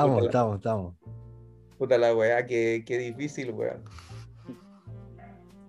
Estamos, 0.00 0.16
Puta 0.16 0.20
la- 0.22 0.26
estamos, 0.28 0.56
estamos. 0.56 0.94
Puta 1.78 1.98
la 1.98 2.14
weá, 2.14 2.46
qué, 2.46 2.82
qué 2.86 2.98
difícil, 2.98 3.52
weón. 3.52 3.82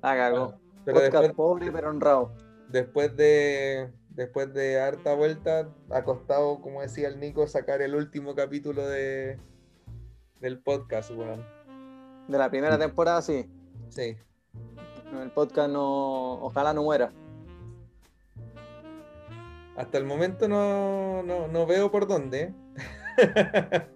Cagó. 0.01 0.55
Pero 0.83 0.97
Podcast 0.99 1.23
después, 1.23 1.33
pobre 1.33 1.71
pero 1.71 1.89
honrado. 1.89 2.33
después 2.69 3.15
de 3.15 3.91
después 4.09 4.53
de 4.53 4.79
harta 4.79 5.13
vuelta, 5.15 5.69
ha 5.89 6.03
costado, 6.03 6.59
como 6.61 6.81
decía 6.81 7.07
el 7.07 7.19
Nico, 7.19 7.45
sacar 7.47 7.81
el 7.81 7.95
último 7.95 8.35
capítulo 8.35 8.85
de 8.87 9.39
del 10.39 10.59
podcast, 10.59 11.11
weón. 11.11 11.45
De 12.27 12.37
la 12.37 12.49
primera 12.49 12.77
temporada, 12.79 13.21
sí. 13.21 13.49
Sí. 13.89 14.17
El 15.21 15.31
podcast 15.31 15.69
no. 15.69 16.33
Ojalá 16.41 16.73
no 16.73 16.83
muera. 16.83 17.11
Hasta 19.77 19.97
el 19.97 20.05
momento 20.05 20.47
no, 20.47 21.21
no, 21.23 21.47
no 21.47 21.65
veo 21.65 21.91
por 21.91 22.07
dónde. 22.07 22.53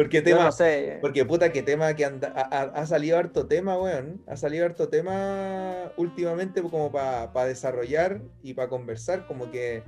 Porque 0.00 0.22
tema, 0.22 0.44
no 0.44 0.52
sé. 0.52 0.96
porque 1.02 1.26
puta 1.26 1.52
que 1.52 1.62
tema 1.62 1.92
que 1.92 2.06
anda, 2.06 2.28
ha, 2.30 2.86
salido 2.86 3.18
harto 3.18 3.46
tema, 3.46 3.76
weón. 3.76 4.24
Ha 4.26 4.34
salido 4.34 4.64
harto 4.64 4.88
tema 4.88 5.92
últimamente 5.98 6.62
como 6.62 6.90
para 6.90 7.44
desarrollar 7.44 8.22
y 8.42 8.54
para 8.54 8.70
conversar, 8.70 9.26
como 9.26 9.50
que 9.50 9.82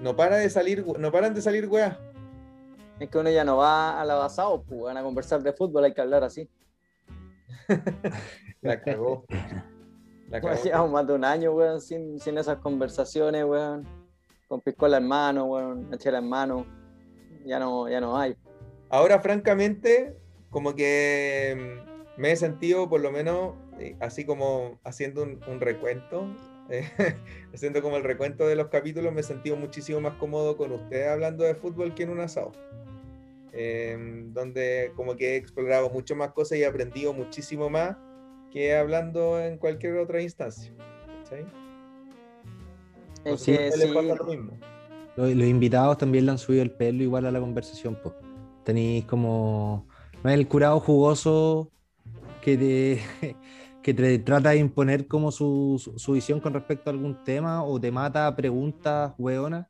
no 0.00 0.16
para 0.16 0.38
de 0.38 0.50
salir, 0.50 0.84
no 0.98 1.12
paran 1.12 1.34
de 1.34 1.42
salir 1.42 1.68
weas. 1.68 1.96
Es 2.98 3.08
que 3.08 3.16
uno 3.16 3.30
ya 3.30 3.44
no 3.44 3.58
va 3.58 4.00
a 4.00 4.04
la 4.04 4.16
basado, 4.16 4.64
pues 4.64 4.82
van 4.82 4.96
a 4.96 5.04
conversar 5.04 5.40
de 5.40 5.52
fútbol, 5.52 5.84
hay 5.84 5.94
que 5.94 6.00
hablar 6.00 6.24
así. 6.24 6.50
La 8.60 8.82
cagó. 8.82 9.24
La 10.30 10.40
cagó. 10.40 10.60
Llevamos 10.64 10.90
más 10.90 11.06
de 11.06 11.12
un 11.12 11.24
año, 11.24 11.52
weón, 11.52 11.80
sin, 11.80 12.18
sin 12.18 12.38
esas 12.38 12.58
conversaciones, 12.58 13.44
weón. 13.44 13.86
Con 14.48 14.60
piscola 14.62 14.96
en 14.96 15.06
mano, 15.06 15.44
weón, 15.44 15.86
una 15.86 15.96
chela 15.96 16.18
en 16.18 16.28
mano. 16.28 16.66
Ya 17.46 17.60
no, 17.60 17.88
ya 17.88 18.00
no 18.00 18.18
hay. 18.18 18.36
Ahora, 18.90 19.20
francamente, 19.20 20.16
como 20.50 20.74
que 20.74 21.56
mm, 22.16 22.20
me 22.20 22.32
he 22.32 22.36
sentido, 22.36 22.88
por 22.88 23.00
lo 23.00 23.10
menos, 23.10 23.54
eh, 23.78 23.96
así 24.00 24.24
como 24.24 24.78
haciendo 24.84 25.22
un, 25.22 25.40
un 25.46 25.60
recuento, 25.60 26.26
eh, 26.70 26.88
haciendo 27.54 27.82
como 27.82 27.96
el 27.96 28.04
recuento 28.04 28.46
de 28.46 28.56
los 28.56 28.68
capítulos, 28.68 29.12
me 29.12 29.20
he 29.20 29.24
sentido 29.24 29.56
muchísimo 29.56 30.00
más 30.00 30.14
cómodo 30.14 30.56
con 30.56 30.72
ustedes 30.72 31.08
hablando 31.08 31.44
de 31.44 31.54
fútbol 31.54 31.94
que 31.94 32.02
en 32.02 32.10
un 32.10 32.20
asado. 32.20 32.52
Em, 33.52 34.32
donde 34.34 34.92
como 34.94 35.16
que 35.16 35.32
he 35.32 35.36
explorado 35.36 35.88
mucho 35.90 36.14
más 36.14 36.32
cosas 36.32 36.58
y 36.58 36.62
he 36.62 36.66
aprendido 36.66 37.12
muchísimo 37.12 37.70
más 37.70 37.96
que 38.52 38.76
hablando 38.76 39.40
en 39.40 39.58
cualquier 39.58 39.96
otra 39.96 40.20
instancia. 40.20 40.72
les 43.24 43.40
sí, 43.40 43.56
pasa 43.94 44.14
lo 44.14 44.24
mismo. 44.24 44.52
Los, 45.16 45.34
los 45.34 45.46
invitados 45.46 45.98
también 45.98 46.26
le 46.26 46.32
han 46.32 46.38
subido 46.38 46.62
el 46.62 46.70
pelo 46.70 47.02
igual 47.02 47.26
a 47.26 47.30
la 47.30 47.40
conversación, 47.40 47.98
pues. 48.02 48.14
Tenéis 48.68 49.06
como. 49.06 49.88
No 50.22 50.28
es 50.30 50.36
el 50.38 50.46
curado 50.46 50.78
jugoso 50.80 51.72
que 52.42 52.58
te, 52.58 53.00
que 53.82 53.94
te 53.94 54.18
trata 54.20 54.50
de 54.50 54.58
imponer 54.58 55.06
como 55.08 55.32
su, 55.32 55.80
su- 55.82 55.98
su 55.98 56.12
visión 56.12 56.40
con 56.40 56.52
respecto 56.54 56.90
a 56.90 56.92
algún 56.92 57.24
tema 57.24 57.64
o 57.64 57.80
te 57.80 57.90
mata 57.90 58.34
preguntas 58.36 59.14
hueonas, 59.18 59.66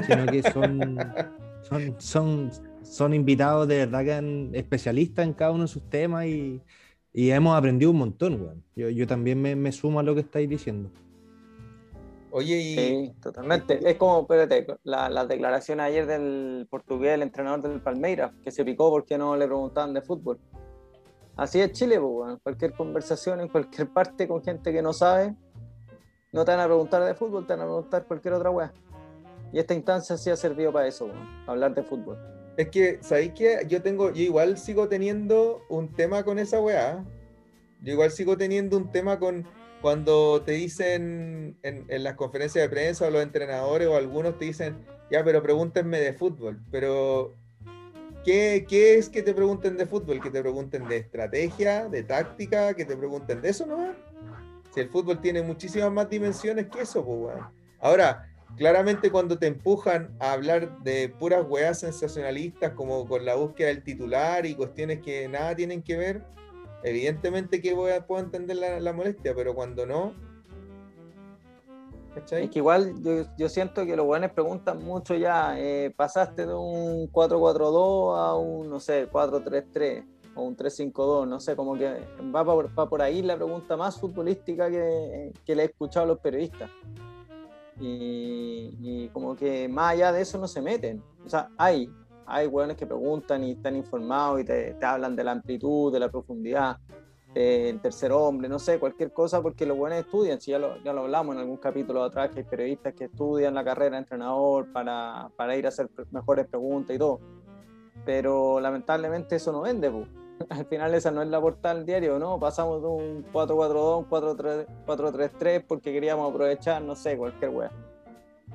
sino 0.00 0.28
que 0.30 0.42
son, 0.42 1.14
son, 1.62 1.96
son, 2.00 2.50
son 2.82 3.14
invitados 3.14 3.68
de 3.68 3.78
verdad 3.78 4.04
que 4.04 4.12
han 4.14 4.54
especialistas 4.54 5.26
en 5.26 5.34
cada 5.34 5.52
uno 5.52 5.64
de 5.64 5.68
sus 5.68 5.88
temas 5.90 6.26
y, 6.26 6.62
y 7.12 7.30
hemos 7.30 7.54
aprendido 7.56 7.90
un 7.90 7.98
montón, 7.98 8.40
weón. 8.40 8.64
Yo, 8.74 8.88
yo 8.90 9.06
también 9.06 9.42
me, 9.42 9.54
me 9.56 9.72
sumo 9.72 10.00
a 10.00 10.02
lo 10.02 10.14
que 10.14 10.22
estáis 10.22 10.48
diciendo. 10.48 10.90
Oye, 12.32 12.56
y 12.56 12.74
sí, 12.74 13.12
totalmente. 13.20 13.80
Es 13.88 13.96
como, 13.96 14.20
espérate, 14.20 14.66
la, 14.84 15.08
la 15.08 15.26
declaración 15.26 15.80
ayer 15.80 16.06
del 16.06 16.66
portugués, 16.70 17.14
el 17.14 17.22
entrenador 17.22 17.62
del 17.62 17.80
Palmeiras, 17.80 18.32
que 18.44 18.50
se 18.50 18.64
picó 18.64 18.90
porque 18.90 19.18
no 19.18 19.36
le 19.36 19.46
preguntaban 19.46 19.92
de 19.94 20.02
fútbol. 20.02 20.38
Así 21.36 21.60
es 21.60 21.72
Chile, 21.72 21.98
pues, 21.98 22.12
weón. 22.12 22.38
cualquier 22.42 22.72
conversación 22.72 23.40
en 23.40 23.48
cualquier 23.48 23.88
parte 23.88 24.28
con 24.28 24.42
gente 24.42 24.72
que 24.72 24.82
no 24.82 24.92
sabe, 24.92 25.34
no 26.32 26.44
te 26.44 26.52
van 26.52 26.60
a 26.60 26.66
preguntar 26.66 27.02
de 27.04 27.14
fútbol, 27.14 27.46
te 27.46 27.54
van 27.54 27.62
a 27.62 27.64
preguntar 27.64 28.04
cualquier 28.04 28.34
otra 28.34 28.50
weá. 28.50 28.72
Y 29.52 29.58
esta 29.58 29.74
instancia 29.74 30.16
sí 30.16 30.30
ha 30.30 30.36
servido 30.36 30.72
para 30.72 30.86
eso, 30.86 31.06
weón, 31.06 31.28
hablar 31.46 31.74
de 31.74 31.82
fútbol. 31.82 32.18
Es 32.56 32.68
que, 32.68 32.98
¿sabéis 33.00 33.32
qué? 33.32 33.64
Yo 33.68 33.80
tengo, 33.80 34.10
yo 34.10 34.22
igual 34.22 34.58
sigo 34.58 34.88
teniendo 34.88 35.62
un 35.70 35.88
tema 35.94 36.22
con 36.24 36.38
esa 36.38 36.60
weá. 36.60 37.04
Yo 37.80 37.94
igual 37.94 38.10
sigo 38.10 38.36
teniendo 38.36 38.76
un 38.76 38.92
tema 38.92 39.18
con 39.18 39.46
cuando 39.80 40.42
te 40.42 40.52
dicen 40.52 41.56
en, 41.62 41.84
en 41.88 42.04
las 42.04 42.14
conferencias 42.14 42.62
de 42.62 42.68
prensa 42.68 43.06
o 43.06 43.10
los 43.10 43.22
entrenadores 43.22 43.88
o 43.88 43.96
algunos 43.96 44.38
te 44.38 44.46
dicen, 44.46 44.76
ya, 45.10 45.24
pero 45.24 45.42
pregúntenme 45.42 45.98
de 45.98 46.12
fútbol. 46.12 46.60
Pero, 46.70 47.34
¿qué, 48.24 48.64
qué 48.68 48.96
es 48.96 49.08
que 49.08 49.22
te 49.22 49.34
pregunten 49.34 49.76
de 49.76 49.86
fútbol? 49.86 50.20
Que 50.20 50.30
te 50.30 50.40
pregunten 50.40 50.88
de 50.88 50.98
estrategia, 50.98 51.88
de 51.88 52.02
táctica, 52.02 52.74
que 52.74 52.84
te 52.84 52.96
pregunten 52.96 53.42
de 53.42 53.48
eso, 53.48 53.66
¿no? 53.66 53.92
Si 54.72 54.80
el 54.80 54.88
fútbol 54.88 55.20
tiene 55.20 55.42
muchísimas 55.42 55.90
más 55.90 56.08
dimensiones 56.08 56.68
que 56.68 56.82
eso, 56.82 57.04
pues, 57.04 57.18
weón. 57.18 57.48
Ahora, 57.80 58.28
claramente 58.56 59.10
cuando 59.10 59.36
te 59.38 59.48
empujan 59.48 60.14
a 60.20 60.32
hablar 60.32 60.78
de 60.82 61.08
puras 61.08 61.44
weas 61.48 61.80
sensacionalistas 61.80 62.72
como 62.72 63.08
con 63.08 63.24
la 63.24 63.34
búsqueda 63.34 63.68
del 63.68 63.82
titular 63.82 64.46
y 64.46 64.54
cuestiones 64.54 65.00
que 65.00 65.28
nada 65.28 65.56
tienen 65.56 65.82
que 65.82 65.96
ver, 65.96 66.22
evidentemente 66.82 67.60
que 67.60 67.74
voy 67.74 67.92
a, 67.92 68.06
puedo 68.06 68.22
entender 68.22 68.56
la, 68.56 68.80
la 68.80 68.92
molestia, 68.92 69.34
pero 69.34 69.54
cuando 69.54 69.86
no... 69.86 70.12
¿Cachai? 72.14 72.44
Es 72.44 72.50
que 72.50 72.58
igual 72.58 73.00
yo, 73.02 73.24
yo 73.38 73.48
siento 73.48 73.86
que 73.86 73.94
los 73.94 74.04
buenos 74.04 74.32
preguntan 74.32 74.84
mucho 74.84 75.14
ya, 75.14 75.58
eh, 75.60 75.92
pasaste 75.96 76.44
de 76.44 76.54
un 76.54 77.10
4-4-2 77.12 78.18
a 78.18 78.34
un, 78.34 78.68
no 78.68 78.80
sé, 78.80 79.08
4-3-3 79.08 80.04
o 80.34 80.42
un 80.42 80.56
3-5-2, 80.56 81.28
no 81.28 81.38
sé, 81.38 81.54
como 81.54 81.78
que 81.78 82.04
va 82.34 82.44
por, 82.44 82.76
va 82.76 82.88
por 82.88 83.00
ahí 83.00 83.22
la 83.22 83.36
pregunta 83.36 83.76
más 83.76 83.98
futbolística 83.98 84.68
que, 84.68 85.32
que 85.44 85.54
le 85.54 85.62
he 85.62 85.66
escuchado 85.66 86.04
a 86.04 86.08
los 86.08 86.18
periodistas. 86.18 86.68
Y, 87.78 88.76
y 88.80 89.08
como 89.12 89.36
que 89.36 89.68
más 89.68 89.92
allá 89.92 90.12
de 90.12 90.22
eso 90.22 90.36
no 90.36 90.48
se 90.48 90.60
meten. 90.60 91.02
O 91.24 91.28
sea, 91.28 91.48
hay, 91.56 91.88
hay 92.30 92.46
hueones 92.46 92.76
que 92.76 92.86
preguntan 92.86 93.44
y 93.44 93.52
están 93.52 93.76
informados 93.76 94.40
y 94.40 94.44
te, 94.44 94.76
hablan 94.82 95.16
de 95.16 95.24
la 95.24 95.32
amplitud, 95.32 95.92
de 95.92 96.00
la 96.00 96.08
profundidad, 96.08 96.78
del 97.34 97.80
tercer 97.80 98.12
hombre, 98.12 98.48
no 98.48 98.58
sé, 98.58 98.78
cualquier 98.78 99.12
cosa, 99.12 99.40
porque 99.40 99.66
los 99.66 99.76
buenos 99.76 99.98
estudian, 99.98 100.40
si 100.40 100.50
ya 100.50 100.58
lo, 100.58 100.82
ya 100.82 100.92
lo 100.92 101.02
hablamos 101.02 101.34
en 101.34 101.42
algún 101.42 101.58
capítulo 101.58 102.02
atrás, 102.02 102.30
que 102.30 102.40
hay 102.40 102.44
periodistas 102.44 102.94
que 102.94 103.04
estudian 103.04 103.54
la 103.54 103.64
carrera 103.64 103.92
de 103.92 103.98
entrenador 103.98 104.72
para, 104.72 105.30
para 105.36 105.56
ir 105.56 105.66
a 105.66 105.68
hacer 105.68 105.88
mejores 106.10 106.48
preguntas 106.48 106.96
y 106.96 106.98
todo. 106.98 107.20
Pero 108.04 108.60
lamentablemente 108.60 109.36
eso 109.36 109.52
no 109.52 109.60
vende, 109.60 109.90
po. 109.90 110.06
al 110.48 110.66
final 110.66 110.94
esa 110.94 111.10
no 111.10 111.22
es 111.22 111.28
la 111.28 111.40
portada 111.40 111.74
del 111.74 111.86
diario, 111.86 112.18
¿no? 112.18 112.38
Pasamos 112.38 112.80
de 112.80 112.88
un 112.88 113.26
4-4-2 113.32 113.92
a 113.92 113.96
un 113.96 114.08
4-3 114.08 114.66
4-3-3 114.86 115.64
porque 115.66 115.92
queríamos 115.92 116.30
aprovechar, 116.30 116.82
no 116.82 116.94
sé, 116.94 117.16
cualquier 117.16 117.50
weá. 117.50 117.70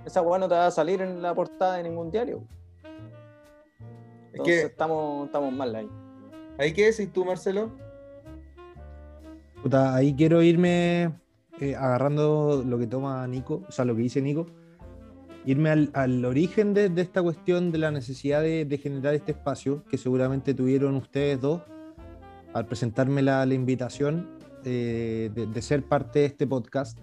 Esa 0.06 0.22
weá 0.22 0.40
no 0.40 0.47
te 0.47 0.56
va 0.56 0.68
a 0.68 0.72
salir 0.72 1.02
en 1.02 1.22
la 1.22 1.34
portada 1.34 1.78
de 1.78 1.84
ningún 1.84 2.12
diario. 2.12 2.44
Es 4.35 4.40
Entonces 4.40 4.62
que, 4.63 4.68
estamos, 4.68 5.28
estamos 5.28 5.53
mal 5.53 5.73
ahí. 5.73 5.90
¿ahí 6.57 6.73
qué 6.73 6.91
decís 6.91 7.12
tú, 7.13 7.23
Marcelo? 7.23 7.72
Puta, 9.63 9.96
ahí 9.96 10.13
quiero 10.13 10.44
irme 10.44 11.13
eh, 11.62 11.73
agarrando 11.73 12.62
lo 12.68 12.78
que 12.78 12.85
toma 12.85 13.25
Nico, 13.28 13.63
o 13.68 13.72
sea, 13.72 13.85
lo 13.85 13.96
que 13.96 14.01
dice 14.01 14.22
Nico, 14.22 14.46
irme 15.46 15.70
al, 15.70 15.90
al 15.93 16.26
origen 16.26 16.73
de, 16.73 16.90
de 16.90 17.02
esta 17.02 17.23
cuestión 17.23 17.72
de 17.72 17.78
la 17.78 17.91
necesidad 17.91 18.41
de, 18.41 18.66
de 18.66 18.78
generar 18.78 19.14
este 19.14 19.32
espacio 19.32 19.85
que 19.90 19.97
seguramente 19.97 20.53
tuvieron 20.53 20.96
ustedes 20.96 21.40
dos 21.40 21.61
al 22.53 22.66
presentarme 22.66 23.22
la, 23.22 23.46
la 23.46 23.53
invitación 23.53 24.29
eh, 24.66 25.31
de, 25.34 25.47
de 25.47 25.61
ser 25.61 25.84
parte 25.84 26.20
de 26.20 26.26
este 26.26 26.46
podcast, 26.46 26.99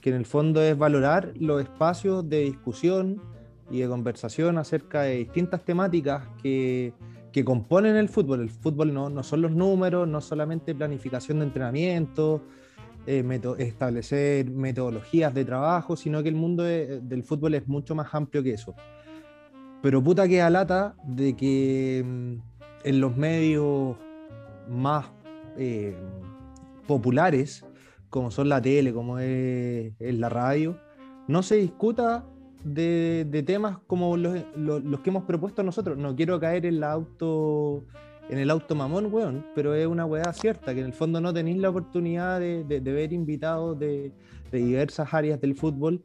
que 0.00 0.10
en 0.10 0.16
el 0.16 0.24
fondo 0.24 0.62
es 0.62 0.78
valorar 0.78 1.32
los 1.36 1.60
espacios 1.60 2.28
de 2.28 2.42
discusión 2.42 3.20
y 3.70 3.80
de 3.80 3.88
conversación 3.88 4.58
acerca 4.58 5.02
de 5.02 5.16
distintas 5.16 5.64
temáticas 5.64 6.28
que, 6.42 6.92
que 7.32 7.44
componen 7.44 7.96
el 7.96 8.08
fútbol. 8.08 8.40
El 8.40 8.50
fútbol 8.50 8.92
no, 8.94 9.10
no 9.10 9.22
son 9.22 9.42
los 9.42 9.52
números, 9.52 10.06
no 10.08 10.20
solamente 10.20 10.74
planificación 10.74 11.40
de 11.40 11.46
entrenamiento, 11.46 12.42
eh, 13.06 13.24
establecer 13.58 14.50
metodologías 14.50 15.32
de 15.34 15.44
trabajo, 15.44 15.96
sino 15.96 16.22
que 16.22 16.28
el 16.28 16.34
mundo 16.34 16.62
de- 16.62 17.00
del 17.00 17.22
fútbol 17.22 17.54
es 17.54 17.68
mucho 17.68 17.94
más 17.94 18.14
amplio 18.14 18.42
que 18.42 18.52
eso. 18.52 18.74
Pero 19.82 20.02
puta 20.02 20.26
que 20.26 20.38
lata 20.50 20.96
de 21.04 21.36
que 21.36 22.02
mm, 22.04 22.34
en 22.84 23.00
los 23.00 23.16
medios 23.16 23.96
más 24.68 25.06
eh, 25.56 25.96
populares, 26.86 27.64
como 28.10 28.30
son 28.30 28.48
la 28.48 28.60
tele, 28.60 28.92
como 28.92 29.18
es 29.18 29.92
la 30.00 30.28
radio, 30.28 30.78
no 31.28 31.42
se 31.42 31.56
discuta 31.56 32.24
de, 32.64 33.26
de 33.30 33.42
temas 33.42 33.78
como 33.86 34.16
los, 34.16 34.38
los- 34.56 34.82
los 34.84 35.00
que 35.00 35.10
hemos 35.10 35.24
propuesto 35.24 35.62
nosotros. 35.62 35.96
No 35.98 36.14
quiero 36.16 36.38
caer 36.40 36.66
en 36.66 36.80
la 36.80 36.92
auto 36.92 37.84
en 38.28 38.38
el 38.38 38.50
auto 38.50 38.74
mamón, 38.74 39.06
weón, 39.12 39.46
pero 39.54 39.72
es 39.74 39.86
una 39.86 40.04
weá 40.04 40.32
cierta, 40.32 40.74
que 40.74 40.80
en 40.80 40.86
el 40.86 40.92
fondo 40.92 41.20
no 41.20 41.32
tenéis 41.32 41.58
la 41.58 41.70
oportunidad 41.70 42.40
de, 42.40 42.64
de- 42.64 42.80
de 42.80 42.92
ver 42.92 43.12
invitados 43.12 43.78
de, 43.78 44.12
de 44.50 44.58
diversas 44.58 45.14
áreas 45.14 45.40
del 45.40 45.54
fútbol 45.54 46.02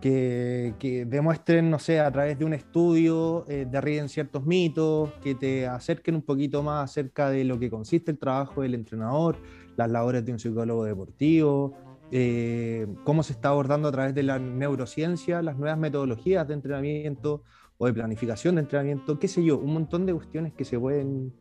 que, 0.00 0.72
que 0.78 1.04
demuestren, 1.04 1.68
no 1.68 1.78
sé, 1.78 2.00
a 2.00 2.10
través 2.10 2.38
de 2.38 2.46
un 2.46 2.54
estudio, 2.54 3.44
eh, 3.46 3.66
derriben 3.70 4.08
ciertos 4.08 4.46
mitos, 4.46 5.10
que 5.22 5.34
te 5.34 5.66
acerquen 5.66 6.14
un 6.14 6.22
poquito 6.22 6.62
más 6.62 6.84
acerca 6.90 7.28
de 7.28 7.44
lo 7.44 7.58
que 7.58 7.68
consiste 7.68 8.10
el 8.10 8.18
trabajo 8.18 8.62
del 8.62 8.74
entrenador, 8.74 9.36
las 9.76 9.90
labores 9.90 10.24
de 10.24 10.32
un 10.32 10.38
psicólogo 10.38 10.84
deportivo, 10.84 11.74
eh, 12.12 12.86
cómo 13.04 13.22
se 13.22 13.32
está 13.32 13.50
abordando 13.50 13.88
a 13.88 13.92
través 13.92 14.14
de 14.14 14.22
la 14.22 14.38
neurociencia 14.38 15.42
las 15.42 15.56
nuevas 15.56 15.78
metodologías 15.78 16.46
de 16.48 16.54
entrenamiento 16.54 17.42
o 17.78 17.86
de 17.86 17.92
planificación 17.92 18.56
de 18.56 18.62
entrenamiento, 18.62 19.18
qué 19.18 19.28
sé 19.28 19.44
yo, 19.44 19.58
un 19.58 19.72
montón 19.72 20.06
de 20.06 20.14
cuestiones 20.14 20.52
que 20.52 20.64
se 20.64 20.78
pueden 20.78 21.32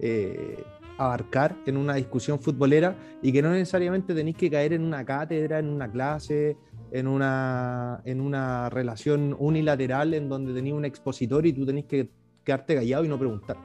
eh, 0.00 0.62
abarcar 0.98 1.56
en 1.66 1.76
una 1.76 1.94
discusión 1.94 2.40
futbolera 2.40 2.96
y 3.22 3.32
que 3.32 3.40
no 3.40 3.52
necesariamente 3.52 4.14
tenéis 4.14 4.36
que 4.36 4.50
caer 4.50 4.72
en 4.72 4.82
una 4.82 5.04
cátedra, 5.04 5.60
en 5.60 5.68
una 5.68 5.90
clase, 5.90 6.56
en 6.90 7.06
una, 7.06 8.02
en 8.04 8.20
una 8.20 8.68
relación 8.70 9.36
unilateral 9.38 10.14
en 10.14 10.28
donde 10.28 10.52
tenéis 10.52 10.74
un 10.74 10.84
expositor 10.84 11.46
y 11.46 11.52
tú 11.52 11.64
tenés 11.64 11.84
que 11.84 12.10
quedarte 12.42 12.74
callado 12.74 13.04
y 13.04 13.08
no 13.08 13.18
preguntar, 13.18 13.56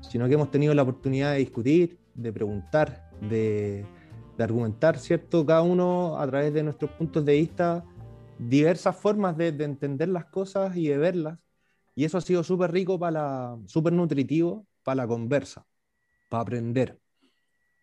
sino 0.00 0.26
que 0.26 0.34
hemos 0.34 0.50
tenido 0.50 0.74
la 0.74 0.82
oportunidad 0.82 1.32
de 1.32 1.38
discutir, 1.38 1.98
de 2.14 2.32
preguntar, 2.32 3.10
de, 3.20 3.86
de 4.36 4.44
argumentar, 4.44 4.98
¿cierto? 4.98 5.44
Cada 5.44 5.62
uno 5.62 6.18
a 6.18 6.26
través 6.26 6.52
de 6.54 6.62
nuestros 6.62 6.90
puntos 6.92 7.24
de 7.24 7.34
vista, 7.34 7.84
diversas 8.38 8.96
formas 8.96 9.36
de, 9.36 9.52
de 9.52 9.64
entender 9.64 10.08
las 10.08 10.26
cosas 10.26 10.76
y 10.76 10.88
de 10.88 10.98
verlas. 10.98 11.38
Y 11.94 12.04
eso 12.04 12.18
ha 12.18 12.22
sido 12.22 12.42
súper 12.42 12.72
rico 12.72 12.98
para 12.98 13.56
súper 13.66 13.92
nutritivo 13.92 14.66
para 14.82 14.96
la 14.96 15.06
conversa, 15.06 15.66
para 16.28 16.42
aprender. 16.42 16.98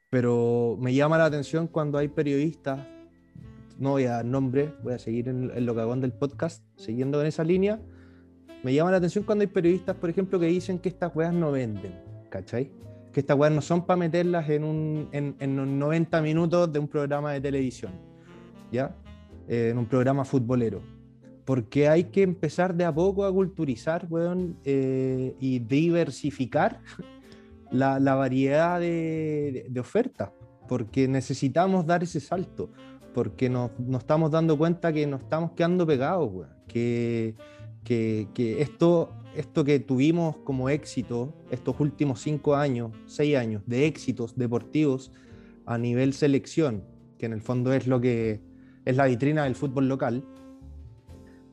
Pero 0.10 0.78
me 0.80 0.94
llama 0.94 1.18
la 1.18 1.26
atención 1.26 1.68
cuando 1.68 1.98
hay 1.98 2.08
periodistas, 2.08 2.86
no 3.78 3.92
voy 3.92 4.06
a 4.06 4.14
dar 4.14 4.26
nombre, 4.26 4.74
voy 4.84 4.94
a 4.94 5.00
seguir 5.00 5.30
en, 5.30 5.52
en 5.56 5.66
lo 5.66 5.76
que 5.76 5.82
hago 5.82 5.96
del 5.96 6.14
podcast, 6.14 6.64
siguiendo 6.76 7.22
en 7.22 7.28
esa 7.28 7.44
línea. 7.44 7.80
Me 8.64 8.74
llama 8.74 8.92
la 8.92 8.98
atención 8.98 9.24
cuando 9.24 9.44
hay 9.44 9.48
periodistas, 9.48 9.96
por 9.96 10.10
ejemplo, 10.10 10.40
que 10.40 10.48
dicen 10.48 10.80
que 10.80 10.90
estas 10.90 11.16
weas 11.16 11.34
no 11.34 11.52
venden, 11.52 11.94
¿cachai? 12.30 12.72
Que 13.12 13.22
estas 13.22 13.38
weas 13.38 13.54
no 13.54 13.62
son 13.62 13.86
para 13.86 13.98
meterlas 13.98 14.50
en, 14.50 14.64
un, 14.64 15.10
en, 15.12 15.36
en 15.40 15.80
90 15.80 16.22
minutos 16.22 16.72
de 16.72 16.80
un 16.80 16.88
programa 16.88 17.34
de 17.34 17.42
televisión, 17.42 17.92
¿ya? 18.72 18.96
Eh, 19.48 19.70
en 19.72 19.78
un 19.80 19.86
programa 19.88 20.24
futbolero. 20.26 20.82
Porque 21.44 21.90
hay 21.90 22.06
que 22.06 22.22
empezar 22.22 22.76
de 22.76 22.86
a 22.86 22.94
poco 22.94 23.26
a 23.26 23.34
culturizar, 23.34 24.06
weón, 24.10 24.58
eh, 24.64 25.36
y 25.40 25.58
diversificar 25.58 26.82
la, 27.72 28.00
la 28.00 28.14
variedad 28.14 28.80
de, 28.80 29.52
de, 29.54 29.66
de 29.70 29.80
ofertas, 29.80 30.30
porque 30.68 31.08
necesitamos 31.08 31.88
dar 31.88 32.04
ese 32.04 32.20
salto, 32.20 32.70
porque 33.16 33.50
nos, 33.50 33.72
nos, 33.80 34.02
estamos 34.02 34.30
dando 34.30 34.56
cuenta 34.56 34.94
que 34.94 35.08
nos 35.08 35.22
estamos 35.22 35.52
quedando 35.54 35.88
pegados, 35.88 36.30
weón, 36.32 36.50
que, 36.68 37.34
que, 37.84 38.28
que 38.36 38.62
esto, 38.62 39.10
esto 39.36 39.64
que 39.64 39.80
tuvimos 39.80 40.38
como 40.38 40.70
éxito 40.70 41.34
estos 41.52 41.80
últimos 41.80 42.22
cinco 42.22 42.56
años, 42.56 42.92
seis 43.06 43.36
años 43.36 43.62
de 43.66 43.86
éxitos 43.86 44.36
deportivos 44.36 45.12
a 45.66 45.78
nivel 45.78 46.14
selección, 46.14 46.84
que 47.18 47.26
en 47.28 47.34
el 47.34 47.42
fondo 47.42 47.74
es 47.74 47.88
lo 47.88 48.02
que 48.02 48.42
es 48.86 48.96
la 48.96 49.06
vitrina 49.06 49.44
del 49.44 49.56
fútbol 49.56 49.88
local, 49.88 50.24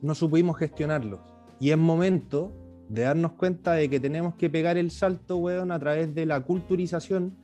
no 0.01 0.15
supimos 0.15 0.57
gestionarlos. 0.57 1.19
Y 1.59 1.71
es 1.71 1.77
momento 1.77 2.53
de 2.89 3.03
darnos 3.03 3.33
cuenta 3.33 3.73
de 3.73 3.89
que 3.89 3.99
tenemos 3.99 4.35
que 4.35 4.49
pegar 4.49 4.77
el 4.77 4.91
salto, 4.91 5.37
weón, 5.37 5.71
a 5.71 5.79
través 5.79 6.13
de 6.15 6.25
la 6.25 6.39
culturización 6.41 7.35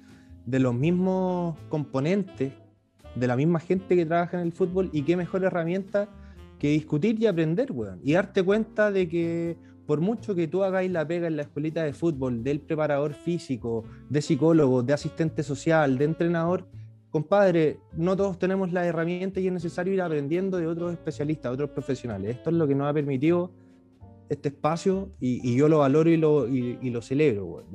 de 0.45 0.59
los 0.59 0.74
mismos 0.74 1.57
componentes, 1.69 2.53
de 3.15 3.27
la 3.27 3.36
misma 3.36 3.59
gente 3.59 3.95
que 3.95 4.06
trabaja 4.06 4.39
en 4.39 4.47
el 4.47 4.51
fútbol, 4.51 4.89
y 4.94 5.03
qué 5.03 5.18
mejor 5.18 5.44
herramienta 5.44 6.09
que 6.59 6.69
discutir 6.69 7.21
y 7.21 7.27
aprender, 7.27 7.71
weón. 7.71 8.00
Y 8.03 8.13
darte 8.13 8.41
cuenta 8.41 8.91
de 8.91 9.09
que 9.09 9.57
por 9.85 10.00
mucho 10.01 10.33
que 10.35 10.47
tú 10.47 10.63
hagáis 10.63 10.91
la 10.91 11.07
pega 11.07 11.27
en 11.27 11.35
la 11.35 11.44
escuelita 11.44 11.83
de 11.83 11.94
fútbol, 11.94 12.44
del 12.44 12.62
preparador 12.62 13.13
físico, 13.13 13.83
de 14.09 14.21
psicólogo, 14.21 14.83
de 14.83 14.94
asistente 14.94 15.44
social, 15.44 15.97
de 15.97 16.06
entrenador, 16.06 16.68
compadre, 17.09 17.80
no 17.95 18.15
todos 18.15 18.39
tenemos 18.39 18.71
la 18.71 18.85
herramienta 18.85 19.39
y 19.39 19.47
es 19.47 19.53
necesario 19.53 19.94
ir 19.94 20.01
aprendiendo 20.01 20.57
de 20.57 20.68
otros 20.68 20.94
especialistas, 20.94 21.51
otros 21.51 21.69
profesionales. 21.69 22.38
Esto 22.38 22.50
es 22.50 22.56
lo 22.56 22.68
que 22.68 22.75
nos 22.75 22.89
ha 22.89 22.94
permitido 22.94 23.51
este 24.30 24.50
espacio 24.50 25.12
y, 25.19 25.56
yo 25.56 25.68
lo 25.68 25.80
valoro 25.80 26.09
y 26.09 26.18
lo, 26.18 27.01
celebro. 27.01 27.65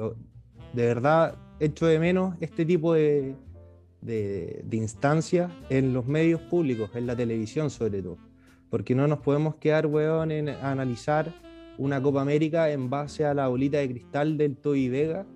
De 0.73 0.87
verdad, 0.87 1.37
echo 1.61 1.87
de 1.87 1.99
menos 1.99 2.37
este 2.41 2.65
tipo 2.65 2.95
de, 2.95 3.37
de, 4.01 4.63
de 4.65 4.77
instancias 4.77 5.53
en 5.69 5.93
los 5.93 6.07
medios 6.07 6.41
públicos, 6.41 6.91
en 6.95 7.07
la 7.07 7.15
televisión 7.15 7.71
sobre 7.71 8.03
todo. 8.03 8.17
Porque 8.71 8.95
no 8.95 9.07
nos 9.07 9.21
podemos 9.21 9.55
quedar, 9.57 9.87
weón, 9.87 10.31
en 10.31 10.49
analizar 10.49 11.33
una 11.79 12.03
Copa 12.03 12.21
América 12.21 12.71
en 12.71 12.91
base 12.91 13.25
a 13.25 13.33
la 13.33 13.49
bolita 13.49 13.79
de 13.79 13.89
cristal 13.89 14.37
del 14.37 14.57
Toy 14.57 14.89
Vega 14.89 15.27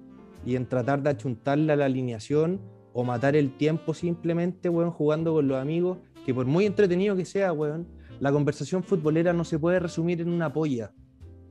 y 0.44 0.56
en 0.56 0.66
tratar 0.66 1.02
de 1.02 1.10
achuntarle 1.10 1.72
a 1.72 1.76
la 1.76 1.86
alineación 1.86 2.60
o 2.92 3.04
matar 3.04 3.36
el 3.36 3.56
tiempo 3.56 3.94
simplemente, 3.94 4.68
weón, 4.68 4.90
jugando 4.90 5.32
con 5.32 5.48
los 5.48 5.56
amigos, 5.56 5.98
que 6.26 6.34
por 6.34 6.46
muy 6.46 6.66
entretenido 6.66 7.16
que 7.16 7.24
sea, 7.24 7.52
weón, 7.52 7.86
la 8.20 8.32
conversación 8.32 8.82
futbolera 8.82 9.32
no 9.32 9.44
se 9.44 9.58
puede 9.58 9.78
resumir 9.78 10.20
en 10.20 10.28
una 10.28 10.52
polla. 10.52 10.92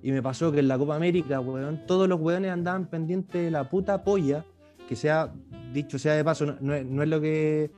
Y 0.03 0.11
me 0.11 0.21
pasó 0.21 0.51
que 0.51 0.59
en 0.59 0.67
la 0.67 0.77
Copa 0.77 0.95
América, 0.95 1.39
weón, 1.39 1.81
todos 1.87 2.07
los 2.07 2.19
weones 2.19 2.51
andaban 2.51 2.89
pendientes 2.89 3.41
de 3.41 3.51
la 3.51 3.69
puta 3.69 4.03
polla, 4.03 4.45
que 4.87 4.95
sea, 4.95 5.33
dicho 5.73 5.97
sea 5.97 6.15
de 6.15 6.23
paso, 6.23 6.57
no, 6.59 6.73
es, 6.73 6.85
no 6.85 7.01
es, 7.01 7.09
lo 7.09 7.21
que 7.21 7.71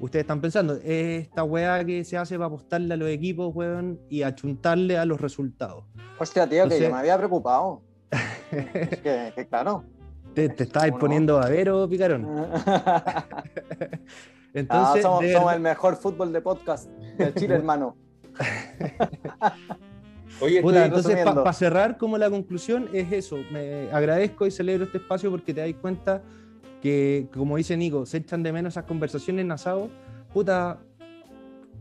ustedes 0.00 0.24
están 0.24 0.40
pensando, 0.40 0.74
es 0.74 1.26
esta 1.26 1.44
weá 1.44 1.84
que 1.84 2.04
se 2.04 2.16
hace 2.16 2.36
para 2.36 2.46
apostarle 2.46 2.94
a 2.94 2.96
los 2.96 3.08
equipos, 3.08 3.54
weón, 3.54 4.00
y 4.08 4.22
achuntarle 4.22 4.98
a 4.98 5.04
los 5.04 5.20
resultados. 5.20 5.84
Hostia, 6.18 6.48
tío, 6.48 6.62
Entonces, 6.62 6.78
que 6.78 6.84
yo 6.84 6.92
me 6.92 6.98
había 6.98 7.16
preocupado. 7.16 7.82
es 8.50 9.00
que, 9.00 9.32
que 9.34 9.46
claro. 9.46 9.84
Te, 10.34 10.48
te 10.48 10.64
estabas 10.64 10.90
poniendo 10.92 11.34
no? 11.34 11.40
babero, 11.40 11.88
picarón. 11.88 12.26
Entonces, 14.54 15.04
ah, 15.04 15.08
somos, 15.08 15.20
de... 15.20 15.32
somos, 15.32 15.52
el 15.52 15.60
mejor 15.60 15.96
fútbol 15.96 16.32
de 16.32 16.40
podcast 16.40 16.88
del 16.88 17.34
Chile, 17.34 17.54
hermano. 17.56 17.96
Oye, 20.40 20.62
Puta, 20.62 20.84
entonces, 20.84 21.24
para 21.24 21.42
pa 21.42 21.52
cerrar, 21.52 21.98
como 21.98 22.16
la 22.16 22.30
conclusión 22.30 22.88
es 22.92 23.12
eso. 23.12 23.38
Me 23.50 23.90
agradezco 23.92 24.46
y 24.46 24.50
celebro 24.50 24.84
este 24.84 24.98
espacio 24.98 25.30
porque 25.30 25.52
te 25.52 25.60
das 25.60 25.74
cuenta 25.80 26.22
que, 26.80 27.28
como 27.32 27.56
dice 27.56 27.76
Nico, 27.76 28.06
se 28.06 28.18
echan 28.18 28.42
de 28.42 28.52
menos 28.52 28.74
esas 28.74 28.84
conversaciones 28.84 29.44
en 29.44 29.52
asado. 29.52 29.90
Puta, 30.32 30.80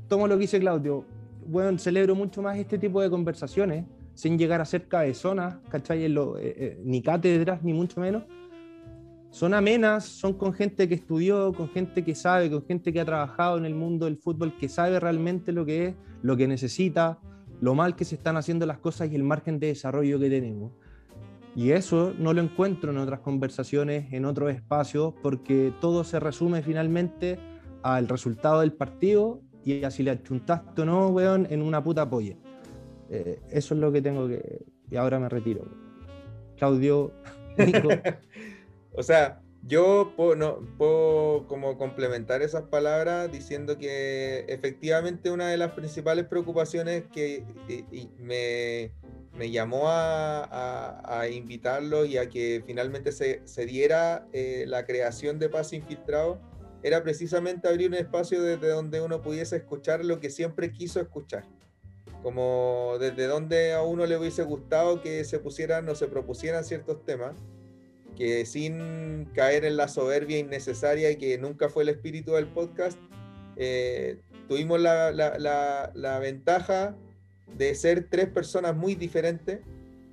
tomo 0.07 0.27
lo 0.27 0.35
que 0.35 0.41
dice 0.41 0.59
Claudio. 0.59 1.05
Bueno, 1.45 1.77
celebro 1.77 2.15
mucho 2.15 2.41
más 2.41 2.57
este 2.57 2.77
tipo 2.77 3.01
de 3.01 3.09
conversaciones, 3.09 3.85
sin 4.13 4.37
llegar 4.37 4.61
a 4.61 4.65
ser 4.65 4.87
cabezonas, 4.87 5.57
¿cachai? 5.69 6.05
En 6.05 6.13
lo, 6.13 6.37
eh, 6.37 6.53
eh, 6.57 6.81
ni 6.83 7.01
cátedras, 7.01 7.63
ni 7.63 7.73
mucho 7.73 8.01
menos. 8.01 8.23
Son 9.29 9.53
amenas, 9.53 10.05
son 10.05 10.33
con 10.33 10.53
gente 10.53 10.87
que 10.87 10.95
estudió, 10.95 11.53
con 11.53 11.69
gente 11.69 12.03
que 12.03 12.15
sabe, 12.15 12.49
con 12.49 12.65
gente 12.65 12.91
que 12.91 12.99
ha 12.99 13.05
trabajado 13.05 13.57
en 13.57 13.65
el 13.65 13.75
mundo 13.75 14.05
del 14.05 14.17
fútbol, 14.17 14.57
que 14.57 14.67
sabe 14.67 14.99
realmente 14.99 15.51
lo 15.51 15.65
que 15.65 15.87
es, 15.87 15.95
lo 16.21 16.35
que 16.35 16.47
necesita, 16.47 17.19
lo 17.61 17.75
mal 17.75 17.95
que 17.95 18.05
se 18.05 18.15
están 18.15 18.37
haciendo 18.37 18.65
las 18.65 18.79
cosas 18.79 19.11
y 19.11 19.15
el 19.15 19.23
margen 19.23 19.59
de 19.59 19.67
desarrollo 19.67 20.19
que 20.19 20.29
tenemos. 20.29 20.71
Y 21.57 21.71
eso 21.71 22.13
no 22.19 22.33
lo 22.33 22.41
encuentro 22.43 22.91
en 22.91 22.99
otras 22.99 23.21
conversaciones, 23.21 24.13
en 24.13 24.25
otros 24.25 24.53
espacios, 24.53 25.15
porque 25.23 25.73
todo 25.81 26.03
se 26.03 26.19
resume 26.19 26.61
finalmente 26.61 27.39
al 27.81 28.07
resultado 28.07 28.59
del 28.59 28.73
partido 28.73 29.41
y 29.65 29.83
a 29.83 29.89
si 29.89 30.03
le 30.03 30.11
achuntaste 30.11 30.83
o 30.83 30.85
no, 30.85 31.07
weón, 31.07 31.47
en 31.49 31.63
una 31.63 31.83
puta 31.83 32.07
polla. 32.07 32.35
Eh, 33.09 33.41
eso 33.49 33.73
es 33.73 33.79
lo 33.79 33.91
que 33.91 34.03
tengo 34.03 34.27
que... 34.27 34.67
Y 34.91 34.97
ahora 34.97 35.19
me 35.19 35.29
retiro. 35.29 35.65
Claudio, 36.57 37.11
Nico. 37.57 37.89
o 38.93 39.01
sea, 39.01 39.41
yo 39.63 40.13
puedo, 40.15 40.35
no, 40.35 40.59
puedo 40.77 41.47
como 41.47 41.75
complementar 41.79 42.43
esas 42.43 42.65
palabras 42.65 43.31
diciendo 43.31 43.79
que 43.79 44.45
efectivamente 44.47 45.31
una 45.31 45.47
de 45.47 45.57
las 45.57 45.71
principales 45.71 46.25
preocupaciones 46.25 47.05
que 47.11 47.43
y, 47.67 47.97
y 47.97 48.11
me, 48.19 48.91
me, 49.37 49.51
llamó 49.51 49.83
a, 49.85 51.27
invitarlo 51.31 52.05
y 52.05 52.17
a 52.17 52.29
que 52.29 52.63
finalmente 52.65 53.11
se, 53.11 53.65
diera 53.65 54.27
eh, 54.33 54.65
la 54.67 54.85
creación 54.85 55.39
de 55.39 55.49
Pase 55.49 55.75
Infiltrado 55.77 56.39
era 56.83 57.03
precisamente 57.03 57.67
abrir 57.67 57.89
un 57.89 57.95
espacio 57.95 58.41
desde 58.41 58.69
donde 58.69 59.01
uno 59.01 59.21
pudiese 59.21 59.57
escuchar 59.57 60.05
lo 60.05 60.19
que 60.19 60.29
siempre 60.29 60.71
quiso 60.71 61.01
escuchar. 61.01 61.43
Como 62.23 62.97
desde 62.99 63.27
donde 63.27 63.73
a 63.73 63.81
uno 63.81 64.05
le 64.05 64.17
hubiese 64.17 64.43
gustado 64.43 65.01
que 65.01 65.23
se 65.23 65.39
pusieran 65.39 65.87
o 65.89 65.95
se 65.95 66.07
propusieran 66.07 66.63
ciertos 66.63 67.03
temas 67.03 67.35
que 68.17 68.45
sin 68.45 69.25
caer 69.33 69.63
en 69.63 69.77
la 69.77 69.87
soberbia 69.87 70.39
innecesaria 70.39 71.11
y 71.11 71.17
que 71.17 71.37
nunca 71.37 71.69
fue 71.69 71.83
el 71.83 71.89
espíritu 71.89 72.33
del 72.33 72.47
podcast, 72.47 72.97
eh, 73.55 74.19
tuvimos 74.47 74.79
la, 74.79 76.19
ventaja 76.19 76.95
de 77.55 77.75
ser 77.75 78.07
tres 78.09 78.27
personas 78.27 78.75
muy 78.75 78.95
diferentes, 78.95 79.59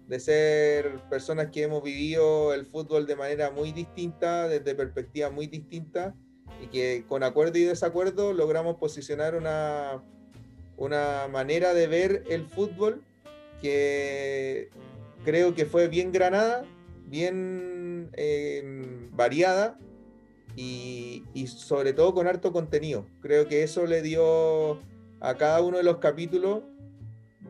de 0.09 0.21
ser 0.21 1.01
personas 1.09 1.49
que 1.51 1.63
hemos 1.63 1.83
vivido 1.83 2.53
el 2.55 2.67
fútbol 2.67 3.07
de 3.07 3.17
manera 3.17 3.51
muy 3.51 3.73
distinta, 3.73 4.49
desde 4.49 4.75
perspectivas 4.75 5.33
muy 5.33 5.47
distintas, 5.47 6.15
y 6.63 6.67
que 6.67 7.05
con 7.09 7.23
acuerdo 7.23 7.59
y 7.59 7.65
desacuerdo 7.65 8.33
logramos 8.33 8.77
posicionar 8.77 9.35
una, 9.35 10.03
una 10.77 11.29
manera 11.29 11.75
de 11.75 11.87
ver 11.87 12.25
el 12.29 12.47
fútbol 12.47 13.03
que 13.61 14.69
creo 15.25 15.55
que 15.55 15.65
fue 15.65 15.89
bien 15.89 16.13
granada, 16.13 16.65
bien 17.07 18.11
em, 18.13 19.11
variada 19.13 19.79
y, 20.55 21.25
y, 21.33 21.47
sobre 21.47 21.93
todo 21.93 22.15
con 22.15 22.27
harto 22.27 22.53
contenido. 22.53 23.07
Creo 23.21 23.49
que 23.49 23.63
eso 23.63 23.87
le 23.87 24.03
dio 24.03 24.81
a 25.21 25.37
cada 25.39 25.63
uno 25.63 25.79
de 25.79 25.83
los 25.83 25.97
capítulos 25.97 26.63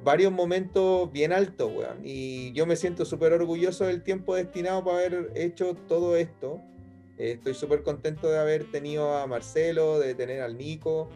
varios 0.04 0.32
momentos 0.32 1.10
bien 1.10 1.32
altos, 1.32 1.72
weón. 1.74 2.00
Y 2.04 2.52
yo 2.52 2.66
me 2.66 2.76
siento 2.76 3.04
súper 3.04 3.32
orgulloso 3.32 3.86
del 3.86 4.02
tiempo 4.02 4.34
destinado 4.34 4.84
para 4.84 4.98
haber 4.98 5.32
hecho 5.34 5.74
todo 5.88 6.16
esto. 6.16 6.60
Eh, 7.18 7.32
estoy 7.32 7.54
súper 7.54 7.82
contento 7.82 8.30
de 8.30 8.38
haber 8.38 8.70
tenido 8.70 9.16
a 9.16 9.26
Marcelo, 9.26 9.98
de 9.98 10.14
tener 10.14 10.42
al 10.42 10.56
Nico, 10.58 11.08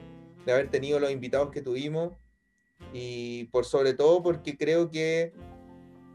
de 0.47 0.53
haber 0.53 0.71
tenido 0.71 0.99
los 0.99 1.11
invitados 1.11 1.51
que 1.51 1.63
tuvimos. 1.63 2.15
Y 2.93 3.45
por 3.47 3.65
sobre 3.65 3.93
todo 3.93 4.23
porque 4.23 4.57
creo 4.57 4.91
que 4.91 5.33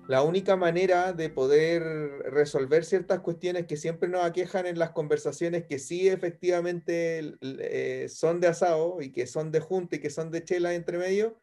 la 0.08 0.22
única 0.22 0.56
manera 0.56 1.14
de 1.14 1.30
poder 1.30 1.84
resolver 2.32 2.84
ciertas 2.84 3.20
cuestiones 3.22 3.68
que 3.68 3.78
siempre 3.78 4.10
nos 4.10 4.26
aquejan 4.26 4.66
en 4.66 4.78
las 4.78 4.92
conversaciones 4.92 5.66
que 5.66 5.80
sí 5.80 6.10
efectivamente 6.10 7.36
eh, 7.42 8.08
son 8.10 8.42
de 8.42 8.48
asado 8.48 9.02
y 9.02 9.12
que 9.12 9.28
son 9.28 9.52
de 9.52 9.62
junta 9.62 9.96
y 9.96 10.00
que 10.00 10.10
son 10.10 10.30
de 10.30 10.44
chela 10.44 10.74
entre 10.74 10.98
medio, 10.98 11.38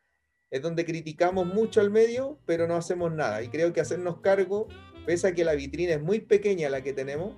es 0.50 0.62
donde 0.62 0.84
criticamos 0.84 1.46
mucho 1.46 1.80
al 1.80 1.90
medio, 1.90 2.38
pero 2.44 2.66
no 2.66 2.76
hacemos 2.76 3.12
nada. 3.12 3.42
Y 3.42 3.48
creo 3.48 3.72
que 3.72 3.80
hacernos 3.80 4.20
cargo, 4.20 4.66
pese 5.06 5.28
a 5.28 5.34
que 5.34 5.44
la 5.44 5.54
vitrina 5.54 5.94
es 5.94 6.02
muy 6.02 6.20
pequeña 6.20 6.68
la 6.68 6.82
que 6.82 6.92
tenemos, 6.92 7.36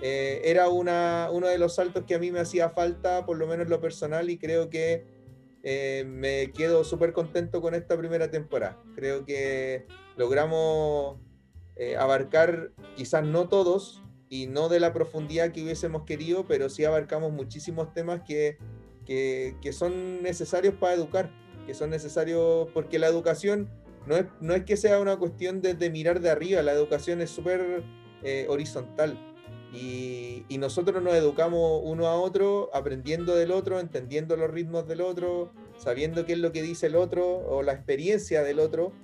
eh, 0.00 0.42
era 0.44 0.68
una, 0.68 1.28
uno 1.32 1.48
de 1.48 1.58
los 1.58 1.74
saltos 1.74 2.04
que 2.04 2.14
a 2.14 2.18
mí 2.18 2.30
me 2.30 2.38
hacía 2.38 2.70
falta, 2.70 3.26
por 3.26 3.36
lo 3.36 3.46
menos 3.48 3.64
en 3.64 3.70
lo 3.70 3.80
personal, 3.80 4.30
y 4.30 4.38
creo 4.38 4.70
que 4.70 5.04
eh, 5.64 6.04
me 6.06 6.52
quedo 6.52 6.84
súper 6.84 7.12
contento 7.12 7.60
con 7.60 7.74
esta 7.74 7.96
primera 7.98 8.30
temporada. 8.30 8.80
Creo 8.94 9.24
que 9.24 9.86
logramos 10.16 11.18
eh, 11.74 11.96
abarcar, 11.96 12.70
quizás 12.96 13.24
no 13.24 13.48
todos, 13.48 14.04
y 14.28 14.46
no 14.46 14.68
de 14.68 14.78
la 14.78 14.92
profundidad 14.92 15.50
que 15.50 15.62
hubiésemos 15.62 16.04
querido, 16.04 16.46
pero 16.46 16.68
sí 16.68 16.84
abarcamos 16.84 17.32
muchísimos 17.32 17.92
temas 17.94 18.20
que, 18.22 18.58
que, 19.04 19.56
que 19.60 19.72
son 19.72 20.22
necesarios 20.22 20.74
para 20.74 20.94
educar 20.94 21.32
que 21.68 21.74
son 21.74 21.90
necesarios, 21.90 22.66
porque 22.72 22.98
la 22.98 23.08
educación 23.08 23.68
no 24.06 24.16
es, 24.16 24.24
no 24.40 24.54
es 24.54 24.64
que 24.64 24.78
sea 24.78 25.00
una 25.00 25.18
cuestión 25.18 25.60
de, 25.60 25.90
mirar 25.90 26.20
de 26.20 26.30
arriba, 26.30 26.62
la 26.62 26.72
educación 26.72 27.20
es 27.20 27.28
súper 27.28 27.82
eh, 28.22 28.46
horizontal. 28.48 29.18
Y, 29.70 30.46
y, 30.48 30.56
nosotros 30.56 31.02
nos 31.02 31.12
educamos 31.12 31.82
uno 31.84 32.06
a 32.06 32.18
otro, 32.18 32.70
aprendiendo 32.72 33.34
del 33.34 33.52
otro, 33.52 33.80
entendiendo 33.80 34.34
los 34.38 34.50
ritmos 34.50 34.88
del 34.88 35.02
otro, 35.02 35.52
sabiendo 35.76 36.24
qué 36.24 36.32
es 36.32 36.38
lo 36.38 36.52
que 36.52 36.62
dice 36.62 36.86
el 36.86 36.96
otro 36.96 37.26
o 37.26 37.62
la 37.62 37.74
experiencia 37.74 38.42
del 38.42 38.60
otro, 38.60 38.94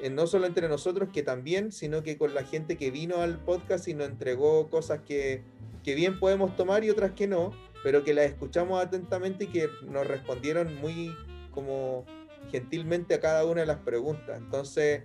eh, 0.00 0.10
no 0.10 0.28
solo 0.28 0.46
entre 0.46 0.68
nosotros, 0.68 1.08
que 1.12 1.24
también, 1.24 1.72
sino 1.72 2.04
que 2.04 2.16
con 2.16 2.32
la 2.32 2.44
gente 2.44 2.76
que 2.76 2.92
vino 2.92 3.22
al 3.22 3.40
podcast 3.40 3.88
y 3.88 3.94
nos 3.94 4.08
entregó 4.08 4.70
cosas 4.70 5.00
que, 5.00 5.42
que 5.82 5.96
bien 5.96 6.20
podemos 6.20 6.54
tomar 6.54 6.84
y 6.84 6.90
otras 6.90 7.10
que 7.10 7.26
no, 7.26 7.50
pero 7.82 8.04
que 8.04 8.14
las 8.14 8.26
escuchamos 8.26 8.80
atentamente 8.80 9.44
y 9.44 9.46
que 9.48 9.68
nos 9.88 10.06
respondieron 10.06 10.76
muy, 10.76 11.12
como 11.54 12.04
gentilmente 12.50 13.14
a 13.14 13.20
cada 13.20 13.44
una 13.44 13.62
de 13.62 13.66
las 13.66 13.78
preguntas. 13.78 14.38
Entonces, 14.38 15.04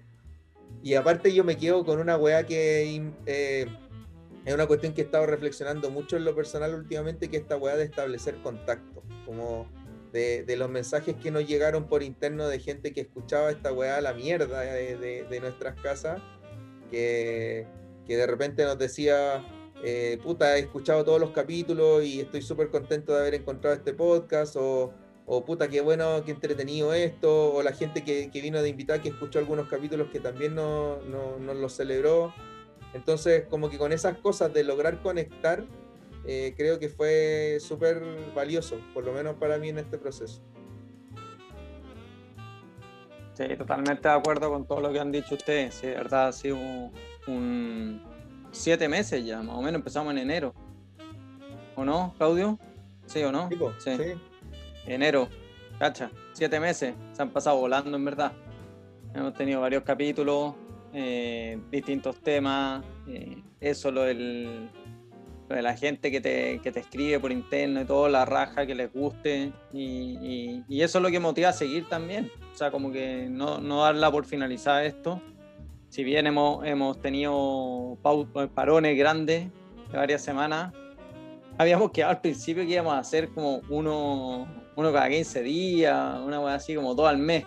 y 0.84 0.94
aparte 0.96 1.34
yo 1.34 1.44
me 1.44 1.58
quedo 1.58 1.86
con 1.86 2.00
una 2.00 2.18
weá 2.18 2.46
que 2.46 3.12
eh, 3.26 3.68
es 4.46 4.54
una 4.54 4.68
cuestión 4.68 4.94
que 4.94 5.02
he 5.02 5.06
estado 5.06 5.26
reflexionando 5.26 5.90
mucho 5.90 6.18
en 6.18 6.26
lo 6.26 6.36
personal 6.36 6.74
últimamente, 6.74 7.30
que 7.30 7.38
esta 7.38 7.58
weá 7.58 7.76
de 7.76 7.84
establecer 7.86 8.36
contacto, 8.42 9.04
como 9.26 9.68
de, 10.12 10.56
los 10.58 10.70
mensajes 10.70 11.16
que 11.16 11.32
nos 11.32 11.48
llegaron 11.48 11.88
por 11.88 12.02
interno 12.02 12.48
de 12.48 12.60
gente 12.60 12.94
que 12.94 13.02
escuchaba 13.02 13.52
esta 13.52 13.72
weá 13.72 14.02
la 14.02 14.14
mierda 14.14 14.62
de, 14.62 15.40
nuestras 15.42 15.80
casas, 15.82 16.22
que, 16.90 17.68
que, 18.08 18.18
de 18.18 18.26
repente 18.26 18.64
nos 18.64 18.78
decía, 18.78 19.46
eh, 19.84 20.18
puta, 20.24 20.58
he 20.58 20.62
escuchado 20.62 21.04
todos 21.04 21.20
los 21.20 21.32
capítulos 21.32 22.04
y 22.04 22.22
estoy 22.22 22.42
súper 22.42 22.70
contento 22.70 23.14
de 23.14 23.20
haber 23.20 23.36
encontrado 23.36 23.76
este 23.76 23.94
podcast, 23.94 24.56
o 24.56 24.94
o 25.32 25.46
puta, 25.46 25.68
qué 25.68 25.80
bueno, 25.82 26.24
qué 26.26 26.32
entretenido 26.32 26.92
esto, 26.92 27.54
o 27.54 27.62
la 27.62 27.72
gente 27.72 28.04
que, 28.04 28.32
vino 28.42 28.64
de 28.64 28.70
invitar, 28.70 29.00
que 29.00 29.10
escuchó 29.10 29.38
algunos 29.38 29.68
capítulos 29.68 30.08
que 30.12 30.20
también 30.20 30.56
nos 30.56 31.06
no, 31.06 31.38
no 31.38 31.54
los 31.54 31.74
celebró. 31.74 32.34
Entonces, 32.96 33.46
como 33.48 33.70
que 33.70 33.78
con 33.78 33.94
esas 33.94 34.18
cosas 34.18 34.52
de 34.52 34.64
lograr 34.64 35.04
conectar, 35.04 35.64
eh, 36.26 36.56
creo 36.58 36.80
que 36.80 36.90
fue 36.90 37.60
súper 37.60 38.02
valioso, 38.34 38.82
por 38.92 39.06
lo 39.06 39.14
menos 39.14 39.36
para 39.36 39.60
mí 39.60 39.70
en 39.70 39.78
este 39.78 40.00
proceso. 40.00 40.42
Sí, 43.34 43.46
totalmente 43.56 44.08
de 44.08 44.16
acuerdo 44.16 44.50
con 44.50 44.66
todo 44.66 44.82
lo 44.82 44.92
que 44.92 45.00
han 45.00 45.12
dicho 45.12 45.36
ustedes. 45.36 45.76
Sí, 45.76 45.86
de 45.86 45.94
verdad 45.94 46.30
ha 46.30 46.32
sido 46.32 46.58
un, 47.28 48.02
siete 48.50 48.90
meses 48.90 49.24
ya, 49.24 49.44
más 49.44 49.56
o 49.56 49.62
menos 49.62 49.76
empezamos 49.76 50.12
en 50.12 50.18
enero. 50.18 50.56
¿O 51.76 51.86
no, 51.86 52.16
Claudio? 52.18 52.58
¿Sí 53.06 53.22
o 53.22 53.32
no? 53.32 53.48
sí. 53.78 53.96
sí 53.96 54.29
enero, 54.94 55.30
cacha, 55.78 56.12
siete 56.34 56.60
meses, 56.60 56.94
se 57.14 57.22
han 57.22 57.30
pasado 57.30 57.58
volando 57.58 57.96
en 57.96 58.06
verdad. 58.06 58.32
Hemos 59.14 59.34
tenido 59.34 59.62
varios 59.62 59.84
capítulos, 59.84 60.56
eh, 60.94 61.60
distintos 61.72 62.18
temas, 62.18 62.84
eh, 63.08 63.42
eso 63.60 63.92
lo, 63.92 64.04
del, 64.04 64.70
de 65.48 65.62
la 65.62 65.76
gente 65.76 66.12
que 66.12 66.22
te, 66.22 66.60
que 66.62 66.72
te, 66.72 66.80
escribe 66.80 67.20
por 67.20 67.32
interno 67.32 67.82
y 67.82 67.86
todo, 67.86 68.08
la 68.10 68.26
raja 68.26 68.66
que 68.66 68.76
les 68.76 68.92
guste, 68.92 69.52
y, 69.74 70.64
y, 70.68 70.82
eso 70.82 71.00
es 71.00 71.04
lo 71.04 71.10
que 71.10 71.20
motiva 71.20 71.50
a 71.50 71.54
seguir 71.54 71.88
también, 71.90 72.32
o 72.52 72.56
sea, 72.56 72.72
como 72.72 72.92
que 72.92 73.28
no, 73.30 73.60
no 73.60 73.84
darla 73.84 74.12
por 74.12 74.26
finalizar 74.26 74.86
esto. 74.86 75.22
Si 75.90 76.04
bien 76.04 76.28
hemos, 76.28 76.66
hemos 76.66 77.02
tenido 77.02 77.98
parones 78.54 78.96
grandes 78.96 79.48
de 79.92 79.98
varias 79.98 80.22
semanas, 80.22 80.72
habíamos 81.58 81.92
quedado 81.92 82.12
al 82.12 82.22
principio 82.22 82.64
que 82.64 82.74
íbamos 82.74 82.94
a 82.94 83.00
hacer 83.00 83.30
como 83.30 83.62
uno, 83.70 84.48
uno 84.80 84.94
cada 84.94 85.10
15 85.10 85.44
días, 85.44 86.20
una 86.22 86.38
cosa 86.38 86.56
así 86.56 86.74
como 86.74 86.96
todo 86.96 87.08
al 87.08 87.18
mes. 87.18 87.44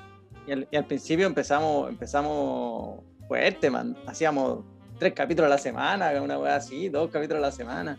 Y 0.47 0.77
al, 0.77 0.85
principio 0.85 1.27
empezamos, 1.27 1.89
empezamos 1.89 3.01
fuerte, 3.27 3.71
man. 3.71 3.97
Hacíamos 4.07 4.65
tres 4.99 5.15
capítulos 5.15 5.47
a 5.47 5.55
la 5.55 5.59
semana, 5.59 6.13
una 6.21 6.37
cosa 6.37 6.57
así, 6.57 6.89
dos 6.89 7.11
capítulos 7.11 7.43
a 7.43 7.47
la 7.47 7.53
semana. 7.53 7.99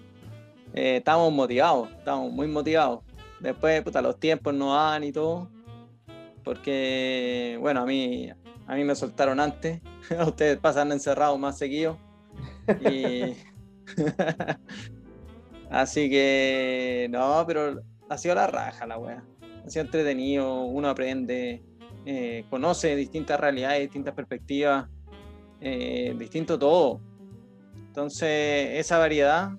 Eh, 0.73 0.97
estábamos 0.97 1.33
motivados, 1.33 1.89
estábamos 1.97 2.31
muy 2.31 2.47
motivados. 2.47 2.99
Después, 3.39 3.81
puta, 3.81 4.01
los 4.01 4.19
tiempos 4.19 4.53
no 4.53 4.75
dan 4.75 5.03
y 5.03 5.11
todo. 5.11 5.49
Porque, 6.43 7.57
bueno, 7.59 7.81
a 7.81 7.85
mí, 7.85 8.29
a 8.67 8.75
mí 8.75 8.83
me 8.83 8.93
soltaron 8.93 9.39
antes. 9.39 9.81
Ustedes 10.27 10.57
pasan 10.59 10.91
encerrados 10.91 11.39
más 11.39 11.57
seguidos. 11.57 11.97
Y... 12.81 13.35
Así 15.69 16.07
que, 16.07 17.07
no, 17.09 17.43
pero 17.47 17.81
ha 18.13 18.17
sido 18.17 18.35
la 18.35 18.47
raja 18.47 18.85
la 18.85 18.97
wea. 18.97 19.23
Ha 19.65 19.69
sido 19.69 19.85
entretenido, 19.85 20.63
uno 20.63 20.89
aprende, 20.89 21.63
eh, 22.05 22.45
conoce 22.49 22.95
distintas 22.95 23.39
realidades, 23.39 23.81
distintas 23.81 24.13
perspectivas, 24.13 24.87
eh, 25.61 26.13
distinto 26.17 26.59
todo. 26.59 27.01
Entonces, 27.87 28.79
esa 28.79 28.97
variedad, 28.97 29.51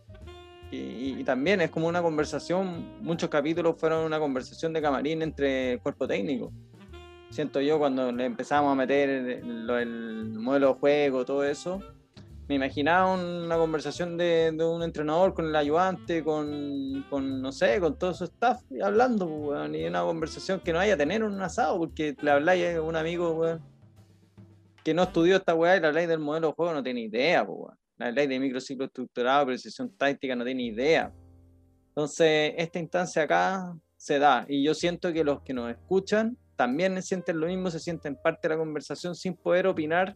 y, 0.71 1.23
también 1.25 1.61
es 1.61 1.71
como 1.71 1.87
una 1.87 2.03
conversación, 2.03 3.01
muchos 3.01 3.31
capítulos 3.31 3.77
fueron 3.79 4.05
una 4.05 4.19
conversación 4.19 4.73
de 4.73 4.83
camarín 4.83 5.23
entre 5.23 5.73
el 5.73 5.81
cuerpo 5.81 6.07
técnico. 6.07 6.53
Siento 7.31 7.61
yo 7.61 7.79
cuando 7.79 8.13
le 8.13 8.25
empezamos 8.25 8.73
a 8.73 8.75
meter 8.75 9.09
el 9.09 10.33
modelo 10.35 10.75
de 10.75 10.75
juego, 10.75 11.25
todo 11.25 11.45
eso, 11.45 11.81
me 12.49 12.57
imaginaba 12.57 13.15
una 13.15 13.57
conversación 13.57 14.17
de, 14.19 14.55
un 14.61 14.83
entrenador 14.83 15.33
con 15.33 15.47
el 15.47 15.57
ayudante, 15.57 16.23
con, 16.23 17.05
con, 17.09 17.41
no 17.41 17.53
sé, 17.53 17.81
con 17.81 17.99
todo 17.99 18.13
su 18.13 18.25
staff 18.25 18.61
hablando, 18.83 19.27
pues, 19.27 19.71
y 19.75 19.85
una 19.87 20.03
conversación 20.03 20.61
que 20.61 20.73
no 20.73 20.79
haya 20.79 20.97
tener 20.97 21.23
un 21.25 21.41
asado, 21.41 21.79
porque 21.79 22.15
le 22.21 22.31
habláis 22.31 22.77
a 22.77 22.83
un 22.83 22.97
amigo, 22.97 23.59
que 24.83 24.93
no 24.93 25.05
estudió 25.05 25.37
esta 25.37 25.55
weá 25.55 25.77
y 25.77 25.81
la 25.81 25.93
ley 25.93 26.07
del 26.07 26.19
modelo 26.19 26.49
de 26.49 26.55
juego 26.55 26.75
no 26.75 26.83
tiene 26.83 27.01
idea, 27.01 27.47
pues, 27.47 27.75
la 27.97 28.11
ley 28.11 28.27
de 28.27 28.39
microciclo 28.39 28.85
estructurado, 28.85 29.47
precisión 29.47 29.97
táctica 29.97 30.37
no 30.37 30.45
tiene 30.45 30.65
idea. 30.65 31.13
Entonces, 31.89 32.53
esta 32.59 32.79
instancia 32.79 33.23
acá 33.23 33.75
se 33.97 34.19
da, 34.19 34.45
y 34.49 34.63
yo 34.63 34.75
siento 34.75 35.13
que 35.15 35.25
los 35.25 35.41
que 35.43 35.55
nos 35.55 35.71
escuchan 35.71 36.37
también 36.57 37.01
sienten 37.03 37.41
lo 37.41 37.47
mismo, 37.47 37.71
se 37.71 37.81
sienten 37.81 38.17
parte 38.17 38.49
de 38.49 38.55
la 38.55 38.61
conversación 38.61 39.15
sin 39.15 39.35
poder 39.35 39.67
opinar 39.67 40.15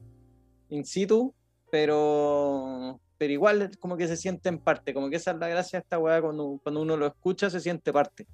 in 0.68 0.85
situ, 0.85 1.35
pero, 1.70 3.00
pero 3.16 3.32
igual 3.32 3.70
como 3.78 3.96
que 3.96 4.08
se 4.08 4.16
siente 4.16 4.48
en 4.48 4.58
parte, 4.58 4.94
como 4.94 5.10
que 5.10 5.16
esa 5.16 5.32
es 5.32 5.38
la 5.38 5.48
gracia 5.48 5.78
de 5.78 5.82
esta 5.82 5.98
weá, 5.98 6.20
cuando, 6.20 6.60
cuando 6.62 6.82
uno 6.82 6.96
lo 6.96 7.06
escucha 7.06 7.50
se 7.50 7.60
siente 7.60 7.92
parte. 7.92 8.26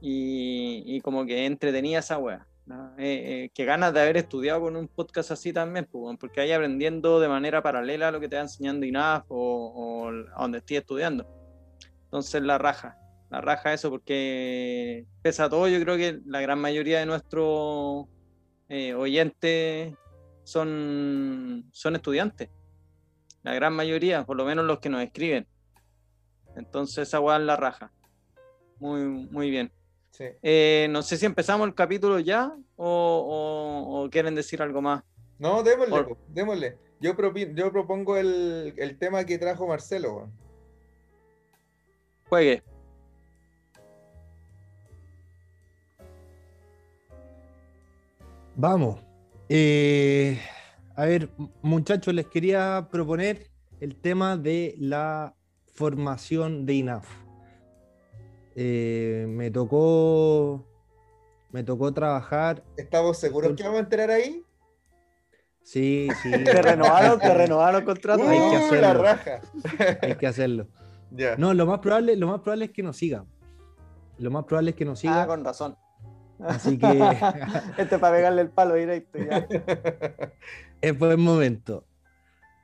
Y, 0.00 0.82
y 0.86 1.00
como 1.00 1.24
que 1.24 1.46
entretenía 1.46 2.00
esa 2.00 2.18
weá. 2.18 2.46
Eh, 2.66 3.44
eh, 3.44 3.50
que 3.52 3.66
ganas 3.66 3.92
de 3.92 4.00
haber 4.00 4.16
estudiado 4.16 4.62
con 4.62 4.76
un 4.76 4.88
podcast 4.88 5.30
así 5.30 5.52
también, 5.52 5.86
pues, 5.90 6.16
porque 6.18 6.40
hay 6.40 6.52
aprendiendo 6.52 7.20
de 7.20 7.28
manera 7.28 7.62
paralela 7.62 8.08
a 8.08 8.10
lo 8.10 8.20
que 8.20 8.28
te 8.28 8.36
va 8.36 8.42
enseñando 8.42 8.86
INAF 8.86 9.24
o, 9.28 9.36
o 9.36 10.08
a 10.08 10.40
donde 10.40 10.58
estoy 10.58 10.78
estudiando. 10.78 11.26
Entonces 12.04 12.40
la 12.42 12.56
raja, 12.56 12.96
la 13.30 13.42
raja 13.42 13.74
eso, 13.74 13.90
porque 13.90 15.04
pesa 15.20 15.50
todo, 15.50 15.68
yo 15.68 15.78
creo 15.80 15.96
que 15.96 16.20
la 16.24 16.40
gran 16.40 16.58
mayoría 16.58 17.00
de 17.00 17.06
nuestros 17.06 18.06
eh, 18.70 18.94
oyentes 18.94 19.94
son, 20.44 21.68
son 21.72 21.96
estudiantes. 21.96 22.48
La 23.42 23.52
gran 23.54 23.74
mayoría, 23.74 24.24
por 24.24 24.36
lo 24.36 24.44
menos 24.44 24.64
los 24.64 24.78
que 24.78 24.88
nos 24.88 25.02
escriben. 25.02 25.46
Entonces 26.56 27.08
esa 27.08 27.20
weá 27.20 27.36
es 27.36 27.42
la 27.42 27.56
raja. 27.56 27.92
Muy, 28.78 29.02
muy 29.04 29.50
bien. 29.50 29.72
Sí. 30.10 30.24
Eh, 30.42 30.86
no 30.90 31.02
sé 31.02 31.16
si 31.16 31.26
empezamos 31.26 31.66
el 31.66 31.74
capítulo 31.74 32.20
ya 32.20 32.52
o, 32.76 32.86
o- 32.86 34.04
o 34.04 34.10
quieren 34.10 34.34
decir 34.34 34.62
algo 34.62 34.80
más. 34.80 35.02
No, 35.38 35.62
démosle, 35.62 35.90
Por- 35.90 36.18
démosle. 36.28 36.78
Yo, 37.00 37.16
propi- 37.16 37.52
yo 37.54 37.72
propongo 37.72 38.16
el, 38.16 38.72
el 38.76 38.96
tema 38.98 39.24
que 39.24 39.36
trajo 39.38 39.66
Marcelo. 39.66 40.14
weón. 40.14 40.32
Juegue. 42.28 42.62
Vamos. 48.56 49.00
Eh, 49.48 50.40
a 50.96 51.04
ver, 51.04 51.30
muchachos, 51.62 52.14
les 52.14 52.26
quería 52.26 52.88
proponer 52.90 53.50
el 53.80 53.96
tema 53.96 54.36
de 54.36 54.74
la 54.78 55.34
formación 55.74 56.66
de 56.66 56.74
INAF. 56.74 57.06
Eh, 58.56 59.26
me 59.28 59.50
tocó. 59.50 60.64
Me 61.50 61.62
tocó 61.62 61.92
trabajar. 61.92 62.64
¿Estamos 62.76 63.18
seguros 63.18 63.54
que 63.56 63.62
vamos 63.62 63.78
a 63.78 63.82
entrar 63.82 64.10
ahí? 64.10 64.42
Sí, 65.62 66.08
sí. 66.22 66.30
Te 66.44 66.62
renovaron, 66.62 67.18
te 67.18 67.32
renovaron 67.32 67.80
el 67.80 67.86
contrato. 67.86 68.28
Hay 68.28 68.38
que 68.38 68.44
¡Uh, 68.44 68.50
la 68.52 68.90
hacerlo. 68.90 69.02
raja! 69.02 69.40
Hay 70.02 70.16
que 70.16 70.26
hacerlo. 70.26 70.68
No, 71.38 71.54
lo 71.54 71.64
más 71.66 71.78
probable, 71.78 72.16
lo 72.16 72.26
más 72.26 72.40
probable 72.40 72.66
es 72.66 72.70
que 72.72 72.82
nos 72.82 72.96
sigan. 72.96 73.26
Lo 74.18 74.30
más 74.30 74.44
probable 74.44 74.70
es 74.70 74.76
que 74.76 74.84
nos 74.84 74.98
Ah, 74.98 75.00
sigan. 75.02 75.26
con 75.28 75.44
razón. 75.44 75.76
Así 76.40 76.78
que 76.78 76.86
Este 77.78 77.98
para 77.98 78.16
pegarle 78.16 78.42
el 78.42 78.50
palo 78.50 78.74
directo. 78.74 79.18
ya. 79.18 79.46
es 80.80 80.98
buen 80.98 81.20
momento. 81.20 81.84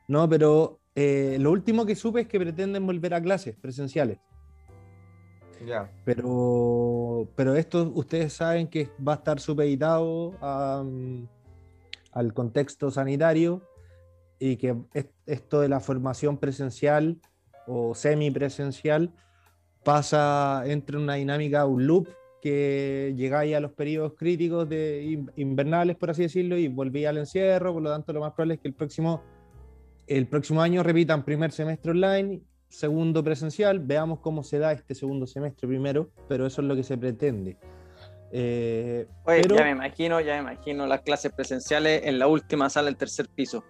No, 0.09 0.29
pero 0.29 0.81
eh, 0.95 1.37
lo 1.41 1.51
último 1.53 1.87
que 1.87 1.95
supe 1.95 2.23
es 2.23 2.29
que 2.29 2.39
pretenden 2.41 2.85
volver 2.87 3.15
a 3.15 3.23
clases 3.23 3.55
presenciales. 3.57 4.19
Ya. 5.67 5.91
Pero, 6.05 7.29
pero 7.37 7.55
esto 7.55 7.91
ustedes 7.95 8.33
saben 8.33 8.67
que 8.67 8.89
va 9.07 9.13
a 9.13 9.17
estar 9.17 9.39
supeditado 9.41 10.35
a, 10.41 10.83
mm, 10.85 11.29
al 12.13 12.33
contexto 12.35 12.91
sanitario 12.91 13.63
y 14.39 14.57
que 14.57 14.75
es- 14.95 15.11
esto 15.27 15.61
de 15.61 15.69
la 15.69 15.81
formación 15.81 16.39
presencial 16.39 17.21
o 17.67 17.95
semipresencial 17.95 19.13
pasa 19.85 20.63
entre 20.67 20.97
una 20.97 21.15
dinámica, 21.15 21.67
un 21.67 21.87
loop 21.87 22.09
que 22.41 23.13
llegáis 23.17 23.55
a 23.55 23.61
los 23.61 23.73
periodos 23.73 24.15
críticos 24.17 24.69
de 24.69 25.03
in- 25.03 25.31
invernales, 25.37 25.97
por 25.97 26.11
así 26.11 26.23
decirlo, 26.23 26.57
y 26.57 26.69
volví 26.69 27.05
al 27.05 27.19
encierro, 27.19 27.73
por 27.73 27.83
lo 27.83 27.91
tanto 27.91 28.13
lo 28.13 28.21
más 28.21 28.33
probable 28.33 28.55
es 28.55 28.61
que 28.61 28.69
el 28.69 28.75
próximo, 28.75 29.23
el 30.07 30.27
próximo 30.27 30.61
año 30.63 30.83
repitan 30.83 31.25
primer 31.25 31.53
semestre 31.53 31.91
online, 31.93 32.41
segundo 32.69 33.23
presencial, 33.25 33.81
veamos 33.81 34.21
cómo 34.21 34.43
se 34.43 34.59
da 34.59 34.73
este 34.73 34.95
segundo 34.95 35.27
semestre 35.27 35.67
primero, 35.69 36.11
pero 36.29 36.47
eso 36.47 36.63
es 36.63 36.69
lo 36.69 36.75
que 36.77 36.83
se 36.83 36.97
pretende. 36.97 37.57
Eh, 38.33 39.07
Oye, 39.25 39.43
pero- 39.43 39.57
ya 39.57 39.65
me 39.65 39.71
imagino, 39.73 40.21
ya 40.21 40.35
me 40.35 40.53
imagino 40.53 40.87
las 40.87 41.01
clases 41.03 41.33
presenciales 41.33 42.03
en 42.05 42.19
la 42.19 42.29
última 42.29 42.71
sala 42.71 42.87
del 42.87 42.97
tercer 42.97 43.29
piso. 43.29 43.65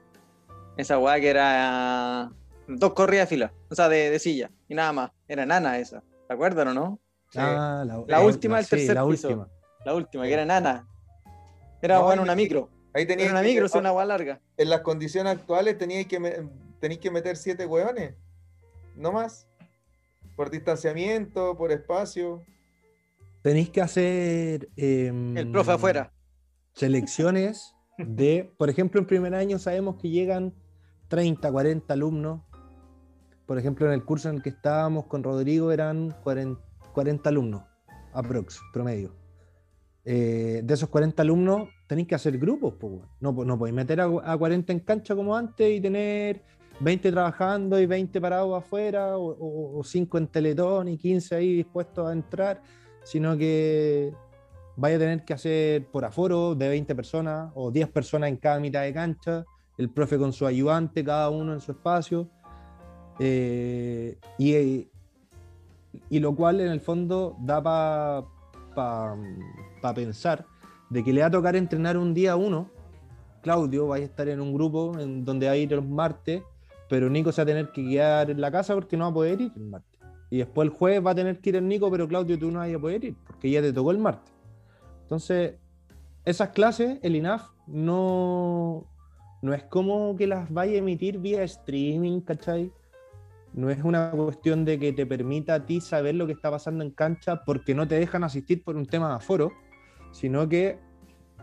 Esa 0.76 0.98
weá 0.98 1.18
que 1.18 1.28
era 1.30 2.30
dos 2.68 2.92
corridas 2.92 3.28
de 3.28 3.34
fila, 3.36 3.52
o 3.70 3.74
sea, 3.74 3.88
de, 3.88 4.10
de 4.10 4.18
silla, 4.18 4.50
y 4.68 4.74
nada 4.74 4.92
más. 4.92 5.10
Era 5.26 5.44
nana 5.46 5.78
esa. 5.78 6.02
¿Te 6.28 6.34
acuerdan 6.34 6.68
o 6.68 6.74
no? 6.74 7.00
Sí. 7.30 7.38
Ah, 7.40 7.84
la, 7.86 8.04
La 8.06 8.20
última 8.20 8.56
del 8.56 8.64
sí, 8.64 8.70
tercer 8.70 8.94
la 8.96 9.06
piso. 9.06 9.28
última. 9.28 9.48
La 9.84 9.94
última, 9.94 10.24
que 10.24 10.32
era 10.32 10.44
nana. 10.44 10.86
Era 11.80 11.96
No, 11.98 12.04
bueno 12.04 12.22
una 12.22 12.34
micro. 12.34 12.68
Ahí 12.92 13.02
Era 13.02 13.08
teníais 13.08 13.30
una 13.30 13.42
micro, 13.42 13.68
sí, 13.68 13.78
una 13.78 13.92
weá 13.92 14.04
larga. 14.04 14.40
En 14.56 14.68
las 14.68 14.80
condiciones 14.80 15.32
actuales 15.32 15.78
teníais 15.78 16.06
que, 16.06 16.18
que 17.00 17.10
meter 17.10 17.36
siete 17.36 17.64
hueones. 17.66 18.14
No 18.96 19.12
más. 19.12 19.46
Por 20.36 20.50
distanciamiento, 20.50 21.56
por 21.56 21.70
espacio. 21.72 22.44
Tenéis 23.42 23.70
que 23.70 23.80
hacer... 23.80 24.68
em, 24.76 25.36
El 25.36 25.50
profe 25.50 25.72
afuera. 25.72 26.12
selecciones 26.74 27.74
de, 27.98 28.52
por 28.58 28.68
ejemplo, 28.70 29.00
en 29.00 29.06
primer 29.06 29.34
año 29.34 29.58
sabemos 29.58 29.96
que 29.96 30.10
llegan 30.10 30.52
30, 31.08 31.50
40 31.50 31.94
alumnos. 31.94 32.42
Por 33.46 33.58
ejemplo, 33.58 33.86
en 33.86 33.92
el 33.92 34.04
curso 34.04 34.28
en 34.28 34.36
el 34.36 34.42
que 34.42 34.50
estábamos 34.50 35.06
con 35.06 35.22
Rodrigo 35.22 35.72
eran 35.72 36.14
40, 36.22 36.60
40 36.92 37.28
alumnos, 37.28 37.62
aprox, 38.12 38.60
promedio. 38.72 39.14
Eh, 40.04 40.62
de 40.64 40.74
esos 40.74 40.88
40 40.88 41.22
alumnos 41.22 41.68
tenéis 41.86 42.08
que 42.08 42.14
hacer 42.14 42.38
grupos, 42.38 42.74
po, 42.74 42.86
weón. 42.86 43.08
no, 43.20 43.32
no 43.32 43.58
podéis 43.58 43.74
meter 43.76 44.00
a, 44.00 44.04
a 44.24 44.36
40 44.36 44.72
en 44.72 44.80
cancha 44.80 45.14
como 45.14 45.36
antes 45.36 45.70
y 45.76 45.80
tener 45.80 46.42
20 46.80 47.12
trabajando 47.12 47.78
y 47.78 47.84
20 47.86 48.18
parados 48.20 48.56
afuera, 48.56 49.18
o, 49.18 49.30
o- 49.32 49.78
o 49.78 49.84
5 49.84 50.16
en 50.18 50.26
Teletón 50.28 50.88
y 50.88 50.96
15 50.96 51.34
ahí 51.34 51.54
dispuestos 51.56 52.08
a 52.08 52.12
entrar, 52.12 52.62
sino 53.04 53.36
que 53.36 54.14
vaya 54.76 54.96
a 54.96 54.98
tener 54.98 55.24
que 55.26 55.34
hacer 55.34 55.86
por 55.88 56.04
aforo 56.06 56.54
de 56.54 56.68
20 56.70 56.94
personas 56.94 57.52
o 57.54 57.70
10 57.70 57.88
personas 57.88 58.30
en 58.30 58.36
cada 58.38 58.58
mitad 58.58 58.82
de 58.82 58.94
cancha, 58.94 59.44
el 59.76 59.90
profe 59.90 60.16
con 60.16 60.32
su 60.32 60.46
ayudante, 60.46 61.04
cada 61.04 61.28
uno 61.28 61.52
en 61.52 61.60
su 61.60 61.72
espacio. 61.72 62.30
eh, 63.18 64.18
y, 64.38 64.88
y 66.08 66.20
lo 66.20 66.34
cual 66.34 66.60
en 66.60 66.68
el 66.68 66.80
fondo 66.80 67.36
da 67.40 67.62
para 68.74 69.94
pensar 69.94 70.46
de 70.88 71.04
que 71.04 71.12
le 71.12 71.20
va 71.20 71.28
a 71.28 71.30
tocar 71.30 71.56
entrenar 71.56 71.96
un 71.96 72.14
día 72.14 72.36
uno. 72.36 72.68
Claudio 73.42 73.88
va 73.88 73.96
a 73.96 73.98
estar 74.00 74.28
en 74.28 74.40
un 74.40 74.52
grupo 74.52 74.98
en 74.98 75.24
donde 75.24 75.46
va 75.46 75.52
a 75.52 75.56
ir 75.56 75.72
los 75.72 75.86
martes, 75.86 76.42
pero 76.88 77.08
Nico 77.08 77.32
se 77.32 77.40
va 77.40 77.44
a 77.44 77.46
tener 77.46 77.72
que 77.72 77.88
quedar 77.88 78.30
en 78.30 78.40
la 78.40 78.50
casa 78.50 78.74
porque 78.74 78.96
no 78.96 79.04
va 79.04 79.10
a 79.10 79.14
poder 79.14 79.40
ir 79.40 79.52
el 79.56 79.62
martes. 79.62 80.00
Y 80.28 80.38
después 80.38 80.68
el 80.68 80.74
jueves 80.74 81.04
va 81.04 81.12
a 81.12 81.14
tener 81.14 81.40
que 81.40 81.50
ir 81.50 81.56
el 81.56 81.66
Nico, 81.66 81.90
pero 81.90 82.06
Claudio 82.06 82.38
tú 82.38 82.50
no 82.50 82.58
vas 82.58 82.74
a 82.74 82.78
poder 82.78 83.04
ir 83.04 83.16
porque 83.26 83.50
ya 83.50 83.62
te 83.62 83.72
tocó 83.72 83.90
el 83.92 83.98
martes. 83.98 84.32
Entonces, 85.02 85.54
esas 86.24 86.50
clases, 86.50 86.98
el 87.02 87.16
INAF 87.16 87.48
no, 87.66 88.86
no 89.42 89.54
es 89.54 89.64
como 89.64 90.14
que 90.16 90.26
las 90.26 90.52
vaya 90.52 90.74
a 90.74 90.78
emitir 90.78 91.18
vía 91.18 91.42
streaming, 91.42 92.20
¿cachai? 92.20 92.72
No 93.52 93.68
es 93.70 93.82
una 93.82 94.10
cuestión 94.12 94.64
de 94.64 94.78
que 94.78 94.92
te 94.92 95.06
permita 95.06 95.54
a 95.54 95.66
ti 95.66 95.80
saber 95.80 96.14
lo 96.14 96.26
que 96.26 96.32
está 96.32 96.50
pasando 96.50 96.84
en 96.84 96.90
cancha 96.90 97.44
porque 97.44 97.74
no 97.74 97.88
te 97.88 97.96
dejan 97.96 98.22
asistir 98.22 98.62
por 98.62 98.76
un 98.76 98.86
tema 98.86 99.08
de 99.08 99.14
aforo, 99.16 99.52
sino 100.12 100.48
que 100.48 100.78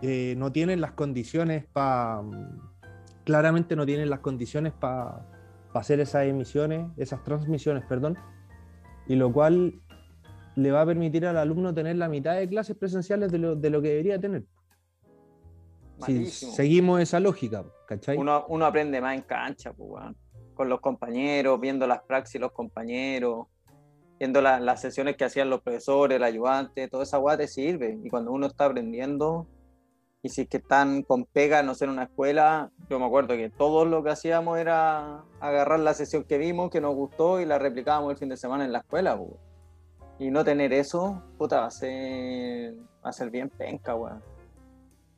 eh, 0.01 0.35
no 0.37 0.51
tienen 0.51 0.81
las 0.81 0.93
condiciones 0.93 1.65
para. 1.65 2.21
Claramente 3.25 3.75
no 3.75 3.85
tienen 3.85 4.09
las 4.09 4.19
condiciones 4.19 4.71
para 4.71 5.25
hacer 5.73 5.99
esas 5.99 6.25
emisiones, 6.25 6.87
esas 6.95 7.23
transmisiones, 7.23 7.83
perdón, 7.85 8.17
y 9.05 9.15
lo 9.15 9.31
cual 9.33 9.81
le 10.55 10.71
va 10.71 10.81
a 10.81 10.85
permitir 10.85 11.25
al 11.25 11.37
alumno 11.37 11.73
tener 11.73 11.97
la 11.97 12.07
mitad 12.07 12.35
de 12.35 12.47
clases 12.47 12.77
presenciales 12.77 13.31
de 13.31 13.37
lo, 13.37 13.55
de 13.55 13.69
lo 13.69 13.81
que 13.81 13.89
debería 13.89 14.19
tener. 14.19 14.45
Si 16.05 16.27
seguimos 16.27 17.01
esa 17.01 17.19
lógica, 17.19 17.65
¿cachai? 17.87 18.17
Uno, 18.17 18.45
uno 18.49 18.65
aprende 18.65 19.01
más 19.01 19.15
en 19.15 19.21
cancha, 19.23 19.73
pues, 19.73 19.89
weón. 19.89 20.15
Con 20.57 20.67
los 20.67 20.81
compañeros, 20.81 21.59
viendo 21.61 21.87
las 21.87 22.01
praxis 22.01 22.41
los 22.41 22.51
compañeros, 22.51 23.47
viendo 24.19 24.41
la- 24.41 24.59
las 24.59 24.81
sesiones 24.81 25.15
que 25.15 25.23
hacían 25.25 25.49
los 25.49 25.61
profesores, 25.61 26.17
el 26.17 26.23
ayudante, 26.23 26.87
toda 26.89 27.03
esa 27.03 27.19
weá 27.19 27.37
te 27.37 27.47
sirve. 27.47 27.97
Y 28.03 28.09
cuando 28.09 28.31
uno 28.31 28.47
está 28.47 28.65
aprendiendo, 28.65 29.47
y 30.23 30.29
si 30.29 30.41
es 30.41 30.49
que 30.49 30.57
están 30.57 31.03
con 31.03 31.25
pega, 31.25 31.61
no 31.61 31.75
sé, 31.75 31.85
en 31.85 31.91
una 31.91 32.03
escuela, 32.03 32.71
yo 32.89 32.99
me 32.99 33.05
acuerdo 33.05 33.35
que 33.35 33.49
todo 33.51 33.85
lo 33.85 34.03
que 34.03 34.09
hacíamos 34.09 34.57
era 34.57 35.23
agarrar 35.39 35.79
la 35.79 35.93
sesión 35.93 36.23
que 36.23 36.39
vimos, 36.39 36.71
que 36.71 36.81
nos 36.81 36.95
gustó, 36.95 37.39
y 37.39 37.45
la 37.45 37.59
replicábamos 37.59 38.11
el 38.11 38.17
fin 38.17 38.29
de 38.29 38.37
semana 38.37 38.65
en 38.65 38.71
la 38.73 38.79
escuela, 38.79 39.15
pues. 39.15 39.31
Y 40.19 40.31
no 40.31 40.43
tener 40.43 40.73
eso, 40.73 41.21
puta, 41.37 41.59
va 41.61 41.67
a 41.67 41.71
ser, 41.71 42.73
va 43.05 43.09
a 43.09 43.13
ser 43.13 43.29
bien 43.29 43.49
penca, 43.49 43.93
weón. 43.93 44.23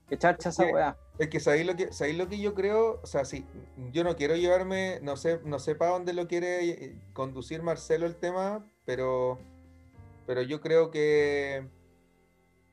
Que 0.10 0.17
charcha 0.17 0.49
esa 0.49 0.63
weá. 0.73 0.97
Es 1.19 1.27
que 1.27 1.41
sabéis 1.41 1.67
lo 1.67 1.75
que, 1.75 1.91
sabéis 1.91 2.17
lo 2.17 2.29
que 2.29 2.39
yo 2.39 2.55
creo, 2.55 3.01
o 3.03 3.05
sea, 3.05 3.25
sí, 3.25 3.45
yo 3.91 4.05
no 4.05 4.15
quiero 4.15 4.38
llevarme, 4.38 4.99
no 5.01 5.17
sé, 5.17 5.41
no 5.43 5.60
sé 5.60 5.75
para 5.75 5.91
dónde 5.91 6.13
lo 6.13 6.29
quiere 6.29 6.69
eh, 6.69 6.95
conducir 7.12 7.62
Marcelo 7.62 8.05
el 8.05 8.15
tema, 8.15 8.65
pero, 8.86 9.38
pero 10.25 10.41
yo 10.41 10.62
creo 10.62 10.91
que, 10.91 11.67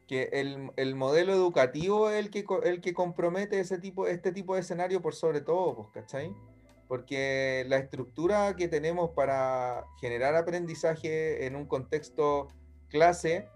que 0.07 0.31
el, 0.33 0.71
el 0.77 0.95
modelo 0.95 1.33
educativo 1.33 2.09
es 2.09 2.25
el 2.25 2.31
que, 2.31 2.45
el 2.63 2.81
que 2.81 2.95
compromete 2.95 3.59
ese 3.59 3.79
tipo, 3.79 4.07
este 4.07 4.31
tipo 4.31 4.55
de 4.55 4.61
escenario 4.61 5.03
por 5.03 5.17
sobre 5.17 5.41
todo, 5.41 5.75
pues, 5.75 5.89
¿cachai? 5.93 6.33
Porque 6.87 7.65
la 7.67 7.79
estructura 7.79 8.55
que 8.55 8.69
tenemos 8.69 9.11
para 9.11 9.87
generar 10.01 10.37
aprendizaje 10.37 11.47
en 11.47 11.57
un 11.57 11.67
contexto 11.67 12.47
clase, 12.91 13.49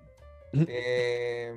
eh, 0.52 1.54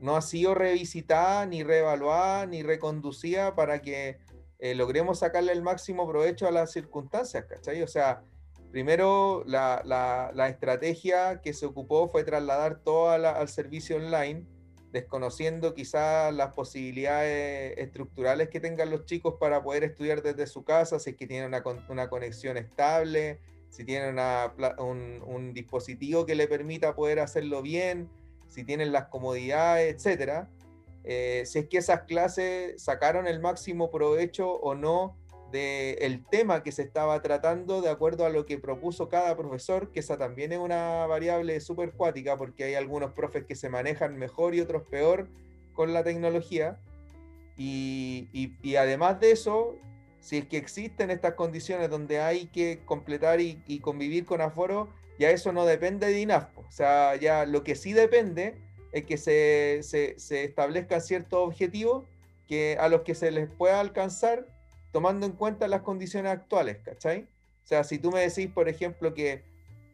no 0.00 0.16
ha 0.16 0.22
sido 0.22 0.54
revisitada, 0.54 1.46
ni 1.46 1.62
reevaluada, 1.62 2.46
ni 2.46 2.62
reconducida 2.62 3.54
para 3.54 3.80
que 3.80 4.18
eh, 4.58 4.74
logremos 4.74 5.20
sacarle 5.20 5.52
el 5.52 5.62
máximo 5.62 6.08
provecho 6.08 6.46
a 6.46 6.50
las 6.50 6.72
circunstancias, 6.72 7.44
¿cachai? 7.48 7.82
O 7.82 7.86
sea, 7.88 8.22
primero 8.70 9.44
la, 9.46 9.82
la- 9.84 10.48
estrategia 10.48 11.40
que 11.40 11.52
se 11.52 11.66
ocupó 11.66 12.08
fue 12.10 12.24
trasladar 12.24 12.80
todo 12.82 13.16
la- 13.18 13.32
al 13.32 13.48
servicio 13.48 13.96
online, 13.96 14.46
desconociendo 14.92 15.74
quizás 15.74 16.32
las 16.34 16.54
posibilidades 16.54 17.74
estructurales 17.78 18.48
que 18.48 18.58
tengan 18.60 18.90
los 18.90 19.04
chicos 19.04 19.34
para 19.38 19.62
poder 19.62 19.84
estudiar 19.84 20.22
desde 20.22 20.46
su 20.46 20.64
casa, 20.64 20.98
si 20.98 21.10
es 21.10 21.16
que 21.16 21.26
tienen 21.26 21.48
una, 21.48 21.62
una 21.88 22.08
conexión 22.08 22.56
estable, 22.56 23.38
si 23.68 23.84
tienen 23.84 24.16
un, 24.78 25.22
un 25.26 25.52
dispositivo 25.52 26.24
que 26.24 26.34
le 26.34 26.48
permita 26.48 26.94
poder 26.94 27.20
hacerlo 27.20 27.60
bien, 27.62 28.08
si 28.48 28.64
tienen 28.64 28.92
las 28.92 29.06
comodidades, 29.06 29.94
etcétera. 29.94 30.48
Eh, 31.04 31.44
si 31.46 31.60
es 31.60 31.68
que 31.68 31.78
esas 31.78 32.02
clases 32.02 32.82
sacaron 32.82 33.26
el 33.26 33.40
máximo 33.40 33.90
provecho 33.90 34.50
o 34.50 34.74
no 34.74 35.16
del 35.52 36.26
tema 36.26 36.62
que 36.62 36.72
se 36.72 36.82
estaba 36.82 37.22
tratando 37.22 37.80
de 37.80 37.88
acuerdo 37.88 38.26
a 38.26 38.28
lo 38.28 38.44
que 38.44 38.58
propuso 38.58 39.08
cada 39.08 39.34
profesor, 39.34 39.90
que 39.90 40.00
esa 40.00 40.18
también 40.18 40.52
es 40.52 40.58
una 40.58 41.06
variable 41.06 41.58
súper 41.60 41.92
cuática 41.92 42.36
porque 42.36 42.64
hay 42.64 42.74
algunos 42.74 43.12
profes 43.12 43.44
que 43.46 43.54
se 43.54 43.70
manejan 43.70 44.18
mejor 44.18 44.54
y 44.54 44.60
otros 44.60 44.82
peor 44.90 45.28
con 45.72 45.94
la 45.94 46.04
tecnología. 46.04 46.78
Y, 47.56 48.28
y- 48.34 48.56
y 48.62 48.76
además 48.76 49.20
de 49.20 49.30
eso, 49.32 49.76
si 50.20 50.36
es 50.38 50.46
que 50.46 50.58
existen 50.58 51.10
estas 51.10 51.32
condiciones 51.34 51.88
donde 51.88 52.20
hay 52.20 52.46
que 52.48 52.80
completar 52.84 53.40
y, 53.40 53.62
y 53.66 53.80
convivir 53.80 54.26
con 54.26 54.42
aforo, 54.42 54.88
ya 55.18 55.30
eso 55.30 55.52
no 55.52 55.66
depende 55.66 56.06
de 56.06 56.20
INAF. 56.20 56.56
O 56.56 56.70
sea, 56.70 57.16
ya 57.16 57.46
lo 57.46 57.64
que 57.64 57.74
sí 57.74 57.92
depende 57.92 58.56
es 58.92 59.04
que 59.04 59.16
se, 59.16 59.80
se, 59.82 60.18
se 60.18 60.44
establezcan 60.44 61.00
ciertos 61.00 61.40
objetivos 61.40 62.04
que, 62.46 62.76
a 62.80 62.88
los 62.88 63.02
que 63.02 63.14
se 63.14 63.30
les 63.30 63.48
pueda 63.50 63.80
alcanzar 63.80 64.46
tomando 64.92 65.26
en 65.26 65.32
cuenta 65.32 65.68
las 65.68 65.82
condiciones 65.82 66.32
actuales, 66.32 66.78
¿cachai? 66.78 67.28
O 67.64 67.66
sea, 67.66 67.84
si 67.84 67.98
tú 67.98 68.10
me 68.10 68.20
decís, 68.20 68.48
por 68.48 68.68
ejemplo, 68.68 69.12
que, 69.12 69.44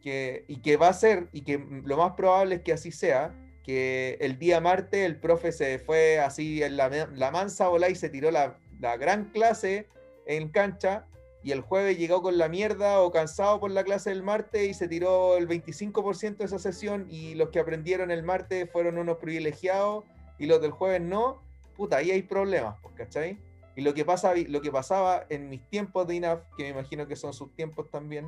que 0.01 0.45
y 0.47 0.61
que 0.61 0.77
va 0.77 0.87
a 0.87 0.93
ser, 0.93 1.27
y 1.33 1.41
que 1.41 1.57
lo 1.83 1.97
más 1.97 2.13
probable 2.13 2.55
es 2.55 2.61
que 2.61 2.71
así 2.71 2.91
sea, 2.91 3.35
que 3.63 4.17
el 4.21 4.39
día 4.39 4.61
martes 4.61 5.05
el 5.05 5.17
profe 5.17 5.51
se 5.51 5.79
fue 5.79 6.19
así 6.19 6.63
en 6.63 6.77
la, 6.77 6.89
la 7.13 7.31
mansa 7.31 7.67
bola 7.67 7.89
y 7.89 7.95
se 7.95 8.09
tiró 8.09 8.31
la, 8.31 8.57
la 8.79 8.95
gran 8.95 9.25
clase 9.31 9.87
en 10.25 10.49
cancha, 10.49 11.05
y 11.45 11.51
el 11.51 11.61
jueves 11.61 11.99
llegó 11.99 12.23
con 12.23 12.39
la 12.39 12.49
mierda 12.49 13.01
o 13.01 13.11
cansado 13.11 13.59
por 13.59 13.69
la 13.69 13.83
clase 13.83 14.09
del 14.09 14.23
martes 14.23 14.67
y 14.67 14.73
se 14.73 14.87
tiró 14.87 15.37
el 15.37 15.47
25% 15.47 16.37
de 16.37 16.45
esa 16.45 16.57
sesión 16.57 17.05
y 17.07 17.35
los 17.35 17.49
que 17.49 17.59
aprendieron 17.59 18.09
el 18.09 18.23
martes 18.23 18.67
fueron 18.71 18.97
unos 18.97 19.17
privilegiados 19.17 20.05
y 20.39 20.47
los 20.47 20.59
del 20.59 20.71
jueves 20.71 21.01
no, 21.01 21.43
puta, 21.77 21.97
ahí 21.97 22.09
hay 22.09 22.23
problemas, 22.23 22.77
pues, 22.81 22.95
¿cachai? 22.95 23.37
Y 23.75 23.81
lo 23.81 23.93
que, 23.93 24.03
pasa, 24.03 24.33
lo 24.35 24.59
que 24.59 24.71
pasaba 24.71 25.27
en 25.29 25.47
mis 25.47 25.61
tiempos 25.69 26.07
de 26.07 26.15
INAF, 26.15 26.41
que 26.57 26.63
me 26.63 26.69
imagino 26.69 27.07
que 27.07 27.15
son 27.15 27.31
sus 27.31 27.53
tiempos 27.53 27.91
también, 27.91 28.27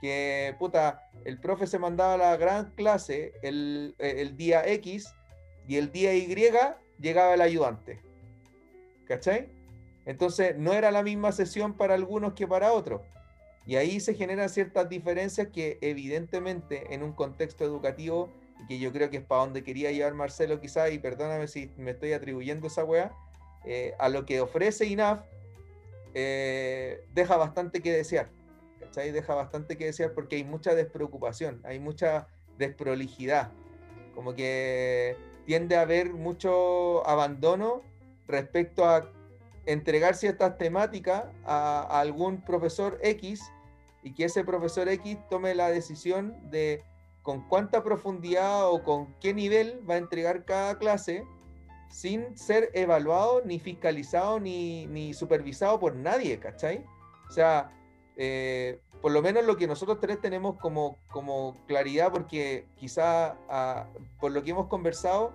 que 0.00 0.56
puta, 0.58 1.10
el 1.26 1.38
profe 1.38 1.66
se 1.66 1.78
mandaba 1.78 2.16
la 2.16 2.36
gran 2.38 2.70
clase 2.76 3.34
el, 3.42 3.94
eh, 3.98 4.14
el 4.20 4.38
día 4.38 4.66
X 4.66 5.14
y 5.68 5.76
el 5.76 5.92
día 5.92 6.14
Y 6.14 6.34
llegaba 6.98 7.34
el 7.34 7.42
ayudante. 7.42 8.00
¿Cachai? 9.04 9.53
Entonces 10.06 10.56
no 10.56 10.72
era 10.72 10.90
la 10.90 11.02
misma 11.02 11.32
sesión 11.32 11.74
para 11.74 11.94
algunos 11.94 12.34
que 12.34 12.46
para 12.46 12.72
otros. 12.72 13.00
Y 13.66 13.76
ahí 13.76 14.00
se 14.00 14.14
generan 14.14 14.48
ciertas 14.48 14.88
diferencias 14.88 15.48
que 15.48 15.78
evidentemente 15.80 16.94
en 16.94 17.02
un 17.02 17.12
contexto 17.12 17.64
educativo, 17.64 18.30
que 18.68 18.78
yo 18.78 18.92
creo 18.92 19.10
que 19.10 19.18
es 19.18 19.24
para 19.24 19.42
donde 19.42 19.64
quería 19.64 19.90
llevar 19.90 20.14
Marcelo 20.14 20.60
quizás, 20.60 20.92
y 20.92 20.98
perdóname 20.98 21.48
si 21.48 21.70
me 21.76 21.92
estoy 21.92 22.12
atribuyendo 22.12 22.66
esa 22.66 22.84
weá, 22.84 23.12
eh, 23.64 23.94
a 23.98 24.08
lo 24.10 24.26
que 24.26 24.40
ofrece 24.40 24.84
INAF, 24.86 25.20
eh, 26.12 27.04
deja 27.14 27.36
bastante 27.36 27.80
que 27.80 27.92
desear. 27.92 28.28
¿cachai? 28.80 29.10
Deja 29.10 29.34
bastante 29.34 29.76
que 29.76 29.86
desear 29.86 30.12
porque 30.12 30.36
hay 30.36 30.44
mucha 30.44 30.74
despreocupación, 30.74 31.60
hay 31.64 31.78
mucha 31.78 32.28
desprolijidad. 32.58 33.50
Como 34.14 34.34
que 34.34 35.16
tiende 35.46 35.76
a 35.76 35.82
haber 35.82 36.12
mucho 36.12 37.06
abandono 37.06 37.82
respecto 38.26 38.84
a 38.84 39.10
entregar 39.66 40.14
ciertas 40.14 40.58
temáticas 40.58 41.24
a, 41.44 41.80
a 41.80 42.00
algún 42.00 42.40
profesor 42.42 42.98
X 43.02 43.42
y 44.02 44.14
que 44.14 44.24
ese 44.24 44.44
profesor 44.44 44.88
X 44.88 45.18
tome 45.30 45.54
la 45.54 45.68
decisión 45.70 46.36
de 46.50 46.82
con 47.22 47.40
cuánta 47.48 47.82
profundidad 47.82 48.70
o 48.70 48.82
con 48.82 49.14
qué 49.18 49.32
nivel 49.32 49.80
va 49.88 49.94
a 49.94 49.98
entregar 49.98 50.44
cada 50.44 50.78
clase 50.78 51.24
sin 51.88 52.36
ser 52.36 52.70
evaluado, 52.74 53.42
ni 53.44 53.58
fiscalizado, 53.60 54.40
ni, 54.40 54.86
ni 54.86 55.14
supervisado 55.14 55.78
por 55.78 55.94
nadie, 55.94 56.38
¿cachai? 56.38 56.84
O 57.28 57.32
sea, 57.32 57.70
eh, 58.16 58.80
por 59.00 59.12
lo 59.12 59.22
menos 59.22 59.44
lo 59.44 59.56
que 59.56 59.66
nosotros 59.66 60.00
tres 60.00 60.20
tenemos 60.20 60.56
como, 60.58 60.98
como 61.10 61.54
claridad, 61.66 62.12
porque 62.12 62.66
quizá 62.76 63.36
ah, 63.48 63.86
por 64.20 64.32
lo 64.32 64.42
que 64.42 64.50
hemos 64.50 64.66
conversado, 64.66 65.32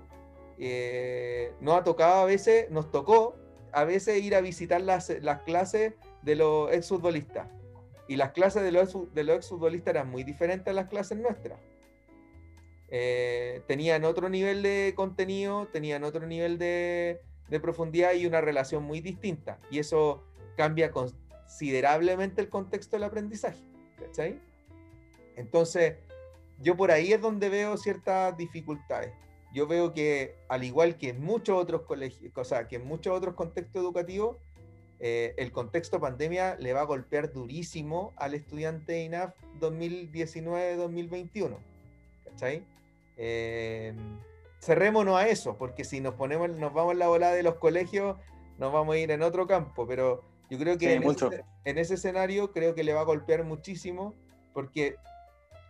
eh, 0.57 1.53
nos 1.61 1.79
ha 1.79 1.83
tocado 1.83 2.21
a 2.21 2.25
veces, 2.25 2.69
nos 2.69 2.91
tocó 2.91 3.35
a 3.71 3.83
veces 3.83 4.21
ir 4.23 4.35
a 4.35 4.41
visitar 4.41 4.81
las, 4.81 5.09
las 5.21 5.41
clases 5.43 5.93
de 6.21 6.35
los 6.35 6.71
exfutbolistas. 6.71 7.47
Y 8.07 8.15
las 8.15 8.31
clases 8.31 8.63
de 8.63 8.71
los, 8.71 8.95
exfutbolistas 9.15 9.93
eran 9.93 10.09
muy 10.09 10.23
diferentes 10.23 10.67
a 10.67 10.73
las 10.73 10.87
clases 10.87 11.17
nuestras. 11.17 11.59
Eh, 12.87 13.61
tenían 13.67 14.03
otro 14.03 14.29
nivel 14.29 14.63
de 14.63 14.93
contenido, 14.95 15.67
tenían 15.71 16.03
otro 16.03 16.25
nivel 16.25 16.57
de, 16.57 17.21
de 17.49 17.59
profundidad 17.59 18.13
y 18.13 18.25
una 18.25 18.41
relación 18.41 18.83
muy 18.83 18.99
distinta. 18.99 19.59
Y 19.69 19.79
eso 19.79 20.23
cambia 20.57 20.91
considerablemente 20.91 22.41
el 22.41 22.49
contexto 22.49 22.95
del 22.95 23.03
aprendizaje. 23.03 23.61
¿Cachai? 23.97 24.39
Entonces, 25.35 25.97
yo 26.59 26.75
por 26.75 26.91
ahí 26.91 27.13
es 27.13 27.21
donde 27.21 27.49
veo 27.49 27.77
ciertas 27.77 28.35
dificultades. 28.35 29.13
Yo 29.53 29.67
veo 29.67 29.93
que, 29.93 30.35
al 30.47 30.63
igual 30.63 30.97
que 30.97 31.09
en 31.09 31.21
muchos 31.21 31.57
otros 31.57 31.81
colegios, 31.81 32.31
o 32.35 32.43
sea, 32.43 32.67
que 32.67 32.75
en 32.75 32.85
muchos 32.85 33.17
otros 33.17 33.35
contextos 33.35 33.81
educativos, 33.81 34.37
eh, 34.99 35.33
el 35.37 35.51
contexto 35.51 35.99
pandemia 35.99 36.55
le 36.59 36.73
va 36.73 36.81
a 36.81 36.85
golpear 36.85 37.31
durísimo 37.31 38.13
al 38.17 38.33
estudiante 38.33 38.93
de 38.93 39.03
INAF 39.03 39.33
2019-2021. 39.59 41.57
¿Cachai? 42.25 42.63
Eh, 43.17 43.95
cerrémonos 44.61 45.17
a 45.17 45.27
eso, 45.27 45.57
porque 45.57 45.83
si 45.83 45.99
nos 45.99 46.15
ponemos, 46.15 46.49
nos 46.49 46.73
vamos 46.73 46.93
en 46.93 46.99
la 46.99 47.07
volada 47.07 47.33
de 47.33 47.43
los 47.43 47.55
colegios, 47.55 48.17
nos 48.57 48.73
vamos 48.73 48.95
a 48.95 48.97
ir 48.99 49.09
en 49.11 49.23
otro 49.23 49.47
campo, 49.47 49.87
pero 49.87 50.21
yo 50.49 50.57
creo 50.57 50.77
que 50.77 50.87
Sí, 50.87 50.93
en, 50.93 51.03
ese, 51.03 51.43
en 51.65 51.77
ese 51.77 51.93
escenario 51.95 52.51
creo 52.51 52.75
que 52.75 52.83
le 52.83 52.93
va 52.93 53.01
a 53.01 53.05
golpear 53.05 53.43
muchísimo, 53.43 54.13
porque 54.53 54.95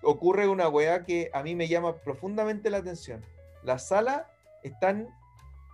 ocurre 0.02 0.48
una 0.48 0.70
weá 0.70 1.04
que 1.04 1.30
a 1.34 1.44
mí 1.44 1.56
me 1.56 1.68
llama 1.68 1.98
profundamente 1.98 2.70
la 2.70 2.78
atención. 2.78 3.24
Las 3.70 3.88
salas 3.88 4.24
están, 4.64 5.16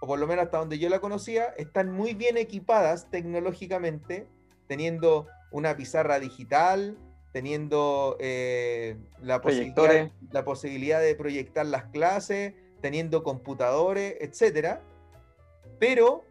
o 0.01 0.07
por 0.07 0.19
lo 0.19 0.27
menos 0.27 0.43
hasta 0.43 0.57
donde 0.57 0.79
yo 0.79 0.89
la 0.89 0.99
conocía, 0.99 1.45
están 1.55 1.93
muy 1.93 2.13
bien 2.13 2.35
equipadas 2.35 3.09
tecnológicamente, 3.09 4.27
teniendo 4.67 5.27
una 5.49 5.77
pizarra 5.77 6.19
digital, 6.19 6.97
teniendo 7.31 8.17
eh, 8.19 8.97
la, 9.21 9.39
posibilidad, 9.39 10.11
la 10.29 10.43
posibilidad 10.43 10.99
de 10.99 11.15
proyectar 11.15 11.65
las 11.65 11.85
clases, 11.85 12.53
teniendo 12.81 13.23
computadores, 13.23 14.17
etcétera. 14.19 14.81
Pero, 15.79 16.25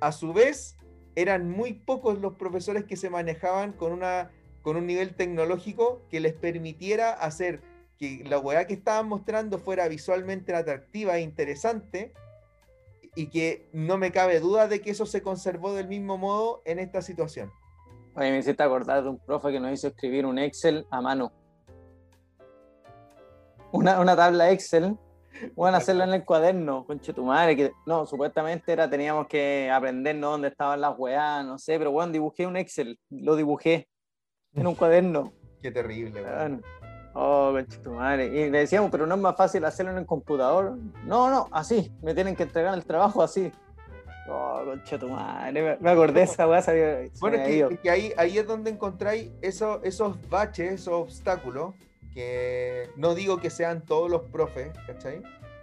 a 0.00 0.12
su 0.12 0.32
vez, 0.32 0.78
eran 1.14 1.50
muy 1.50 1.74
pocos 1.74 2.18
los 2.20 2.36
profesores 2.36 2.84
que 2.84 2.96
se 2.96 3.10
manejaban 3.10 3.72
con, 3.72 3.92
una, 3.92 4.30
con 4.62 4.76
un 4.78 4.86
nivel 4.86 5.14
tecnológico 5.14 6.00
que 6.08 6.20
les 6.20 6.32
permitiera 6.32 7.12
hacer 7.12 7.60
que 7.98 8.24
la 8.24 8.38
weá 8.38 8.66
que 8.66 8.74
estaban 8.74 9.08
mostrando 9.08 9.58
fuera 9.58 9.88
visualmente 9.88 10.54
atractiva 10.54 11.16
e 11.16 11.22
interesante 11.22 12.12
y 13.14 13.28
que 13.28 13.68
no 13.72 13.96
me 13.96 14.12
cabe 14.12 14.40
duda 14.40 14.68
de 14.68 14.80
que 14.80 14.90
eso 14.90 15.06
se 15.06 15.22
conservó 15.22 15.72
del 15.72 15.88
mismo 15.88 16.18
modo 16.18 16.62
en 16.66 16.78
esta 16.78 17.00
situación. 17.00 17.50
Oye, 18.14 18.30
me 18.30 18.38
hiciste 18.38 18.62
acordar 18.62 19.02
de 19.02 19.10
un 19.10 19.18
profe 19.18 19.50
que 19.50 19.60
nos 19.60 19.72
hizo 19.72 19.88
escribir 19.88 20.26
un 20.26 20.38
Excel 20.38 20.86
a 20.90 21.00
mano. 21.00 21.32
Una, 23.72 24.00
una 24.00 24.16
tabla 24.16 24.50
Excel. 24.50 24.96
Bueno, 25.54 25.76
hacerla 25.76 26.04
en 26.04 26.14
el 26.14 26.24
cuaderno, 26.24 26.86
conche 26.86 27.12
tu 27.12 27.24
madre. 27.24 27.56
Que, 27.56 27.72
no, 27.84 28.06
supuestamente 28.06 28.72
era, 28.72 28.88
teníamos 28.88 29.26
que 29.26 29.70
aprendernos 29.70 30.32
dónde 30.32 30.48
estaban 30.48 30.80
las 30.80 30.98
weas, 30.98 31.44
no 31.44 31.58
sé, 31.58 31.78
pero 31.78 31.90
bueno, 31.90 32.12
dibujé 32.12 32.46
un 32.46 32.56
Excel, 32.56 32.98
lo 33.10 33.36
dibujé 33.36 33.88
en 34.54 34.66
un 34.66 34.74
cuaderno. 34.76 35.32
Qué 35.62 35.70
terrible, 35.70 36.22
weón. 36.22 36.62
Oh, 37.18 37.56
tu 37.82 37.92
madre. 37.92 38.26
Y 38.26 38.50
le 38.50 38.58
decíamos, 38.58 38.90
pero 38.90 39.06
no 39.06 39.14
es 39.14 39.20
más 39.20 39.36
fácil 39.36 39.64
hacerlo 39.64 39.92
en 39.92 39.98
el 39.98 40.06
computador. 40.06 40.76
No, 41.04 41.30
no, 41.30 41.48
así, 41.50 41.90
me 42.02 42.12
tienen 42.12 42.36
que 42.36 42.42
entregar 42.42 42.74
el 42.74 42.84
trabajo 42.84 43.22
así. 43.22 43.50
Oh, 44.28 44.60
conche 44.66 44.98
tu 44.98 45.08
madre. 45.08 45.78
Me, 45.80 45.90
acordé 45.90 46.20
de 46.20 46.22
esa 46.24 46.60
se 46.60 47.10
Bueno, 47.18 47.38
es 47.38 47.68
que, 47.68 47.78
que 47.78 47.90
ahí, 47.90 48.12
ahí 48.18 48.36
es 48.36 48.46
donde 48.46 48.70
encontráis 48.70 49.30
esos, 49.40 49.80
esos 49.82 50.16
baches, 50.28 50.72
esos 50.72 50.92
obstáculos, 50.92 51.74
que 52.12 52.90
no 52.96 53.14
digo 53.14 53.38
que 53.38 53.48
sean 53.48 53.80
todos 53.80 54.10
los 54.10 54.22
profes, 54.22 54.76
¿cachai? 54.86 55.22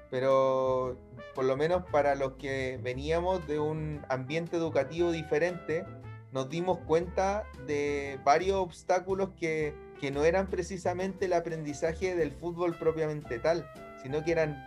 Pero 0.10 0.98
por 1.36 1.46
lo 1.46 1.56
menos 1.56 1.84
para 1.92 2.16
los 2.16 2.34
que 2.34 2.80
veníamos 2.82 3.46
de 3.48 3.60
un 3.60 4.04
ambiente 4.10 4.58
educativo 4.58 5.12
diferente, 5.12 5.86
nos 6.32 6.50
dimos 6.50 6.80
cuenta 6.80 7.44
de 7.68 8.20
varios 8.24 8.58
obstáculos 8.58 9.30
que, 9.39 9.76
que 10.04 10.12
no 10.12 10.26
eran 10.26 10.48
precisamente 10.48 11.28
el 11.28 11.34
aprendizaje 11.34 12.13
del 12.13 12.34
fútbol 12.34 12.76
propiamente 12.78 13.39
tal, 13.39 13.66
sino 14.02 14.22
que 14.22 14.34
eran 14.34 14.62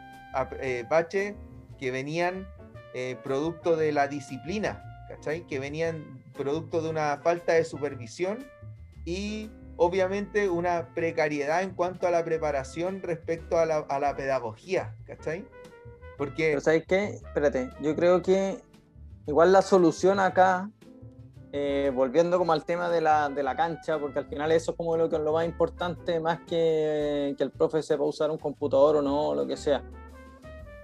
eh, 0.62 0.86
baches 0.88 1.34
que 1.78 1.90
venían 1.90 2.48
eh, 2.94 3.18
producto 3.22 3.76
de 3.76 3.92
la 3.92 4.08
disciplina, 4.08 4.82
¿cachai? 5.10 5.46
Que 5.46 5.58
venían 5.58 6.24
producto 6.32 6.80
de 6.80 6.88
una 6.88 7.18
falta 7.22 7.52
de 7.52 7.64
supervisión 7.64 8.46
y 9.04 9.50
obviamente 9.76 10.48
una 10.48 10.94
precariedad 10.94 11.62
en 11.62 11.72
cuanto 11.74 12.06
a 12.06 12.10
la 12.10 12.24
preparación 12.24 13.02
respecto 13.02 13.58
a 13.58 13.66
la, 13.66 13.76
a 13.90 13.98
la 14.00 14.16
pedagogía, 14.16 14.96
¿cachai? 15.04 15.46
Porque... 16.16 16.48
Pero 16.48 16.60
¿sabes 16.62 16.86
qué? 16.86 17.04
Espérate, 17.08 17.68
yo 17.82 17.94
creo 17.94 18.22
que 18.22 18.56
igual 19.26 19.52
la 19.52 19.60
solución 19.60 20.18
acá, 20.18 20.70
eh, 21.58 21.90
volviendo 21.90 22.36
como 22.36 22.52
al 22.52 22.66
tema 22.66 22.90
de 22.90 23.00
la, 23.00 23.30
de 23.30 23.42
la, 23.42 23.56
cancha, 23.56 23.98
porque 23.98 24.18
al 24.18 24.26
final 24.26 24.52
eso 24.52 24.72
es 24.72 24.76
como 24.76 24.94
lo, 24.94 25.08
que, 25.08 25.18
lo 25.18 25.32
más 25.32 25.46
importante, 25.46 26.20
más 26.20 26.40
que 26.40 27.34
que 27.38 27.42
el 27.42 27.50
profe 27.50 27.82
sepa 27.82 28.04
usar 28.04 28.30
un 28.30 28.36
computador 28.36 28.96
o 28.96 29.02
no, 29.02 29.34
lo 29.34 29.46
que 29.46 29.56
sea. 29.56 29.82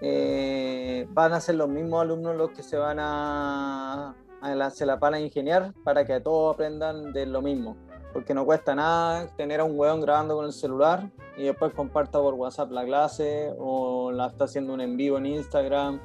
Eh, 0.00 1.06
van 1.10 1.34
a 1.34 1.40
ser 1.40 1.56
los 1.56 1.68
mismos 1.68 2.00
alumnos 2.00 2.34
los 2.36 2.52
que 2.52 2.62
se 2.62 2.78
van 2.78 2.98
a, 3.00 4.14
a 4.40 4.70
se 4.70 4.86
la 4.86 4.96
van 4.96 5.12
a 5.12 5.20
ingeniar 5.20 5.74
para 5.84 6.06
que 6.06 6.18
todos 6.20 6.54
aprendan 6.54 7.12
de 7.12 7.26
lo 7.26 7.42
mismo 7.42 7.76
porque 8.14 8.34
no 8.34 8.44
cuesta 8.44 8.74
nada 8.74 9.26
tener 9.36 9.60
a 9.60 9.64
un 9.64 9.78
weón 9.78 10.00
grabando 10.00 10.36
con 10.36 10.46
el 10.46 10.52
celular 10.52 11.10
y 11.36 11.44
después 11.44 11.72
comparta 11.74 12.18
por 12.18 12.34
WhatsApp 12.34 12.70
la 12.70 12.84
clase 12.84 13.54
o 13.58 14.10
la 14.10 14.26
está 14.26 14.44
haciendo 14.44 14.74
un 14.74 14.80
en 14.80 14.96
vivo 14.96 15.18
en 15.18 15.26
Instagram 15.26 16.00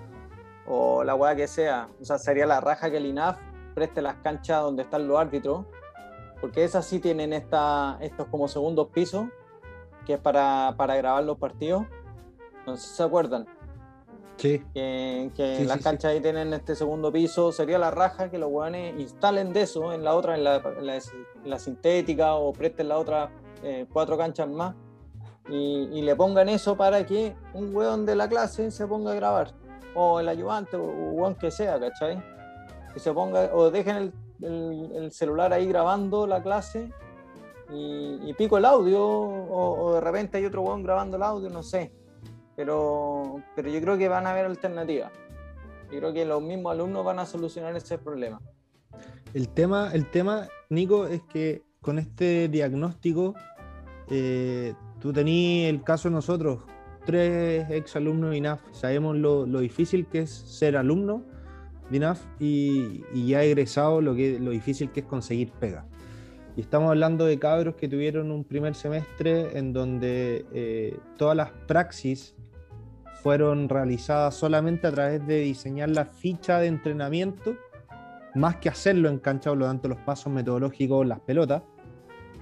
o 0.68 1.04
la 1.04 1.16
weá 1.16 1.36
que 1.36 1.48
sea. 1.48 1.90
O 2.00 2.06
sea, 2.06 2.18
sería 2.18 2.46
la 2.46 2.62
raja 2.62 2.90
que 2.92 2.98
el 2.98 3.06
INAF 3.06 3.38
preste 3.78 4.02
las 4.02 4.16
canchas 4.16 4.64
donde 4.64 4.82
están 4.82 5.08
los 5.08 5.20
árbitros, 5.20 5.64
porque 6.42 6.64
esas 6.64 6.84
sí 6.84 6.98
tienen 7.00 7.32
esta, 7.32 8.00
estos 8.02 8.26
como 8.26 8.48
segundos 8.48 8.88
pisos, 8.88 9.28
que 10.04 10.16
es 10.16 10.20
para, 10.20 10.74
para 10.76 10.96
grabar 10.96 11.24
los 11.24 11.38
partidos. 11.38 11.86
No 12.66 12.76
sé 12.76 12.88
si 12.88 12.96
se 12.96 13.04
acuerdan. 13.04 13.46
Sí. 14.38 14.64
Que, 14.74 15.30
que 15.36 15.64
las 15.66 15.80
canchas 15.84 16.12
ahí 16.12 16.22
tienen 16.22 16.56
este 16.56 16.76
segundo 16.76 17.12
piso. 17.12 17.52
Sería 17.52 17.78
la 17.78 17.92
raja 17.92 18.32
que 18.32 18.40
los 18.40 18.50
weones 18.52 19.00
instalen 19.00 19.54
de 19.54 19.62
eso 19.62 19.94
en 19.94 20.04
la 20.04 20.16
otra, 20.16 20.36
en 20.36 20.44
la, 20.44 20.60
la, 21.46 21.60
sintética 21.60 22.34
o 22.34 22.54
presten 22.54 22.88
las 22.90 22.98
otras 22.98 23.30
eh, 23.62 23.86
cuatro 23.94 24.18
canchas 24.18 24.50
más. 24.50 24.74
Y, 25.50 25.88
y, 25.94 26.02
le 26.02 26.16
pongan 26.16 26.50
eso 26.50 26.76
para 26.76 27.06
que 27.06 27.36
un 27.54 27.76
weón 27.76 28.08
de 28.08 28.16
la 28.16 28.28
clase 28.28 28.72
se 28.72 28.88
ponga 28.88 29.12
a 29.12 29.16
grabar. 29.16 29.54
O 29.94 30.20
el 30.20 30.30
ayudante, 30.30 30.78
o 30.78 30.82
weón 30.82 31.36
que 31.36 31.52
sea, 31.52 31.80
¿cachai? 31.80 32.37
Que 32.98 33.04
se 33.04 33.14
ponga, 33.14 33.52
o 33.54 33.70
dejen 33.70 33.96
el, 33.96 34.14
el, 34.42 34.92
el 34.96 35.12
celular 35.12 35.54
ahí 35.54 35.68
grabando 35.68 36.26
la 36.26 36.42
clase 36.42 36.92
y, 37.72 38.20
y 38.24 38.34
pico 38.34 38.58
el 38.58 38.66
audio, 38.66 39.06
o, 39.06 39.84
o, 39.84 39.94
de 39.94 40.02
repente 40.02 40.38
hay 40.38 40.46
otro 40.46 40.64
weón 40.64 40.82
grabando 40.82 41.18
el 41.18 41.24
audio, 41.24 41.50
no 41.50 41.62
sé 41.62 41.92
pero, 42.58 43.44
pero 43.56 43.70
yo 43.70 43.80
creo 43.80 43.98
que 44.00 44.10
van 44.10 44.26
a 44.26 44.32
haber 44.32 44.48
alternativas. 44.48 45.12
Yo 45.92 46.00
creo 46.00 46.12
que 46.12 46.26
los 46.26 46.42
mismos 46.42 46.74
alumnos 46.74 47.06
van 47.06 47.20
a 47.20 47.26
solucionar 47.26 47.76
ese 47.78 48.00
problema. 48.00 48.42
El 49.34 49.48
tema, 49.50 49.92
el 49.94 50.10
tema 50.10 50.48
Nico, 50.70 51.06
es 51.06 51.22
que 51.22 51.62
con 51.82 52.00
este 52.00 52.50
diagnóstico, 52.50 53.36
eh, 54.10 54.74
tú 55.00 55.14
tenías 55.14 55.70
el 55.70 55.84
caso 55.84 56.10
de 56.10 56.16
nosotros, 56.16 56.64
tres 57.06 57.70
ex 57.70 57.96
alumnos 57.96 58.36
INAF, 58.36 58.60
sabemos 58.72 59.16
lo, 59.16 59.46
lo, 59.46 59.60
difícil 59.60 60.08
que 60.08 60.22
es 60.22 60.32
ser 60.32 60.78
alumno 60.78 61.24
de 61.90 61.98
INAF 61.98 62.22
y, 62.40 63.04
y, 63.14 63.28
ya 63.28 63.44
egresado, 63.44 64.02
lo, 64.02 64.16
que, 64.16 64.40
lo 64.40 64.52
difícil 64.52 64.92
que 64.92 65.02
es 65.02 65.06
conseguir 65.06 65.52
pega. 65.52 65.86
Y 66.56 66.62
estamos 66.62 66.90
hablando 66.90 67.26
de 67.26 67.38
cabros 67.38 67.76
que 67.76 67.88
tuvieron 67.88 68.32
un 68.32 68.44
primer 68.44 68.74
semestre 68.74 69.58
en 69.58 69.74
donde 69.74 70.46
eh, 70.54 70.98
todas 71.18 71.38
las 71.38 71.52
praxis 71.68 72.36
fueron 73.22 73.70
realizadas 73.70 74.36
solamente 74.36 74.88
a 74.88 74.92
través 74.92 75.26
de 75.28 75.42
diseñar 75.42 75.90
la 75.90 76.06
ficha 76.06 76.60
de 76.60 76.68
entrenamiento, 76.68 77.56
más 78.34 78.56
que 78.56 78.70
hacerlo 78.70 79.10
en 79.10 79.20
cancha, 79.20 79.52
por 79.52 79.60
lo 79.60 79.66
tanto 79.66 79.88
los 79.88 80.00
pasos 80.00 80.34
metodológicos, 80.34 81.06
las 81.06 81.20
pelotas, 81.20 81.62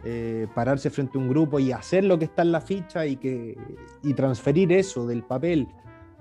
eh, 0.06 0.48
pararse 0.54 0.90
frente 0.90 1.18
a 1.18 1.22
un 1.22 1.28
grupo 1.28 1.60
y 1.60 1.72
hacer 1.72 2.04
lo 2.04 2.20
que 2.20 2.26
está 2.26 2.44
en 2.44 2.52
la 2.52 2.62
ficha 2.62 3.06
y, 3.06 3.18
que, 3.18 3.58
y 4.04 4.14
transferir 4.14 4.72
eso 4.72 5.08
del 5.08 5.24
papel 5.24 5.68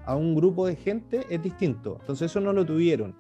a 0.07 0.17
un 0.17 0.35
grupo 0.35 0.67
de 0.67 0.77
gente 0.77 1.27
es 1.29 1.43
distinto. 1.43 1.99
Entonces 2.01 2.31
eso 2.31 2.41
no 2.41 2.53
lo 2.53 2.65
tuvieron 2.65 3.15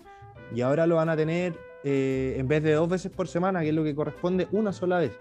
y 0.54 0.60
ahora 0.60 0.86
lo 0.86 0.96
van 0.96 1.08
a 1.08 1.16
tener 1.16 1.58
eh, 1.82 2.36
en 2.38 2.48
vez 2.48 2.62
de 2.62 2.72
dos 2.72 2.88
veces 2.88 3.10
por 3.10 3.28
semana, 3.28 3.60
que 3.60 3.68
es 3.68 3.74
lo 3.74 3.84
que 3.84 3.94
corresponde, 3.94 4.48
una 4.52 4.72
sola 4.72 4.98
vez 4.98 5.18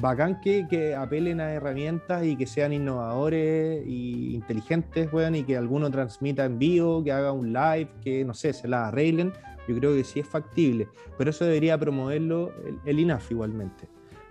bacán 0.00 0.40
que, 0.40 0.66
que, 0.68 0.94
apelen 0.94 1.40
a 1.40 1.52
herramientas 1.52 2.24
y 2.24 2.36
que 2.36 2.46
sean 2.46 2.72
innovadores 2.72 3.84
e 3.84 3.90
inteligentes, 3.90 5.12
weón, 5.12 5.34
y 5.34 5.44
que 5.44 5.56
alguno 5.56 5.90
transmita 5.90 6.44
en 6.44 6.58
vivo, 6.58 7.02
que 7.02 7.12
haga 7.12 7.32
un 7.32 7.52
live, 7.52 7.88
que 8.02 8.24
no 8.24 8.34
sé, 8.34 8.52
se 8.52 8.68
la 8.68 8.88
arreglen. 8.88 9.32
Yo 9.66 9.76
creo 9.76 9.94
que 9.94 10.04
sí 10.04 10.20
es 10.20 10.26
factible, 10.26 10.88
pero 11.18 11.30
eso 11.30 11.44
debería 11.44 11.76
promoverlo 11.76 12.52
el, 12.64 12.78
el 12.86 13.00
INAF 13.00 13.30
igualmente. 13.30 13.88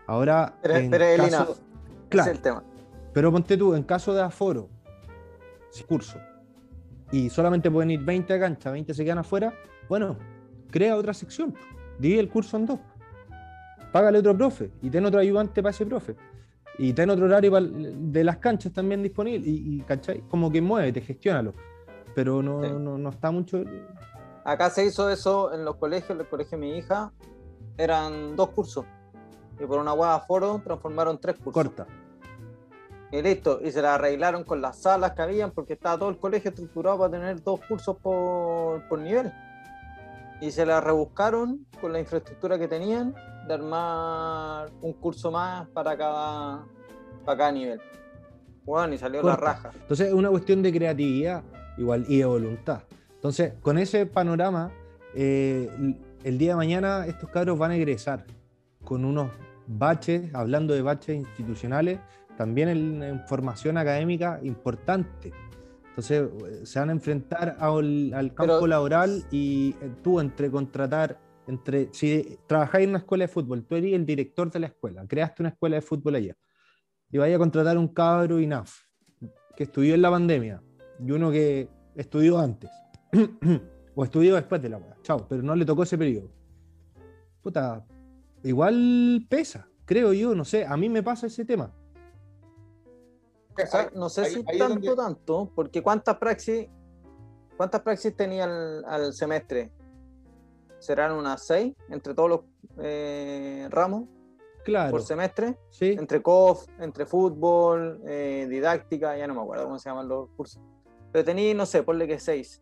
Ahora, 0.08 0.58
pero, 0.62 0.90
pero 0.90 1.06
el 1.06 1.28
INAF, 1.28 1.60
claro, 2.10 2.32
es 2.32 2.38
el 2.38 2.42
tema. 2.42 2.64
Pero 3.14 3.32
ponte 3.32 3.58
tú, 3.58 3.76
en 3.76 3.84
caso 3.84 4.14
de 4.14 4.22
aforo, 4.22 4.70
curso, 5.88 6.18
y 7.12 7.30
solamente 7.30 7.72
pueden 7.72 7.92
ir 7.92 8.02
20 8.02 8.34
a 8.34 8.40
cancha, 8.40 8.72
20 8.72 8.94
se 8.94 9.04
quedan 9.04 9.20
afuera, 9.20 9.54
bueno, 9.88 10.18
crea 10.70 10.96
otra 10.96 11.14
sección, 11.14 11.54
divide 12.00 12.20
el 12.20 12.30
curso 12.30 12.58
en 12.58 12.66
dos 12.66 12.80
págale 13.92 14.20
otro 14.20 14.38
profe 14.38 14.72
y 14.82 14.90
ten 14.90 15.06
otro 15.06 15.20
ayudante 15.20 15.62
para 15.62 15.72
ese 15.72 15.86
profe. 15.86 16.16
Y 16.80 16.94
ten 16.94 17.10
otro 17.10 17.26
horario 17.26 17.52
de 17.60 18.24
las 18.24 18.38
canchas 18.38 18.72
también 18.72 19.02
disponible. 19.02 19.50
Y, 19.50 19.78
y 19.78 19.82
¿cachai? 19.82 20.22
Como 20.30 20.52
que 20.52 20.62
muévete, 20.62 21.02
gestiónalo. 21.02 21.54
Pero 22.14 22.44
no, 22.44 22.64
sí. 22.64 22.70
no, 22.70 22.98
no, 23.00 23.10
está 23.10 23.32
mucho. 23.32 23.64
Acá 24.44 24.70
se 24.70 24.86
hizo 24.86 25.10
eso 25.10 25.52
en 25.54 25.66
los 25.66 25.78
colegios, 25.78 26.12
en 26.12 26.20
el 26.20 26.28
colegio 26.28 26.58
de 26.58 26.66
mi 26.66 26.78
hija, 26.78 27.12
eran 27.78 28.36
dos 28.36 28.50
cursos. 28.50 28.86
Y 29.60 29.66
por 29.66 29.80
una 29.80 29.94
hueá 29.94 30.20
foro 30.20 30.62
transformaron 30.64 31.20
tres 31.20 31.38
cursos. 31.38 31.54
Corta. 31.54 31.88
Y 33.12 33.22
listo. 33.22 33.60
Y 33.64 33.72
se 33.72 33.82
la 33.82 33.96
arreglaron 33.96 34.44
con 34.44 34.62
las 34.62 34.80
salas 34.80 35.12
que 35.14 35.22
habían 35.22 35.52
porque 35.52 35.74
estaba 35.74 35.98
todo 35.98 36.10
el 36.10 36.18
colegio 36.18 36.50
estructurado 36.50 37.00
para 37.00 37.12
tener 37.12 37.42
dos 37.44 37.60
cursos 37.68 37.98
por, 37.98 38.88
por 38.88 39.00
nivel. 39.00 39.32
Y 40.42 40.52
se 40.52 40.66
la 40.66 40.82
rebuscaron 40.82 41.66
con 41.80 41.94
la 41.94 42.00
infraestructura 42.00 42.60
que 42.60 42.68
tenían 42.68 43.16
de 43.48 43.54
armar 43.54 44.70
un 44.82 44.94
curso 44.94 45.32
más 45.32 45.68
para 45.70 45.98
cada, 45.98 46.66
para 47.26 47.38
cada 47.38 47.52
nivel. 47.52 47.82
Bueno, 48.64 48.94
y 48.94 48.98
salió 48.98 49.22
Corta. 49.22 49.42
la 49.42 49.54
raja. 49.54 49.72
Entonces 49.74 50.08
es 50.10 50.14
una 50.14 50.30
cuestión 50.30 50.62
de 50.62 50.74
creatividad 50.74 51.44
igual 51.78 52.06
y 52.08 52.18
de 52.18 52.26
voluntad. 52.26 52.82
Entonces, 53.16 53.54
con 53.62 53.78
ese 53.78 54.06
panorama, 54.06 54.72
eh, 55.16 55.70
el 56.24 56.38
día 56.38 56.52
de 56.52 56.56
mañana 56.58 57.06
estos 57.08 57.30
cabros 57.30 57.58
van 57.58 57.72
a 57.72 57.76
egresar 57.76 58.26
con 58.84 59.06
unos 59.06 59.32
baches, 59.68 60.34
hablando 60.36 60.74
de 60.74 60.82
baches 60.82 61.16
institucionales, 61.16 62.00
también 62.38 62.70
en, 62.70 63.04
en 63.04 63.28
formación 63.28 63.78
académica 63.78 64.40
importante. 64.44 65.34
Entonces, 65.90 66.30
se 66.64 66.80
van 66.80 66.90
a 66.90 66.92
enfrentar 66.92 67.58
al, 67.60 68.14
al 68.14 68.34
campo 68.36 68.54
Pero, 68.54 68.68
laboral 68.68 69.26
y 69.32 69.76
eh, 69.82 69.92
tú 70.04 70.20
entre 70.20 70.52
contratar 70.52 71.20
entre, 71.48 71.90
si 71.94 72.38
trabajáis 72.46 72.84
en 72.84 72.90
una 72.92 73.00
escuela 73.00 73.24
de 73.24 73.30
fútbol, 73.30 73.66
tú 73.66 73.76
eres 73.76 73.94
el 73.94 74.06
director 74.06 74.52
de 74.52 74.60
la 74.60 74.68
escuela, 74.68 75.06
creaste 75.08 75.42
una 75.42 75.50
escuela 75.50 75.78
de 75.78 75.82
fútbol 75.82 76.16
allá, 76.16 76.36
y 77.10 77.18
vaya 77.18 77.38
a 77.38 77.40
contratar 77.40 77.78
un 77.78 77.88
cabro 77.88 78.40
INAF 78.40 78.82
que 79.56 79.64
estudió 79.64 79.96
en 79.96 80.02
la 80.02 80.12
pandemia 80.12 80.62
y 81.00 81.10
uno 81.10 81.32
que 81.32 81.70
estudió 81.96 82.38
antes, 82.38 82.70
o 83.96 84.04
estudió 84.04 84.36
después 84.36 84.62
de 84.62 84.70
la 84.70 84.78
weá, 84.78 84.98
chao, 85.02 85.26
pero 85.28 85.42
no 85.42 85.56
le 85.56 85.66
tocó 85.66 85.84
ese 85.84 85.98
periodo. 85.98 86.30
Puta, 87.42 87.86
igual 88.44 89.26
pesa, 89.30 89.70
creo 89.86 90.12
yo, 90.14 90.36
no 90.36 90.44
sé, 90.44 90.66
a 90.66 90.76
mí 90.76 90.90
me 90.90 91.02
pasa 91.02 91.28
ese 91.28 91.46
tema. 91.46 91.74
O 93.64 93.68
sea, 93.68 93.92
no 93.96 94.10
sé 94.10 94.26
si 94.26 94.44
ahí, 94.48 94.58
tanto, 94.58 94.76
donde... 94.76 94.96
tanto, 94.96 95.52
porque 95.56 95.82
¿cuántas 95.82 96.18
praxis, 96.18 96.68
cuántas 97.56 97.82
praxis 97.82 98.16
tenía 98.16 98.44
al, 98.44 98.86
al 98.86 99.14
semestre? 99.14 99.72
serán 100.80 101.12
unas 101.14 101.46
seis 101.46 101.76
entre 101.90 102.14
todos 102.14 102.30
los 102.30 102.40
eh, 102.80 103.68
ramos 103.70 104.06
claro. 104.64 104.92
por 104.92 105.02
semestre. 105.02 105.58
Sí. 105.70 105.96
Entre 105.98 106.22
COF, 106.22 106.68
entre 106.80 107.06
fútbol, 107.06 108.02
eh, 108.06 108.48
didáctica, 108.50 109.18
ya 109.18 109.28
no 109.28 109.36
me 109.36 109.42
acuerdo 109.42 109.66
cómo 109.66 109.80
se 109.80 109.90
llaman 109.90 110.08
los 110.08 110.30
cursos. 110.36 110.62
Pero 111.12 111.26
tenéis, 111.26 111.56
no 111.56 111.66
sé, 111.66 111.84
ponle 111.84 112.08
que 112.08 112.20
seis. 112.20 112.62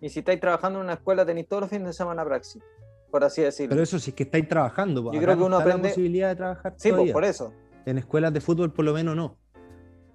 Y 0.00 0.08
si 0.10 0.20
estáis 0.20 0.40
trabajando 0.40 0.78
en 0.78 0.84
una 0.84 0.94
escuela, 0.94 1.24
tenéis 1.24 1.48
todos 1.48 1.62
los 1.62 1.70
fines 1.70 1.88
de 1.88 1.92
semana 1.92 2.24
praxis, 2.24 2.62
por 3.10 3.24
así 3.24 3.42
decirlo. 3.42 3.70
Pero 3.70 3.82
eso 3.82 3.98
sí 3.98 4.10
es 4.10 4.16
que 4.16 4.24
estáis 4.24 4.48
trabajando. 4.48 5.12
Yo 5.12 5.20
creo 5.20 5.36
que 5.36 5.42
uno 5.42 5.56
aprende. 5.56 5.88
la 5.88 5.94
posibilidad 5.94 6.28
de 6.28 6.36
trabajar. 6.36 6.74
Sí, 6.76 6.92
pues, 6.92 7.12
por 7.12 7.24
eso. 7.24 7.52
En 7.86 7.98
escuelas 7.98 8.32
de 8.32 8.40
fútbol, 8.40 8.72
por 8.72 8.84
lo 8.84 8.92
menos, 8.92 9.16
no. 9.16 9.36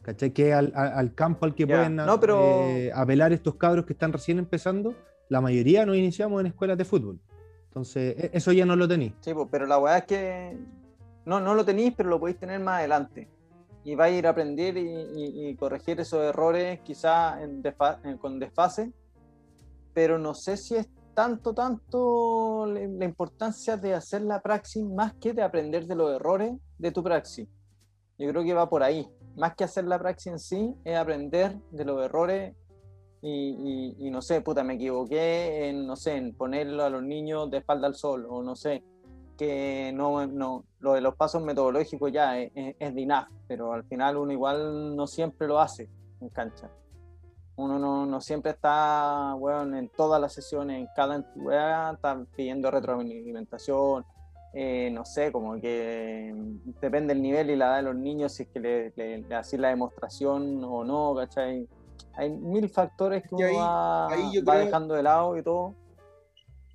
¿Cachai? 0.03 0.31
Que 0.31 0.53
al, 0.53 0.71
al, 0.75 0.93
al 0.93 1.15
campo 1.15 1.45
al 1.45 1.55
que 1.55 1.65
ya. 1.65 1.75
pueden 1.75 1.95
no, 1.95 2.19
pero... 2.19 2.65
eh, 2.67 2.91
apelar 2.93 3.33
estos 3.33 3.55
cabros 3.55 3.85
que 3.85 3.93
están 3.93 4.13
recién 4.13 4.37
empezando 4.37 4.93
la 5.29 5.41
mayoría 5.41 5.85
nos 5.85 5.95
iniciamos 5.95 6.39
en 6.41 6.47
escuelas 6.47 6.77
de 6.77 6.85
fútbol. 6.85 7.19
Entonces, 7.69 8.15
e-, 8.17 8.29
eso 8.33 8.51
ya 8.51 8.65
no 8.65 8.75
lo 8.75 8.87
tenéis. 8.87 9.13
Sí, 9.21 9.33
pues, 9.33 9.47
pero 9.49 9.65
la 9.65 9.79
weá 9.79 9.97
es 9.97 10.05
que 10.05 10.57
no, 11.25 11.39
no 11.39 11.55
lo 11.55 11.65
tenéis, 11.65 11.93
pero 11.95 12.09
lo 12.09 12.19
podéis 12.19 12.37
tener 12.37 12.59
más 12.59 12.79
adelante. 12.79 13.29
Y 13.83 13.95
vais 13.95 14.13
a 14.13 14.17
ir 14.17 14.27
a 14.27 14.29
aprender 14.29 14.77
y, 14.77 15.55
corregir 15.55 15.99
esos 15.99 16.23
errores 16.23 16.79
quizás 16.81 17.37
con 18.21 18.39
desfase, 18.39 18.93
pero 19.93 20.17
no 20.17 20.33
sé 20.33 20.55
si 20.55 20.75
es 20.75 20.87
tanto, 21.13 21.53
tanto 21.53 22.65
la 22.65 23.05
importancia 23.05 23.75
de 23.75 23.93
hacer 23.93 24.21
la 24.21 24.39
praxis 24.39 24.85
más 24.85 25.13
que 25.15 25.33
de 25.33 25.43
aprender 25.43 25.85
de 25.85 25.95
los 25.95 26.15
errores 26.15 26.53
de 26.77 26.91
tu 26.91 27.03
praxis. 27.03 27.47
Yo 28.17 28.29
creo 28.29 28.43
que 28.43 28.53
va 28.53 28.69
por 28.69 28.83
ahí. 28.83 29.05
Más 29.35 29.55
que 29.55 29.63
hacer 29.63 29.85
la 29.85 29.99
praxis 29.99 30.31
en 30.31 30.39
sí, 30.39 30.75
es 30.83 30.97
aprender 30.97 31.57
de 31.71 31.85
los 31.85 32.03
errores 32.03 32.55
y, 33.25 33.95
y, 33.99 34.11
no 34.11 34.21
sé, 34.21 34.41
puta, 34.41 34.65
me 34.65 34.73
equivoqué 34.73 35.69
en, 35.69 35.87
no 35.87 35.95
sé, 35.95 36.17
en 36.17 36.35
ponerlo 36.35 36.83
a 36.83 36.89
los 36.89 37.01
niños 37.01 37.49
de 37.49 37.59
espalda 37.59 37.87
al 37.87 37.95
sol, 37.95 38.27
o 38.29 38.43
no 38.43 38.53
sé, 38.53 38.83
que 39.37 39.91
no, 39.95 40.27
no 40.27 40.65
lo 40.79 40.93
de 40.93 41.01
los 41.01 41.15
pasos 41.15 41.41
metodológicos 41.41 42.11
ya 42.11 42.37
es, 42.37 42.51
es, 42.53 42.97
INAF, 42.97 43.29
pero 43.47 43.71
al 43.71 43.85
final 43.85 44.17
uno 44.17 44.33
igual 44.33 44.95
no 44.95 45.07
siempre 45.07 45.47
lo 45.47 45.59
hace 45.59 45.89
en 46.19 46.29
cancha. 46.29 46.69
Uno 47.55 47.79
no, 47.79 48.05
no 48.05 48.19
siempre 48.19 48.51
está, 48.51 49.35
bueno, 49.39 49.77
en 49.77 49.87
todas 49.87 50.19
las 50.19 50.33
sesiones, 50.33 50.79
en 50.79 50.87
cada 50.93 51.15
entidad, 51.15 51.93
está 51.93 52.25
pidiendo 52.35 52.71
retroalimentación, 52.71 54.05
eh, 54.55 54.91
no 54.91 55.03
sé, 55.03 55.31
como 55.31 55.59
que 55.59 56.31
depende 56.79 57.15
del 57.15 57.23
nivel 57.23 57.49
y 57.49 57.55
la 57.55 57.65
edad 57.65 57.75
de 57.77 57.81
los 57.83 57.95
niños, 57.95 58.33
si 58.33 58.43
es 58.43 58.49
que 58.49 58.59
le, 58.59 58.93
le, 58.95 59.17
le 59.17 59.57
la 59.57 59.69
demostración 59.69 60.63
o 60.63 60.83
no, 60.83 61.15
¿cachai? 61.15 61.67
Hay 62.13 62.29
mil 62.29 62.69
factores 62.69 63.23
que 63.23 63.33
uno 63.33 63.57
va, 63.57 64.09
dejando 64.57 64.93
de 64.93 65.01
lado 65.01 65.35
y 65.37 65.41
todo. 65.41 65.73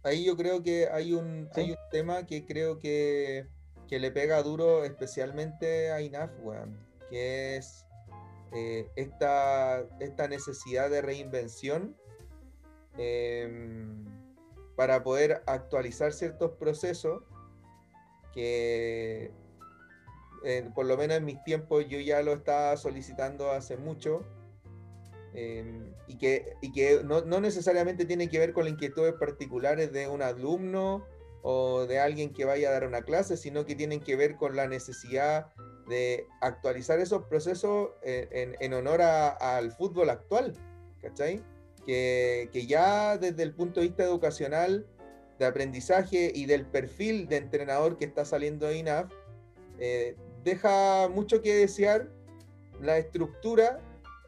Ahí 0.02 0.24
yo 0.24 0.36
creo 0.36 0.60
que 0.60 0.88
hay 0.90 1.12
un, 1.12 1.48
hay 1.54 1.70
un 1.70 1.76
tema 1.92 2.26
que 2.26 2.44
creo 2.44 2.80
que, 2.80 3.46
que, 3.86 4.00
le 4.00 4.10
pega 4.10 4.42
duro 4.42 4.82
especialmente 4.82 5.92
a 5.92 6.00
INAF, 6.00 6.32
que 7.10 7.56
es 7.56 7.86
eh, 8.52 8.90
esta, 8.96 9.84
esta 10.00 10.26
necesidad 10.26 10.90
de 10.90 11.00
reinvención. 11.00 11.96
Em, 12.96 14.04
para 14.74 15.04
poder 15.04 15.42
actualizar 15.46 16.12
ciertos 16.12 16.52
procesos 16.52 17.22
que 18.38 19.32
por 20.72 20.86
lo 20.86 20.96
menos 20.96 21.16
en 21.16 21.24
mis 21.24 21.42
tiempos 21.42 21.88
yo 21.88 21.98
ya 21.98 22.22
lo 22.22 22.34
estaba 22.34 22.76
solicitando 22.76 23.50
hace 23.50 23.76
mucho 23.76 24.24
em, 25.34 25.92
y 26.06 26.16
que, 26.18 26.54
y 26.62 26.70
que 26.70 27.02
no, 27.02 27.22
no, 27.22 27.40
necesariamente 27.40 28.04
tiene 28.04 28.28
que 28.28 28.38
ver 28.38 28.52
con 28.52 28.64
las 28.64 28.74
inquietudes 28.74 29.14
particulares 29.14 29.92
de 29.92 30.06
un 30.06 30.22
alumno 30.22 31.04
o 31.42 31.86
de 31.86 31.98
alguien 31.98 32.32
que 32.32 32.44
vaya 32.44 32.68
a 32.68 32.72
dar 32.72 32.86
una 32.86 33.02
clase, 33.02 33.36
sino 33.36 33.66
que 33.66 33.74
tienen 33.74 33.98
que 33.98 34.14
ver 34.14 34.36
con 34.36 34.54
la 34.54 34.68
necesidad 34.68 35.52
de 35.88 36.28
actualizar 36.40 37.00
esos 37.00 37.24
procesos 37.24 37.90
en, 38.02 38.54
en, 38.60 38.72
honor 38.74 39.02
al 39.02 39.72
fútbol 39.72 40.10
actual, 40.10 40.52
¿cachai? 41.02 41.42
Que, 41.86 42.50
que 42.52 42.66
ya 42.66 43.18
desde 43.18 43.42
el 43.42 43.52
punto 43.52 43.80
de 43.80 43.88
vista 43.88 44.04
educacional 44.04 44.86
de 45.38 45.46
aprendizaje 45.46 46.32
y 46.34 46.46
del 46.46 46.66
perfil 46.66 47.28
de 47.28 47.36
entrenador 47.36 47.96
que 47.96 48.04
está 48.04 48.24
saliendo 48.24 48.66
de 48.66 48.78
INAF, 48.78 49.12
eh, 49.78 50.16
deja 50.42 51.08
mucho 51.08 51.40
que 51.42 51.54
desear 51.54 52.08
la 52.80 52.98
estructura 52.98 53.80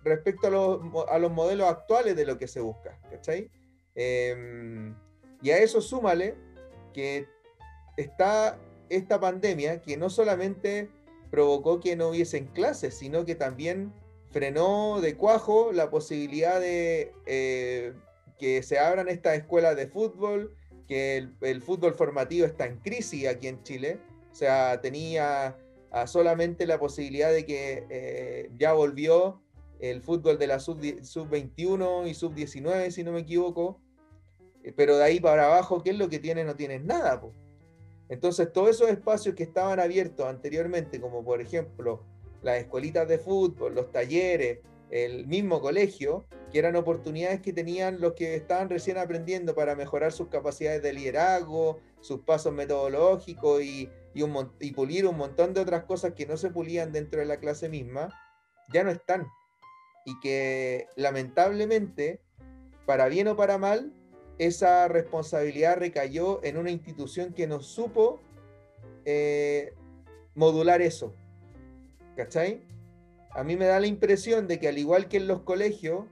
respecto 0.03 0.46
a 0.46 0.51
los, 0.51 0.81
a 1.09 1.18
los, 1.18 1.31
modelos 1.31 1.68
actuales 1.68 2.16
de 2.16 2.27
lo 2.27 2.38
que 2.38 2.49
se 2.49 2.61
busca, 2.61 2.99
¿cachai? 3.11 3.51
Em, 3.94 4.94
y 5.42 5.51
a 5.51 5.59
eso 5.59 5.81
súmale 5.81 6.35
que 6.94 7.27
está 7.96 8.59
esta 8.88 9.20
pandemia 9.20 9.83
que 9.83 9.96
no 9.96 10.11
solamente 10.11 10.90
provocó 11.31 11.81
que 11.81 11.96
no 11.96 12.09
hubiesen 12.09 12.46
clases, 12.46 12.94
sino 12.94 13.25
que 13.25 13.35
también 13.35 13.92
frenó 14.31 15.01
de 15.01 15.16
cuajo 15.16 15.73
la 15.73 15.90
posibilidad 15.90 16.61
de 16.61 17.12
eh, 17.27 17.94
que 18.38 18.62
se 18.62 18.79
abran 18.79 19.09
estas 19.09 19.37
escuelas 19.37 19.77
de 19.77 19.87
fútbol, 19.87 20.57
que 20.90 21.29
el, 21.42 21.62
fútbol 21.62 21.94
formativo 21.94 22.44
está 22.44 22.66
en 22.66 22.79
crisis 22.79 23.29
aquí 23.29 23.46
en 23.46 23.62
Chile. 23.62 24.00
O 24.33 24.35
sea, 24.35 24.81
tenía 24.81 25.57
ah, 25.92 26.07
solamente 26.09 26.66
la 26.66 26.81
posibilidad 26.81 27.31
de 27.31 27.46
que 27.46 27.87
eh, 27.88 28.50
ya 28.59 28.72
volvió 28.72 29.40
el 29.79 30.03
fútbol 30.03 30.37
de 30.37 30.48
la 30.48 30.59
sub-21 30.59 32.09
y 32.09 32.14
sub-19, 32.14 32.90
si 32.90 33.05
no 33.05 33.12
me 33.12 33.20
equivoco. 33.20 33.81
Eh, 34.64 34.72
pero 34.76 34.96
de 34.96 35.05
ahí 35.05 35.20
para 35.20 35.46
abajo, 35.46 35.81
¿qué 35.81 35.90
es 35.90 35.96
lo 35.96 36.09
que 36.09 36.18
tiene? 36.18 36.42
No 36.42 36.57
tienes 36.57 36.83
nada. 36.83 37.22
Entonces, 38.09 38.53
todos 38.53 38.70
esos 38.70 38.90
espacios 38.90 39.37
que 39.37 39.44
estaban 39.44 39.79
abiertos 39.79 40.26
anteriormente, 40.26 41.00
como 41.00 41.24
por 41.24 41.40
ejemplo 41.40 42.03
las 42.42 42.59
escuelitas 42.59 43.07
de 43.07 43.18
fútbol, 43.18 43.76
los 43.76 43.92
talleres, 43.92 44.59
el 44.90 45.29
mismo 45.29 45.61
colegio, 45.61 46.24
que 46.50 46.58
eran 46.58 46.76
oportunidades 46.76 47.40
que 47.40 47.52
tenían 47.52 48.00
los 48.00 48.14
que 48.14 48.34
estaban 48.34 48.68
recién 48.68 48.98
aprendiendo 48.98 49.54
para 49.54 49.74
mejorar 49.76 50.12
sus 50.12 50.28
capacidades 50.28 50.82
de 50.82 50.92
liderazgo, 50.92 51.80
sus 52.00 52.20
pasos 52.20 52.52
metodológicos 52.52 53.62
y, 53.62 53.88
y, 54.14 54.72
pulir 54.72 55.06
un 55.06 55.16
montón 55.16 55.54
de 55.54 55.60
otras 55.60 55.84
cosas 55.84 56.14
que 56.14 56.26
no 56.26 56.36
se 56.36 56.50
pulían 56.50 56.92
dentro 56.92 57.20
de 57.20 57.26
la 57.26 57.38
clase 57.38 57.68
misma, 57.68 58.08
ya 58.72 58.84
no 58.84 58.90
están. 58.90 59.26
Y 60.04 60.18
que 60.20 60.88
lamentablemente, 60.96 62.20
para 62.86 63.08
bien 63.08 63.28
o 63.28 63.36
para 63.36 63.58
mal, 63.58 63.92
esa 64.38 64.88
responsabilidad 64.88 65.76
recayó 65.76 66.42
en 66.42 66.56
una 66.56 66.70
institución 66.70 67.32
que 67.32 67.46
no 67.46 67.60
supo 67.60 68.20
eh, 69.04 69.74
modular 70.34 70.80
eso. 70.82 71.14
¿Cachai? 72.16 72.62
a 73.32 73.44
mí 73.44 73.56
me 73.56 73.66
da 73.66 73.80
la 73.80 73.86
impresión 73.86 74.46
de 74.48 74.58
que 74.58 74.68
al 74.68 74.78
igual 74.78 75.08
que 75.08 75.18
en 75.18 75.28
los 75.28 75.42
colegios, 75.42 76.04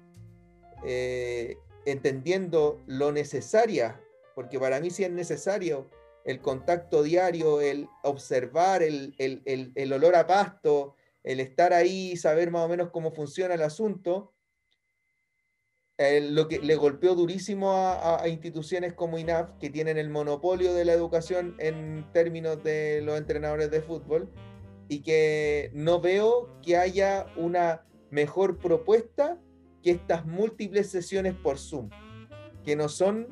eh, 0.84 1.58
entendiendo 1.84 2.80
lo 2.86 3.12
necesaria, 3.12 4.00
porque 4.34 4.58
para 4.58 4.80
mí 4.80 4.90
sí 4.90 5.04
es 5.04 5.10
necesario 5.10 5.90
el 6.24 6.40
contacto 6.40 7.02
diario, 7.02 7.60
el 7.60 7.88
observar 8.02 8.82
el, 8.82 9.92
olor 9.92 10.14
a 10.14 10.26
pasto, 10.26 10.94
el 11.24 11.40
estar 11.40 11.72
ahí, 11.72 12.16
saber 12.16 12.50
más 12.50 12.66
o 12.66 12.68
menos 12.68 12.90
cómo 12.90 13.10
funciona 13.12 13.54
el 13.54 13.62
asunto, 13.62 14.34
lo 15.98 16.46
que 16.46 16.60
le 16.60 16.76
golpeó 16.76 17.14
durísimo 17.14 17.72
a, 17.72 18.22
a, 18.22 18.28
instituciones 18.28 18.92
como 18.92 19.18
INAF, 19.18 19.52
que 19.58 19.70
tienen 19.70 19.96
el 19.96 20.10
monopolio 20.10 20.74
de 20.74 20.84
la 20.84 20.92
educación 20.92 21.56
en 21.58 22.06
términos 22.12 22.62
de 22.62 23.00
los 23.02 23.16
entrenadores 23.16 23.70
de 23.70 23.80
fútbol, 23.80 24.30
y 24.88 25.00
que 25.00 25.70
no 25.72 26.00
veo 26.00 26.60
que 26.62 26.76
haya 26.76 27.26
una 27.36 27.86
mejor 28.10 28.58
propuesta 28.58 29.38
que 29.82 29.90
estas 29.92 30.26
múltiples 30.26 30.90
sesiones 30.90 31.34
por 31.34 31.58
Zoom, 31.58 31.90
que 32.64 32.76
no 32.76 32.88
son 32.88 33.28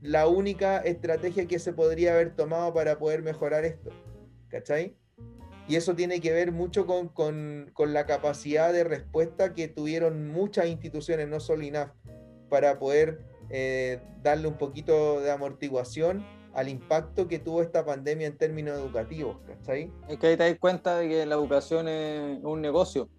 la 0.00 0.28
única 0.28 0.78
estrategia 0.78 1.46
que 1.46 1.58
se 1.58 1.72
podría 1.72 2.12
haber 2.12 2.34
tomado 2.36 2.72
para 2.72 2.98
poder 2.98 3.22
mejorar 3.22 3.64
esto. 3.64 3.90
¿Cachai? 4.48 4.96
Y 5.68 5.76
eso 5.76 5.94
tiene 5.94 6.20
que 6.20 6.32
ver 6.32 6.50
mucho 6.50 6.86
con, 6.86 7.08
con, 7.08 7.70
con 7.74 7.92
la 7.92 8.06
capacidad 8.06 8.72
de 8.72 8.84
respuesta 8.84 9.52
que 9.52 9.68
tuvieron 9.68 10.28
muchas 10.28 10.66
instituciones, 10.66 11.28
no 11.28 11.40
solo 11.40 11.62
INAF, 11.62 11.90
para 12.48 12.78
poder 12.78 13.20
eh, 13.50 14.00
darle 14.22 14.48
un 14.48 14.56
poquito 14.56 15.20
de 15.20 15.30
amortiguación 15.30 16.24
al 16.54 16.68
impacto 16.68 17.28
que 17.28 17.38
tuvo 17.38 17.60
esta 17.60 17.84
pandemia 17.84 18.26
en 18.26 18.38
términos 18.38 18.78
educativos, 18.78 19.36
¿cachai? 19.46 19.92
Es 20.08 20.18
que 20.18 20.28
ahí 20.28 20.36
te 20.36 20.44
das 20.44 20.58
cuenta 20.58 20.98
de 20.98 21.08
que 21.08 21.26
la 21.26 21.34
educación 21.34 21.86
es 21.86 22.42
un 22.42 22.62
negocio. 22.62 23.10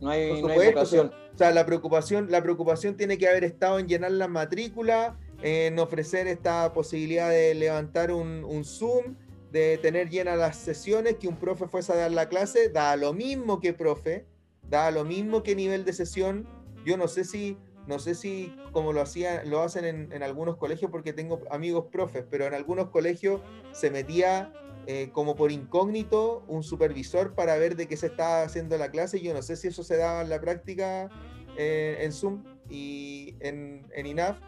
No 0.00 0.10
hay, 0.10 0.30
educación. 0.30 1.12
O 1.34 1.38
sea, 1.38 1.50
la 1.50 1.66
preocupación, 1.66 2.30
la 2.30 2.42
preocupación 2.42 2.96
tiene 2.96 3.18
que 3.18 3.28
haber 3.28 3.44
estado 3.44 3.78
en 3.78 3.86
llenar 3.86 4.12
la 4.12 4.28
matrícula, 4.28 5.18
en 5.42 5.78
ofrecer 5.78 6.26
esta 6.26 6.72
posibilidad 6.72 7.30
de 7.30 7.54
levantar 7.54 8.12
un, 8.12 8.44
un 8.44 8.64
Zoom, 8.64 9.16
de 9.50 9.78
tener 9.78 10.08
llenas 10.08 10.38
las 10.38 10.56
sesiones, 10.56 11.16
que 11.16 11.28
un 11.28 11.36
profe 11.36 11.66
fuese 11.66 11.92
a 11.92 11.96
dar 11.96 12.12
la 12.12 12.28
clase, 12.28 12.68
da 12.68 12.96
lo 12.96 13.12
mismo 13.12 13.60
que 13.60 13.72
profe, 13.72 14.26
da 14.68 14.90
lo 14.90 15.04
mismo 15.04 15.42
que 15.42 15.54
nivel 15.54 15.84
de 15.84 15.92
sesión. 15.92 16.46
Yo 16.84 16.96
no 16.96 17.08
sé 17.08 17.24
si 17.24 17.58
no 17.90 17.98
sé 17.98 18.14
si 18.14 18.54
como 18.70 18.92
lo, 18.92 19.00
hacía, 19.00 19.44
lo 19.44 19.62
hacen 19.62 20.12
en, 20.12 20.22
algunos 20.22 20.56
colegios 20.56 20.90
porque 20.92 21.12
tengo 21.12 21.40
amigos 21.50 21.86
profes, 21.90 22.24
pero 22.30 22.46
en 22.46 22.54
algunos 22.54 22.90
colegios 22.90 23.40
se 23.72 23.90
metía 23.90 24.52
eh, 24.86 25.10
como 25.12 25.36
por 25.36 25.52
incógnito 25.52 26.44
un 26.48 26.62
supervisor 26.62 27.34
para 27.34 27.56
ver 27.56 27.76
de 27.76 27.86
qué 27.86 27.96
se 27.96 28.06
estaba 28.06 28.42
haciendo 28.42 28.76
la 28.78 28.90
clase. 28.90 29.20
Yo 29.20 29.34
no 29.34 29.42
sé 29.42 29.56
si 29.56 29.68
eso 29.68 29.82
se 29.82 29.96
daba 29.96 30.22
en 30.22 30.28
la 30.28 30.40
práctica 30.40 31.08
eh, 31.56 31.98
en 32.00 32.12
Zoom 32.12 32.44
y 32.68 33.34
en, 33.40 33.86
en, 33.94 34.06
INAF. 34.06 34.38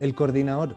El 0.00 0.14
coordinador. 0.14 0.76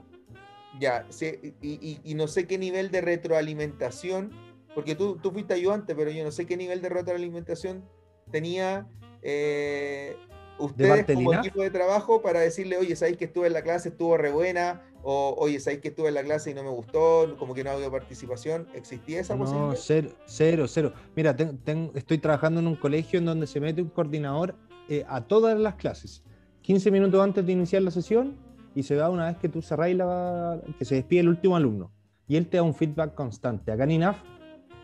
Ya, 0.80 1.06
sí, 1.10 1.56
y, 1.62 2.14
no 2.14 2.28
sé 2.28 2.48
qué 2.48 2.58
nivel 2.58 2.90
de 2.92 3.02
retroalimentación, 3.02 4.32
porque 4.74 4.96
tú, 4.96 5.18
tú 5.18 5.32
fuiste 5.32 5.54
ayudante, 5.54 5.96
pero 5.96 6.10
yo 6.12 6.24
no 6.24 6.32
sé 6.32 6.46
qué 6.46 6.56
nivel 6.56 6.82
de 6.82 6.90
retroalimentación 6.90 7.84
tenía 8.32 8.88
eh, 9.22 10.16
ustedes 10.58 11.06
como 11.14 11.34
equipo 11.34 11.62
de 11.62 11.70
trabajo 11.70 12.22
para 12.22 12.40
decirle, 12.40 12.78
oye, 12.78 12.96
sabéis 12.96 13.18
que 13.18 13.26
estuve 13.26 13.48
en 13.48 13.54
la 13.54 13.62
clase, 13.62 13.90
estuvo 13.90 14.18
re 14.18 14.32
buena, 14.32 14.89
O, 15.04 15.36
oye, 15.38 15.60
¿sabéis 15.60 15.82
que 15.82 15.88
estuve 15.90 16.10
en 16.10 16.14
la 16.16 16.24
clase 16.24 16.52
y 16.52 16.54
no 16.54 16.64
me 16.64 16.70
gustó? 16.70 17.36
Como 17.40 17.54
que 17.54 17.64
no 17.64 17.72
habido 17.72 17.90
participación. 17.92 18.68
¿Existía 18.74 19.22
esa 19.22 19.36
No, 19.36 19.42
posibilidad? 19.46 19.76
cero, 19.78 20.10
cero, 20.26 20.66
cero. 20.68 20.94
Mira, 21.16 21.36
ten- 21.36 21.58
ten- 21.60 21.92
estoy 21.96 22.18
trabajando 22.18 22.60
en 22.60 22.68
un 22.68 22.76
colegio 22.76 23.20
en 23.20 23.26
donde 23.26 23.48
se 23.48 23.60
mete 23.62 23.82
un 23.82 23.90
coordinador 23.90 24.56
eh, 24.90 25.06
a 25.08 25.22
todas 25.22 25.58
las 25.58 25.76
clases. 25.76 26.24
15 26.62 26.92
minutos 26.92 27.22
antes 27.24 27.46
de 27.46 27.52
iniciar 27.54 27.82
la 27.82 27.92
sesión 27.92 28.36
y 28.76 28.84
se 28.84 28.96
va 28.96 29.10
una 29.10 29.28
vez 29.28 29.38
que 29.38 29.48
tú 29.50 29.62
cerráis 29.62 29.96
la... 29.96 30.60
que 30.78 30.84
se 30.86 30.96
despide 30.96 31.22
el 31.22 31.30
último 31.30 31.56
alumno. 31.56 31.92
Y 32.28 32.36
él 32.36 32.48
te 32.48 32.58
da 32.58 32.64
un 32.64 32.76
feedback 32.76 33.16
constante. 33.16 33.72
Acá 33.72 33.86
en 33.86 33.92
INAF, 33.92 34.18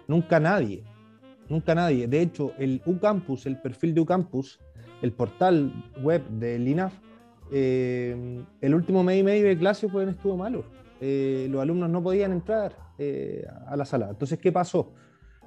nunca 0.07 0.39
nadie. 0.39 0.83
Nunca 1.49 1.75
nadie. 1.75 2.07
De 2.07 2.21
hecho, 2.21 2.53
el 2.57 2.81
UCampus, 2.85 3.45
el 3.45 3.61
perfil 3.61 3.93
de 3.93 4.01
UCampus, 4.01 4.59
el 5.01 5.11
portal 5.11 5.71
web 6.01 6.25
del 6.29 6.67
INAF, 6.67 6.93
eh, 7.51 8.43
el 8.61 8.75
último 8.75 9.03
mes 9.03 9.19
y 9.19 9.23
medio 9.23 9.47
de 9.47 9.57
clase 9.57 9.87
pues, 9.87 10.07
estuvo 10.07 10.37
malo. 10.37 10.63
Eh, 11.01 11.47
los 11.49 11.61
alumnos 11.61 11.89
no 11.89 12.01
podían 12.01 12.31
entrar 12.31 12.75
eh, 12.97 13.45
a 13.67 13.75
la 13.75 13.85
sala. 13.85 14.09
Entonces, 14.09 14.39
¿qué 14.39 14.51
pasó? 14.51 14.93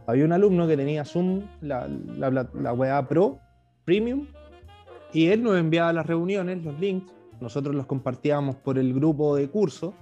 Había 0.07 0.25
un 0.25 0.33
alumno 0.33 0.67
que 0.67 0.77
tenía 0.77 1.05
Zoom, 1.05 1.43
la, 1.61 1.87
la, 1.89 2.31
la, 2.31 2.49
la 2.55 3.09
Pro, 3.09 3.41
Premium, 3.85 4.27
y 5.13 5.27
él 5.29 5.43
nos 5.43 5.57
enviaba 5.59 5.93
las 5.93 6.07
reuniones, 6.07 6.63
los 6.65 6.79
links, 6.79 7.13
nosotros 7.41 7.75
los 7.75 7.87
compartíamos 7.87 8.57
por 8.57 8.79
el 8.79 8.93
grupo 8.93 9.37
de 9.37 9.49
curso, 9.49 9.95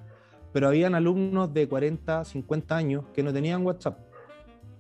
pero 0.53 0.69
habían 0.69 0.95
alumnos 0.95 1.53
de 1.53 1.69
40, 1.69 2.25
50 2.25 2.77
años 2.77 3.05
que 3.13 3.23
no 3.23 3.33
tenían 3.33 3.65
WhatsApp 3.65 3.99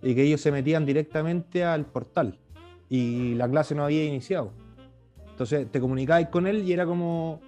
y 0.02 0.14
que 0.14 0.22
ellos 0.22 0.40
se 0.40 0.50
metían 0.52 0.86
directamente 0.86 1.64
al 1.64 1.86
portal 1.86 2.38
y 2.88 3.34
la 3.34 3.48
clase 3.48 3.74
no 3.74 3.84
había 3.84 4.04
iniciado. 4.04 4.52
Entonces 5.36 5.70
te 5.70 5.80
comunicabas 5.80 6.30
con 6.30 6.46
él 6.46 6.62
y 6.66 6.72
era 6.72 6.86
como, 6.86 7.42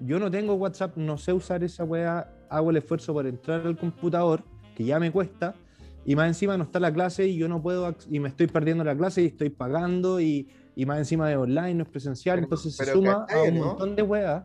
yo 0.00 0.18
no 0.18 0.30
tengo 0.30 0.54
WhatsApp, 0.54 0.96
no 0.96 1.18
sé 1.18 1.34
usar 1.34 1.62
esa 1.62 1.84
weá, 1.84 2.32
hago 2.48 2.70
el 2.70 2.78
esfuerzo 2.78 3.12
por 3.12 3.26
entrar 3.26 3.66
al 3.66 3.76
computador, 3.76 4.42
que 4.74 4.84
ya 4.84 4.98
me 4.98 5.12
cuesta, 5.12 5.54
y 6.06 6.16
más 6.16 6.28
encima 6.28 6.56
no 6.56 6.64
está 6.64 6.80
la 6.80 6.90
clase 6.90 7.26
y 7.26 7.36
yo 7.36 7.46
no 7.46 7.60
puedo, 7.60 7.94
y 8.10 8.20
me 8.20 8.28
estoy 8.30 8.46
perdiendo 8.46 8.84
la 8.84 8.96
clase 8.96 9.20
y 9.22 9.26
estoy 9.26 9.50
pagando 9.50 10.18
y, 10.18 10.48
y 10.74 10.86
más 10.86 10.96
encima 10.96 11.28
de 11.28 11.36
online, 11.36 11.74
no 11.74 11.82
es 11.82 11.90
presencial, 11.90 12.36
Pero- 12.36 12.44
entonces 12.46 12.74
se 12.74 12.86
suma 12.86 13.26
a 13.28 13.42
un 13.42 13.58
¿no? 13.58 13.64
montón 13.66 13.96
de 13.96 14.02
weas 14.02 14.42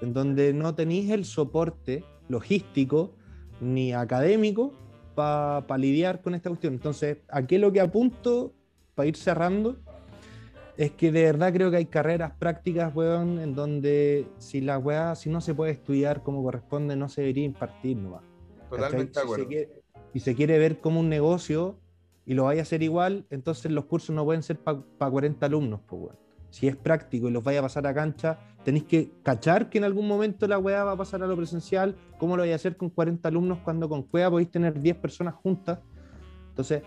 en 0.00 0.12
donde 0.12 0.52
no 0.52 0.74
tenéis 0.74 1.10
el 1.12 1.24
soporte 1.24 2.02
logístico 2.28 3.14
ni 3.60 3.92
académico 3.92 4.74
para 5.14 5.78
lidiar 5.78 6.20
con 6.20 6.34
esta 6.34 6.48
cuestión. 6.50 6.74
Entonces, 6.74 7.18
aquí 7.28 7.58
lo 7.58 7.72
que 7.72 7.80
apunto, 7.80 8.52
para 8.96 9.06
ir 9.06 9.16
cerrando, 9.16 9.76
es 10.76 10.90
que 10.92 11.12
de 11.12 11.24
verdad 11.24 11.52
creo 11.52 11.70
que 11.70 11.76
hay 11.78 11.86
carreras 11.86 12.32
prácticas, 12.38 12.94
weón, 12.94 13.38
en 13.38 13.54
donde 13.54 14.26
si 14.38 14.60
la 14.60 14.78
weá, 14.78 15.14
si 15.14 15.30
no 15.30 15.40
se 15.40 15.54
puede 15.54 15.72
estudiar 15.72 16.22
como 16.22 16.42
corresponde, 16.42 16.96
no 16.96 17.08
se 17.08 17.22
debería 17.22 17.44
impartir 17.44 17.96
nomás. 17.96 18.22
Totalmente 18.70 19.18
de 19.18 19.24
acuerdo. 19.24 19.44
se 19.44 19.48
quiere, 19.48 19.82
si 20.12 20.20
se 20.20 20.34
quiere 20.34 20.58
ver 20.58 20.80
como 20.80 21.00
un 21.00 21.08
negocio 21.08 21.78
y 22.26 22.34
lo 22.34 22.44
vaya 22.44 22.62
a 22.62 22.64
hacer 22.64 22.82
igual, 22.82 23.26
entonces 23.30 23.70
los 23.70 23.84
cursos 23.84 24.14
no 24.14 24.24
pueden 24.24 24.42
ser 24.42 24.58
para 24.58 25.10
40 25.10 25.46
alumnos, 25.46 25.80
pues, 25.86 26.02
weón. 26.02 26.24
Si 26.50 26.68
es 26.68 26.76
práctico 26.76 27.28
y 27.28 27.32
los 27.32 27.42
vaya 27.42 27.58
a 27.58 27.62
pasar 27.62 27.84
a 27.88 27.92
cancha, 27.92 28.38
tenéis 28.64 28.84
que 28.84 29.10
cachar 29.24 29.68
que 29.68 29.78
en 29.78 29.84
algún 29.84 30.06
momento 30.06 30.46
la 30.46 30.56
weá 30.56 30.84
va 30.84 30.92
a 30.92 30.96
pasar 30.96 31.20
a 31.24 31.26
lo 31.26 31.36
presencial. 31.36 31.96
¿Cómo 32.16 32.36
lo 32.36 32.42
vais 32.42 32.52
a 32.52 32.54
hacer 32.54 32.76
con 32.76 32.90
40 32.90 33.28
alumnos 33.28 33.58
cuando 33.64 33.88
con 33.88 34.04
cueva 34.04 34.30
podéis 34.30 34.52
tener 34.52 34.80
10 34.80 34.96
personas 34.98 35.34
juntas? 35.34 35.80
Entonces, 36.50 36.84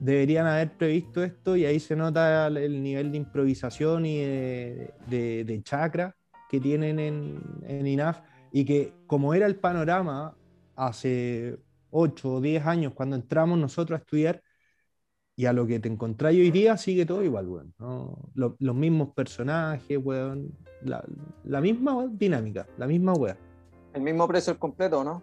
deberían 0.00 0.46
haber 0.46 0.76
previsto 0.76 1.22
esto 1.22 1.56
y 1.56 1.64
ahí 1.64 1.80
se 1.80 1.96
nota 1.96 2.46
el- 2.46 2.56
el 2.56 2.82
nivel 2.82 3.10
de 3.10 3.18
improvisación 3.18 4.06
y 4.06 4.18
de, 4.18 4.94
de- 5.08 5.60
chakra 5.62 6.16
que 6.48 6.60
tienen 6.60 6.98
en, 6.98 7.86
INAF 7.86 8.20
y 8.52 8.64
que 8.64 8.92
como 9.06 9.34
era 9.34 9.46
el 9.46 9.56
panorama 9.56 10.36
hace 10.76 11.58
8 11.90 12.34
o 12.34 12.40
10 12.40 12.64
años 12.66 12.92
cuando 12.94 13.16
entramos 13.16 13.58
nosotros 13.58 13.98
a 13.98 14.00
estudiar 14.00 14.42
y 15.36 15.46
a 15.46 15.52
lo 15.52 15.66
que 15.66 15.78
te 15.78 15.88
encontráis 15.88 16.38
hoy 16.40 16.50
día 16.50 16.76
sigue 16.76 17.06
todo 17.06 17.22
igual, 17.22 17.46
weón. 17.48 17.74
¿no? 17.78 18.30
Lo- 18.34 18.56
los 18.58 18.74
mismos 18.74 19.14
personajes, 19.14 19.98
weón. 20.02 20.50
La, 20.82 21.60
misma 21.60 21.96
weón, 21.96 22.16
dinámica, 22.18 22.66
la 22.76 22.86
misma 22.86 23.12
weá. 23.14 23.36
El 23.94 24.02
mismo 24.02 24.26
precio 24.28 24.58
completo, 24.58 25.02
¿no? 25.04 25.22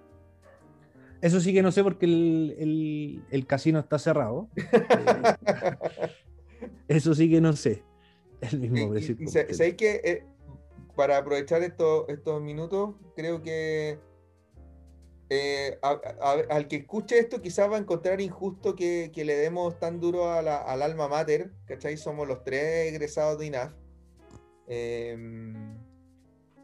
Eso 1.22 1.40
sí 1.40 1.54
que 1.54 1.62
no 1.64 1.72
sé 1.72 1.84
porque 1.84 2.06
el, 2.06 2.56
el- 2.60 3.24
el 3.32 3.48
casino 3.48 3.80
está 3.80 3.98
cerrado. 4.00 4.50
Eso 6.88 7.14
sí 7.16 7.30
que 7.30 7.42
no 7.42 7.54
sé. 7.54 7.84
El 8.42 8.60
mismo 8.60 8.78
Y- 8.78 8.90
precio. 8.90 9.16
y- 9.20 9.24
y 9.24 9.28
sa- 9.28 9.52
¿sabéis 9.54 9.76
que 9.76 10.02
eh, 10.04 10.26
para 10.96 11.18
aprovechar 11.18 11.62
estos, 11.64 12.08
estos 12.10 12.42
minutos, 12.42 12.96
creo 13.16 13.42
que 13.42 14.00
eh, 15.30 15.80
a- 15.82 16.00
a- 16.22 16.56
al 16.56 16.68
que 16.68 16.76
escuche 16.78 17.18
esto 17.18 17.42
quizás 17.42 17.70
va 17.72 17.78
a 17.78 17.80
encontrar 17.80 18.22
injusto 18.22 18.76
que, 18.76 19.10
que 19.14 19.26
le 19.26 19.36
demos 19.36 19.80
tan 19.80 20.00
duro 20.00 20.32
a 20.32 20.42
la- 20.44 20.62
al 20.62 20.82
alma 20.84 21.08
mater, 21.08 21.52
¿cachai? 21.66 21.98
Somos 21.98 22.28
los 22.28 22.44
tres 22.44 22.92
egresados 22.92 23.40
de 23.40 23.46
INAF. 23.48 23.74
Em, 24.68 25.78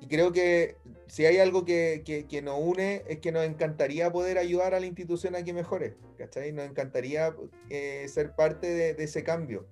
y 0.01 0.07
creo 0.07 0.33
que 0.33 0.75
si 1.07 1.25
hay 1.25 1.37
algo 1.37 1.63
que, 1.63 2.01
que- 2.05 2.25
que 2.27 2.41
nos 2.41 2.59
une 2.59 3.03
es 3.07 3.19
que 3.19 3.31
nos 3.31 3.45
encantaría 3.45 4.11
poder 4.11 4.37
ayudar 4.37 4.73
a 4.73 4.79
la 4.81 4.85
institución 4.87 5.35
a 5.35 5.43
que 5.43 5.53
mejore, 5.53 5.95
¿cachai? 6.17 6.51
Nos 6.51 6.65
encantaría 6.65 7.33
eh, 7.69 8.05
ser 8.09 8.35
parte 8.35 8.67
de- 8.67 8.93
de 8.95 9.03
ese 9.05 9.23
cambio 9.23 9.65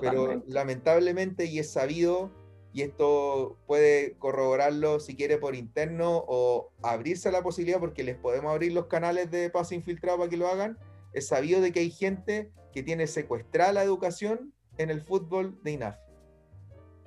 pero 0.00 0.12
Totalmente. 0.22 0.52
lamentablemente, 0.52 1.44
y 1.46 1.58
es 1.58 1.72
sabido, 1.72 2.30
y 2.72 2.82
esto 2.82 3.56
puede 3.66 4.12
corroborarlo 4.20 5.00
si 5.00 5.16
quiere 5.16 5.36
por 5.36 5.56
interno 5.56 6.24
o 6.28 6.70
abrirse 6.80 7.28
a 7.28 7.32
la 7.32 7.42
posibilidad, 7.42 7.80
porque 7.80 8.04
les 8.04 8.16
podemos 8.16 8.52
abrir 8.52 8.70
los 8.72 8.86
canales 8.86 9.32
de 9.32 9.50
pase 9.50 9.74
infiltrado 9.74 10.18
para 10.18 10.30
que 10.30 10.36
lo 10.36 10.46
hagan, 10.46 10.78
es 11.12 11.26
sabido 11.26 11.60
de 11.60 11.72
que 11.72 11.80
hay 11.80 11.90
gente 11.90 12.52
que 12.72 12.84
tiene 12.84 13.08
secuestrada 13.08 13.72
la 13.72 13.82
educación 13.82 14.52
en 14.78 14.90
el 14.90 15.00
fútbol 15.02 15.58
de 15.64 15.72
INAF. 15.72 15.96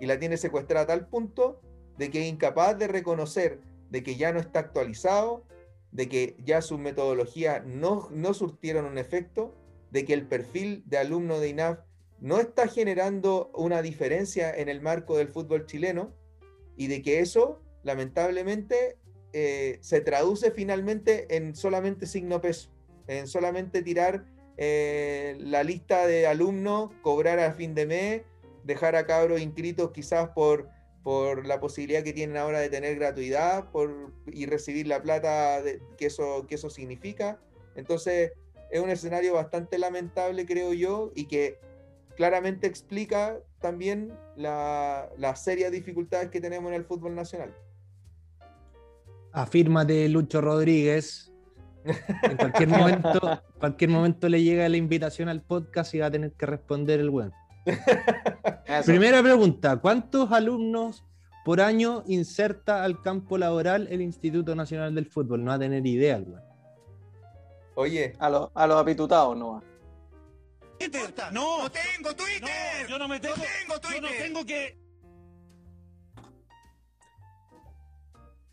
Y 0.01 0.05
la 0.05 0.19
tiene 0.19 0.35
secuestrada 0.35 0.83
a 0.83 0.87
tal 0.87 1.07
punto 1.07 1.61
de 1.97 2.09
que 2.09 2.21
es 2.21 2.27
incapaz 2.27 2.77
de 2.77 2.87
reconocer 2.87 3.59
de 3.93 4.01
que 4.01 4.15
ya 4.15 4.33
no 4.33 4.39
está 4.39 4.59
actualizado, 4.59 5.45
de 5.91 6.09
que 6.09 6.35
ya 6.43 6.63
sus 6.63 6.79
metodologías 6.79 7.63
no, 7.63 8.09
no 8.11 8.33
surtieron 8.33 8.85
un 8.85 8.97
efecto, 8.97 9.55
de 9.91 10.03
que 10.03 10.13
el 10.13 10.25
perfil 10.25 10.81
de 10.87 10.97
alumno 10.97 11.39
de 11.39 11.49
INAF 11.49 11.79
no 12.19 12.39
está 12.39 12.67
generando 12.67 13.51
una 13.53 13.83
diferencia 13.83 14.51
en 14.51 14.67
el 14.67 14.81
marco 14.81 15.15
del 15.15 15.27
fútbol 15.27 15.67
chileno 15.67 16.11
y 16.75 16.87
de 16.87 17.03
que 17.03 17.19
eso, 17.19 17.61
lamentablemente, 17.83 18.97
eh, 19.31 19.77
se 19.81 20.01
traduce 20.01 20.49
finalmente 20.49 21.37
en 21.37 21.55
solamente 21.55 22.07
signo 22.07 22.41
peso, 22.41 22.71
en 23.05 23.27
solamente 23.27 23.83
tirar 23.83 24.25
eh, 24.57 25.37
la 25.39 25.63
lista 25.63 26.07
de 26.07 26.25
alumnos, 26.25 26.89
cobrar 27.03 27.37
a 27.37 27.53
fin 27.53 27.75
de 27.75 27.85
mes, 27.85 28.21
dejar 28.63 28.95
a 28.95 29.05
cabros 29.05 29.39
inscritos 29.39 29.91
quizás 29.91 30.29
por, 30.29 30.67
por 31.03 31.45
la 31.45 31.59
posibilidad 31.59 32.01
que 32.03 32.13
tienen 32.13 32.37
ahora 32.37 32.59
de 32.59 32.69
tener 32.69 32.95
gratuidad 32.95 33.69
por, 33.71 34.13
y 34.25 34.45
recibir 34.45 34.87
la 34.87 35.01
plata 35.01 35.61
de- 35.61 35.81
que, 35.97 36.05
eso, 36.05 36.45
que 36.47 36.55
eso 36.55 36.69
significa. 36.69 37.39
Entonces, 37.75 38.31
es 38.71 38.79
un 38.81 38.89
escenario 38.89 39.33
bastante 39.33 39.77
lamentable, 39.77 40.45
creo 40.45 40.73
yo, 40.73 41.11
y 41.13 41.25
que 41.25 41.59
claramente 42.15 42.67
explica 42.67 43.37
también 43.59 44.13
la- 44.37 45.09
las 45.17 45.43
serias 45.43 45.71
dificultades 45.71 46.29
que 46.29 46.39
tenemos 46.39 46.69
en 46.69 46.75
el 46.75 46.85
fútbol 46.85 47.15
nacional. 47.15 47.53
Afírmate, 49.31 50.07
Lucho 50.09 50.41
Rodríguez. 50.41 51.31
En 51.83 52.37
cualquier 52.37 52.69
momento, 52.69 53.41
cualquier 53.59 53.89
momento 53.89 54.29
le 54.29 54.41
llega 54.41 54.69
la 54.69 54.77
invitación 54.77 55.27
al 55.27 55.41
podcast 55.41 55.93
y 55.95 55.99
va 55.99 56.05
a 56.07 56.11
tener 56.11 56.31
que 56.33 56.45
responder 56.45 56.99
el 56.99 57.09
weón. 57.09 57.33
Primera 58.85 59.21
pregunta: 59.21 59.77
¿cuántos 59.77 60.31
alumnos 60.31 61.03
por 61.45 61.61
año 61.61 62.03
inserta 62.07 62.83
al 62.83 63.01
campo 63.01 63.37
laboral 63.37 63.87
el 63.89 64.01
Instituto 64.01 64.55
Nacional 64.55 64.93
del 64.95 65.05
Fútbol? 65.05 65.43
No 65.43 65.49
va 65.49 65.55
a 65.55 65.59
tener 65.59 65.85
idea, 65.85 66.17
weón. 66.17 66.41
Oye, 67.75 68.13
A, 68.19 68.29
los- 68.29 68.49
a 68.53 68.67
los 68.67 68.77
apitutados 68.81 69.35
no 69.37 69.53
va. 69.53 69.63
Twitter. 70.79 71.13
No, 71.31 71.69
tengo 71.71 72.13
Twitter. 72.15 72.41
No, 72.83 72.87
yo 72.89 72.99
no 72.99 73.07
me 73.07 73.19
tengo. 73.19 73.35
tengo 73.35 73.79
Twitter. 73.79 74.01
Yo 74.03 74.09
no 74.09 74.23
tengo 74.23 74.45
que. 74.45 74.77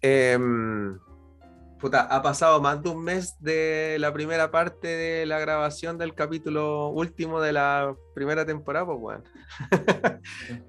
Em, 0.02 0.98
puta, 1.80 2.02
ha 2.02 2.22
pasado 2.22 2.60
más 2.60 2.82
de 2.82 2.88
un 2.90 3.02
mes 3.02 3.36
de 3.40 3.96
la 3.98 4.12
primera 4.12 4.50
parte 4.50 4.86
de 4.88 5.26
la 5.26 5.38
grabación 5.38 5.98
del 5.98 6.14
capítulo 6.14 6.88
último 6.88 7.40
de 7.40 7.52
la 7.52 7.96
primera 8.14 8.44
temporada, 8.44 8.86
pues 8.86 8.98
bueno. 8.98 9.24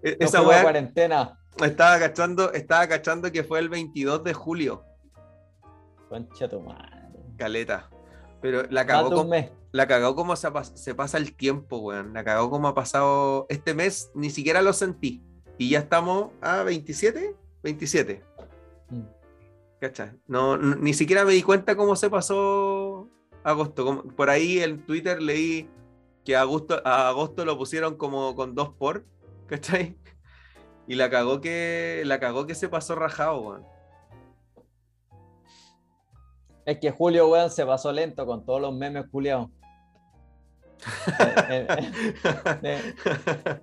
No 0.04 0.10
Esa 0.20 0.42
weá 0.42 0.64
cuarentena. 0.64 1.38
estaba 1.64 2.00
cachando, 2.00 2.52
estaba 2.54 2.88
cachando 2.88 3.32
que 3.32 3.44
fue 3.44 3.60
el 3.60 3.70
22 3.70 4.24
de 4.24 4.34
julio, 4.34 4.84
Concha 6.10 6.48
tu 6.50 6.60
madre. 6.62 7.08
caleta. 7.38 7.90
Pero 8.42 8.64
la 8.70 8.86
cagó, 8.88 9.12
como, 9.12 9.34
la 9.72 9.88
cagó 9.88 10.16
como 10.16 10.36
se, 10.36 10.50
se 10.74 10.96
pasa 10.96 11.18
el 11.18 11.36
tiempo, 11.36 11.78
weón. 11.78 12.14
La 12.14 12.24
cagó 12.24 12.50
como 12.50 12.68
ha 12.68 12.74
pasado 12.74 13.46
este 13.50 13.74
mes, 13.76 14.10
ni 14.16 14.30
siquiera 14.32 14.62
lo 14.62 14.74
sentí. 14.74 15.24
Y 15.58 15.70
ya 15.70 15.80
estamos 15.80 16.32
a 16.42 16.64
27, 16.64 17.36
27. 17.62 18.24
Mm. 18.90 19.02
¿Cachai? 19.82 20.12
No, 20.28 20.58
ni 20.58 20.94
siquiera 20.94 21.26
me 21.26 21.34
di 21.34 21.42
cuenta 21.42 21.76
cómo 21.76 21.96
se 21.96 22.10
pasó 22.10 23.10
agosto. 23.44 23.84
Como- 23.84 24.04
Por 24.04 24.30
ahí 24.30 24.60
en 24.60 24.86
Twitter 24.86 25.20
leí 25.22 25.68
que 26.24 26.36
a 26.36 26.42
agosto, 26.42 26.80
a 26.86 27.10
agosto 27.10 27.44
lo 27.46 27.58
pusieron 27.58 27.98
como 27.98 28.36
con 28.36 28.54
dos 28.56 28.70
por, 28.76 29.06
¿cachai? 29.48 29.98
Y 30.88 30.96
la 30.96 31.10
cagó 31.10 31.42
que, 31.42 32.04
la 32.06 32.20
cagó 32.20 32.46
que 32.46 32.54
se 32.56 32.68
pasó 32.70 32.96
rajado, 32.96 33.40
weón. 33.42 33.66
Es 36.66 36.80
que 36.80 36.92
Julio, 36.92 37.30
weón, 37.30 37.50
se 37.50 37.66
pasó 37.66 37.92
lento 37.92 38.26
con 38.26 38.46
todos 38.46 38.62
los 38.62 38.74
memes 38.74 39.06
culiados. 39.10 39.50
Eh, 41.50 41.68
eh, 41.70 42.56
eh, 42.64 43.62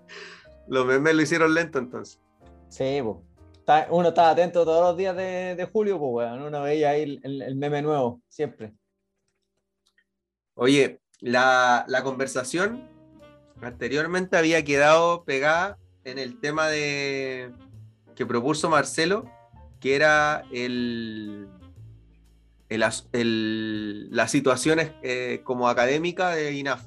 Los 0.69 0.87
memes 0.87 1.15
lo 1.15 1.23
hicieron 1.23 1.55
lento 1.55 1.79
entonces. 1.79 2.21
Sí, 2.69 3.01
pues. 3.03 3.17
Uno 3.91 4.09
estaba 4.09 4.31
atento 4.31 4.65
todos 4.65 4.83
los 4.83 4.97
días 4.97 5.15
de, 5.17 5.55
de 5.55 5.65
julio, 5.67 5.99
pues, 5.99 6.27
weón. 6.27 6.43
Uno 6.43 6.63
veía 6.63 6.91
ahí 6.91 7.03
el, 7.23 7.43
el- 7.43 7.57
meme 7.57 7.83
nuevo, 7.83 8.23
siempre. 8.29 8.73
Oye, 10.55 11.01
la, 11.21 11.85
la 11.89 12.03
conversación 12.03 12.89
anteriormente 13.61 14.37
había 14.37 14.65
quedado 14.65 15.25
pegada 15.25 15.79
en 16.05 16.19
el 16.19 16.41
tema 16.41 16.69
de 16.69 17.53
que 18.17 18.25
propuso 18.27 18.71
Marcelo, 18.71 19.31
que 19.81 19.95
era 19.97 20.45
el, 20.53 21.49
el 22.69 22.85
el- 23.13 24.09
las 24.11 24.31
situaciones 24.31 24.93
eh, 25.03 25.43
como 25.45 25.69
académica 25.69 26.31
de 26.31 26.53
INAF. 26.53 26.87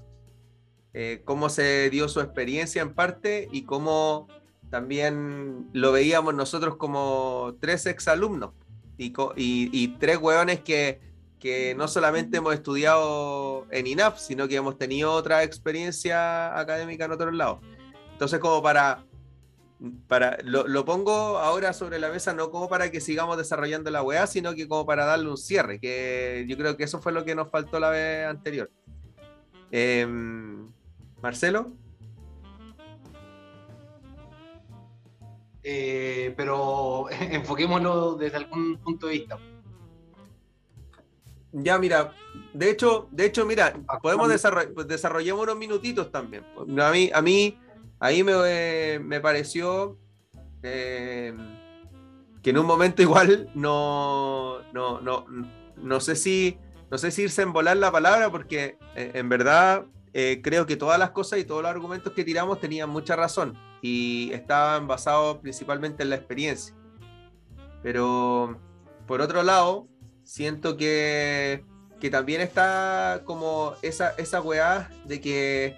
Eh, 0.93 1.21
cómo 1.23 1.47
se 1.49 1.89
dio 1.89 2.09
su 2.09 2.19
experiencia 2.19 2.81
en 2.81 2.93
parte 2.93 3.47
y 3.51 3.63
cómo 3.63 4.27
también 4.71 5.69
lo 5.73 5.91
veíamos 5.91 6.33
nosotros 6.33 6.77
como 6.77 7.57
tres 7.59 7.85
exalumnos 7.85 8.51
y, 8.97 9.13
y, 9.35 9.87
tres 9.99 10.17
hueones 10.17 10.61
que, 10.61 11.01
no 11.75 11.87
solamente 11.87 12.37
hemos 12.37 12.53
estudiado 12.53 13.67
en 13.71 13.87
INAF, 13.87 14.19
sino 14.19 14.47
que 14.47 14.55
hemos 14.55 14.77
tenido 14.77 15.11
otra 15.11 15.43
experiencia 15.43 16.57
académica 16.57 17.05
en 17.05 17.11
otros 17.11 17.33
lados. 17.33 17.59
Entonces, 18.13 18.39
como 18.39 18.61
para, 18.61 19.03
para 20.07 20.37
lo, 20.43 20.67
lo 20.67 20.85
pongo 20.85 21.39
ahora 21.39 21.73
sobre 21.73 21.99
la 21.99 22.09
mesa, 22.09 22.33
no 22.33 22.49
como 22.49 22.69
para 22.69 22.91
que 22.91 23.01
sigamos 23.01 23.37
desarrollando 23.37 23.91
la 23.91 24.03
weá, 24.03 24.25
sino 24.25 24.53
que 24.53 24.67
como 24.67 24.85
para 24.85 25.03
darle 25.03 25.29
un 25.29 25.37
cierre, 25.37 25.79
que 25.79 26.45
yo 26.47 26.55
creo 26.55 26.77
que 26.77 26.85
eso 26.85 27.01
fue 27.01 27.11
lo 27.11 27.25
que 27.25 27.35
nos 27.35 27.49
faltó 27.49 27.79
la 27.79 27.89
vez 27.89 28.25
anterior. 28.27 28.71
Em, 29.71 30.69
Marcelo, 31.21 31.73
Eh, 35.63 36.33
pero 36.35 37.05
enfoquémoslo 37.19 38.15
desde 38.15 38.37
algún 38.37 38.77
punto 38.77 39.07
de 39.07 39.13
vista. 39.13 39.37
ya 41.53 41.77
mira, 41.77 42.13
de 42.53 42.69
hecho, 42.71 43.07
de 43.11 43.25
hecho, 43.25 43.45
mira, 43.45 43.71
podemos 43.73 43.85
Actualmente- 43.89 44.33
desarrollar, 44.33 44.73
pues 44.73 44.87
desarrollemos 44.87 45.43
unos 45.43 45.57
minutitos 45.57 46.11
también. 46.11 46.45
A 46.79 46.91
mí, 46.91 47.11
a 47.13 47.21
mí, 47.21 47.59
ahí 47.99 48.23
me, 48.23 48.99
me 48.99 49.19
pareció 49.19 49.97
eh, 50.63 51.33
que 52.41 52.49
en 52.49 52.57
un 52.57 52.65
momento 52.65 53.01
igual 53.01 53.49
no, 53.53 54.59
no, 54.73 55.01
no, 55.01 55.25
no 55.75 55.99
sé 55.99 56.15
si, 56.15 56.57
no 56.89 56.97
sé 56.97 57.11
si 57.11 57.23
irse 57.23 57.41
en 57.41 57.53
volar 57.53 57.77
la 57.77 57.91
palabra, 57.91 58.31
porque 58.31 58.77
eh, 58.95 59.11
en 59.13 59.27
verdad 59.29 59.85
eh, 60.13 60.39
creo 60.43 60.65
que 60.65 60.75
todas 60.77 60.97
las 60.97 61.11
cosas 61.11 61.39
y 61.39 61.43
todos 61.43 61.61
los 61.61 61.69
argumentos 61.71 62.13
que 62.13 62.23
tiramos 62.23 62.59
tenían 62.59 62.89
mucha 62.89 63.15
razón 63.15 63.55
y 63.81 64.31
estaban 64.33 64.87
basados 64.87 65.37
principalmente 65.39 66.03
en 66.03 66.09
la 66.09 66.15
experiencia. 66.15 66.75
Pero 67.83 68.59
por 69.07 69.21
otro 69.21 69.43
lado, 69.43 69.87
siento 70.23 70.77
que, 70.77 71.65
que 71.99 72.09
también 72.09 72.41
está 72.41 73.21
como 73.25 73.73
esa, 73.81 74.09
esa 74.17 74.41
weá 74.41 74.89
de 75.05 75.19
que 75.21 75.77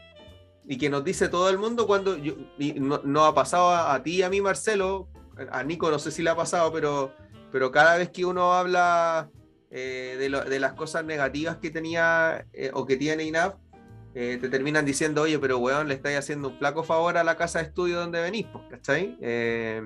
y 0.66 0.78
que 0.78 0.89
nos 0.89 1.04
dice 1.04 1.28
todo 1.28 1.49
el 1.49 1.58
mundo 1.58 1.86
cuando 1.88 2.16
yo, 2.18 2.36
no, 2.78 3.01
no 3.04 3.26
ha 3.26 3.34
pasado 3.36 3.70
a, 3.70 3.93
a 3.93 4.01
ti 4.04 4.24
a 4.24 4.30
mí, 4.30 4.39
Marcelo, 4.39 5.10
a 5.51 5.62
Nico 5.64 5.91
no 5.91 5.99
sé 5.99 6.10
si 6.10 6.24
le 6.24 6.30
ha 6.30 6.36
pasado, 6.38 6.72
pero, 6.72 7.14
pero 7.51 7.70
cada 7.72 7.97
vez 7.97 8.10
que 8.12 8.24
uno 8.24 8.54
habla 8.54 9.30
eh, 9.72 10.16
de, 10.18 10.30
lo- 10.30 10.45
de 10.45 10.60
las 10.62 10.72
cosas 10.74 11.04
negativas 11.04 11.58
que 11.58 11.70
tenía 11.70 12.45
eh, 12.54 12.72
o 12.74 12.86
que 12.86 12.95
tiene 12.95 13.26
INAF, 13.26 13.56
eh, 14.16 14.38
te 14.39 14.49
terminan 14.49 14.86
diciendo, 14.86 15.24
oye, 15.24 15.39
pero 15.39 15.57
weón, 15.57 15.88
le 15.88 15.95
estáis 15.95 16.18
haciendo 16.18 16.49
un 16.49 16.57
flaco 16.57 16.84
favor 16.84 17.18
a 17.18 17.24
la 17.24 17.36
casa 17.36 17.59
de 17.59 17.66
estudio 17.66 17.99
donde 17.99 18.22
venís, 18.22 18.45
¿cachai? 18.70 19.18
Eh, 19.22 19.82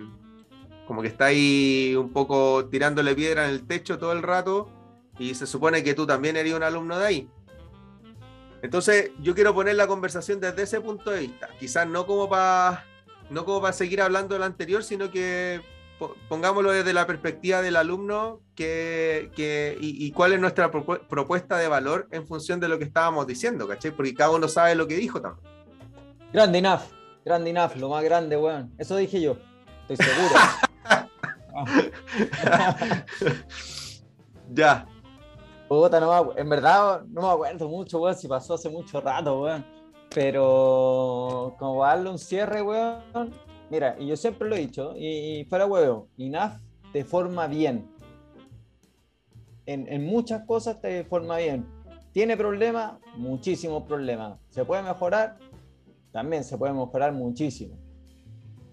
como 0.86 1.02
que 1.02 1.08
estáis 1.08 1.96
un 1.96 2.12
poco 2.12 2.68
tirándole 2.70 3.16
piedra 3.16 3.46
en 3.46 3.52
el 3.52 3.66
techo 3.66 3.98
todo 3.98 4.12
el 4.12 4.24
rato 4.24 4.70
y 5.18 5.36
se 5.36 5.48
supone 5.48 5.84
que 5.84 5.94
tú 5.94 6.06
también 6.06 6.36
eres 6.36 6.54
un 6.54 6.64
alumno 6.64 6.98
de 6.98 7.06
ahí. 7.06 7.30
Entonces, 8.62 9.12
yo 9.22 9.36
quiero 9.36 9.54
poner 9.54 9.76
la 9.76 9.88
conversación 9.88 10.40
desde 10.40 10.64
ese 10.64 10.82
punto 10.82 11.12
de 11.12 11.22
vista. 11.22 11.50
Quizás 11.60 11.88
no 11.88 12.06
como 12.06 12.28
para 12.28 12.86
no 13.30 13.46
como 13.46 13.62
para 13.62 13.74
seguir 13.74 14.02
hablando 14.02 14.36
de 14.36 14.40
lo 14.40 14.46
anterior, 14.46 14.84
sino 14.84 15.12
que 15.12 15.62
pongámoslo 16.30 16.72
desde 16.72 16.94
la 16.94 17.08
perspectiva 17.08 17.62
del 17.62 17.76
alumno 17.76 18.42
que, 18.56 19.32
que- 19.36 19.78
y, 19.82 20.06
y 20.06 20.12
cuál 20.12 20.34
es 20.34 20.40
nuestra 20.40 20.72
propu- 20.72 21.00
propuesta 21.08 21.58
de 21.58 21.68
valor 21.68 22.08
en 22.12 22.28
función 22.28 22.60
de 22.60 22.68
lo 22.68 22.78
que 22.78 22.84
estábamos 22.86 23.26
diciendo, 23.28 23.68
¿cachai? 23.68 23.92
Porque 23.92 24.14
cada 24.14 24.32
uno 24.32 24.48
sabe 24.48 24.76
lo 24.76 24.88
que 24.88 24.96
dijo 24.96 25.22
también. 25.22 25.46
Grande 26.34 26.60
enough, 26.60 26.82
grande 27.26 27.50
enough, 27.50 27.76
lo 27.78 27.90
más 27.90 28.04
grande, 28.04 28.38
weón. 28.38 28.74
Eso 28.78 28.96
dije 28.98 29.22
yo. 29.22 29.38
Estoy 29.88 30.06
seguro. 30.06 30.36
ya, 34.54 34.86
Puta, 35.68 36.00
no 36.00 36.34
me 36.34 36.42
en 36.42 36.50
verdad 36.50 37.02
no 37.10 37.22
me 37.22 37.28
acuerdo 37.30 37.68
mucho, 37.68 38.00
weón, 38.00 38.16
si 38.16 38.28
pasó 38.28 38.54
hace 38.54 38.70
mucho 38.70 39.02
rato, 39.02 39.42
weón. 39.42 39.66
Pero 40.14 41.56
como 41.60 41.84
darle 41.84 42.10
un 42.10 42.18
cierre, 42.20 42.62
weón. 42.62 43.34
Mira, 43.70 43.96
y 44.00 44.08
yo 44.08 44.16
siempre 44.16 44.48
lo 44.48 44.56
he 44.56 44.60
dicho, 44.60 44.94
y, 44.96 45.40
y 45.40 45.46
fuera 45.46 45.66
huevo, 45.66 46.08
INAF 46.18 46.58
te 46.94 47.04
forma 47.04 47.48
bien. 47.48 47.86
En, 49.66 49.88
en 49.92 50.06
muchas 50.06 50.46
cosas 50.46 50.80
te 50.80 51.04
forma 51.04 51.38
bien. 51.38 51.66
¿Tiene 52.14 52.38
problemas? 52.38 52.94
Muchísimos 53.16 53.84
problemas. 53.84 54.40
¿Se 54.50 54.64
puede 54.64 54.82
mejorar? 54.84 55.38
También 56.12 56.44
se 56.46 56.58
puede 56.58 56.74
mejorar 56.74 57.12
muchísimo. 57.14 57.76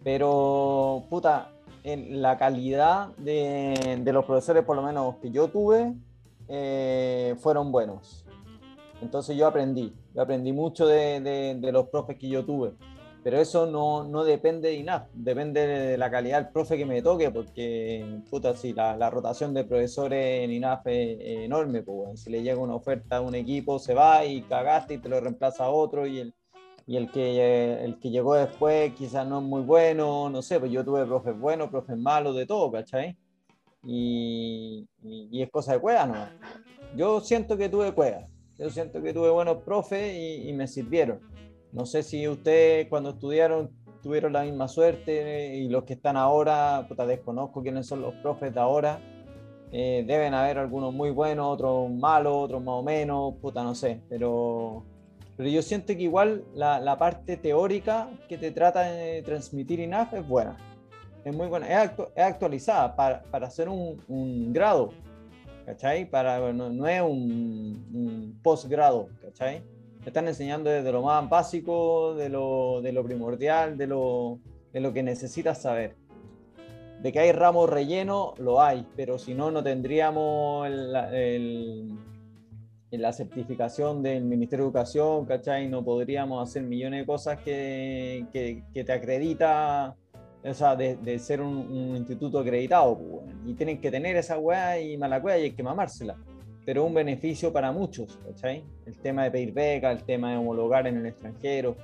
Pero, 0.04 1.04
puta, 1.10 1.50
en 1.82 2.22
la 2.22 2.38
calidad 2.38 3.08
de, 3.16 4.00
de 4.02 4.12
los 4.12 4.24
profesores, 4.24 4.64
por 4.64 4.76
lo 4.76 4.82
menos 4.82 5.16
que 5.16 5.30
yo 5.30 5.48
tuve, 5.48 5.94
eh, 6.48 7.34
fueron 7.40 7.72
buenos. 7.72 8.24
Entonces 9.02 9.36
yo 9.36 9.46
aprendí, 9.46 9.92
yo 10.14 10.22
aprendí 10.22 10.52
mucho 10.52 10.86
de, 10.86 11.20
de- 11.20 11.56
de 11.58 11.72
los 11.72 11.88
profes 11.88 12.16
que 12.16 12.28
yo 12.28 12.44
tuve, 12.44 12.72
pero 13.24 13.40
eso 13.40 13.64
no, 13.66 14.04
no 14.04 14.22
depende 14.22 14.68
de 14.68 14.74
INAF, 14.74 15.08
depende 15.14 15.66
de 15.66 15.96
la 15.98 16.10
calidad 16.10 16.42
del 16.42 16.52
profe 16.52 16.76
que 16.76 16.84
me 16.84 17.00
toque, 17.00 17.30
porque 17.30 18.20
puta, 18.30 18.54
si 18.54 18.74
la, 18.74 18.96
la 18.98 19.08
rotación 19.08 19.54
de 19.54 19.64
profesores 19.64 20.44
en 20.44 20.52
INAF 20.52 20.86
es, 20.86 21.18
es 21.20 21.38
enorme, 21.46 21.82
pues, 21.82 21.96
weón. 21.98 22.16
si 22.18 22.30
le 22.30 22.42
llega 22.42 22.58
una 22.60 22.74
oferta 22.74 23.16
a 23.16 23.20
un 23.22 23.34
equipo 23.34 23.78
se 23.78 23.94
va 23.94 24.24
y 24.26 24.42
cagaste 24.42 24.94
y 24.94 24.98
te 24.98 25.08
lo 25.08 25.18
reemplaza 25.20 25.64
a 25.64 25.70
otro 25.70 26.06
y 26.06 26.18
el, 26.20 26.34
y 26.86 26.96
el 26.98 27.10
que, 27.10 27.82
el 27.82 27.98
que 27.98 28.10
llegó 28.10 28.34
después 28.34 28.92
quizás 28.94 29.26
no 29.26 29.38
es 29.38 29.44
muy 29.44 29.62
bueno, 29.62 30.28
no 30.28 30.42
sé, 30.42 30.60
pues 30.60 30.70
yo 30.70 30.84
tuve 30.84 31.06
profes 31.06 31.36
buenos, 31.40 31.70
profes 31.70 31.96
malos, 31.96 32.36
de 32.36 32.44
todo, 32.44 32.70
¿cachai? 32.70 33.16
Y, 33.86 34.86
y- 35.02 35.28
y 35.32 35.42
es 35.42 35.50
cosa 35.50 35.72
de 35.72 35.78
cueva, 35.78 36.06
¿no? 36.06 36.14
Yo 36.94 37.20
siento 37.20 37.56
que 37.56 37.68
tuve 37.70 37.92
cueva, 37.92 38.26
yo 38.58 38.68
siento 38.70 39.02
que 39.02 39.12
tuve 39.14 39.30
buenos 39.30 39.62
profes 39.62 40.14
y, 40.14 40.48
y 40.48 40.52
me 40.52 40.66
sirvieron. 40.68 41.20
No 41.74 41.84
sé 41.86 42.02
si 42.02 42.26
ustedes 42.28 42.88
cuando 42.88 43.10
estudiaron 43.10 43.70
tuvieron 44.02 44.32
la 44.32 44.42
misma 44.42 44.68
suerte 44.68 45.56
y 45.56 45.68
los 45.68 45.84
que 45.84 45.94
están 45.94 46.16
ahora, 46.16 46.86
puta, 46.88 47.04
desconozco 47.06 47.62
quiénes 47.62 47.86
son 47.86 48.00
los 48.00 48.14
profes 48.16 48.54
de 48.54 48.60
ahora. 48.60 49.00
Eh, 49.72 50.04
deben 50.06 50.34
haber 50.34 50.58
algunos 50.58 50.94
muy 50.94 51.10
buenos, 51.10 51.46
otros 51.52 51.90
malos, 51.90 52.32
otros 52.36 52.62
más 52.62 52.74
o 52.76 52.82
menos, 52.82 53.34
puta, 53.40 53.64
no 53.64 53.74
sé, 53.74 54.00
pero, 54.08 54.84
pero 55.36 55.48
yo 55.48 55.62
siento 55.62 55.88
que 55.96 56.02
igual 56.02 56.44
la, 56.54 56.78
la 56.78 56.96
parte 56.96 57.36
teórica 57.36 58.08
que 58.28 58.38
te 58.38 58.52
trata 58.52 58.82
de 58.82 59.22
transmitir 59.22 59.80
INAF 59.80 60.14
es 60.14 60.28
buena 60.28 60.56
es 61.24 61.34
muy 61.34 61.48
buena, 61.48 61.66
es, 61.66 61.90
actu- 61.90 62.10
es 62.14 62.22
actualizada 62.22 62.94
para, 62.94 63.22
para 63.24 63.46
hacer 63.46 63.68
un, 63.68 64.00
un 64.06 64.52
grado, 64.52 64.90
¿cachai? 65.64 66.04
Para, 66.08 66.52
no, 66.52 66.68
no 66.68 66.86
es 66.86 67.00
un, 67.00 67.84
un 67.92 68.40
posgrado, 68.42 69.08
¿cachai? 69.22 69.62
Te 70.04 70.10
están 70.10 70.28
enseñando 70.28 70.68
desde 70.70 70.92
lo 70.92 71.02
más 71.02 71.28
básico, 71.30 72.14
de 72.14 72.28
lo, 72.28 72.80
de 72.82 72.92
lo 72.92 73.02
primordial, 73.02 73.78
de 73.78 73.86
lo, 73.86 74.38
de 74.72 74.80
lo 74.80 74.92
que 74.92 75.02
necesitas 75.02 75.62
saber. 75.62 75.96
De 77.00 77.10
que 77.10 77.20
hay 77.20 77.32
ramos 77.32 77.68
relleno, 77.70 78.34
lo 78.38 78.60
hay, 78.60 78.86
pero 78.96 79.18
si 79.18 79.34
no, 79.34 79.50
no 79.50 79.62
tendríamos 79.62 80.66
el- 80.66 80.94
el- 81.12 81.98
la 82.90 83.12
certificación 83.12 84.02
del 84.02 84.24
Ministerio 84.24 84.66
de 84.66 84.68
Educación, 84.68 85.24
¿cachai? 85.24 85.68
No 85.68 85.82
podríamos 85.82 86.48
hacer 86.48 86.62
millones 86.62 87.00
de 87.00 87.06
cosas 87.06 87.38
que, 87.40 88.26
que, 88.32 88.84
te 88.84 88.92
acredita 88.92 89.96
o 90.44 90.54
sea, 90.54 90.76
de, 90.76 90.96
de 90.96 91.18
ser 91.18 91.40
un, 91.40 91.56
un 91.56 91.96
instituto 91.96 92.38
acreditado, 92.38 92.96
pues, 92.98 93.34
y 93.46 93.54
tienen 93.54 93.80
que 93.80 93.90
tener 93.90 94.14
esa 94.16 94.38
weá 94.38 94.78
y 94.78 94.96
mala 94.98 95.18
weá 95.18 95.38
y 95.38 95.44
hay 95.44 95.52
que 95.52 95.62
mamársela. 95.62 96.16
Pero 96.64 96.84
un 96.84 96.94
beneficio 96.94 97.52
para 97.52 97.72
muchos, 97.72 98.18
¿cachai? 98.26 98.64
El 98.86 98.96
tema 98.98 99.24
de 99.24 99.30
pedir 99.30 99.52
beca, 99.52 99.92
el 99.92 100.02
tema 100.04 100.30
de 100.30 100.38
homologar 100.38 100.86
en 100.86 100.96
el 100.98 101.06
extranjero. 101.06 101.76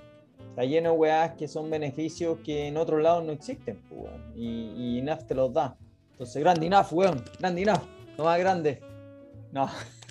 Está 0.48 0.64
lleno 0.64 0.92
de 0.92 0.96
weás 0.96 1.32
que 1.34 1.46
son 1.48 1.68
beneficios 1.70 2.38
que 2.44 2.66
en 2.68 2.76
otros 2.76 3.02
lados 3.02 3.24
no 3.24 3.32
existen, 3.32 3.78
weón. 3.90 4.32
Y, 4.34 4.72
y 4.76 4.98
INAF 4.98 5.24
te 5.26 5.34
los 5.34 5.52
da. 5.52 5.76
Entonces, 6.12 6.42
grande 6.42 6.66
INAF, 6.66 6.92
weón. 6.92 7.22
Grande 7.38 7.60
INAF. 7.60 7.84
No 8.16 8.24
más 8.24 8.38
grande. 8.38 8.80
No. 9.52 9.68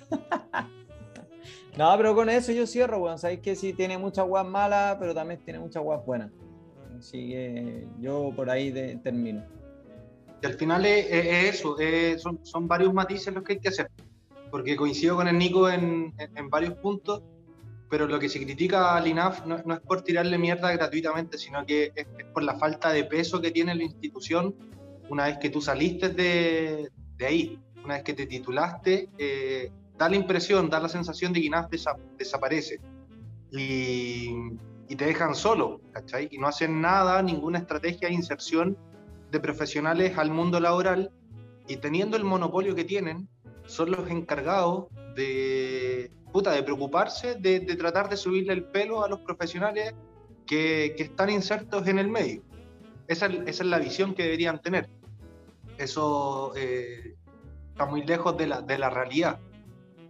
no, 1.77 1.93
pero 1.97 2.13
con 2.15 2.29
eso 2.29 2.51
yo 2.51 2.67
cierro, 2.67 2.99
weón. 2.99 3.17
Sabéis 3.17 3.39
que 3.39 3.55
sí 3.55 3.73
tiene 3.73 3.97
muchas 3.97 4.27
weas 4.27 4.45
malas, 4.45 4.97
pero 4.99 5.13
también 5.15 5.39
tiene 5.43 5.59
muchas 5.59 5.83
weas 5.83 6.05
buenas. 6.05 6.31
Así 6.97 7.29
que 7.29 7.87
yo 8.01 8.31
por 8.35 8.49
ahí 8.49 8.71
de- 8.71 8.97
termino. 8.97 9.43
Y 10.41 10.45
al 10.45 10.53
final 10.53 10.85
es- 10.85 11.07
es 11.11 11.55
eso, 11.55 11.77
es- 11.79 12.21
son, 12.21 12.39
son 12.43 12.67
varios 12.67 12.93
matices 12.93 13.33
los 13.33 13.43
que 13.43 13.53
hay 13.53 13.59
que 13.59 13.69
hacer. 13.69 13.89
Porque 14.51 14.75
coincido 14.75 15.15
con 15.15 15.27
el 15.27 15.37
Nico 15.37 15.69
en, 15.69 16.13
en- 16.17 16.37
en 16.37 16.49
varios 16.49 16.73
puntos, 16.75 17.21
pero 17.89 18.07
lo 18.07 18.19
que 18.19 18.29
se 18.29 18.39
critica 18.43 18.95
al 18.95 19.07
INAF 19.07 19.45
no, 19.45 19.57
no 19.65 19.73
es 19.73 19.79
por 19.81 20.01
tirarle 20.03 20.37
mierda 20.37 20.71
gratuitamente, 20.71 21.37
sino 21.37 21.65
que 21.65 21.91
es, 21.95 22.05
es 22.17 22.25
por 22.33 22.43
la 22.43 22.55
falta 22.55 22.91
de 22.91 23.03
peso 23.03 23.41
que 23.41 23.51
tiene 23.51 23.73
la 23.75 23.83
institución 23.83 24.53
una 25.09 25.25
vez 25.25 25.37
que 25.39 25.49
tú 25.49 25.59
saliste 25.61 26.09
de, 26.09 26.89
de 27.17 27.25
ahí, 27.25 27.59
una 27.83 27.95
vez 27.95 28.03
que 28.03 28.13
te 28.13 28.27
titulaste, 28.27 29.09
eh, 29.17 29.71
da 29.97 30.07
la 30.07 30.15
impresión, 30.15 30.69
da 30.69 30.79
la 30.79 30.87
sensación 30.89 31.33
de 31.33 31.39
que 31.41 31.47
INAF 31.47 31.69
desa- 31.71 31.97
desaparece. 32.17 32.79
Y, 33.51 34.35
y 34.87 34.95
te 34.95 35.05
dejan 35.05 35.33
solo, 35.35 35.81
¿cachai? 35.91 36.27
Y 36.31 36.37
no 36.37 36.47
hacen 36.47 36.81
nada, 36.81 37.21
ninguna 37.23 37.57
estrategia 37.59 38.07
de 38.07 38.13
inserción 38.13 38.77
de 39.31 39.39
profesionales 39.39 40.17
al 40.17 40.29
mundo 40.31 40.59
laboral 40.59 41.11
y 41.67 41.77
teniendo 41.77 42.17
el 42.17 42.23
monopolio 42.23 42.75
que 42.75 42.83
tienen, 42.83 43.27
son 43.69 43.91
los 43.91 44.09
encargados 44.09 44.87
de, 45.15 46.11
puta, 46.31 46.51
de 46.51 46.63
preocuparse, 46.63 47.35
de, 47.35 47.59
de 47.61 47.75
tratar 47.75 48.09
de 48.09 48.17
subirle 48.17 48.53
el 48.53 48.63
pelo 48.63 49.03
a 49.03 49.09
los 49.09 49.19
profesionales 49.19 49.93
que, 50.45 50.93
que 50.97 51.03
están 51.03 51.29
insertos 51.29 51.87
en 51.87 51.99
el 51.99 52.07
medio. 52.07 52.41
Esa, 53.07 53.27
es- 53.27 53.41
esa 53.45 53.63
es 53.63 53.69
la 53.69 53.79
visión 53.79 54.13
que 54.15 54.23
deberían 54.23 54.59
tener. 54.61 54.89
Eso 55.77 56.53
eh, 56.55 57.15
está 57.71 57.85
muy 57.85 58.03
lejos 58.05 58.35
de 58.37 58.47
la, 58.47 58.61
de 58.61 58.77
la 58.77 58.89
realidad. 58.89 59.39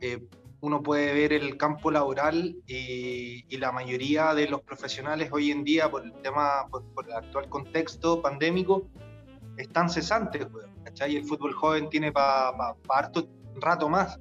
Eh, 0.02 0.28
uno 0.62 0.82
puede 0.82 1.14
ver 1.14 1.32
el 1.34 1.56
campo 1.58 1.92
laboral 1.92 2.56
y, 2.68 3.46
y 3.48 3.58
la 3.58 3.72
mayoría 3.72 4.34
de 4.34 4.48
los 4.50 4.62
profesionales 4.62 5.30
hoy 5.32 5.52
en 5.52 5.64
día, 5.64 5.90
por 5.90 6.04
el 6.04 6.14
tema, 6.22 6.68
por, 6.70 6.84
por 6.94 7.06
el 7.08 7.14
actual 7.14 7.48
contexto 7.50 8.22
pandémico, 8.22 8.88
están 9.58 9.90
cesantes, 9.90 10.48
¿cachai? 10.84 11.16
El 11.18 11.24
fútbol 11.26 11.54
joven 11.54 11.90
tiene 11.90 12.12
para 12.12 12.54
harto 12.90 13.28
rato 13.62 13.90
más. 13.90 14.20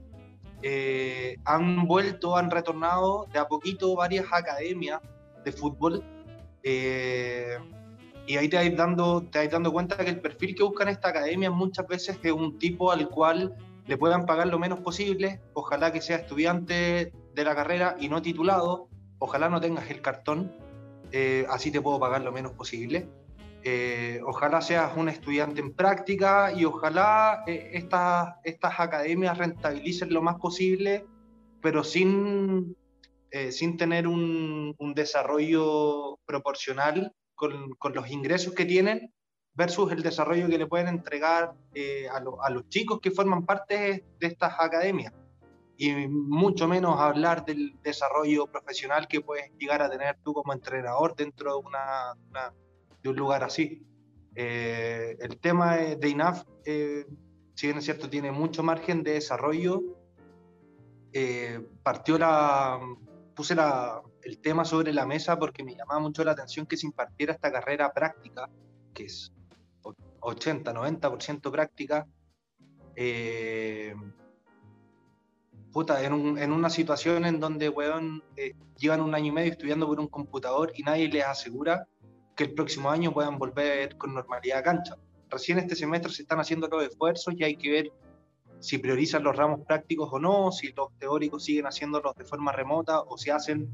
Eh, 0.62 1.36
han 1.44 1.86
vuelto, 1.86 2.36
han 2.36 2.50
retornado 2.50 3.26
de 3.32 3.38
a 3.38 3.46
poquito 3.46 3.94
varias 3.94 4.26
academias 4.32 5.00
de 5.44 5.52
fútbol. 5.52 6.02
eh, 6.62 7.58
y 8.26 8.36
ahí 8.36 8.48
te 8.50 8.56
vais, 8.56 8.76
dando, 8.76 9.22
te 9.22 9.48
dando 9.48 9.72
cuenta 9.72 9.96
que 9.96 10.10
el 10.10 10.20
perfil 10.20 10.54
que 10.54 10.62
buscan 10.62 10.88
esta 10.88 11.08
academia 11.08 11.50
muchas 11.50 11.86
veces 11.86 12.18
es 12.22 12.32
un 12.32 12.58
tipo 12.58 12.92
al 12.92 13.08
cual 13.08 13.56
le 13.86 13.96
puedan 13.96 14.26
pagar 14.26 14.48
lo 14.48 14.58
menos 14.58 14.80
posible. 14.80 15.40
Ojalá 15.54 15.90
que 15.92 16.02
sea 16.02 16.18
estudiante 16.18 17.10
de 17.34 17.44
la 17.44 17.54
carrera 17.54 17.96
y 17.98 18.10
no 18.10 18.20
titulado. 18.20 18.88
Ojalá 19.18 19.48
no 19.48 19.62
tengas 19.62 19.90
el 19.90 20.02
cartón. 20.02 20.52
eh, 21.10 21.46
así 21.48 21.70
te 21.70 21.80
puedo 21.80 21.98
pagar 21.98 22.20
lo 22.20 22.30
menos 22.30 22.52
posible. 22.52 23.08
Eh, 23.64 24.20
ojalá 24.24 24.60
seas 24.60 24.96
un 24.96 25.08
estudiante 25.08 25.60
en 25.60 25.74
práctica 25.74 26.52
y 26.52 26.64
ojalá 26.64 27.42
eh, 27.46 27.70
estas, 27.74 28.36
estas 28.44 28.78
academias 28.78 29.36
rentabilicen 29.36 30.12
lo 30.12 30.22
más 30.22 30.36
posible, 30.36 31.04
pero 31.60 31.82
sin, 31.82 32.76
eh, 33.30 33.50
sin 33.50 33.76
tener 33.76 34.06
un, 34.06 34.76
desarrollo 34.94 36.18
proporcional 36.24 37.12
con, 37.34 37.70
con 37.74 37.94
los 37.94 38.08
ingresos 38.10 38.54
que 38.54 38.64
tienen 38.64 39.12
versus 39.54 39.90
el 39.92 40.02
desarrollo 40.02 40.48
que 40.48 40.56
le 40.58 40.66
pueden 40.66 40.86
entregar 40.88 41.52
a, 42.12 42.20
lo- 42.20 42.42
a 42.42 42.50
los 42.50 42.68
chicos 42.68 43.00
que 43.00 43.10
forman 43.10 43.44
parte 43.44 44.04
de 44.20 44.26
estas 44.26 44.54
academias. 44.58 45.12
Y 45.76 45.92
mucho 46.08 46.66
menos 46.68 46.98
hablar 47.00 47.44
del 47.44 47.76
desarrollo 47.82 48.46
profesional 48.46 49.06
que 49.08 49.20
puedes 49.20 49.50
llegar 49.58 49.82
a 49.82 49.90
tener 49.90 50.16
tú 50.24 50.32
como 50.32 50.52
entrenador 50.52 51.14
dentro 51.16 51.52
de 51.52 51.58
una- 51.66 52.14
un 53.10 53.16
lugar 53.16 53.44
así. 53.44 53.82
Eh, 54.34 55.16
el 55.20 55.38
tema 55.40 55.76
de 55.76 56.08
INAF, 56.08 56.44
eh, 56.64 57.06
si 57.54 57.66
bien 57.66 57.78
es 57.78 57.84
cierto, 57.84 58.08
tiene 58.08 58.30
mucho 58.30 58.62
margen 58.62 59.02
de 59.02 59.12
desarrollo. 59.14 59.82
Eh, 61.12 61.60
partió 61.82 62.18
la, 62.18 62.78
puse 63.34 63.54
la- 63.54 64.00
el 64.22 64.38
tema 64.40 64.64
sobre 64.64 64.92
la 64.92 65.06
mesa 65.06 65.38
porque 65.38 65.64
me 65.64 65.74
llamaba 65.74 66.00
mucho 66.00 66.22
la 66.24 66.32
atención 66.32 66.66
que 66.66 66.76
se 66.76 66.86
impartiera 66.86 67.32
esta 67.32 67.50
carrera 67.50 67.92
práctica, 67.92 68.48
que 68.94 69.04
es 69.04 69.32
o- 69.82 69.94
80-90% 70.20 71.50
práctica. 71.50 72.06
eh, 73.00 73.94
puta, 75.72 76.02
en, 76.04 76.12
un- 76.12 76.38
en 76.38 76.52
una 76.52 76.68
situación 76.70 77.24
en 77.24 77.38
donde, 77.40 77.68
weón, 77.68 78.22
llevan 78.76 79.00
un 79.00 79.14
año 79.14 79.26
y 79.26 79.32
medio 79.32 79.52
estudiando 79.52 79.86
por 79.86 80.00
un 80.00 80.08
computador 80.08 80.72
y 80.74 80.82
nadie 80.82 81.08
les 81.08 81.24
asegura 81.24 81.86
que 82.38 82.44
el 82.44 82.54
próximo 82.54 82.88
año 82.88 83.12
puedan 83.12 83.36
volver 83.36 83.98
con 83.98 84.14
normalidad 84.14 84.58
a 84.60 84.62
cancha. 84.62 84.94
Recién 85.28 85.58
este 85.58 85.74
semestre 85.74 86.12
se 86.12 86.22
están 86.22 86.38
haciendo 86.38 86.68
los 86.68 86.84
esfuerzos 86.84 87.34
y 87.36 87.42
hay 87.42 87.56
que 87.56 87.68
ver 87.70 87.92
si 88.60 88.78
priorizan 88.78 89.24
los 89.24 89.36
ramos 89.36 89.66
prácticos 89.66 90.08
o 90.12 90.20
no, 90.20 90.52
si 90.52 90.72
los 90.72 90.96
teóricos 90.98 91.44
siguen 91.44 91.66
haciéndolos 91.66 92.14
de 92.14 92.24
forma 92.24 92.52
remota 92.52 93.00
o 93.00 93.18
si 93.18 93.30
hacen 93.30 93.68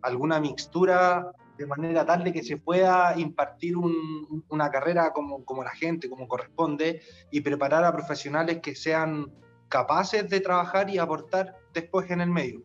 alguna 0.00 0.40
mixtura 0.40 1.30
de 1.58 1.66
manera 1.66 2.06
tal 2.06 2.24
de 2.24 2.32
que 2.32 2.42
se 2.42 2.56
pueda 2.56 3.14
impartir 3.18 3.76
un- 3.76 4.42
una 4.48 4.70
carrera 4.70 5.12
como, 5.12 5.44
como 5.44 5.62
la 5.62 5.70
gente, 5.70 6.08
como 6.08 6.26
corresponde, 6.28 7.02
y 7.30 7.42
preparar 7.42 7.84
a 7.84 7.92
profesionales 7.92 8.60
que 8.62 8.74
sean 8.74 9.30
capaces 9.68 10.26
de 10.30 10.40
trabajar 10.40 10.88
y 10.88 10.96
aportar 10.96 11.56
después 11.74 12.10
en 12.10 12.22
el 12.22 12.30
medio. 12.30 12.62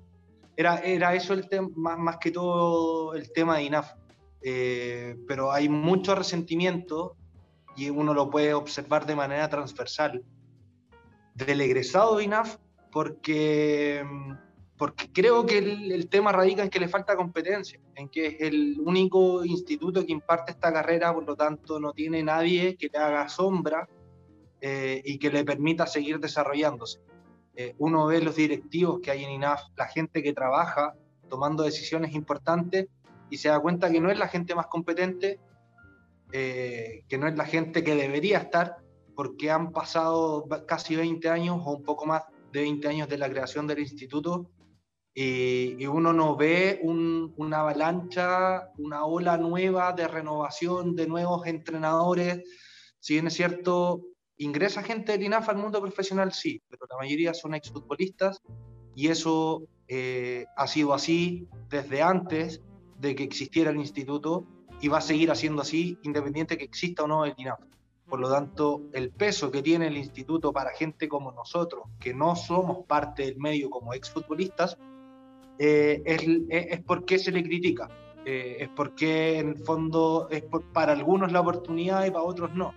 Era, 0.56 0.78
era 0.78 1.14
eso 1.16 1.34
el 1.34 1.50
tema, 1.50 1.68
más, 1.76 1.98
más 1.98 2.18
que 2.18 2.32
todo 2.32 3.14
el 3.14 3.30
tema 3.34 3.58
de 3.58 3.64
INAF. 3.64 3.91
Eh, 4.44 5.16
pero 5.28 5.52
hay 5.52 5.70
mucho 5.70 6.16
resentimiento 6.16 7.16
y 7.76 7.89
uno 7.89 8.14
lo 8.14 8.30
puede 8.30 8.54
observar 8.54 9.06
de 9.06 9.16
manera 9.16 9.50
transversal 9.50 10.24
del 11.34 11.62
egresado 11.62 12.18
de 12.18 12.26
INAF 12.26 12.58
porque, 12.91 14.06
porque 14.78 15.12
creo 15.12 15.46
que 15.46 15.58
el, 15.58 15.91
el 15.91 16.10
tema 16.10 16.32
radica 16.32 16.62
en 16.62 16.70
que 16.70 16.80
le 16.80 16.88
falta 16.88 17.16
competencia, 17.16 17.80
en 17.96 18.10
que 18.10 18.28
es 18.28 18.41
el 18.41 18.80
único 18.80 19.44
instituto 19.44 20.06
que 20.06 20.12
imparte 20.12 20.52
esta 20.52 20.72
carrera, 20.72 21.14
por 21.14 21.26
lo 21.26 21.36
tanto 21.36 21.80
no 21.80 21.94
tiene 21.94 22.22
nadie 22.22 22.76
que 22.76 22.89
le 22.91 23.00
haga 23.00 23.30
sombra 23.30 23.88
eh, 24.62 25.02
y 25.04 25.18
que 25.18 25.30
le 25.30 25.44
permita 25.44 25.88
seguir 25.88 26.20
desarrollándose. 26.20 27.00
Eh, 27.56 27.76
uno 27.80 28.06
ve 28.08 28.22
los 28.22 28.36
directivos 28.36 29.00
que 29.00 29.12
hay 29.12 29.24
en 29.24 29.32
INAF, 29.32 29.62
la 29.76 29.88
gente 29.88 30.24
que 30.24 30.34
trabaja 30.34 30.94
tomando 31.30 31.64
decisiones 31.64 32.14
importantes 32.14 32.88
y 33.34 33.38
se 33.38 33.49
da 33.49 33.59
cuenta 33.59 33.89
que 33.91 33.99
no 33.99 34.11
es 34.11 34.19
la 34.19 34.27
gente 34.27 34.53
más 34.53 34.67
competente, 34.67 35.39
eh, 36.31 37.03
que 37.09 37.17
no 37.17 37.27
es 37.27 37.36
la 37.36 37.45
gente 37.45 37.84
que 37.84 37.95
debería 37.95 38.38
estar, 38.38 38.77
porque 39.15 39.49
han 39.49 39.71
pasado 39.71 40.45
casi 40.67 40.95
20 40.95 41.29
años 41.29 41.59
o 41.65 41.77
un 41.77 41.84
poco 41.84 42.05
más 42.05 42.21
de 42.51 42.61
20 42.61 42.88
años 42.88 43.09
de 43.09 43.17
la 43.17 43.27
creación 43.27 43.65
del 43.65 43.79
instituto 43.79 44.51
y, 45.15 45.75
y 45.84 45.88
uno 45.88 46.13
no 46.13 46.36
ve 46.36 46.79
un- 46.84 47.34
una 47.38 47.61
avalancha, 47.61 48.69
una 48.77 49.03
ola 49.05 49.36
nueva 49.38 49.93
de 49.93 50.07
renovación, 50.07 50.95
de 50.95 51.07
nuevos 51.07 51.47
entrenadores. 51.47 52.43
Si 52.99 53.13
bien 53.15 53.25
es 53.27 53.34
cierto, 53.34 54.01
ingresa 54.38 54.84
gente 54.84 55.13
del 55.13 55.23
INAF 55.23 55.49
al 55.49 55.57
mundo 55.57 55.81
profesional, 55.81 56.34
sí, 56.34 56.61
pero 56.69 56.86
la 56.88 56.97
mayoría 56.97 57.34
son 57.34 57.55
exfutbolistas 57.55 58.39
y 58.95 59.07
eso 59.07 59.63
eh, 59.88 60.45
ha 60.55 60.67
sido 60.67 60.93
así 60.93 61.47
desde 61.69 62.03
antes 62.03 62.61
de 63.00 63.16
que 63.16 63.24
existiera 63.24 63.72
el 63.72 63.78
instituto 63.78 64.46
y 64.82 64.88
va 64.88 64.98
a 64.98 65.02
seguir 65.02 65.32
haciendo 65.32 65.62
así 65.62 65.98
independiente 66.04 66.58
que 66.58 66.64
exista 66.66 67.04
o 67.04 67.08
no 67.08 67.26
el 67.26 67.34
INAF. 67.38 67.60
Por 68.08 68.20
lo 68.20 68.30
tanto, 68.30 68.84
el 68.94 69.12
peso 69.12 69.50
que 69.50 69.62
tiene 69.62 69.88
el 69.88 69.98
instituto 69.98 70.52
para 70.52 70.72
gente 70.72 71.08
como 71.08 71.32
nosotros, 71.32 71.84
que 72.00 72.14
no 72.14 72.36
somos 72.36 72.86
parte 72.86 73.24
del 73.26 73.38
medio 73.38 73.70
como 73.70 73.94
exfutbolistas, 73.94 74.78
eh, 75.58 76.02
es, 76.06 76.22
es, 76.50 76.66
es 76.74 76.82
por 76.84 77.06
qué 77.06 77.18
se 77.18 77.32
le 77.32 77.44
critica. 77.44 77.88
Eh, 78.26 78.58
es 78.62 78.70
porque 78.70 79.39
en 79.39 79.50
el 79.50 79.58
fondo 79.58 80.28
es 80.32 80.44
por- 80.44 80.72
para 80.72 80.94
algunos 80.94 81.32
la 81.32 81.41
oportunidad 81.41 82.06
y 82.06 82.12
para 82.12 82.24
otros 82.24 82.54
no. 82.56 82.74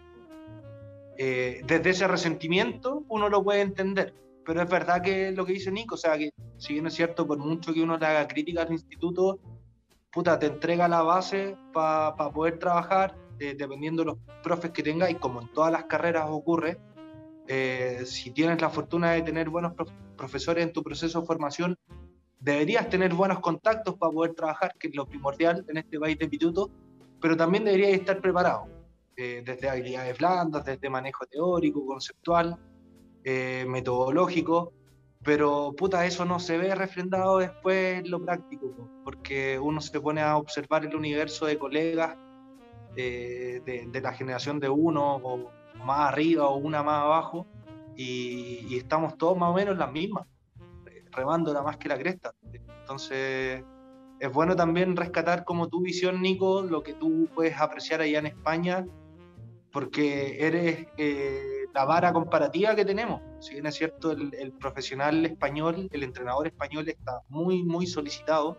Eh, 1.19 1.62
desde 1.67 1.91
ese 1.91 2.09
resentimiento 2.09 3.05
uno 3.09 3.29
lo 3.29 3.43
puede 3.43 3.61
entender, 3.62 4.12
pero 4.45 4.61
es 4.61 4.69
verdad 4.69 5.03
que 5.03 5.33
lo 5.33 5.47
que 5.47 5.55
dice 5.55 5.71
Nico, 5.71 5.95
o 5.95 5.99
sea, 5.99 6.19
que 6.19 6.31
si 6.59 6.75
bien 6.75 6.87
es 6.87 6.95
cierto, 6.95 7.27
por 7.27 7.39
mucho 7.39 7.73
que 7.73 7.83
uno 7.83 7.97
le 7.97 8.07
haga 8.07 8.29
crítica 8.29 8.62
al 8.62 8.73
instituto, 8.73 9.39
puta, 10.17 10.39
te 10.39 10.47
entrega 10.47 10.89
la 10.89 11.03
base 11.03 11.59
para 11.75 12.17
poder 12.33 12.59
trabajar, 12.59 13.14
eh, 13.39 13.55
dependiendo 13.55 14.03
de 14.03 14.07
los 14.07 14.19
profes 14.43 14.71
que 14.71 14.83
tengas, 14.83 15.11
y 15.11 15.17
como 15.17 15.43
en 15.43 15.53
todas 15.53 15.71
las 15.71 15.85
carreras 15.85 16.25
ocurre, 16.31 16.79
eh, 17.49 18.01
si 18.07 18.31
tienes 18.31 18.62
la 18.62 18.71
fortuna 18.71 19.11
de 19.12 19.21
tener 19.21 19.51
buenos 19.51 19.75
profesores 20.17 20.64
en 20.64 20.73
tu 20.73 20.83
proceso 20.83 21.21
de 21.21 21.27
formación, 21.27 21.77
deberías 22.41 22.89
tener 22.89 23.12
buenos 23.12 23.41
contactos 23.41 23.97
para 23.97 24.11
poder 24.11 24.33
trabajar, 24.33 24.73
que 24.79 24.89
es 24.89 24.97
lo 24.97 25.05
primordial 25.07 25.62
en 25.69 25.77
este 25.77 26.01
país 26.01 26.19
de 26.19 26.29
pituto, 26.29 26.71
pero 27.21 27.37
también 27.37 27.67
deberías 27.67 27.93
estar 27.93 28.19
preparado, 28.19 28.69
eh, 29.19 29.43
desde 29.45 29.69
habilidades 29.69 30.17
blandas, 30.17 30.64
desde 30.64 30.89
manejo 30.89 31.27
teórico, 31.27 31.85
conceptual, 31.85 32.57
metodológico, 33.67 34.73
pero 35.27 35.74
puta, 35.77 36.07
eso 36.07 36.24
no 36.24 36.39
se 36.39 36.57
ve 36.57 36.72
refrendado 36.77 37.39
después 37.39 37.99
en 37.99 38.11
lo 38.12 38.24
práctico, 38.24 38.89
porque 39.03 39.59
uno 39.59 39.81
se 39.81 40.01
pone 40.01 40.22
a 40.22 40.37
observar 40.37 40.87
el 40.87 40.95
universo 40.95 41.47
de 41.47 41.59
colegas 41.59 42.16
eh, 42.97 43.61
de, 43.66 44.01
la 44.01 44.12
generación 44.12 44.61
de 44.61 44.68
uno, 44.68 45.16
o 45.16 45.51
más 45.85 46.12
arriba 46.12 46.47
o 46.47 46.57
una 46.57 46.85
más 46.85 47.03
abajo, 47.03 47.45
y, 47.97 48.77
estamos 48.77 49.18
todos 49.18 49.37
más 49.37 49.51
o 49.51 49.55
menos 49.55 49.72
en 49.72 49.81
las 49.81 49.91
mismas, 49.91 50.29
remando 51.11 51.53
la 51.53 51.62
más 51.62 51.77
que 51.77 51.89
la 51.89 51.99
cresta. 51.99 52.33
Entonces, 52.81 53.64
es 54.20 54.33
bueno 54.33 54.55
también 54.55 54.95
rescatar 54.95 55.45
como 55.45 55.66
tu 55.66 55.81
visión, 55.81 56.22
Nico, 56.22 56.62
lo 56.62 56.85
que 56.85 56.95
tú 56.95 57.29
puedes 57.35 57.59
apreciar 57.61 58.01
allá 58.01 58.20
en 58.20 58.27
España, 58.27 58.87
porque 59.72 60.37
eres... 60.47 60.87
Eh, 60.97 61.57
la 61.77 61.85
vara 61.85 62.11
comparativa 62.11 62.74
que 62.74 62.87
tenemos. 62.87 63.20
Si 63.47 63.53
bien 63.53 63.66
es 63.66 63.76
cierto, 63.76 64.11
el, 64.11 64.53
profesional 64.59 65.24
español, 65.24 65.88
el 65.92 66.03
entrenador 66.03 66.49
español 66.49 66.88
está 66.88 67.20
muy, 67.28 67.62
muy 67.62 67.86
solicitado 67.86 68.59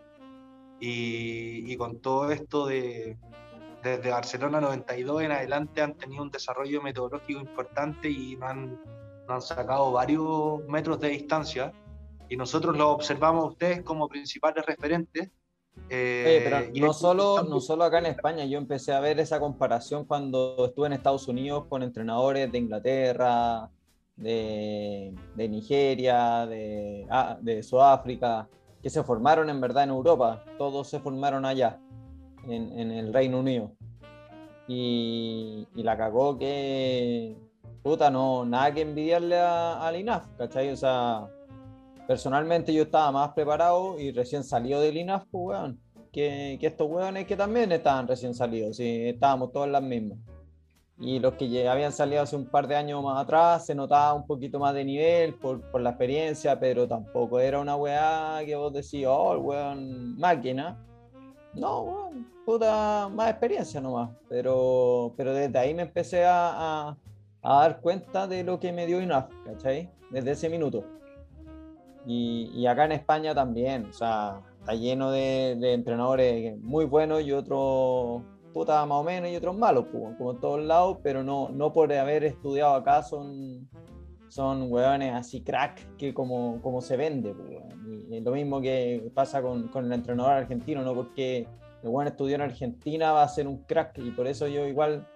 y, 0.80 1.76
con 1.76 2.00
todo 2.00 2.32
esto 2.32 2.68
de 2.68 3.18
desde 3.84 4.10
Barcelona 4.10 4.62
92 4.62 5.24
en 5.24 5.32
adelante 5.34 5.82
han 5.82 5.98
tenido 5.98 6.24
un 6.24 6.32
desarrollo 6.32 6.82
metodológico 6.82 7.42
importante 7.42 8.10
y 8.10 8.38
han, 8.42 8.82
han 9.28 9.42
sacado 9.42 9.92
varios 9.92 10.66
metros 10.70 11.02
de 11.02 11.10
distancia. 11.10 11.74
Y 12.30 12.38
nosotros 12.38 12.78
lo 12.78 12.92
observamos 12.92 13.44
a 13.44 13.48
ustedes 13.48 13.82
como 13.82 14.08
principales 14.08 14.66
referentes. 14.66 15.32
Eh, 15.90 16.42
pero 16.46 16.88
no 16.88 16.94
solo, 16.94 17.44
no 17.44 17.60
solo 17.60 17.84
acá 17.84 18.00
en 18.00 18.06
España, 18.06 18.46
yo 18.46 18.58
empecé 18.58 18.94
a 18.94 19.02
ver 19.02 19.20
esa 19.20 19.38
comparación 19.42 20.06
cuando 20.06 20.66
estuve 20.66 20.88
en 20.88 20.94
Estados 20.94 21.28
Unidos 21.28 21.66
con 21.68 21.84
entrenadores 21.84 22.50
de 22.50 22.58
Inglaterra, 22.58 23.70
de, 24.18 25.14
de 25.36 25.50
Nigeria, 25.50 26.46
de, 26.46 27.06
ah, 27.10 27.38
de, 27.40 27.64
Sudáfrica, 27.64 28.50
que 28.82 28.90
se 28.90 29.04
formaron 29.04 29.50
en 29.50 29.62
verdad 29.62 29.84
en 29.84 29.92
Europa, 29.92 30.44
todos 30.58 30.90
se 30.90 31.00
formaron 31.00 31.46
allá, 31.46 31.80
en, 32.48 32.78
en 32.78 32.92
el 32.92 33.14
Reino 33.14 33.40
Unido. 33.40 33.72
Y, 34.68 35.68
y, 35.76 35.84
la 35.84 35.98
cagó 35.98 36.38
que, 36.38 37.38
puta, 37.84 38.10
no, 38.10 38.44
nada 38.44 38.74
que 38.74 38.82
envidiarle 38.82 39.40
al 39.40 39.96
INAF, 39.96 40.28
¿cachai? 40.38 40.70
O 40.72 40.76
sea, 40.76 41.30
personalmente 42.06 42.74
yo 42.74 42.84
estaba 42.84 43.12
más 43.12 43.34
preparado 43.34 43.98
y 43.98 44.12
recién 44.12 44.44
salió 44.44 44.82
del 44.82 44.98
INAF, 44.98 45.26
pues, 45.32 45.58
weón, 45.58 45.80
que, 46.12 46.58
que 46.60 46.68
estos 46.68 46.90
weones 46.90 47.28
que 47.28 47.38
también 47.38 47.72
estaban 47.72 48.08
recién 48.08 48.34
salidos, 48.34 48.78
sí, 48.78 49.08
estábamos 49.08 49.52
todos 49.54 49.70
las 49.70 49.84
mismas. 49.84 50.20
Y 51.00 51.20
los 51.20 51.34
que 51.34 51.48
ya 51.48 51.72
habían 51.72 51.92
salido 51.92 52.24
hace 52.24 52.36
un 52.36 52.46
par 52.46 52.68
de 52.68 52.76
años 52.76 53.04
más 53.04 53.22
atrás, 53.22 53.66
se 53.66 53.76
notaba 53.76 54.14
un 54.14 54.26
poquito 54.26 54.60
más 54.60 54.74
de 54.74 54.84
nivel 54.84 55.36
por, 55.36 55.62
por 55.70 55.82
la 55.82 55.92
experiencia, 55.92 56.60
pero 56.60 56.88
tampoco 56.88 57.40
era 57.40 57.60
una 57.60 57.76
weá 57.76 58.40
que 58.46 58.56
vos 58.56 58.74
decís, 58.74 59.06
oh, 59.08 59.34
el 59.34 59.40
weón 59.40 60.18
máquina. 60.18 60.84
No, 61.54 61.82
weón, 61.82 62.32
puta, 62.46 63.10
más 63.10 63.30
experiencia 63.30 63.80
nomás. 63.80 64.10
Pero, 64.28 65.14
pero 65.16 65.34
desde 65.34 65.58
ahí 65.60 65.74
me 65.74 65.84
empecé 65.84 66.26
a, 66.26 66.90
a, 66.90 66.98
a 67.44 67.60
dar 67.62 67.80
cuenta 67.82 68.28
de 68.28 68.44
lo 68.44 68.60
que 68.60 68.72
me 68.72 68.88
dio 68.88 69.02
INAF, 69.02 69.30
¿cachai? 69.46 69.90
Desde 70.10 70.32
ese 70.32 70.50
minuto. 70.50 70.84
Y, 72.10 72.66
acá 72.66 72.86
en 72.86 72.94
España 72.94 73.36
también, 73.36 73.88
o 73.88 73.94
sea, 73.94 74.40
está 74.62 74.74
lleno 74.74 75.12
de, 75.12 75.52
entrenadores 75.74 76.58
muy 76.60 76.86
buenos 76.86 77.22
y 77.22 77.34
otros 77.34 78.22
puta 78.58 78.86
más 78.86 78.98
o 78.98 79.04
menos 79.04 79.30
y 79.30 79.36
otros 79.36 79.56
malos, 79.56 79.86
pues, 79.92 80.16
como 80.18 80.32
en 80.32 80.40
todos 80.40 80.64
lados, 80.64 80.98
pero 81.04 81.24
no, 81.24 81.50
no 81.50 81.72
por 81.74 81.92
haber 81.94 82.24
estudiado 82.24 82.74
acá 82.74 83.04
son, 83.04 83.70
son 84.28 84.72
hueones 84.72 85.14
así 85.14 85.42
crack 85.42 85.96
que 85.98 86.14
como, 86.14 86.62
como 86.62 86.82
se 86.82 86.98
vende. 86.98 87.34
Pues, 87.34 87.50
y 88.10 88.20
lo 88.20 88.32
mismo 88.32 88.60
que 88.62 89.12
pasa 89.14 89.42
con, 89.42 89.68
con 89.68 89.86
el 89.86 89.94
entrenador 89.94 90.34
argentino, 90.34 90.82
no 90.82 90.94
porque 90.96 91.48
el 91.84 91.90
buen 91.90 92.08
estudió 92.08 92.36
en 92.36 92.42
Argentina 92.42 93.12
va 93.12 93.24
a 93.24 93.28
ser 93.28 93.48
un 93.48 93.64
crack 93.64 94.00
y 94.00 94.12
por 94.12 94.28
eso 94.28 94.48
yo 94.48 94.66
igual 94.66 95.08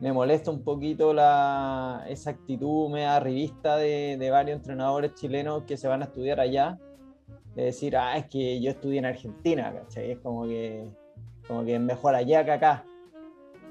me 0.00 0.12
molesta 0.12 0.50
un 0.50 0.62
poquito 0.62 1.12
la, 1.12 2.04
esa 2.08 2.30
actitud 2.30 2.90
media 2.90 3.18
revista 3.20 3.76
de, 3.76 4.16
de, 4.18 4.30
varios 4.30 4.58
entrenadores 4.58 5.14
chilenos 5.14 5.64
que 5.64 5.76
se 5.76 5.88
van 5.88 6.02
a 6.02 6.06
estudiar 6.06 6.40
allá, 6.40 6.78
de 7.54 7.64
decir, 7.64 7.96
ah, 7.96 8.16
es 8.16 8.26
que 8.26 8.60
yo 8.60 8.70
estudié 8.70 8.98
en 8.98 9.06
Argentina, 9.06 9.72
¿cachai? 9.72 10.12
Es 10.12 10.18
como 10.18 10.44
que, 10.44 10.86
como 11.46 11.64
que 11.64 11.78
mejor 11.78 12.14
allá 12.14 12.44
que 12.44 12.52
acá. 12.52 12.84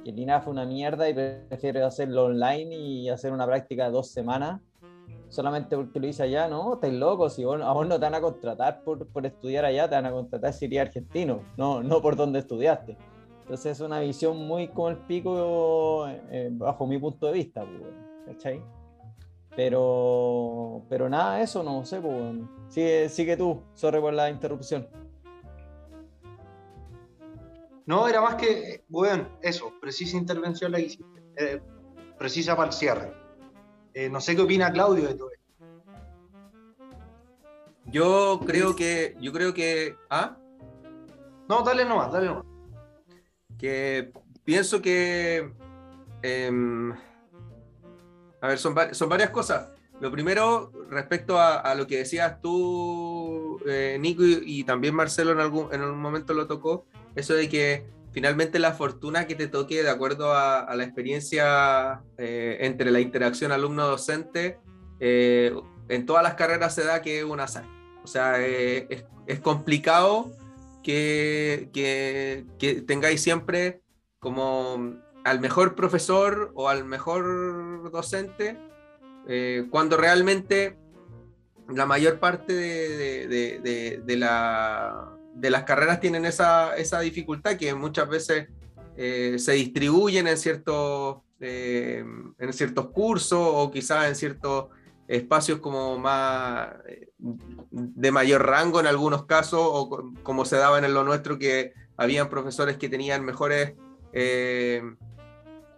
Que 0.03 0.09
el 0.09 0.41
fue 0.41 0.51
una 0.51 0.65
mierda 0.65 1.07
y 1.09 1.13
prefiero 1.13 1.85
hacerlo 1.85 2.25
online 2.25 2.75
y 2.75 3.09
hacer 3.09 3.31
una 3.31 3.45
práctica 3.45 3.85
de 3.85 3.91
dos 3.91 4.11
semanas 4.11 4.59
solamente 5.33 5.75
porque 5.75 5.99
lo 5.99 6.07
hice 6.07 6.23
allá, 6.23 6.47
¿no? 6.47 6.75
Estáis 6.75 6.93
locos, 6.93 7.33
si 7.33 7.43
vos, 7.43 7.59
a 7.59 7.71
vos 7.73 7.87
no 7.87 7.95
te 7.95 8.05
van 8.05 8.13
a 8.13 8.21
contratar 8.21 8.83
por, 8.83 9.07
por 9.07 9.25
estudiar 9.25 9.65
allá, 9.65 9.89
te 9.89 9.95
van 9.95 10.05
a 10.05 10.11
contratar 10.11 10.53
si 10.53 10.65
eres 10.65 10.81
argentino, 10.81 11.41
no, 11.57 11.81
no 11.81 12.01
por 12.01 12.15
donde 12.15 12.39
estudiaste. 12.39 12.95
Entonces 13.41 13.73
es 13.73 13.79
una 13.81 13.99
visión 13.99 14.37
muy 14.37 14.67
como 14.67 14.89
el 14.89 14.97
pico 14.97 16.07
eh, 16.07 16.49
bajo 16.51 16.85
mi 16.85 16.99
punto 16.99 17.25
de 17.25 17.33
vista, 17.33 17.65
pues, 17.65 17.93
¿cachai? 18.27 18.61
Pero, 19.55 20.83
pero 20.87 21.09
nada, 21.09 21.41
eso 21.41 21.63
no 21.63 21.83
sé, 21.83 21.99
pues, 21.99 22.35
sigue, 22.69 23.09
sigue 23.09 23.35
tú, 23.35 23.59
sorry 23.73 23.99
por 23.99 24.13
la 24.13 24.29
interrupción. 24.29 24.87
No, 27.85 28.07
era 28.07 28.21
más 28.21 28.35
que, 28.35 28.83
bueno, 28.87 29.27
eso, 29.41 29.73
precisa 29.81 30.17
intervención 30.17 30.71
la 30.71 30.79
hiciste, 30.79 31.23
eh, 31.37 31.61
precisa 32.17 32.55
para 32.55 32.69
el 32.69 32.73
cierre. 32.73 33.13
Eh, 33.93 34.09
no 34.09 34.21
sé 34.21 34.35
qué 34.35 34.41
opina 34.41 34.71
Claudio 34.71 35.07
de 35.07 35.15
todo 35.15 35.29
esto. 35.31 35.43
Yo 37.85 38.39
creo 38.45 38.75
que, 38.75 39.15
yo 39.19 39.33
creo 39.33 39.53
que, 39.53 39.97
¿ah? 40.09 40.37
No, 41.49 41.61
dale 41.61 41.85
nomás, 41.85 42.11
dale 42.11 42.27
nomás 42.27 42.53
que 43.63 44.11
pienso 44.43 44.81
que... 44.81 45.53
Em, 46.21 46.91
a 48.41 48.47
ver, 48.47 48.57
son, 48.57 48.75
son, 48.91 49.07
varias 49.07 49.29
cosas. 49.29 49.71
Lo 50.01 50.11
primero, 50.11 50.69
respecto 50.89 51.39
a, 51.39 51.73
lo 51.75 51.87
que 51.87 51.99
decías 51.99 52.41
tú, 52.41 53.57
eh, 53.65 53.97
Nico, 54.01 54.23
y, 54.25 54.65
también 54.65 54.95
Marcelo 54.95 55.31
en 55.31 55.39
algún 55.39 55.73
en 55.73 55.81
un 55.81 55.97
momento 55.97 56.33
lo 56.33 56.45
tocó, 56.45 56.85
eso 57.15 57.33
de 57.33 57.49
que 57.49 57.85
finalmente 58.11 58.59
la 58.59 58.73
fortuna 58.73 59.27
que 59.27 59.35
te 59.35 59.47
toque 59.47 59.83
de 59.83 59.89
acuerdo 59.89 60.33
a, 60.33 60.73
la 60.75 60.83
experiencia 60.83 62.03
eh, 62.17 62.57
entre 62.61 62.91
la 62.91 62.99
interacción 62.99 63.51
alumno-docente, 63.51 64.59
eh, 64.99 65.53
en 65.89 66.05
todas 66.05 66.23
las 66.23 66.35
carreras 66.35 66.75
se 66.75 66.83
da 66.83 67.01
que 67.01 67.19
es 67.19 67.25
un 67.25 67.39
azar. 67.39 67.65
O 68.03 68.07
sea, 68.07 68.39
es, 68.45 69.05
es 69.27 69.39
complicado 69.39 70.31
que, 70.83 72.45
tengáis 72.85 73.21
siempre 73.21 73.81
como 74.19 74.95
al 75.23 75.39
mejor 75.39 75.75
profesor 75.75 76.51
o 76.55 76.69
al 76.69 76.85
mejor 76.85 77.89
docente, 77.91 78.57
eh, 79.27 79.65
cuando 79.71 79.97
realmente 79.97 80.77
la 81.69 81.85
mayor 81.85 82.19
parte 82.19 82.53
de, 82.53 84.17
las 85.41 85.63
carreras 85.63 85.99
tienen 85.99 86.25
esa, 86.25 86.75
dificultad 87.01 87.57
que 87.57 87.73
muchas 87.73 88.07
veces 88.07 88.47
eh, 88.97 89.35
se 89.39 89.53
distribuyen 89.53 90.27
en 90.27 90.37
ciertos, 90.37 91.17
eh, 91.39 92.03
en 92.37 92.73
cursos 92.93 93.39
o 93.41 93.71
quizás 93.71 94.07
en 94.07 94.15
ciertos 94.15 94.67
espacios 95.07 95.59
como 95.59 95.97
más 95.97 96.69
eh, 96.87 97.09
de 97.19 98.11
mayor 98.11 98.45
rango 98.45 98.79
en 98.79 98.87
algunos 98.87 99.25
casos, 99.25 99.59
o 99.61 100.13
como 100.23 100.45
se 100.45 100.57
daba 100.57 100.79
en 100.79 100.93
lo 100.93 101.03
nuestro, 101.03 101.37
que 101.37 101.73
habían 101.97 102.29
profesores 102.29 102.77
que 102.77 102.89
tenían 102.89 103.23
mejores, 103.23 103.73
eh, 104.13 104.81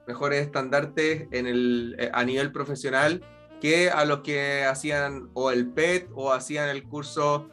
mejores 0.08 0.42
estandartes 0.42 1.28
en 1.32 1.48
el, 1.48 2.10
a 2.14 2.24
nivel 2.24 2.52
profesional 2.52 3.22
que 3.62 3.90
a 3.90 4.06
los 4.06 4.20
que 4.20 4.66
hacían 4.66 5.30
o 5.34 5.50
el 5.50 5.68
PET 5.68 6.10
o 6.14 6.32
hacían 6.32 6.70
el 6.70 6.84
curso 6.84 7.50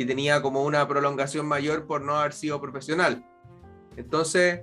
que 0.00 0.06
tenía 0.06 0.40
como 0.40 0.64
una 0.64 0.88
prolongación 0.88 1.44
mayor 1.44 1.86
por 1.86 2.00
no 2.00 2.16
haber 2.16 2.32
sido 2.32 2.58
profesional. 2.58 3.22
Entonces, 3.98 4.62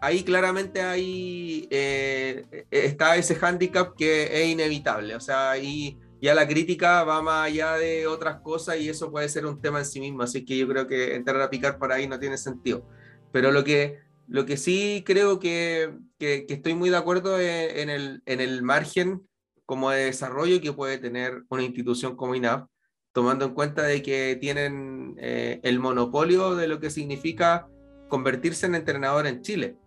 ahí 0.00 0.24
claramente 0.24 0.80
ahí 0.80 1.68
eh, 1.70 2.64
está 2.70 3.16
ese 3.16 3.34
hándicap 3.34 3.94
que 3.94 4.42
es 4.42 4.48
inevitable. 4.48 5.14
O 5.14 5.20
sea, 5.20 5.50
ahí 5.50 5.98
ya 6.22 6.34
la 6.34 6.48
crítica 6.48 7.04
va 7.04 7.20
más 7.20 7.48
allá 7.48 7.74
de 7.74 8.06
otras 8.06 8.40
cosas 8.40 8.78
y 8.78 8.88
eso 8.88 9.10
puede 9.10 9.28
ser 9.28 9.44
un 9.44 9.60
tema 9.60 9.80
en 9.80 9.84
sí 9.84 10.00
mismo. 10.00 10.22
Así 10.22 10.42
que 10.42 10.56
yo 10.56 10.66
creo 10.66 10.86
que 10.86 11.14
entrar 11.14 11.42
a 11.42 11.50
picar 11.50 11.76
por 11.76 11.92
ahí 11.92 12.08
no 12.08 12.18
tiene 12.18 12.38
sentido. 12.38 12.88
Pero 13.32 13.52
lo 13.52 13.64
que, 13.64 13.98
lo 14.28 14.46
que 14.46 14.56
sí 14.56 15.02
creo 15.04 15.38
que, 15.38 15.92
que, 16.18 16.46
estoy 16.48 16.72
muy 16.72 16.88
de 16.88 16.96
acuerdo 16.96 17.38
en, 17.38 17.90
el, 17.90 18.22
en 18.24 18.40
el 18.40 18.62
margen 18.62 19.28
como 19.72 19.88
de 19.88 20.04
desarrollo 20.04 20.60
que 20.60 20.74
puede 20.74 20.98
tener 20.98 21.44
una 21.48 21.62
institución 21.62 22.14
como 22.14 22.34
INAF, 22.34 22.66
tomando 23.10 23.46
en 23.46 23.54
cuenta 23.54 23.82
de 23.84 24.02
que 24.02 24.36
tienen 24.38 25.14
eh, 25.16 25.60
el 25.62 25.80
monopolio 25.80 26.56
de 26.56 26.68
lo 26.68 26.78
que 26.78 26.90
significa 26.90 27.66
convertirse 28.10 28.66
en 28.66 28.74
entrenador 28.74 29.26
en 29.26 29.40
Chile. 29.40 29.78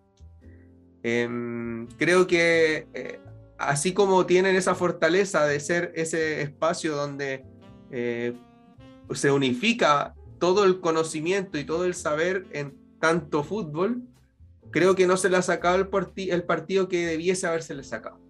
Em, 1.04 1.86
creo 1.98 2.26
que 2.26 2.88
eh, 2.94 3.20
así 3.58 3.94
como 3.94 4.26
tienen 4.26 4.56
esa 4.56 4.74
fortaleza 4.74 5.46
de 5.46 5.60
ser 5.60 5.92
ese 5.94 6.42
espacio 6.42 6.96
donde 6.96 7.44
eh, 7.92 8.32
se 9.12 9.30
unifica 9.30 10.16
todo 10.40 10.64
el 10.64 10.80
conocimiento 10.80 11.58
y 11.58 11.64
todo 11.64 11.84
el 11.84 11.94
saber 11.94 12.44
en 12.50 12.76
tanto 12.98 13.44
fútbol, 13.44 14.02
creo 14.72 14.96
que 14.96 15.06
no 15.06 15.16
se 15.16 15.30
le 15.30 15.36
ha 15.36 15.42
sacado 15.42 15.76
el, 15.76 15.88
el 16.28 16.42
partido 16.42 16.88
que 16.88 17.06
debiese 17.06 17.46
haberse 17.46 17.80
sacado. 17.84 18.25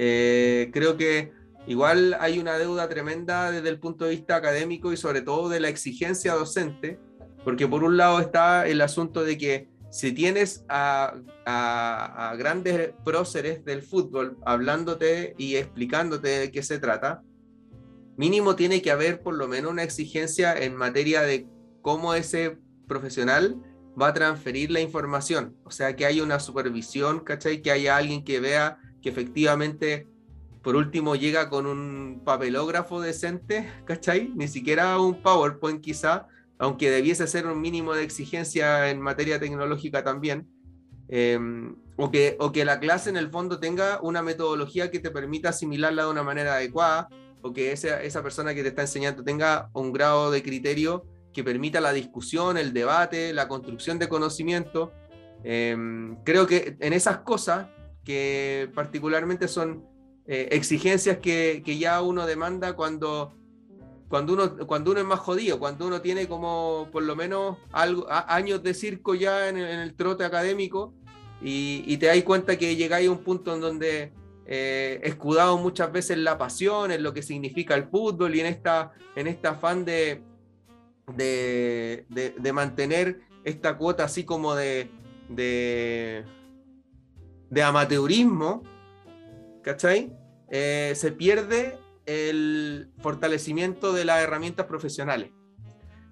Eh, 0.00 0.70
creo 0.72 0.96
que 0.96 1.32
igual 1.66 2.16
hay 2.20 2.38
una 2.38 2.56
deuda 2.56 2.88
tremenda 2.88 3.50
desde 3.50 3.68
el 3.68 3.80
punto 3.80 4.04
de 4.04 4.12
vista 4.12 4.36
académico 4.36 4.92
y 4.92 4.96
sobre 4.96 5.22
todo 5.22 5.48
de 5.48 5.58
la 5.58 5.68
exigencia 5.68 6.34
docente, 6.34 7.00
porque 7.42 7.66
por 7.66 7.82
un 7.82 7.96
lado 7.96 8.20
está 8.20 8.68
el 8.68 8.80
asunto 8.80 9.24
de 9.24 9.36
que 9.36 9.68
si 9.90 10.12
tienes 10.12 10.64
a, 10.68 11.16
a, 11.44 12.32
grandes 12.38 12.92
próceres 13.04 13.64
del 13.64 13.82
fútbol 13.82 14.38
hablándote 14.46 15.34
y 15.36 15.56
explicándote 15.56 16.28
de 16.28 16.52
qué 16.52 16.62
se 16.62 16.78
trata, 16.78 17.24
mínimo 18.16 18.54
tiene 18.54 18.80
que 18.82 18.92
haber 18.92 19.20
por 19.20 19.34
lo 19.34 19.48
menos 19.48 19.72
una 19.72 19.82
exigencia 19.82 20.56
en 20.56 20.76
materia 20.76 21.22
de 21.22 21.48
cómo 21.82 22.14
ese 22.14 22.56
profesional 22.86 23.60
va 24.00 24.08
a 24.08 24.14
transferir 24.14 24.70
la 24.70 24.80
información. 24.80 25.56
O 25.64 25.72
sea, 25.72 25.96
que 25.96 26.06
haya 26.06 26.22
una 26.22 26.38
supervisión, 26.38 27.18
¿cachai? 27.18 27.62
Que 27.62 27.72
haya 27.72 27.96
alguien 27.96 28.22
que 28.22 28.38
vea 28.38 28.78
que 29.02 29.08
efectivamente, 29.08 30.06
por 30.62 30.76
último, 30.76 31.16
llega 31.16 31.48
con 31.48 31.66
un 31.66 32.22
papelógrafo 32.24 33.00
decente, 33.00 33.68
¿cachai? 33.84 34.32
Ni 34.34 34.48
siquiera 34.48 34.98
un 34.98 35.22
PowerPoint 35.22 35.80
quizá, 35.80 36.26
aunque 36.58 36.90
debiese 36.90 37.26
ser 37.26 37.46
un 37.46 37.60
mínimo 37.60 37.94
de 37.94 38.02
exigencia 38.02 38.90
en 38.90 39.00
materia 39.00 39.38
tecnológica 39.38 40.02
también. 40.02 40.48
Em, 41.10 41.74
o, 41.96 42.10
que, 42.10 42.36
o 42.38 42.52
que 42.52 42.64
la 42.66 42.80
clase 42.80 43.08
en 43.08 43.16
el 43.16 43.30
fondo 43.30 43.58
tenga 43.58 43.98
una 44.02 44.22
metodología 44.22 44.90
que 44.90 44.98
te 44.98 45.10
permita 45.10 45.48
asimilarla 45.50 46.04
de 46.04 46.10
una 46.10 46.22
manera 46.22 46.54
adecuada, 46.54 47.08
o 47.40 47.52
que 47.52 47.72
esa, 47.72 48.02
esa 48.02 48.22
persona 48.22 48.54
que 48.54 48.62
te 48.62 48.68
está 48.68 48.82
enseñando 48.82 49.24
tenga 49.24 49.70
un 49.72 49.92
grado 49.92 50.30
de 50.30 50.42
criterio 50.42 51.04
que 51.32 51.44
permita 51.44 51.80
la 51.80 51.92
discusión, 51.92 52.58
el 52.58 52.72
debate, 52.72 53.32
la 53.32 53.48
construcción 53.48 53.98
de 53.98 54.08
conocimiento. 54.08 54.92
Em, 55.44 56.16
creo 56.24 56.46
que 56.46 56.76
en 56.80 56.92
esas 56.92 57.18
cosas, 57.18 57.68
que 58.08 58.70
particularmente 58.74 59.48
son 59.48 59.84
eh, 60.26 60.48
exigencias 60.52 61.18
que, 61.18 61.62
que, 61.62 61.76
ya 61.76 62.00
uno 62.00 62.24
demanda 62.24 62.72
cuando, 62.72 63.34
cuando, 64.08 64.32
uno, 64.32 64.56
cuando 64.66 64.92
uno 64.92 65.00
es 65.00 65.06
más 65.06 65.18
jodido, 65.18 65.58
cuando 65.58 65.86
uno 65.86 66.00
tiene 66.00 66.26
como 66.26 66.88
por 66.90 67.02
lo 67.02 67.14
menos 67.14 67.58
algo, 67.70 68.06
años 68.08 68.62
de 68.62 68.72
circo 68.72 69.14
ya 69.14 69.50
en, 69.50 69.58
el 69.58 69.92
trote 69.92 70.24
académico 70.24 70.94
y, 71.42 71.84
y, 71.86 71.98
te 71.98 72.06
das 72.06 72.22
cuenta 72.22 72.56
que 72.56 72.76
llegáis 72.76 73.08
a 73.08 73.12
un 73.12 73.18
punto 73.18 73.54
en 73.54 73.60
donde 73.60 74.12
eh, 74.46 75.00
escudado 75.02 75.58
muchas 75.58 75.92
veces 75.92 76.12
en 76.12 76.24
la 76.24 76.38
pasión, 76.38 76.90
en 76.90 77.02
lo 77.02 77.12
que 77.12 77.22
significa 77.22 77.74
el 77.74 77.88
fútbol 77.88 78.34
y 78.34 78.40
en 78.40 78.46
esta, 78.46 78.92
en 79.16 79.26
este 79.26 79.48
afán 79.48 79.84
de, 79.84 80.22
de, 81.14 82.52
mantener 82.54 83.20
esta 83.44 83.76
cuota 83.76 84.04
así 84.04 84.24
como 84.24 84.54
de, 84.54 84.88
de, 85.28 86.24
amateurismo, 87.62 88.62
¿cachai? 89.62 90.12
Eh, 90.50 90.92
se 90.94 91.12
pierde 91.12 91.78
el 92.06 92.90
fortalecimiento 92.98 93.92
de 93.92 94.04
las 94.04 94.22
herramientas 94.22 94.66
profesionales. 94.66 95.30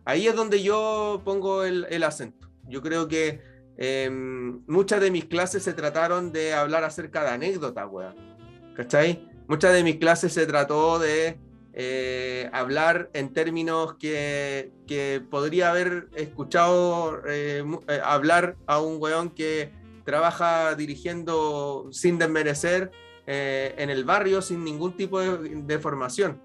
Ahí 0.04 0.26
es 0.26 0.36
donde 0.36 0.62
yo 0.62 1.22
pongo 1.24 1.64
el, 1.64 2.02
acento. 2.04 2.48
Yo 2.68 2.82
creo 2.82 3.08
que 3.08 3.40
em, 3.76 4.62
muchas 4.66 5.00
de 5.00 5.10
mis 5.10 5.24
clases 5.24 5.62
se 5.62 5.72
trataron 5.72 6.32
de 6.32 6.54
hablar 6.54 6.84
acerca 6.84 7.24
de 7.24 7.30
anécdotas, 7.30 7.86
weón. 7.90 8.14
¿Cachai? 8.74 9.28
Muchas 9.48 9.72
de 9.72 9.82
mis 9.82 9.96
clases 9.96 10.32
se 10.32 10.46
trató 10.46 10.98
de 10.98 11.38
eh, 11.78 12.48
hablar 12.52 13.10
en 13.12 13.34
términos 13.34 13.96
que, 13.98 14.72
podría 15.30 15.70
haber 15.70 16.08
escuchado 16.16 17.20
eh, 17.28 17.62
eh, 17.88 18.00
hablar 18.02 18.56
a 18.66 18.80
un 18.80 18.96
weón 19.00 19.28
que 19.28 19.72
trabaja 20.06 20.74
dirigiendo 20.74 21.88
sin 21.92 22.18
desmerecer 22.18 22.90
en 23.26 23.90
el 23.90 24.04
barrio, 24.04 24.40
sin 24.40 24.64
ningún 24.64 24.96
tipo 24.96 25.20
de, 25.20 25.78
formación. 25.80 26.40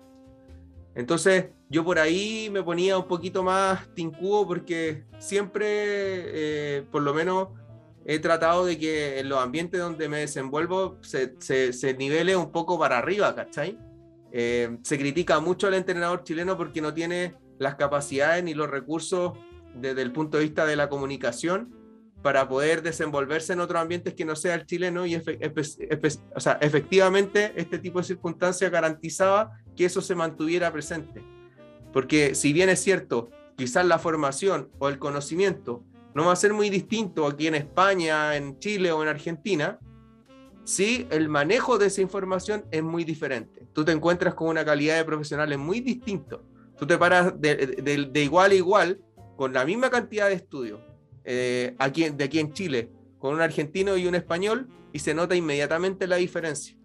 Entonces 0.95 1.51
yo 1.69 1.85
por 1.85 1.99
ahí 1.99 2.49
me 2.51 2.63
ponía 2.63 2.97
un 2.97 3.07
poquito 3.07 3.43
más 3.43 3.87
tincudo 3.93 4.47
porque 4.47 5.05
siempre, 5.19 6.83
por 6.91 7.03
lo 7.03 7.13
menos, 7.13 7.49
he 8.03 8.17
tratado 8.17 8.65
de 8.65 8.79
que 8.79 9.19
en 9.19 9.29
los 9.29 9.39
ambientes 9.39 9.79
donde 9.79 10.09
me 10.09 10.21
desenvuelvo 10.21 10.97
se, 11.01 11.35
se, 11.37 11.71
se 11.71 11.93
nivele 11.93 12.35
un 12.35 12.51
poco 12.51 12.79
para 12.79 12.97
arriba, 12.97 13.35
¿cachai? 13.35 13.77
Eh, 14.31 14.77
se 14.81 14.97
critica 14.97 15.39
mucho 15.39 15.67
al 15.67 15.73
entrenador 15.73 16.23
chileno 16.23 16.57
porque 16.57 16.81
no 16.81 16.93
tiene 16.93 17.35
las 17.59 17.75
capacidades 17.75 18.43
ni 18.43 18.53
los 18.53 18.69
recursos 18.69 19.33
desde 19.75 20.01
el 20.01 20.11
punto 20.11 20.37
de 20.37 20.43
vista 20.43 20.65
de 20.65 20.75
la 20.75 20.89
comunicación 20.89 21.75
para 22.21 22.47
poder 22.47 22.81
desenvolverse 22.81 23.53
en 23.53 23.61
otros 23.61 23.81
ambientes 23.81 24.13
que 24.13 24.25
no 24.25 24.35
sea 24.35 24.55
el 24.55 24.65
chileno 24.65 25.05
y 25.05 25.15
o 25.15 26.39
sea, 26.39 26.57
efectivamente 26.61 27.53
este 27.55 27.79
tipo 27.79 27.99
de 27.99 28.05
circunstancias 28.05 28.71
garantizaba 28.71 29.51
que 29.75 29.85
eso 29.85 30.01
se 30.01 30.15
mantuviera 30.15 30.71
presente. 30.71 31.23
Porque 31.91 32.35
si 32.35 32.53
bien 32.53 32.69
es 32.69 32.79
cierto, 32.79 33.29
quizás 33.57 33.85
la 33.85 33.99
formación 33.99 34.69
o 34.79 34.87
el 34.89 34.99
conocimiento 34.99 35.83
no 36.13 36.25
va 36.25 36.33
a 36.33 36.35
ser 36.35 36.53
muy 36.53 36.69
distinto 36.69 37.25
aquí 37.25 37.47
en 37.47 37.55
España, 37.55 38.35
en 38.35 38.59
Chile 38.59 38.91
o 38.91 39.01
en 39.01 39.09
Argentina, 39.09 39.79
sí, 40.63 41.07
el 41.09 41.27
manejo 41.27 41.77
de 41.77 41.87
esa 41.87 42.01
información 42.01 42.65
es 42.71 42.83
muy 42.83 43.03
diferente. 43.03 43.67
Tú 43.73 43.83
te 43.83 43.91
encuentras 43.91 44.35
con 44.35 44.49
una 44.49 44.63
calidad 44.63 44.97
de 44.97 45.05
profesionales 45.05 45.57
muy 45.57 45.79
distinto. 45.79 46.43
Tú 46.77 46.85
te 46.85 46.97
paras 46.97 47.33
de, 47.39 48.11
igual 48.15 48.51
a 48.51 48.55
igual 48.55 48.99
con 49.37 49.53
la 49.53 49.65
misma 49.65 49.89
cantidad 49.89 50.27
de 50.27 50.33
estudios 50.35 50.79
eh, 51.23 51.75
aquí, 51.79 52.09
de 52.09 52.23
aquí 52.23 52.39
en 52.39 52.53
Chile, 52.53 52.91
con 53.19 53.33
un 53.33 53.41
argentino 53.41 53.97
y 53.97 54.07
un 54.07 54.15
español, 54.15 54.67
y 54.93 54.99
se 54.99 55.13
nota 55.13 55.35
inmediatamente 55.35 56.07
la 56.07 56.17
diferencia. 56.17 56.77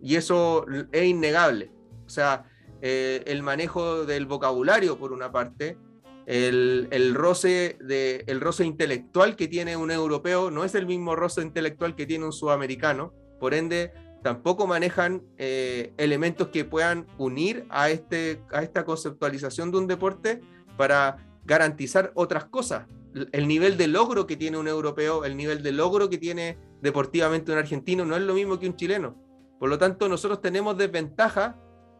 Y 0.00 0.16
eso 0.16 0.66
es 0.92 1.04
innegable. 1.04 1.70
O 2.06 2.08
sea, 2.08 2.44
eh, 2.82 3.22
el 3.26 3.42
manejo 3.42 4.04
del 4.04 4.26
vocabulario, 4.26 4.98
por 4.98 5.12
una 5.12 5.30
parte, 5.32 5.78
el, 6.26 6.88
el, 6.90 7.14
roce 7.14 7.76
de, 7.80 8.24
el 8.26 8.40
roce 8.40 8.64
intelectual 8.64 9.36
que 9.36 9.46
tiene 9.46 9.76
un 9.76 9.90
europeo 9.90 10.50
no 10.50 10.64
es 10.64 10.74
el 10.74 10.86
mismo 10.86 11.14
roce 11.16 11.42
intelectual 11.42 11.94
que 11.94 12.06
tiene 12.06 12.24
un 12.24 12.32
sudamericano, 12.32 13.12
por 13.38 13.54
ende 13.54 13.92
tampoco 14.24 14.66
manejan 14.66 15.22
eh, 15.36 15.92
elementos 15.98 16.48
que 16.48 16.64
puedan 16.64 17.06
unir 17.18 17.66
a, 17.68 17.90
este, 17.90 18.42
a 18.52 18.62
esta 18.62 18.84
conceptualización 18.84 19.70
de 19.70 19.78
un 19.78 19.86
deporte 19.86 20.40
para 20.78 21.18
garantizar 21.44 22.10
otras 22.14 22.46
cosas. 22.46 22.86
El 23.32 23.46
nivel 23.46 23.76
de 23.76 23.86
logro 23.86 24.26
que 24.26 24.36
tiene 24.36 24.58
un 24.58 24.68
europeo, 24.68 25.24
el 25.24 25.36
nivel 25.36 25.62
de 25.62 25.72
logro 25.72 26.10
que 26.10 26.18
tiene 26.18 26.58
deportivamente 26.82 27.52
un 27.52 27.58
argentino 27.58 28.04
no 28.04 28.16
es 28.16 28.22
lo 28.22 28.34
mismo 28.34 28.58
que 28.58 28.66
un 28.66 28.76
chileno. 28.76 29.16
Por 29.58 29.68
lo 29.68 29.78
tanto, 29.78 30.08
nosotros 30.08 30.40
tenemos 30.40 30.76
desventajas 30.76 31.54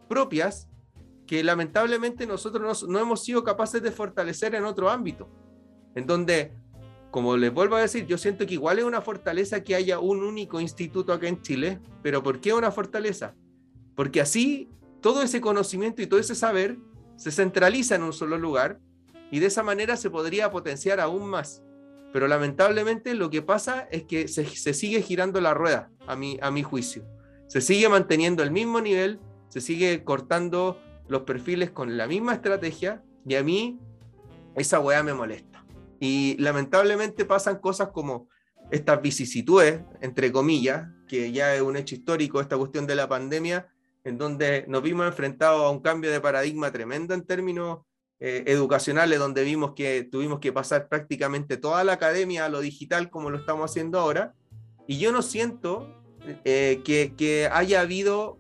propias 0.09 0.69
que 1.27 1.43
lamentablemente 1.43 2.27
nosotros 2.27 2.87
no, 2.89 2.99
hemos 2.99 3.25
sido 3.25 3.43
capaces 3.45 3.83
de 3.83 3.91
fortalecer 3.91 4.55
en 4.55 4.65
otro 4.65 4.91
ámbito, 4.91 5.29
en 5.95 6.07
donde, 6.07 6.53
como 7.11 7.37
les 7.37 7.53
vuelvo 7.53 7.77
a 7.77 7.81
decir, 7.81 8.07
yo 8.07 8.19
siento 8.19 8.47
que 8.47 8.55
igual 8.55 8.79
es 8.79 8.85
una 8.85 9.01
fortaleza 9.01 9.63
que 9.63 9.75
haya 9.75 9.99
un 9.99 10.23
único 10.23 10.61
instituto 10.61 11.13
acá 11.13 11.29
en 11.29 11.41
Chile, 11.41 11.81
pero 12.03 12.23
¿por 12.23 12.41
qué 12.41 12.53
una 12.53 12.71
fortaleza? 12.71 13.35
Porque 13.95 14.21
así 14.21 14.69
todo 15.01 15.23
ese 15.23 15.41
conocimiento 15.41 16.03
y 16.03 16.07
todo 16.07 16.21
ese 16.21 16.35
saber 16.35 16.77
se 17.17 17.31
centraliza 17.31 17.95
en 17.95 18.03
un 18.03 18.13
solo 18.13 18.37
lugar 18.37 18.81
y 19.35 19.41
de 19.41 19.47
esa 19.47 19.65
manera 19.65 19.97
se 19.97 20.11
podría 20.11 20.53
potenciar 20.53 21.01
aún 21.01 21.29
más. 21.29 21.65
Pero 22.13 22.29
lamentablemente 22.29 23.15
lo 23.15 23.31
que 23.31 23.43
pasa 23.43 23.89
es 23.91 24.05
que 24.05 24.29
se, 24.29 24.45
sigue 24.45 25.03
girando 25.03 25.41
la 25.41 25.55
rueda, 25.55 25.91
a 26.07 26.15
mi, 26.15 26.39
a 26.41 26.53
mi 26.53 26.63
juicio. 26.63 27.05
Se 27.49 27.61
sigue 27.61 27.89
manteniendo 27.89 28.45
el 28.45 28.53
mismo 28.53 28.81
nivel, 28.81 29.19
se 29.49 29.61
sigue 29.61 30.05
cortando 30.05 30.81
los 31.09 31.23
perfiles 31.23 31.73
con 31.73 31.97
la 31.97 32.07
misma 32.07 32.35
estrategia 32.35 33.03
y 33.27 33.35
a 33.35 33.43
mí 33.43 33.81
esa 34.55 34.79
weá 34.79 35.03
me 35.03 35.15
molesta. 35.15 35.67
Y 35.99 36.37
lamentablemente 36.39 37.25
pasan 37.25 37.59
cosas 37.59 37.89
como 37.89 38.29
estas 38.71 39.03
vicisitudes, 39.03 39.81
entre 40.01 40.31
comillas, 40.31 40.87
que 41.09 41.33
ya 41.33 41.57
es 41.57 41.61
un 41.61 41.77
hecho 41.77 41.97
histórico, 41.97 42.41
esta 42.41 42.57
cuestión 42.57 42.87
de 42.87 42.95
la 42.95 43.09
pandemia, 43.09 43.67
en 44.05 44.17
donde 44.17 44.65
nos 44.69 44.81
vimos 44.81 45.09
enfrentados 45.09 45.67
a 45.67 45.71
un 45.71 45.81
cambio 45.81 46.13
de 46.13 46.21
paradigma 46.21 46.71
tremendo 46.71 47.15
en 47.15 47.27
términos 47.27 47.81
eh, 48.27 48.43
educacionales 48.47 49.19
donde 49.19 49.45
vimos 49.45 49.75
que 49.77 50.03
tuvimos 50.03 50.39
que 50.41 50.51
pasar 50.51 50.89
prácticamente 50.89 51.59
toda 51.59 51.85
la 51.85 51.93
academia 51.93 52.47
a 52.47 52.49
lo 52.49 52.63
digital 52.63 53.11
como 53.11 53.29
lo 53.29 53.37
estamos 53.37 53.71
haciendo 53.71 54.01
ahora. 54.01 54.33
Y 54.89 54.99
yo 54.99 55.13
no 55.13 55.21
siento 55.21 55.95
eh, 56.47 56.81
que, 56.87 57.51
haya 57.53 57.83
habido 57.83 58.39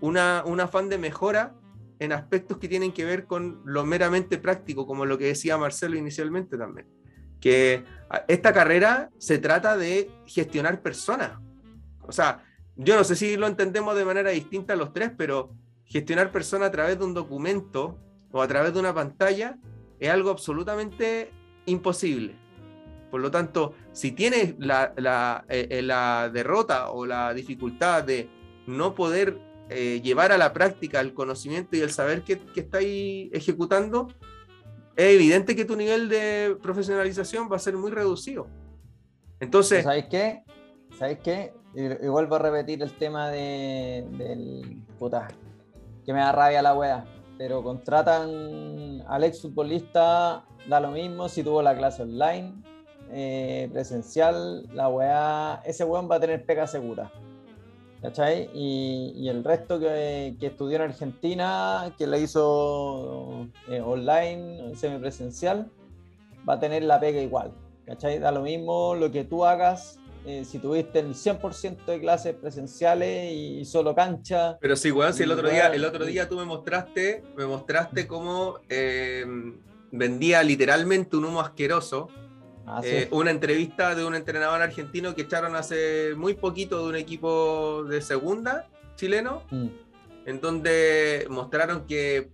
una, 0.00 0.42
un 0.44 0.58
afán 0.58 0.88
de 0.88 0.98
mejora 0.98 1.54
en 2.00 2.10
aspectos 2.12 2.58
que 2.58 2.66
tienen 2.66 2.90
que 2.90 3.04
ver 3.04 3.26
con 3.26 3.62
lo 3.64 3.84
meramente 3.84 4.38
práctico, 4.38 4.88
como 4.88 5.06
lo 5.06 5.16
que 5.18 5.26
decía 5.26 5.56
Marcelo 5.56 5.96
inicialmente 5.96 6.58
también. 6.58 6.88
Que 7.40 7.84
esta 8.26 8.52
carrera 8.52 9.08
se 9.18 9.38
trata 9.38 9.76
de 9.76 10.10
gestionar 10.26 10.82
personas. 10.82 11.38
O 12.00 12.10
sea, 12.10 12.42
yo 12.74 12.96
no 12.96 13.04
sé 13.04 13.14
si 13.14 13.36
lo 13.36 13.46
entendemos 13.46 13.94
de 13.94 14.04
manera 14.04 14.30
distinta 14.30 14.74
los 14.74 14.92
tres, 14.92 15.12
pero 15.16 15.54
gestionar 15.84 16.32
personas 16.32 16.70
a 16.70 16.72
través 16.72 16.98
de 16.98 17.04
un 17.04 17.14
documento 17.14 18.00
o 18.32 18.42
a 18.42 18.48
través 18.48 18.72
de 18.74 18.80
una 18.80 18.94
pantalla 18.94 19.58
es 20.00 20.10
algo 20.10 20.30
absolutamente 20.30 21.30
imposible. 21.66 22.36
Por 23.10 23.20
lo 23.20 23.30
tanto, 23.30 23.74
si 23.92 24.12
tienes 24.12 24.54
la, 24.58 24.94
la, 24.96 25.44
eh, 25.48 25.68
eh, 25.70 25.82
la 25.82 26.30
derrota 26.32 26.90
o 26.90 27.04
la 27.04 27.34
dificultad 27.34 28.02
de 28.04 28.28
no 28.66 28.94
poder 28.94 29.38
eh, 29.68 30.00
llevar 30.02 30.32
a 30.32 30.38
la 30.38 30.52
práctica 30.52 31.00
el 31.00 31.12
conocimiento 31.12 31.76
y 31.76 31.80
el 31.80 31.90
saber 31.90 32.22
que, 32.22 32.38
que 32.38 32.60
estáis 32.60 33.30
ejecutando, 33.32 34.08
es 34.96 35.14
evidente 35.14 35.54
que 35.54 35.64
tu 35.64 35.76
nivel 35.76 36.08
de 36.08 36.56
profesionalización 36.62 37.50
va 37.50 37.56
a 37.56 37.58
ser 37.58 37.76
muy 37.76 37.90
reducido. 37.90 38.46
Entonces, 39.40 39.84
¿Sabéis 39.84 40.06
qué? 40.10 40.42
¿Sabéis 40.98 41.18
qué? 41.18 41.52
Y, 41.74 42.06
vuelvo 42.08 42.36
a 42.36 42.38
repetir 42.38 42.82
el 42.82 42.92
tema 42.92 43.30
de, 43.30 44.06
del. 44.12 44.82
Puta, 44.98 45.28
que 46.04 46.12
me 46.12 46.20
da 46.20 46.32
rabia 46.32 46.62
la 46.62 46.74
wea. 46.74 47.04
Pero 47.42 47.60
contratan 47.64 49.02
al 49.08 49.24
ex 49.24 49.42
futbolista, 49.42 50.44
da 50.68 50.78
lo 50.78 50.92
mismo 50.92 51.28
si 51.28 51.42
tuvo 51.42 51.60
la 51.60 51.76
clase 51.76 52.04
online, 52.04 52.54
eh, 53.10 53.68
presencial, 53.72 54.68
la 54.72 54.88
weá, 54.88 55.60
ese 55.64 55.82
weón 55.82 56.08
va 56.08 56.14
a 56.14 56.20
tener 56.20 56.46
pega 56.46 56.68
segura. 56.68 57.10
¿Cachai? 58.00 58.48
Y, 58.54 59.12
y 59.16 59.28
el 59.28 59.42
resto 59.42 59.80
que, 59.80 60.36
que 60.38 60.46
estudió 60.46 60.76
en 60.76 60.82
Argentina, 60.82 61.92
que 61.98 62.06
la 62.06 62.18
hizo 62.18 63.48
eh, 63.68 63.80
online, 63.80 64.76
semipresencial, 64.76 65.68
va 66.48 66.54
a 66.54 66.60
tener 66.60 66.84
la 66.84 67.00
pega 67.00 67.20
igual. 67.20 67.50
¿Cachai? 67.86 68.20
Da 68.20 68.30
lo 68.30 68.42
mismo 68.42 68.94
lo 68.94 69.10
que 69.10 69.24
tú 69.24 69.44
hagas, 69.44 69.98
eh, 70.26 70.44
si 70.44 70.58
tuviste 70.58 71.00
el 71.00 71.14
100% 71.14 71.84
de 71.86 72.00
clases 72.00 72.34
presenciales 72.34 73.32
y 73.32 73.64
solo 73.64 73.94
cancha. 73.94 74.56
pero 74.60 74.76
sí, 74.76 74.90
weón, 74.90 75.12
si 75.14 75.22
el 75.24 75.32
otro 75.32 75.48
día, 75.50 75.68
el 75.68 75.84
otro 75.84 76.04
día 76.04 76.28
tú 76.28 76.36
me 76.36 76.44
mostraste, 76.44 77.22
me 77.36 77.46
mostraste 77.46 78.06
cómo 78.06 78.58
eh, 78.68 79.24
vendía 79.90 80.42
literalmente 80.42 81.16
un 81.16 81.24
humo 81.26 81.40
asqueroso 81.40 82.08
Así 82.64 82.88
Eh, 82.88 83.08
una 83.10 83.32
entrevista 83.32 83.94
de 83.96 84.04
un 84.04 84.14
entrenador 84.14 84.62
argentino 84.62 85.16
que 85.16 85.22
echaron 85.22 85.56
hace 85.56 86.14
muy 86.16 86.34
poquito 86.34 86.80
de 86.84 86.88
un 86.90 86.94
equipo 86.96 87.82
de 87.84 88.00
segunda 88.00 88.68
chileno, 88.94 89.42
Mm. 89.50 89.66
en 90.26 90.40
donde 90.40 91.26
mostraron 91.28 91.86
que, 91.86 92.30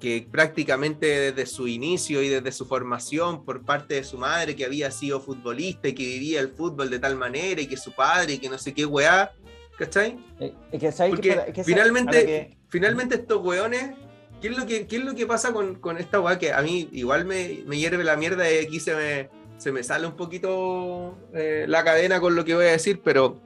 que 0.00 0.26
prácticamente 0.30 1.06
desde 1.32 1.46
su 1.46 1.66
inicio 1.68 2.22
y 2.22 2.28
desde 2.28 2.52
su 2.52 2.66
formación 2.66 3.44
por 3.44 3.64
parte 3.64 3.94
de 3.94 4.04
su 4.04 4.18
madre, 4.18 4.54
que 4.56 4.64
había 4.64 4.90
sido 4.90 5.20
futbolista 5.20 5.88
y 5.88 5.94
que 5.94 6.04
vivía 6.04 6.40
el 6.40 6.48
fútbol 6.50 6.90
de 6.90 6.98
tal 6.98 7.16
manera 7.16 7.60
y 7.60 7.66
que 7.66 7.76
su 7.76 7.92
padre 7.92 8.34
y 8.34 8.38
que 8.38 8.48
no 8.48 8.58
sé 8.58 8.72
qué 8.74 8.86
weá, 8.86 9.32
¿cachai? 9.78 10.18
Eh, 10.40 10.54
que 10.78 10.92
Porque 11.08 11.52
que, 11.54 11.64
finalmente- 11.64 12.26
que- 12.26 12.56
Finalmente 12.68 13.16
estos 13.16 13.44
weones, 13.44 13.96
¿qué 14.40 14.46
es 14.46 14.56
lo 14.56 14.64
que, 14.64 14.86
qué 14.86 14.96
es 14.98 15.04
lo 15.04 15.16
que 15.16 15.26
pasa 15.26 15.52
con, 15.52 15.74
con 15.76 15.98
esta 15.98 16.20
weá 16.20 16.38
que 16.38 16.52
a 16.52 16.62
mí 16.62 16.88
igual 16.92 17.24
me, 17.24 17.64
me 17.66 17.76
hierve 17.78 18.04
la 18.04 18.16
mierda 18.16 18.48
y 18.48 18.58
aquí 18.64 18.78
se 18.78 18.94
me, 18.94 19.28
se 19.58 19.72
me 19.72 19.82
sale 19.82 20.06
un 20.06 20.14
poquito 20.14 21.18
eh, 21.34 21.64
la 21.66 21.82
cadena 21.82 22.20
con 22.20 22.36
lo 22.36 22.44
que 22.44 22.54
voy 22.54 22.66
a 22.66 22.70
decir, 22.70 23.00
pero 23.02 23.40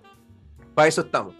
para 0.74 0.88
eso 0.88 1.00
estamos. 1.00 1.34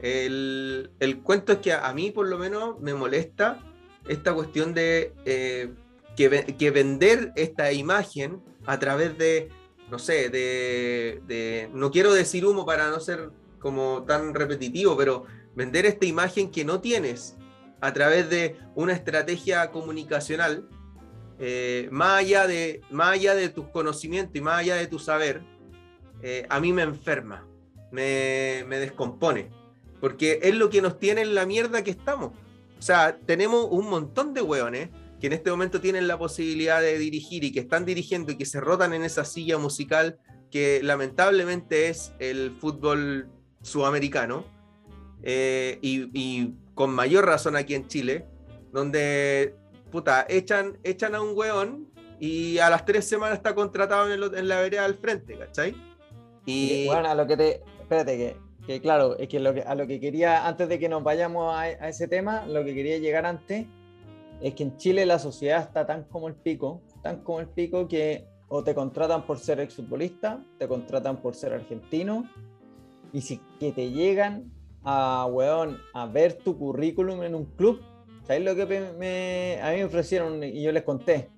El, 0.00 0.90
el 1.00 1.18
cuento 1.22 1.52
es 1.52 1.58
que 1.58 1.72
a, 1.72 1.86
a 1.86 1.92
mí 1.92 2.10
por 2.10 2.28
lo 2.28 2.38
menos 2.38 2.80
me 2.80 2.94
molesta 2.94 3.60
esta 4.08 4.32
cuestión 4.34 4.74
de 4.74 5.12
eh, 5.24 5.70
que, 6.16 6.56
que 6.58 6.70
vender 6.70 7.32
esta 7.36 7.72
imagen 7.72 8.42
a 8.66 8.78
través 8.78 9.16
de, 9.18 9.48
no 9.90 9.98
sé, 9.98 10.28
de, 10.30 11.20
de- 11.26 11.70
no 11.72 11.90
quiero 11.90 12.12
decir 12.12 12.44
humo 12.44 12.66
para 12.66 12.90
no 12.90 13.00
ser 13.00 13.30
como 13.58 14.04
tan 14.06 14.34
repetitivo, 14.34 14.96
pero 14.96 15.24
vender 15.54 15.86
esta 15.86 16.06
imagen 16.06 16.50
que 16.50 16.64
no 16.64 16.80
tienes 16.80 17.36
a 17.80 17.92
través 17.92 18.28
de 18.30 18.56
una 18.74 18.92
estrategia 18.92 19.70
comunicacional, 19.70 20.68
eh, 21.38 21.88
más, 21.92 22.18
allá 22.20 22.46
de, 22.48 22.80
más 22.90 23.10
allá 23.14 23.34
de 23.34 23.48
tus 23.48 23.68
conocimientos 23.68 24.34
y 24.34 24.40
más 24.40 24.58
allá 24.60 24.76
de 24.76 24.86
tu 24.88 24.98
saber, 24.98 25.42
eh, 26.22 26.44
a 26.48 26.58
mí 26.60 26.72
me 26.72 26.82
enferma, 26.82 27.46
me, 27.92 28.64
me 28.66 28.78
descompone, 28.80 29.48
porque 30.00 30.40
es 30.42 30.54
lo 30.56 30.68
que 30.70 30.82
nos 30.82 30.98
tiene 30.98 31.20
en 31.22 31.34
la 31.36 31.46
mierda 31.46 31.84
que 31.84 31.92
estamos. 31.92 32.32
O 32.78 32.82
sea, 32.82 33.18
tenemos 33.26 33.66
un 33.70 33.88
montón 33.90 34.34
de 34.34 34.42
hueones 34.42 34.88
que 35.20 35.26
en 35.26 35.32
este 35.32 35.50
momento 35.50 35.80
tienen 35.80 36.06
la 36.06 36.16
posibilidad 36.18 36.80
de 36.80 36.96
dirigir 36.98 37.42
y 37.44 37.50
que 37.52 37.60
están 37.60 37.84
dirigiendo 37.84 38.30
y 38.32 38.36
que 38.36 38.46
se 38.46 38.60
rotan 38.60 38.92
en 38.94 39.02
esa 39.02 39.24
silla 39.24 39.58
musical 39.58 40.18
que 40.50 40.80
lamentablemente 40.82 41.88
es 41.88 42.12
el 42.20 42.56
fútbol 42.60 43.28
sudamericano 43.62 44.44
eh, 45.22 45.78
y, 45.82 46.08
y 46.18 46.54
con 46.74 46.90
mayor 46.90 47.26
razón 47.26 47.56
aquí 47.56 47.74
en 47.74 47.88
Chile, 47.88 48.26
donde 48.72 49.54
puta, 49.90 50.24
echan, 50.28 50.78
echan 50.84 51.14
a 51.16 51.20
un 51.20 51.36
hueón 51.36 51.88
y 52.20 52.58
a 52.58 52.70
las 52.70 52.84
tres 52.84 53.06
semanas 53.08 53.38
está 53.38 53.54
contratado 53.54 54.06
en, 54.12 54.22
el- 54.22 54.34
en 54.34 54.48
la 54.48 54.60
vereda 54.60 54.82
del 54.84 54.94
frente, 54.94 55.36
¿cachai? 55.36 55.74
Y 56.46 56.86
Bueno, 56.86 57.08
a 57.10 57.14
lo 57.14 57.26
que 57.26 57.36
te. 57.36 57.62
Espérate, 57.80 58.16
que, 58.16 58.36
que 58.68 58.80
claro, 58.82 59.16
es 59.18 59.28
que, 59.28 59.38
a 59.38 59.74
lo 59.74 59.86
que 59.86 59.98
quería, 59.98 60.46
antes 60.46 60.68
de 60.68 60.78
que 60.78 60.90
nos 60.90 61.02
vayamos 61.02 61.56
a, 61.56 61.70
ese 61.88 62.06
tema, 62.06 62.44
lo 62.46 62.62
que 62.64 62.74
quería 62.74 62.98
llegar 62.98 63.24
antes 63.24 63.66
es 64.42 64.54
que 64.54 64.62
en 64.62 64.76
Chile 64.76 65.06
la 65.06 65.18
sociedad 65.18 65.62
está 65.62 65.86
tan 65.86 66.04
como 66.04 66.28
el 66.28 66.34
pico, 66.34 66.82
tan 67.02 67.22
como 67.22 67.40
el 67.40 67.48
pico 67.48 67.88
que 67.88 68.26
o 68.48 68.62
te 68.62 68.74
contratan 68.74 69.24
por 69.26 69.38
ser 69.38 69.58
exfutbolista, 69.60 70.44
te 70.58 70.68
contratan 70.68 71.16
por 71.16 71.34
ser 71.34 71.54
argentino, 71.54 72.28
y 73.10 73.22
si 73.22 73.40
que 73.58 73.72
te 73.72 73.90
llegan 73.90 74.52
a, 74.84 75.26
weón, 75.30 75.78
a 75.94 76.04
ver 76.04 76.34
tu 76.34 76.58
currículum 76.58 77.22
en 77.22 77.34
un 77.34 77.46
club, 77.46 77.80
¿sabes 78.26 78.44
lo 78.44 78.54
que 78.54 78.66
me- 78.66 78.92
me- 78.92 79.60
a 79.62 79.70
mí 79.70 79.76
me 79.78 79.84
ofrecieron? 79.84 80.44
Y 80.44 80.62
yo 80.62 80.72
les 80.72 80.82
conté, 80.82 81.30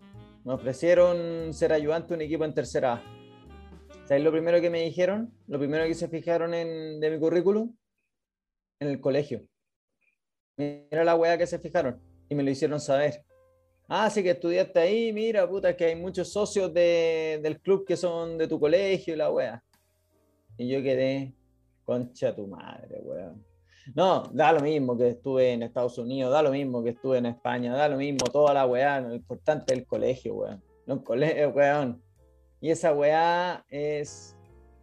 me 0.45 0.53
ofrecieron 0.53 1.55
ser 1.55 1.73
ayudante 1.73 2.09
de 2.09 2.15
un 2.17 2.21
equipo 2.23 2.45
en 2.45 2.55
tercera 2.55 2.95
A. 2.95 3.03
¿Sabes 4.11 4.25
lo 4.25 4.33
primero 4.33 4.61
que 4.61 4.71
me 4.71 4.83
dijeron? 4.83 5.33
Lo 5.47 5.57
primero 5.61 5.85
que 5.85 5.95
se 5.95 6.09
fijaron 6.09 6.53
en, 6.53 6.99
de 6.99 7.11
mi 7.13 7.21
currículum, 7.21 7.73
en 8.81 8.89
el 8.89 9.01
colegio. 9.01 9.47
Mira 10.57 11.05
la 11.05 11.15
weá 11.15 11.39
que 11.39 11.47
se 11.47 11.61
fijaron 11.61 12.03
y 12.29 12.35
me 12.35 12.43
lo 12.43 12.51
hicieron 12.51 12.81
saber. 12.81 13.25
Ah, 13.87 14.11
sí 14.11 14.25
que 14.25 14.31
estudiaste 14.31 14.81
ahí, 14.81 15.13
mira, 15.13 15.49
puta, 15.49 15.77
que 15.77 15.85
hay 15.85 15.95
muchos 15.95 16.29
socios 16.33 16.75
de- 16.75 17.39
del 17.41 17.61
club 17.61 17.87
que 17.87 17.97
son 17.97 18.37
de 18.37 18.49
tu 18.49 18.59
colegio 18.59 19.15
y 19.15 19.17
la 19.17 19.31
weá. 19.31 19.63
Y 20.59 20.67
yo 20.69 20.83
quedé, 20.83 21.33
concha 21.85 22.35
tu 22.35 22.49
madre, 22.49 22.99
weón. 23.05 23.47
No, 23.95 24.25
da 24.35 24.53
lo 24.53 24.59
mismo 24.59 24.99
que 24.99 25.11
estuve 25.11 25.53
en 25.53 25.63
Estados 25.63 25.99
Unidos, 25.99 26.33
da 26.33 26.43
lo 26.43 26.51
mismo 26.51 26.83
que 26.83 26.91
estuve 26.91 27.19
en 27.19 27.27
España, 27.27 27.77
da 27.77 27.89
lo 27.89 27.97
mismo, 27.97 28.27
toda 28.27 28.55
la 28.55 28.67
weá, 28.67 29.01
lo 29.01 29.15
importante 29.15 29.73
es 29.73 29.79
el 29.79 29.87
colegio, 29.87 30.35
weón. 30.35 30.61
No 30.87 30.95
el 30.95 31.05
colegio, 31.05 31.51
weón. 31.51 32.03
Y 32.61 32.71
esa 32.71 32.93
weá 32.93 33.65
es, 33.69 34.37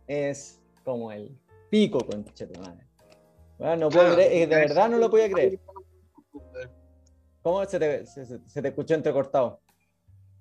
es 0.07 0.59
como 0.83 1.11
el 1.11 1.37
pico, 1.69 1.99
concha 1.99 2.47
tu 2.47 2.59
madre. 2.59 2.87
Weón, 3.59 3.79
no 3.79 3.89
puedo 3.89 4.05
Claro, 4.05 4.15
creer, 4.15 4.49
de 4.49 4.55
verdad 4.55 4.89
no 4.89 4.97
lo 4.97 5.09
podía 5.09 5.29
creer. 5.31 5.59
¿Cómo 7.41 7.65
se 7.65 7.79
te, 7.79 8.05
se, 8.05 8.61
te 8.61 8.67
escuchó 8.67 8.93
entrecortado? 8.95 9.61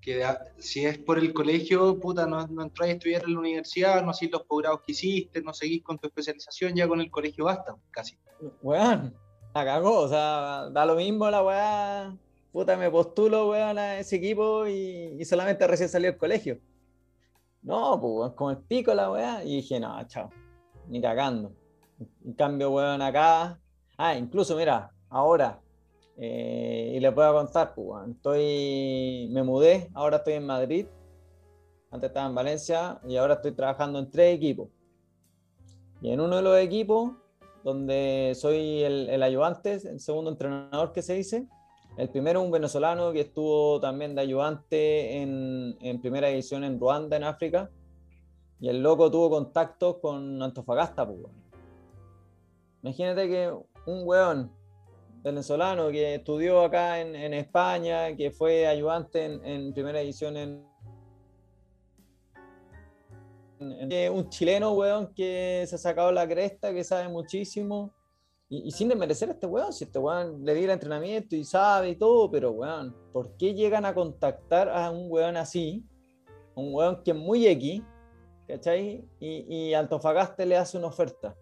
Que 0.00 0.24
si 0.58 0.84
es 0.84 0.98
por 0.98 1.18
el 1.18 1.32
colegio, 1.32 1.98
puta, 1.98 2.26
no, 2.26 2.46
no 2.46 2.62
entras 2.62 2.88
a 2.88 2.92
estudiar 2.92 3.22
en 3.24 3.34
la 3.34 3.40
universidad, 3.40 4.02
no 4.04 4.10
hacís 4.10 4.30
los 4.30 4.42
posgrados 4.44 4.80
que 4.84 4.92
hiciste, 4.92 5.42
no 5.42 5.52
seguís 5.52 5.82
con 5.82 5.98
tu 5.98 6.06
especialización, 6.08 6.74
ya 6.74 6.86
con 6.88 7.00
el 7.00 7.10
colegio 7.10 7.44
basta, 7.44 7.76
casi. 7.90 8.16
Weón, 8.62 9.14
la 9.54 9.64
cagó, 9.64 10.00
o 10.00 10.08
sea, 10.08 10.68
da 10.70 10.86
lo 10.86 10.94
mismo 10.96 11.28
la 11.30 11.42
weá. 11.42 12.16
Puta, 12.52 12.76
me 12.76 12.90
postulo, 12.90 13.50
weón, 13.50 13.78
a 13.78 13.98
ese 13.98 14.16
equipo 14.16 14.66
y, 14.66 15.16
y 15.18 15.24
solamente 15.24 15.66
recién 15.66 15.88
salió 15.88 16.10
del 16.10 16.18
colegio. 16.18 16.60
No, 17.66 18.00
pues, 18.00 18.32
como 18.34 18.52
el 18.52 18.58
pico 18.58 18.94
la 18.94 19.10
weá. 19.10 19.44
Y 19.44 19.56
dije, 19.56 19.80
no, 19.80 20.00
chao, 20.06 20.30
ni 20.88 21.00
cagando. 21.00 21.52
En 22.24 22.32
cambio, 22.34 22.70
weón, 22.70 23.02
acá. 23.02 23.60
Ah, 23.98 24.14
incluso, 24.14 24.56
mira, 24.56 24.92
ahora, 25.08 25.60
eh, 26.16 26.92
y 26.94 27.00
les 27.00 27.12
a 27.12 27.32
contar, 27.32 27.74
pues, 27.74 28.08
estoy, 28.08 29.28
me 29.32 29.42
mudé, 29.42 29.90
ahora 29.94 30.18
estoy 30.18 30.34
en 30.34 30.46
Madrid. 30.46 30.86
Antes 31.90 32.10
estaba 32.10 32.28
en 32.28 32.34
Valencia 32.36 33.00
y 33.08 33.16
ahora 33.16 33.34
estoy 33.34 33.52
trabajando 33.52 33.98
en 33.98 34.10
tres 34.12 34.36
equipos. 34.36 34.68
Y 36.00 36.10
en 36.12 36.20
uno 36.20 36.36
de 36.36 36.42
los 36.42 36.58
equipos 36.58 37.14
donde 37.64 38.32
soy 38.36 38.84
el 38.84 39.22
ayudante, 39.24 39.72
el 39.72 39.98
segundo 39.98 40.30
entrenador 40.30 40.92
que 40.92 41.02
se 41.02 41.14
dice, 41.14 41.48
El 41.96 42.10
primero 42.10 42.42
un 42.42 42.50
venezolano 42.50 43.12
que 43.12 43.20
estuvo 43.20 43.80
también 43.80 44.14
de 44.14 44.20
ayudante 44.20 45.22
en, 45.22 45.76
en 45.80 46.00
primera 46.00 46.28
división 46.28 46.62
en 46.62 46.78
Ruanda, 46.78 47.16
en 47.16 47.24
África. 47.24 47.70
Y 48.60 48.68
el 48.68 48.82
loco 48.82 49.10
tuvo 49.10 49.30
contactos 49.30 49.96
con 49.98 50.42
Antofagasta, 50.42 51.06
pues. 51.06 51.20
Imagínate 52.82 53.28
que 53.28 53.50
un 53.86 54.02
weón 54.06 54.52
venezolano 55.22 55.88
que 55.90 56.14
estudió 56.16 56.62
acá 56.62 57.00
en, 57.00 57.16
en 57.16 57.34
España, 57.34 58.14
que 58.14 58.30
fue 58.30 58.66
ayudante 58.66 59.24
en, 59.24 59.44
en 59.44 59.72
primera 59.72 60.00
en, 60.02 60.36
en- 60.38 60.66
en- 63.92 64.12
un 64.12 64.28
chileno, 64.28 64.72
weón, 64.72 65.12
que 65.14 65.64
se 65.66 65.74
ha 65.74 65.78
sacado 65.78 66.12
la 66.12 66.28
cresta, 66.28 66.72
que 66.72 66.84
sabe 66.84 67.08
muchísimo. 67.08 67.92
Y, 68.48 68.68
y 68.68 68.70
sin 68.70 68.88
desmerecer 68.88 69.28
a 69.28 69.32
este 69.32 69.46
weón, 69.46 69.72
si 69.72 69.84
este 69.84 69.98
weón 69.98 70.44
le 70.44 70.54
di 70.54 70.64
el 70.64 70.70
entrenamiento 70.70 71.34
y 71.34 71.44
sabe 71.44 71.90
y 71.90 71.96
todo, 71.96 72.30
pero 72.30 72.52
weón, 72.52 72.94
¿por 73.12 73.36
qué 73.36 73.54
llegan 73.54 73.84
a 73.84 73.94
contactar 73.94 74.68
a 74.68 74.90
un 74.90 75.10
weón 75.10 75.36
así? 75.36 75.84
Un 76.54 76.72
weón 76.72 77.02
que 77.02 77.10
es 77.10 77.16
muy 77.16 77.46
X, 77.46 77.82
¿cachai? 78.46 79.04
Y, 79.18 79.54
y 79.54 79.74
Antofagasta 79.74 80.44
le 80.44 80.56
hace 80.56 80.78
una 80.78 80.86
oferta. 80.86 81.36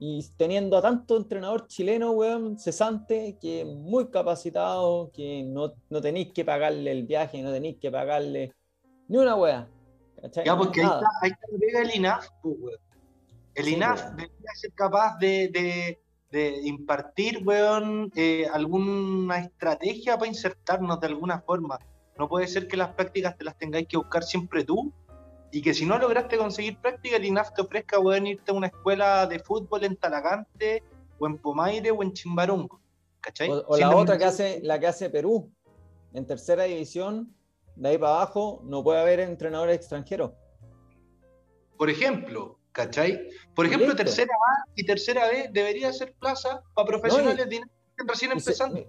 Y 0.00 0.28
teniendo 0.36 0.76
a 0.76 0.82
tanto 0.82 1.16
entrenador 1.16 1.68
chileno, 1.68 2.10
weón, 2.10 2.58
cesante, 2.58 3.38
que 3.40 3.60
es 3.60 3.66
muy 3.66 4.10
capacitado, 4.10 5.10
que 5.12 5.44
no, 5.44 5.72
no 5.88 6.00
tenéis 6.00 6.32
que 6.32 6.44
pagarle 6.44 6.90
el 6.90 7.04
viaje, 7.04 7.40
no 7.42 7.52
tenéis 7.52 7.78
que 7.78 7.92
pagarle 7.92 8.52
ni 9.06 9.18
una 9.18 9.36
weá. 9.36 9.68
¿cachai? 10.20 10.44
Ya, 10.44 10.56
porque 10.56 10.80
ahí 10.80 10.86
está, 10.86 11.08
ahí 11.22 11.30
está 11.30 11.78
del 11.78 11.94
INAF, 11.94 12.26
pues, 12.42 12.56
weón. 12.58 12.83
El 13.54 13.64
Sí, 13.66 13.74
INAF 13.74 14.02
weón. 14.04 14.16
debería 14.16 14.54
ser 14.54 14.72
capaz 14.72 15.18
de, 15.18 15.48
de- 15.48 16.00
de 16.30 16.60
impartir, 16.64 17.42
weón, 17.46 18.10
eh, 18.16 18.46
alguna 18.52 19.38
estrategia 19.38 20.18
para 20.18 20.28
insertarnos 20.28 20.98
de 21.00 21.06
alguna 21.06 21.40
forma. 21.40 21.78
No 22.18 22.28
puede 22.28 22.48
ser 22.48 22.66
que 22.66 22.76
las 22.76 22.92
prácticas 22.94 23.36
te 23.36 23.44
las 23.44 23.56
tengáis 23.56 23.86
que 23.86 23.96
buscar 23.96 24.24
siempre 24.24 24.64
tú 24.64 24.92
y 25.52 25.62
que 25.62 25.72
si 25.74 25.86
no 25.86 25.96
lograste 25.96 26.36
conseguir 26.36 26.78
práctica, 26.80 27.16
el 27.16 27.24
INAF 27.24 27.52
te 27.54 27.62
ofrezca, 27.62 28.00
weón, 28.00 28.26
irte 28.26 28.50
a 28.50 28.54
una 28.54 28.66
escuela 28.66 29.26
de 29.28 29.38
fútbol 29.38 29.84
en 29.84 29.96
Talagante 29.96 30.82
o 31.20 31.26
en 31.28 31.38
Pomaire 31.38 31.92
o 31.92 32.02
en 32.02 32.12
Chimbarongo. 32.12 32.80
¿Cachai? 33.20 33.48
O, 33.50 33.76
la 33.78 33.94
otra 33.96 34.18
que 34.18 34.24
hace, 34.24 34.58
la 34.64 34.80
que 34.80 34.88
hace 34.88 35.08
Perú, 35.10 35.52
en 36.12 36.26
tercera 36.26 36.64
división, 36.64 37.32
de 37.76 37.90
ahí 37.90 37.98
para 37.98 38.14
abajo, 38.16 38.60
no 38.64 38.82
puede 38.82 39.00
haber 39.00 39.20
entrenadores 39.20 39.76
extranjeros. 39.76 40.32
Por 41.78 41.88
ejemplo, 41.90 42.58
¿cachai? 42.74 43.28
Por 43.54 43.64
ejemplo, 43.66 43.86
Listo. 43.88 44.04
tercera 44.04 44.34
A 44.34 44.64
y 44.74 44.84
tercera 44.84 45.28
B 45.28 45.48
debería 45.52 45.92
ser 45.92 46.12
plaza 46.14 46.62
para 46.74 46.86
profesionales 46.88 47.48
recién 48.06 48.32
Y, 48.36 48.40
se- 48.40 48.50
empezando. 48.50 48.80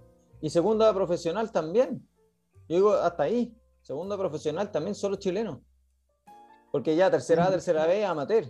y 0.41 0.49
segunda 0.49 0.93
profesional 0.93 1.51
también. 1.51 2.05
Yo 2.67 2.75
digo, 2.77 2.93
hasta 2.93 3.23
ahí. 3.23 3.55
Segunda 3.83 4.17
profesional 4.17 4.71
también, 4.71 4.95
solo 4.95 5.15
chilenos. 5.17 5.59
Porque 6.71 6.95
ya 6.95 7.09
tercera 7.11 7.45
A, 7.45 7.51
tercera 7.51 7.85
B, 7.85 8.03
amateur. 8.03 8.45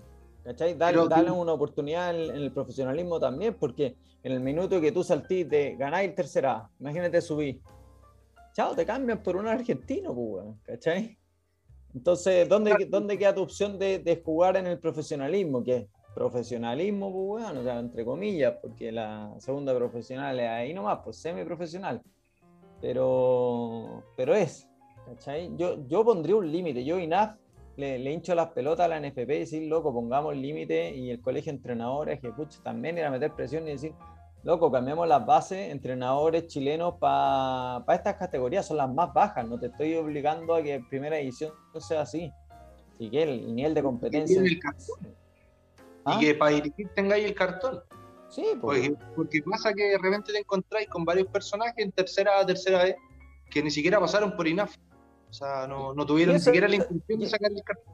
¿Cachai? 0.46 0.76
Dale, 0.76 0.94
Pero- 0.98 1.08
dale 1.10 1.32
una 1.32 1.52
oportunidad 1.54 2.16
en, 2.16 2.30
en 2.36 2.42
el 2.44 2.52
profesionalismo 2.54 3.20
también, 3.20 3.56
porque 3.56 3.98
en 4.24 4.32
el 4.32 4.40
minuto 4.40 4.80
que 4.80 4.92
tú 4.92 5.04
saltís 5.04 5.50
de 5.50 5.76
ganar 5.76 6.08
tercera 6.16 6.52
A, 6.54 6.70
imagínate 6.80 7.20
subir. 7.22 7.62
Chao, 8.54 8.74
te 8.76 8.86
cambian 8.86 9.22
por 9.22 9.36
un 9.36 9.48
argentino, 9.48 10.14
pues, 10.16 10.46
¿cachai? 10.64 11.18
Entonces, 11.96 12.50
¿dónde, 12.50 12.88
¿dónde 12.90 13.18
queda 13.18 13.34
tu 13.34 13.42
opción 13.42 13.80
de, 13.80 14.00
de 14.00 14.22
jugar 14.22 14.58
en 14.58 14.68
el 14.68 14.78
profesionalismo? 14.80 15.64
¿Qué? 15.64 15.88
Profesionalismo, 16.14 17.12
pues, 17.12 17.44
weón, 17.44 17.58
o 17.58 17.64
sea, 17.64 17.80
entre 17.80 18.04
comillas, 18.04 18.56
porque 18.62 18.92
la 18.92 19.34
segunda 19.40 19.74
profesional 19.74 20.38
es 20.38 20.50
ahí 20.50 20.74
nomás, 20.74 21.00
pues 21.06 21.18
semiprofesional. 21.18 22.02
Pero, 22.82 24.04
pero 24.18 24.36
es, 24.36 24.68
¿cachai? 25.06 25.56
Yo, 25.56 25.88
yo 25.88 26.04
pondría 26.04 26.36
un 26.36 26.52
límite, 26.52 26.84
yo 26.84 27.00
INAF 27.00 27.38
le, 27.78 27.98
le 27.98 28.12
hincho 28.12 28.36
las 28.36 28.50
pelotas 28.50 28.86
a 28.86 28.90
la 28.90 29.00
NFP 29.00 29.30
y 29.30 29.40
decir, 29.40 29.64
loco, 29.70 29.94
pongamos 29.94 30.36
límite 30.36 30.94
y 30.94 31.12
el 31.12 31.22
colegio 31.22 31.54
de 31.54 31.58
entrenadores 31.58 32.20
que 32.20 32.32
también 32.62 32.98
ir 32.98 33.06
a 33.06 33.12
meter 33.12 33.32
presión 33.34 33.66
y 33.70 33.72
decir, 33.72 33.94
loco, 34.46 34.72
cambiamos 34.72 35.08
las 35.08 35.26
bases, 35.26 35.72
entrenadores 35.72 36.48
chilenos 36.48 36.94
para 37.00 37.84
estas 37.94 38.16
categorías 38.16 38.66
son 38.66 38.78
las 38.78 38.94
más 38.94 39.12
bajas, 39.12 39.46
no 39.46 39.60
te 39.60 39.66
estoy 39.66 39.96
obligando 39.96 40.54
a 40.54 40.62
que 40.62 40.86
primera 40.88 41.20
edición 41.20 41.52
sea 41.80 42.02
así. 42.02 42.32
Así 42.94 43.10
que 43.10 43.24
el 43.24 43.54
nivel 43.54 43.74
de 43.74 43.82
competencia... 43.82 44.36
tiene 44.36 44.48
el 44.48 44.60
cartón. 44.60 45.16
¿Ah? 46.06 46.16
Y 46.16 46.26
que 46.26 46.36
para 46.36 46.52
dirigir 46.52 46.88
tengáis 46.96 47.26
el 47.26 47.34
cartón. 47.34 47.82
Sí, 48.30 48.46
pues, 48.62 48.90
Porque, 48.90 49.06
porque 49.16 49.42
pasa 49.42 49.74
que 49.74 49.84
de 49.84 49.98
repente 49.98 50.32
te 50.32 50.40
encontráis 50.40 50.88
con 50.90 51.04
varios 51.04 51.28
personajes 51.28 51.84
en 51.84 51.92
tercera 51.92 52.40
A, 52.40 52.46
tercera 52.46 52.84
B, 52.84 52.96
que 53.50 53.64
ni 53.64 53.72
siquiera 53.72 54.00
pasaron 54.00 54.36
por 54.36 54.48
INAF. 54.48 54.76
O 55.28 55.34
sea, 55.34 55.68
no, 55.68 55.94
no 55.96 56.06
tuvieron 56.06 56.36
ni 56.36 56.40
siquiera 56.40 56.68
la 56.68 56.76
intención 56.76 57.20
de 57.20 57.28
sacar 57.28 57.52
el 57.52 57.64
cartón. 57.64 57.94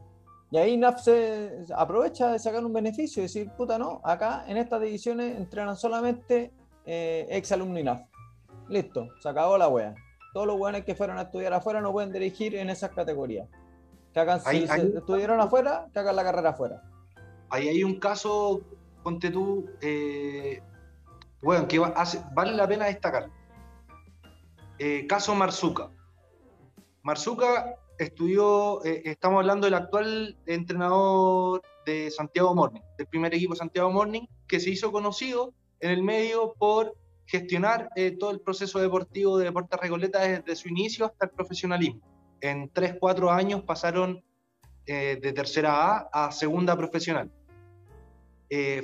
Y 0.51 0.57
ahí 0.57 0.75
NAF 0.77 1.01
se 1.01 1.65
aprovecha 1.75 2.31
de 2.33 2.37
sacar 2.39 2.63
un 2.65 2.73
beneficio 2.73 3.21
y 3.21 3.25
decir, 3.27 3.49
puta, 3.57 3.77
no, 3.79 4.01
acá 4.03 4.43
en 4.47 4.57
estas 4.57 4.81
divisiones 4.81 5.37
entrenan 5.37 5.77
solamente 5.77 6.51
eh, 6.85 7.25
ex 7.29 7.51
alumno 7.53 7.79
INAF. 7.79 8.01
Listo, 8.67 9.07
se 9.21 9.29
acabó 9.29 9.57
la 9.57 9.69
wea. 9.69 9.95
Todos 10.33 10.47
los 10.47 10.59
weones 10.59 10.83
que 10.83 10.93
fueron 10.93 11.17
a 11.17 11.23
estudiar 11.23 11.53
afuera 11.53 11.79
no 11.79 11.91
pueden 11.93 12.11
dirigir 12.11 12.55
en 12.55 12.69
esas 12.69 12.91
categorías. 12.91 13.47
Que 14.13 14.19
hagan, 14.19 14.41
si 14.41 14.67
se 14.67 14.97
estudiaron 14.97 15.39
afuera, 15.39 15.87
que 15.93 15.99
hagan 15.99 16.15
la 16.17 16.23
carrera 16.23 16.49
afuera. 16.49 16.81
Ahí 17.49 17.69
hay 17.69 17.83
un 17.83 17.97
caso, 17.99 18.61
ponte 19.03 19.29
tú, 19.29 19.69
eh, 19.81 20.61
bueno, 21.41 21.65
que 21.67 21.81
hace- 21.95 22.21
vale 22.33 22.51
la 22.53 22.67
pena 22.67 22.85
destacar. 22.85 23.29
Eh, 24.79 25.05
caso 25.07 25.33
Marzuca. 25.33 25.89
Marzuca 27.03 27.75
estudió, 28.03 28.83
eh, 28.85 29.01
estamos 29.05 29.39
hablando 29.39 29.65
del 29.65 29.75
actual 29.75 30.37
entrenador 30.45 31.61
de 31.85 32.09
Santiago 32.11 32.53
Morning, 32.55 32.81
del 32.97 33.07
primer 33.07 33.33
equipo 33.33 33.55
Santiago 33.55 33.91
Morning, 33.91 34.21
que 34.47 34.59
se 34.59 34.69
hizo 34.69 34.91
conocido 34.91 35.53
en 35.79 35.91
el 35.91 36.03
medio 36.03 36.53
por 36.57 36.95
gestionar 37.25 37.89
eh, 37.95 38.11
todo 38.11 38.31
el 38.31 38.41
proceso 38.41 38.79
deportivo 38.79 39.37
de 39.37 39.45
Deportes 39.45 39.79
Recoleta 39.79 40.19
desde 40.19 40.55
su 40.55 40.69
inicio 40.69 41.05
hasta 41.05 41.25
el 41.25 41.31
profesionalismo. 41.31 42.01
En 42.41 42.69
3, 42.71 42.95
4 42.99 43.31
años 43.31 43.61
pasaron 43.63 44.23
eh, 44.85 45.17
de 45.21 45.33
tercera 45.33 45.97
A 46.11 46.27
a 46.27 46.31
segunda 46.31 46.75
profesional. 46.75 47.31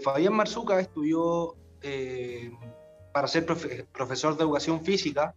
Fabián 0.02 0.34
Marzuca 0.34 0.80
estudió 0.80 1.56
para 3.12 3.28
ser 3.28 3.46
profe- 3.46 3.86
profesor 3.92 4.38
de 4.38 4.44
educación 4.44 4.82
física 4.82 5.36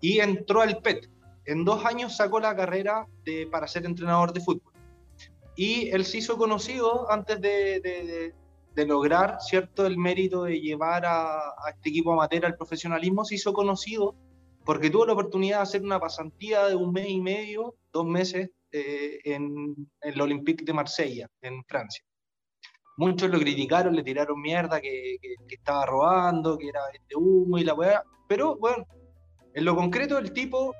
y 0.00 0.20
entró 0.20 0.60
al 0.60 0.78
PET. 0.80 1.10
En 1.46 1.64
dos 1.64 1.84
años 1.84 2.16
sacó 2.16 2.40
la 2.40 2.54
carrera 2.56 3.06
de, 3.24 3.46
para 3.46 3.66
ser 3.68 3.84
entrenador 3.86 4.32
de 4.32 4.40
fútbol. 4.40 4.72
Y 5.54 5.88
él 5.90 6.04
se 6.04 6.18
hizo 6.18 6.36
conocido 6.36 7.10
antes 7.10 7.40
de, 7.40 7.80
de- 7.80 8.34
de- 8.74 8.86
lograr 8.86 9.38
cierto 9.40 9.86
el 9.86 9.96
mérito 9.96 10.44
de 10.44 10.60
llevar 10.60 11.06
a, 11.06 11.38
a 11.38 11.70
este 11.74 11.88
equipo 11.88 12.12
amateur 12.12 12.44
al 12.44 12.56
profesionalismo, 12.56 13.24
se 13.24 13.36
hizo 13.36 13.54
conocido 13.54 14.14
porque 14.66 14.90
tuvo 14.90 15.06
la 15.06 15.14
oportunidad 15.14 15.58
de 15.58 15.62
hacer 15.62 15.82
una 15.82 15.98
pasantía 15.98 16.66
de 16.66 16.74
un 16.74 16.92
mes 16.92 17.08
y 17.08 17.20
medio, 17.22 17.74
dos 17.90 18.04
meses, 18.04 18.50
eh, 18.72 19.18
en, 19.24 19.74
en 20.02 20.12
el 20.12 20.20
Olympique 20.20 20.62
de 20.64 20.74
Marsella, 20.74 21.26
en 21.40 21.64
Francia 21.64 22.04
muchos 22.98 23.28
lo 23.30 23.38
criticaron, 23.38 23.94
le 23.94 24.02
tiraron 24.02 24.40
mierda, 24.40 24.80
que, 24.80 25.16
que- 25.20 25.34
que 25.46 25.54
estaba 25.54 25.84
robando, 25.86 26.56
que 26.58 26.68
era 26.68 26.80
de 27.08 27.14
humo 27.16 27.58
y 27.58 27.64
la 27.64 27.74
weá. 27.74 28.02
Pero 28.26 28.56
bueno, 28.56 28.86
en 29.54 29.64
lo 29.66 29.76
concreto 29.76 30.16
el 30.18 30.32
tipo 30.32 30.74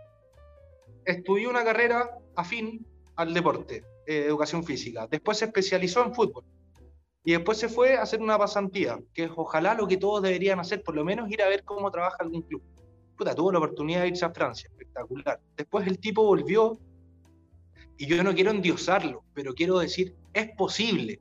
estudió 1.07 1.49
una 1.49 1.65
carrera 1.65 2.11
afín 2.35 2.85
al 3.15 3.33
deporte, 3.33 3.85
eh, 4.07 4.25
educación 4.27 4.65
física. 4.65 5.07
Después 5.07 5.39
se 5.39 5.47
especializó 5.47 6.05
en 6.05 6.15
fútbol. 6.15 6.45
Y 7.25 7.33
después 7.33 7.59
se 7.59 7.69
fue 7.69 7.97
a 7.97 8.03
hacer 8.03 8.21
una 8.21 8.39
pasantía, 8.39 9.01
que 9.15 9.25
es 9.25 9.31
ojalá 9.35 9.75
lo 9.75 9.89
que 9.89 9.97
todos 9.97 10.23
deberían 10.23 10.61
hacer, 10.61 10.83
por 10.83 10.95
lo 10.95 11.05
menos 11.05 11.31
ir 11.31 11.43
a 11.43 11.49
ver 11.49 11.65
cómo 11.65 11.91
trabaja 11.91 12.19
algún 12.21 12.43
club. 12.43 12.63
Puta, 13.17 13.35
tuvo 13.35 13.51
la 13.51 13.59
oportunidad 13.59 14.03
de 14.03 14.09
irse 14.09 14.25
a 14.25 14.31
Francia, 14.31 14.69
espectacular. 14.71 15.41
Después 15.57 15.87
el 15.87 15.99
tipo 15.99 16.23
volvió, 16.23 16.79
y 17.97 18.07
yo 18.07 18.23
no 18.23 18.35
quiero 18.35 18.51
endiosarlo, 18.51 19.25
pero 19.33 19.55
quiero 19.55 19.79
decir, 19.79 20.15
es 20.35 20.51
posible 20.57 21.21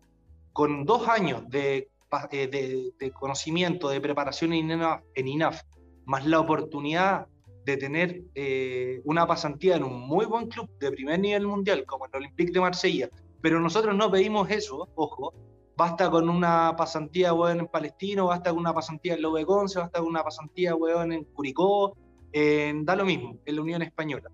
con 0.52 0.86
dos 0.86 1.08
años 1.08 1.50
de, 1.50 1.90
eh, 2.32 3.12
conocimiento, 3.12 3.90
de 3.90 4.02
preparación 4.02 4.54
en 4.54 4.72
INAF, 4.72 5.02
en 5.16 5.28
INAF, 5.28 5.62
más 6.06 6.26
la 6.28 6.40
oportunidad 6.40 7.28
de 7.66 7.78
tener 7.78 8.22
eh, 8.36 9.02
una 9.04 9.26
pasantía 9.28 9.76
en 9.76 9.84
un 9.84 10.00
muy 10.00 10.26
buen 10.26 10.48
club 10.48 10.70
de 10.80 10.92
primer 10.92 11.20
nivel 11.20 11.48
mundial, 11.48 11.84
como 11.86 12.06
el 12.06 12.12
Olympique 12.14 12.52
de 12.52 12.62
Marsella, 12.62 13.10
pero 13.42 13.60
nosotros 13.60 13.96
no 13.96 14.10
pedimos 14.12 14.50
eso, 14.50 14.88
ojo, 14.96 15.34
basta 15.76 16.10
con 16.10 16.30
una 16.30 16.76
pasantía, 16.78 17.34
weón, 17.34 17.60
en 17.60 17.68
Palestino, 17.68 18.28
basta 18.28 18.52
con 18.52 18.60
una 18.60 18.74
pasantía 18.74 19.16
en 19.16 19.22
Lobe 19.22 19.46
Conce, 19.46 19.80
basta 19.80 20.00
con 20.00 20.08
una 20.08 20.24
pasantía, 20.24 20.76
weón, 20.76 21.12
en 21.12 21.24
Curicó, 21.26 21.98
en, 22.32 22.86
da 22.86 22.96
lo 22.96 23.06
mismo, 23.06 23.38
en 23.46 23.56
la 23.56 23.62
Unión 23.62 23.82
Española 23.82 24.30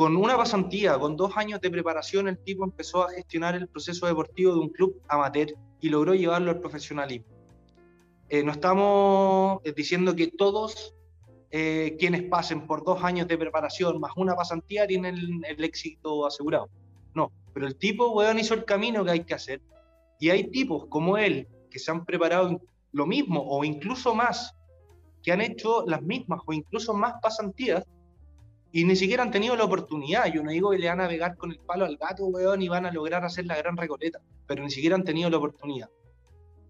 con 0.00 0.16
una 0.16 0.34
pasantía, 0.34 0.98
con 0.98 1.14
dos 1.14 1.36
años 1.36 1.60
de 1.60 1.70
preparación, 1.70 2.26
el 2.26 2.38
tipo 2.38 2.64
empezó 2.64 3.02
a 3.02 3.10
gestionar 3.10 3.54
el 3.54 3.68
proceso 3.68 4.06
deportivo 4.06 4.54
de 4.54 4.60
un 4.60 4.70
club 4.70 4.98
amateur 5.08 5.54
y 5.78 5.90
logró 5.90 6.14
llevarlo 6.14 6.50
al 6.50 6.58
profesionalismo. 6.58 7.26
Eh, 8.30 8.42
no 8.42 8.52
estamos 8.52 9.60
eh, 9.62 9.74
diciendo 9.76 10.16
que 10.16 10.28
todos 10.28 10.94
eh, 11.50 11.96
quienes 11.98 12.22
pasen 12.24 12.66
por 12.66 12.84
dos 12.84 13.02
años 13.02 13.26
de 13.26 13.36
preparación 13.36 13.98
más 13.98 14.12
una 14.16 14.34
pasantía 14.36 14.86
tienen 14.86 15.16
el, 15.16 15.44
el 15.44 15.64
éxito 15.64 16.26
asegurado. 16.26 16.68
No, 17.14 17.32
pero 17.52 17.66
el 17.66 17.76
tipo, 17.76 18.10
weón, 18.10 18.38
hizo 18.38 18.54
el 18.54 18.64
camino 18.64 19.04
que 19.04 19.10
hay 19.10 19.24
que 19.24 19.34
hacer. 19.34 19.60
Y 20.18 20.30
hay 20.30 20.50
tipos 20.50 20.86
como 20.86 21.16
él 21.16 21.48
que 21.70 21.78
se 21.78 21.90
han 21.90 22.04
preparado 22.04 22.60
lo 22.92 23.06
mismo 23.06 23.42
o 23.42 23.64
incluso 23.64 24.14
más, 24.14 24.54
que 25.22 25.32
han 25.32 25.40
hecho 25.40 25.84
las 25.86 26.02
mismas 26.02 26.40
o 26.46 26.52
incluso 26.52 26.94
más 26.94 27.14
pasantías 27.22 27.84
y 28.72 28.84
ni 28.84 28.94
siquiera 28.96 29.22
han 29.22 29.30
tenido 29.30 29.56
la 29.56 29.64
oportunidad. 29.64 30.32
Yo 30.32 30.42
no 30.42 30.50
digo 30.50 30.70
que 30.70 30.78
le 30.78 30.88
van 30.88 31.00
a 31.00 31.08
pegar 31.08 31.36
con 31.36 31.50
el 31.50 31.58
palo 31.58 31.84
al 31.84 31.96
gato, 31.96 32.26
weón, 32.26 32.62
y 32.62 32.68
van 32.68 32.86
a 32.86 32.92
lograr 32.92 33.24
hacer 33.24 33.46
la 33.46 33.56
gran 33.56 33.76
recoleta, 33.76 34.20
pero 34.46 34.62
ni 34.62 34.70
siquiera 34.70 34.94
han 34.94 35.04
tenido 35.04 35.28
la 35.28 35.38
oportunidad. 35.38 35.88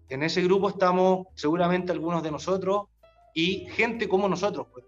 En 0.09 0.23
ese 0.23 0.41
grupo 0.41 0.69
estamos 0.69 1.27
seguramente 1.35 1.91
algunos 1.91 2.23
de 2.23 2.31
nosotros 2.31 2.87
y 3.33 3.67
gente 3.69 4.07
como 4.07 4.27
nosotros, 4.27 4.67
pues. 4.71 4.85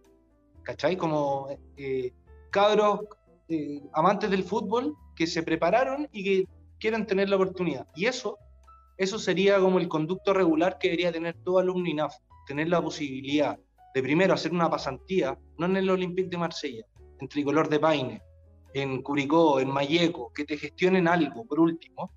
¿cachai? 0.64 0.98
Como 0.98 1.48
eh, 1.78 2.12
cabros 2.50 3.02
eh, 3.50 3.82
amantes 3.94 4.30
del 4.30 4.44
fútbol 4.44 4.96
que 5.16 5.28
se 5.28 5.44
prepararon 5.44 6.08
y 6.12 6.24
que 6.24 6.48
quieren 6.80 7.06
tener 7.06 7.30
la 7.30 7.36
oportunidad. 7.36 7.88
Y 7.96 8.06
eso, 8.06 8.38
eso 8.98 9.20
sería 9.20 9.60
como 9.60 9.80
el 9.80 9.88
conducto 9.88 10.34
regular 10.34 10.78
que 10.80 10.88
debería 10.88 11.12
tener 11.12 11.36
todo 11.44 11.60
alumno 11.60 11.90
INAF, 11.90 12.16
tener 12.48 12.70
la 12.70 12.82
posibilidad 12.82 13.60
de 13.94 14.02
primero 14.02 14.34
hacer 14.34 14.52
una 14.52 14.70
pasantía, 14.70 15.38
no 15.58 15.68
en 15.68 15.78
el 15.78 15.90
Olympique 15.90 16.30
de 16.30 16.38
Marsella, 16.38 16.86
en 17.20 17.28
Tricolor 17.28 17.70
de 17.70 17.80
Paine, 17.80 18.22
en 18.74 19.04
Curicó, 19.04 19.60
en 19.60 19.70
Mayeco, 19.70 20.34
que 20.34 20.46
te 20.46 20.58
gestionen 20.58 21.08
algo, 21.08 21.46
por 21.46 21.60
último, 21.60 22.12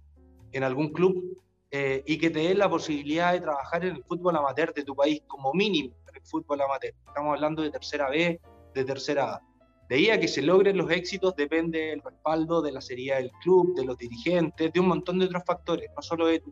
en 0.53 0.65
algún 0.65 0.91
club, 0.91 1.43
eh, 1.71 2.03
y 2.07 2.17
que 2.17 2.31
te 2.31 2.39
den 2.39 2.59
la 2.59 2.71
posibilidad 2.71 3.33
de 3.33 3.41
trabajar 3.41 3.85
en 3.85 3.97
el 3.97 4.05
fútbol 4.05 4.37
amateur 4.37 4.73
de 4.73 4.85
tu 4.85 4.95
país, 4.95 5.21
como 5.27 5.53
mínimo 5.53 5.95
fútbol 6.27 6.61
amateur. 6.61 6.93
Estamos 7.07 7.35
hablando 7.35 7.63
de 7.63 7.71
tercera 7.71 8.11
B, 8.11 8.41
de 8.75 8.85
tercera 8.85 9.35
A. 9.35 9.43
De 9.89 9.97
ahí 9.97 10.11
a 10.11 10.19
que 10.19 10.29
se 10.29 10.43
logren 10.43 10.77
los 10.77 10.91
éxitos 10.91 11.37
depende 11.37 11.79
del 11.79 12.03
respaldo, 12.03 12.61
de 12.61 12.73
la 12.73 12.81
seriedad 12.81 13.19
del 13.19 13.31
club, 13.43 13.75
de 13.75 13.85
los 13.85 13.97
dirigentes, 13.97 14.73
de 14.73 14.81
un 14.81 14.89
montón 14.89 15.19
de 15.19 15.27
otros 15.27 15.45
factores, 15.47 15.89
no 15.95 16.03
solo 16.03 16.27
de, 16.27 16.43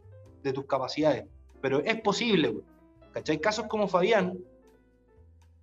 de 0.43 0.53
tus 0.53 0.67
capacidades. 0.67 1.25
Pero 1.61 1.81
es 1.81 2.01
posible, 2.01 2.49
güey. 2.49 2.65
¿cachai? 3.15 3.41
Casos 3.41 3.67
como 3.67 3.89
Fabián, 3.89 4.39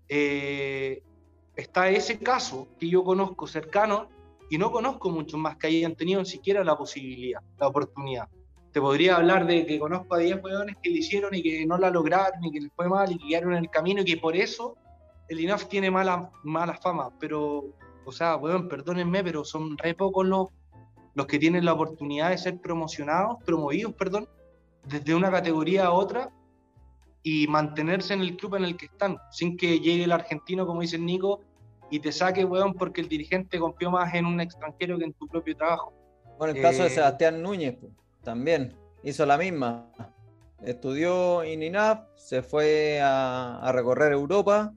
eh, 0.08 1.04
está 1.56 1.90
ese 1.90 2.20
caso 2.20 2.68
que 2.80 2.90
yo 2.90 3.04
conozco 3.04 3.46
cercano 3.46 4.10
y 4.50 4.58
no 4.58 4.72
conozco 4.72 5.10
muchos 5.10 5.40
más 5.40 5.58
que 5.58 5.68
hayan 5.68 5.96
tenido 5.96 6.20
ni 6.22 6.26
siquiera 6.26 6.64
la 6.64 6.78
posibilidad, 6.78 7.42
la 7.58 7.68
oportunidad. 7.68 8.28
Te 8.72 8.80
podría 8.80 9.18
hablar 9.18 9.46
de 9.48 9.66
que 9.66 9.80
conozco 9.80 10.16
a 10.16 10.20
10 10.20 10.42
hueones 10.44 10.76
que 10.82 10.90
lo 10.90 10.98
hicieron 10.98 11.36
y 11.36 11.44
que 11.44 11.66
no 11.66 11.78
la 11.78 11.90
lograron 11.90 12.44
y 12.44 12.52
que 12.52 12.62
les 12.62 12.72
fue 12.74 12.88
mal 12.88 13.12
y 13.12 13.18
que 13.18 13.28
quedaron 13.28 13.54
en 13.54 13.60
el 13.60 13.70
camino 13.70 14.02
y 14.02 14.06
que 14.06 14.18
por 14.18 14.36
eso 14.36 14.78
el 15.28 15.40
INAF 15.40 15.66
tiene 15.68 15.92
mala, 15.92 16.30
mala 16.44 16.76
fama. 16.76 17.10
Pero, 17.20 17.66
o 18.06 18.12
sea, 18.12 18.38
hueón, 18.38 18.70
perdónenme, 18.70 19.24
pero 19.24 19.44
son 19.44 19.78
re 19.78 19.94
pocos 19.94 20.26
los, 20.26 20.48
los 21.16 21.26
que 21.26 21.40
tienen 21.40 21.66
la 21.66 21.74
oportunidad 21.74 22.30
de 22.30 22.38
ser 22.38 22.60
promocionados, 22.62 23.38
promovidos, 23.46 23.94
perdón, 23.94 24.28
desde 24.86 25.16
una 25.16 25.30
categoría 25.30 25.86
a 25.86 25.92
otra 25.92 26.30
y 27.24 27.48
mantenerse 27.48 28.14
en 28.14 28.22
el 28.22 28.36
club 28.36 28.56
en 28.56 28.64
el 28.64 28.78
que 28.78 28.88
están, 28.88 29.18
sin 29.32 29.58
que 29.58 29.80
llegue 29.80 30.06
el 30.06 30.12
argentino, 30.12 30.66
como 30.66 30.82
dice 30.82 30.98
Nico, 30.98 31.42
y 31.90 32.00
te 32.00 32.12
saque, 32.12 32.46
weón, 32.46 32.74
porque 32.74 33.02
el 33.02 33.10
dirigente 33.10 33.60
confió 33.60 33.92
más 33.92 34.14
en 34.16 34.26
un 34.26 34.40
extranjero 34.40 34.98
que 34.98 35.06
en 35.06 35.14
tu 35.14 35.28
propio 35.28 35.56
trabajo. 35.56 35.94
Bueno, 36.38 36.56
el 36.56 36.62
caso 36.62 36.84
de 36.84 36.88
Eh, 36.88 36.92
Sebastián 36.92 37.42
Núñez 37.44 37.78
pues, 37.80 37.92
también 38.24 38.76
hizo 39.04 39.26
la 39.26 39.38
misma. 39.38 39.92
Estudió 40.64 41.44
en 41.44 41.64
INAF, 41.64 42.02
se 42.16 42.44
fue 42.44 43.00
a, 43.02 43.72
recorrer 43.74 44.14
Europa 44.14 44.74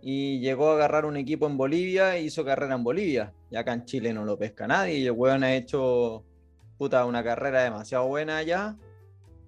y 0.00 0.40
llegó 0.40 0.70
a 0.70 0.74
agarrar 0.74 1.04
un 1.04 1.16
equipo 1.16 1.46
en 1.46 1.56
Bolivia 1.56 2.16
e 2.16 2.22
hizo 2.22 2.44
carrera 2.44 2.74
en 2.74 2.84
Bolivia. 2.84 3.32
Y 3.50 3.56
acá 3.56 3.74
en 3.74 3.84
Chile 3.84 4.12
no 4.12 4.24
lo 4.24 4.38
pesca 4.38 4.66
nadie 4.66 4.98
y 4.98 5.06
el 5.06 5.12
weón 5.12 5.44
ha 5.44 5.54
hecho 5.54 6.24
puta, 6.78 7.04
una 7.04 7.22
carrera 7.22 7.62
demasiado 7.62 8.08
buena 8.08 8.38
allá, 8.38 8.76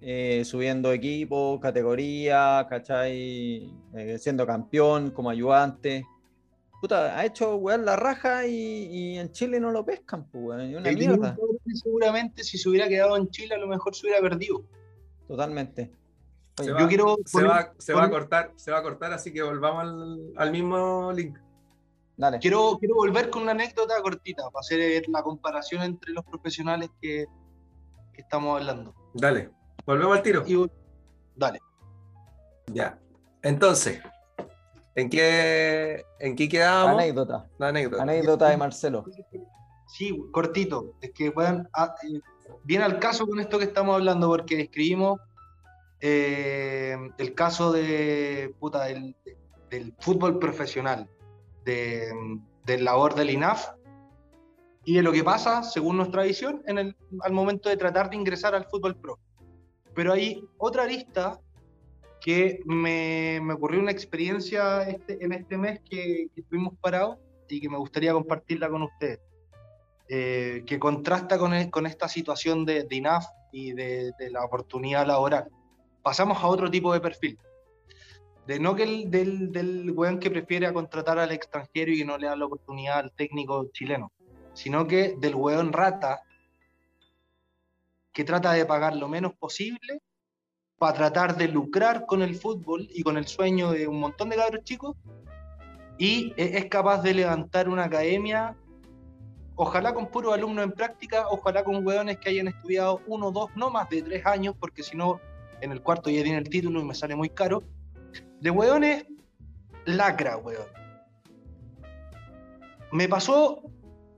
eh, 0.01 0.45
subiendo 0.45 0.93
equipos, 0.93 1.59
categorías, 1.59 2.67
¿cachai? 2.67 3.73
Eh, 3.95 4.19
siendo 4.21 4.47
campeón 4.47 5.11
como 5.11 5.31
ayudante. 5.31 6.07
Puta, 6.85 7.19
ha 7.19 7.24
hecho 7.24 7.56
weón 7.56 7.86
la 7.86 7.97
raja 7.97 8.47
y, 8.47 8.52
y 8.55 9.19
en 9.19 9.32
Chile 9.32 9.59
no 9.59 9.70
lo 9.70 9.86
pescan, 9.86 10.27
pues, 10.31 10.44
weón, 10.44 10.70
y 10.70 10.74
una 10.74 10.90
El 10.90 10.98
mierda. 10.98 11.31
Nico, 11.31 11.47
seguramente 11.82 12.44
si 12.44 12.59
se 12.59 12.69
hubiera 12.69 12.89
quedado 12.89 13.16
en 13.16 13.31
Chile 13.31 13.55
a 13.55 13.59
lo 13.59 13.66
mejor 13.66 13.94
se 13.94 14.05
hubiera 14.06 14.20
perdido. 14.20 14.62
Totalmente. 15.27 15.90
Se 16.59 16.70
va, 16.70 16.81
yo 16.81 16.86
quiero 16.89 17.16
se 17.24 17.39
poner- 17.39 17.48
va- 17.51 17.73
se 17.78 17.94
va 17.94 18.05
a 18.05 18.11
cortar, 18.11 18.52
se 18.56 18.70
va 18.70 18.81
a 18.81 18.82
cortar, 18.82 19.15
así 19.15 19.32
que 19.32 19.43
volvamos 19.43 19.82
al, 19.82 20.32
al 20.36 20.52
mismo 20.52 21.11
link. 21.11 21.39
Dale. 22.19 22.39
Quiero, 22.39 22.77
quiero 22.78 22.97
volver 22.97 23.31
con 23.31 23.44
una 23.44 23.52
anécdota 23.52 23.94
cortita 24.02 24.43
para 24.51 24.61
hacer 24.61 25.05
la 25.09 25.23
comparación 25.23 25.82
entre 25.85 26.12
los 26.12 26.23
profesionales 26.27 26.90
que, 27.01 27.24
que 28.12 28.20
estamos 28.20 28.61
hablando. 28.61 28.94
Dale, 29.15 29.48
volvemos 29.86 30.19
al 30.19 30.23
tiro. 30.23 30.44
Y, 30.47 30.70
dale. 31.35 31.61
Ya. 32.66 32.98
Entonces, 33.40 34.01
¿en 34.95 35.11
qué, 35.11 36.05
en 36.21 36.37
qué 36.37 36.49
quedábamos? 36.49 37.01
Anécdota. 37.01 37.49
La 37.59 37.69
anécdota. 37.69 38.03
Anécdota 38.03 38.49
de 38.49 38.57
Marcelo. 38.57 39.05
Sí, 39.87 40.16
cortito. 40.33 40.95
Es 41.01 41.12
que 41.12 41.31
puedan, 41.31 41.69
ah, 41.75 41.95
eh, 42.03 42.21
viene 42.65 42.85
al 42.85 42.99
caso 42.99 43.27
con 43.27 43.41
esto 43.41 43.59
que 43.59 43.65
estamos 43.65 43.95
hablando, 43.95 44.29
porque 44.29 44.57
describimos 44.57 45.21
eh, 46.01 46.97
el 47.19 47.35
caso 47.35 47.73
de, 47.73 48.55
puta, 48.59 48.85
del, 48.85 49.15
del 49.71 49.95
fútbol 50.01 50.39
profesional, 50.39 51.09
de, 51.65 52.12
del 52.65 52.85
labor 52.85 53.15
del 53.15 53.31
INAF 53.31 53.69
y 54.85 54.95
de 54.97 55.03
lo 55.03 55.12
que 55.12 55.25
pasa, 55.25 55.62
según 55.62 55.97
nuestra 55.97 56.23
visión, 56.25 56.62
en 56.66 56.79
el, 56.79 56.97
al 57.21 57.33
momento 57.33 57.69
de 57.69 57.77
tratar 57.77 58.11
de 58.11 58.16
ingresar 58.16 58.55
al 58.55 58.66
fútbol 58.66 58.97
pro. 58.97 59.19
Pero 59.95 60.12
hay 60.12 60.45
otra 60.59 60.83
arista 60.83 61.41
que 62.25 62.61
me, 62.65 63.39
me 63.43 63.53
ocurrió 63.53 63.81
una 63.81 63.91
experiencia 63.91 64.83
este, 64.89 65.23
en 65.23 65.33
este 65.35 65.59
mes 65.59 65.81
que, 65.81 66.29
que 66.35 66.41
estuvimos 66.41 66.73
parados 66.81 67.19
y 67.51 67.61
que 67.61 67.69
me 67.69 67.77
gustaría 67.77 68.15
compartirla 68.15 68.71
con 68.71 68.83
ustedes 68.83 69.21
eh, 70.09 70.63
que 70.67 70.79
contrasta 70.79 71.39
con, 71.39 71.53
e- 71.53 71.71
con 71.71 71.85
esta 71.85 72.09
situación 72.09 72.65
de, 72.65 72.85
de 72.85 72.97
INAF 72.97 73.27
y 73.53 73.73
de, 73.73 74.13
de 74.19 74.31
la 74.31 74.43
oportunidad 74.43 75.07
laboral. 75.07 75.51
Pasamos 76.03 76.43
a 76.43 76.47
otro 76.47 76.71
tipo 76.71 76.95
de 76.95 77.01
perfil. 77.01 77.39
De 78.47 78.59
no 78.59 78.75
que 78.75 78.85
el 78.85 79.11
del, 79.11 79.53
del 79.53 79.91
weón 79.91 80.19
que 80.19 80.31
prefiere 80.31 80.73
contratar 80.73 81.19
al 81.19 81.31
extranjero 81.31 81.93
y 81.93 81.99
que 81.99 82.05
no 82.07 82.17
le 82.17 82.27
da 82.27 82.37
la 82.37 82.47
oportunidad 82.47 83.01
al 83.01 83.13
técnico 83.13 83.71
chileno, 83.71 84.13
sino 84.55 84.87
que 84.87 85.15
del 85.19 85.35
weón 85.35 85.75
rata 85.75 86.23
que 88.15 88.25
trata 88.25 88.53
de 88.55 88.65
pagar 88.65 88.97
lo 88.97 89.09
menos 89.09 89.35
posible 89.35 90.01
para 90.85 90.98
tratar 90.98 91.35
de 91.35 91.48
lucrar 91.48 92.05
con 92.05 92.20
el 92.20 92.35
fútbol 92.35 92.86
y 92.93 93.02
con 93.02 93.16
el 93.16 93.27
sueño 93.27 93.70
de 93.70 93.89
un 93.89 94.01
montón 94.01 94.28
de 94.28 94.36
cabros 94.36 94.65
chicos 94.65 94.94
y 95.97 96.35
e- 96.36 96.59
es 96.59 96.66
capaz 96.66 97.01
de 97.01 97.15
levantar 97.15 97.70
una 97.70 97.85
academia 97.85 98.55
ojalá 99.55 99.94
con 99.94 100.09
puros 100.09 100.35
alumnos 100.35 100.62
en 100.62 100.73
práctica, 100.73 101.27
ojalá 101.31 101.65
con 101.65 101.86
hueones 101.86 102.19
que 102.19 102.28
hayan 102.28 102.48
estudiado 102.48 103.01
uno, 103.06 103.31
dos, 103.31 103.48
no 103.56 103.70
más 103.70 103.89
de 103.89 104.02
tres 104.02 104.27
años, 104.27 104.56
porque 104.61 104.82
si 104.82 104.94
no, 104.94 105.20
en 105.62 105.73
el 105.73 105.81
cuarto 105.81 106.11
ya 106.11 106.23
tiene 106.23 106.36
el 106.36 106.51
título 106.51 106.82
y 106.82 106.85
me 106.85 106.94
sale 106.94 107.16
muy 107.16 107.31
caro. 107.31 107.62
De 108.43 108.51
hueones, 108.51 109.06
lacra, 109.86 110.36
hueón. 110.36 110.66
Me 112.93 113.09
pasó, 113.09 113.62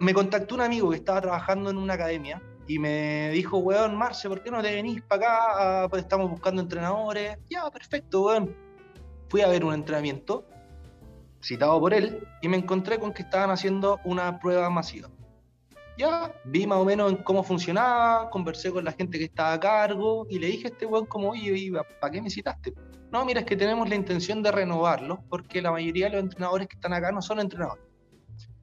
me 0.00 0.12
contactó 0.12 0.56
un 0.56 0.62
amigo 0.62 0.90
que 0.90 0.96
estaba 0.96 1.20
trabajando 1.20 1.70
en 1.70 1.76
una 1.76 1.94
academia 1.94 2.42
y 2.68 2.78
me 2.78 3.30
dijo, 3.30 3.58
weón, 3.58 3.96
Marce, 3.96 4.28
¿por 4.28 4.42
qué 4.42 4.50
no 4.50 4.60
te 4.60 4.74
venís 4.74 5.02
para 5.02 5.26
acá? 5.26 5.38
Ah, 5.84 5.86
pues 5.88 6.02
estamos 6.02 6.30
buscando 6.30 6.62
entrenadores. 6.62 7.38
Ya, 7.48 7.70
perfecto, 7.70 8.22
weón. 8.22 8.54
Fui 9.28 9.40
a 9.40 9.48
ver 9.48 9.64
un 9.64 9.74
entrenamiento 9.74 10.44
citado 11.40 11.78
por 11.78 11.94
él 11.94 12.26
y 12.42 12.48
me 12.48 12.56
encontré 12.56 12.98
con 12.98 13.12
que 13.12 13.22
estaban 13.22 13.50
haciendo 13.50 14.00
una 14.04 14.38
prueba 14.40 14.68
masiva. 14.68 15.08
Ya 15.96 16.34
vi 16.44 16.66
más 16.66 16.78
o 16.78 16.84
menos 16.84 17.12
en 17.12 17.18
cómo 17.18 17.42
funcionaba, 17.42 18.28
conversé 18.30 18.70
con 18.70 18.84
la 18.84 18.92
gente 18.92 19.18
que 19.18 19.24
estaba 19.24 19.54
a 19.54 19.60
cargo 19.60 20.26
y 20.28 20.38
le 20.38 20.48
dije 20.48 20.66
a 20.66 20.70
este 20.70 20.86
weón 20.86 21.06
como, 21.06 21.30
oye, 21.30 21.72
¿para 22.00 22.12
qué 22.12 22.20
me 22.20 22.28
citaste? 22.28 22.74
No, 23.10 23.24
mira, 23.24 23.40
es 23.40 23.46
que 23.46 23.56
tenemos 23.56 23.88
la 23.88 23.94
intención 23.94 24.42
de 24.42 24.52
renovarlos 24.52 25.20
porque 25.30 25.62
la 25.62 25.70
mayoría 25.70 26.06
de 26.06 26.16
los 26.16 26.22
entrenadores 26.24 26.68
que 26.68 26.74
están 26.74 26.92
acá 26.92 27.12
no 27.12 27.22
son 27.22 27.40
entrenadores. 27.40 27.84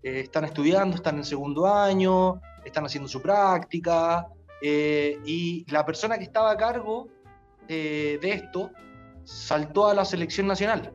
Eh, 0.04 0.20
están 0.20 0.44
estudiando, 0.44 0.98
están 0.98 1.18
en 1.18 1.24
segundo 1.24 1.66
año, 1.66 2.42
están 2.66 2.86
haciendo 2.86 3.08
su 3.08 3.22
práctica 3.22 4.28
eh, 4.62 5.20
y 5.26 5.70
la 5.72 5.86
persona 5.86 6.18
que 6.18 6.24
estaba 6.24 6.52
a 6.52 6.58
cargo 6.58 7.08
eh, 7.68 8.18
de 8.22 8.32
esto 8.32 8.72
saltó 9.24 9.88
a 9.88 9.94
la 9.94 10.06
selección 10.06 10.48
nacional. 10.48 10.94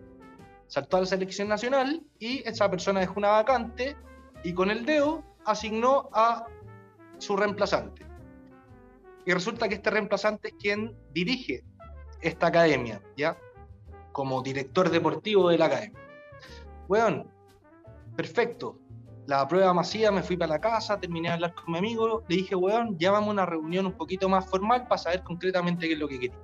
Saltó 0.67 0.99
a 0.99 1.01
la 1.01 1.07
selección 1.07 1.49
nacional 1.49 2.03
y 2.19 2.47
esa 2.49 2.71
persona 2.71 3.01
dejó 3.01 3.15
una 3.17 3.31
vacante 3.31 3.97
y 4.45 4.53
con 4.53 4.71
el 4.71 4.85
dedo 4.85 5.25
asignó 5.45 6.11
a 6.13 6.47
su 7.19 7.37
reemplazante. 7.37 8.07
Y 9.25 9.33
resulta 9.33 9.69
que 9.69 9.77
este 9.77 9.91
reemplazante 9.91 10.49
es 10.49 10.55
quien 10.55 10.97
dirige 11.13 11.63
esta 12.21 12.49
academia, 12.49 13.03
¿ya? 13.17 13.37
Como 14.13 14.43
director 14.43 14.91
deportivo 14.91 15.51
de 15.51 15.59
la 15.59 15.67
academia. 15.67 16.01
weón, 16.89 17.31
perfecto. 18.17 18.79
La 19.29 19.47
prueba 19.47 19.75
masiva, 19.75 20.11
me 20.11 20.23
fui 20.23 20.39
para 20.39 20.55
la 20.55 20.59
casa, 20.59 20.99
terminé 20.99 21.29
de 21.29 21.35
hablar 21.35 21.55
con 21.55 21.71
mi 21.71 21.77
amigo, 21.77 22.23
le 22.29 22.37
dije, 22.37 22.57
weón, 22.57 22.97
llámame 22.97 23.27
a 23.27 23.31
una 23.31 23.45
reunión 23.45 23.85
un 23.85 23.93
poquito 23.93 24.27
más 24.27 24.49
formal 24.49 24.87
para 24.89 24.97
saber 24.97 25.23
concretamente 25.23 25.87
qué 25.87 25.93
es 25.93 25.99
lo 25.99 26.09
que 26.09 26.19
quería. 26.19 26.39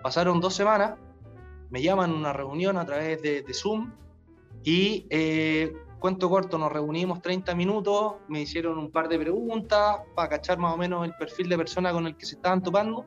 Pasaron 0.00 0.40
dos 0.40 0.54
semanas, 0.54 0.96
me 1.70 1.82
llaman 1.82 2.12
una 2.12 2.32
reunión 2.32 2.76
a 2.76 2.86
través 2.86 3.20
de, 3.20 3.42
de 3.42 3.52
Zoom 3.52 3.90
y 4.62 5.08
eh, 5.10 5.72
cuento 5.98 6.30
corto, 6.30 6.56
nos 6.56 6.70
reunimos 6.70 7.20
30 7.20 7.52
minutos, 7.56 8.18
me 8.28 8.42
hicieron 8.42 8.78
un 8.78 8.92
par 8.92 9.08
de 9.08 9.18
preguntas 9.18 9.96
para 10.14 10.28
cachar 10.28 10.56
más 10.56 10.72
o 10.72 10.76
menos 10.76 11.04
el 11.04 11.14
perfil 11.14 11.48
de 11.48 11.56
persona 11.56 11.90
con 11.90 12.06
el 12.06 12.16
que 12.16 12.26
se 12.26 12.36
estaban 12.36 12.62
topando. 12.62 13.06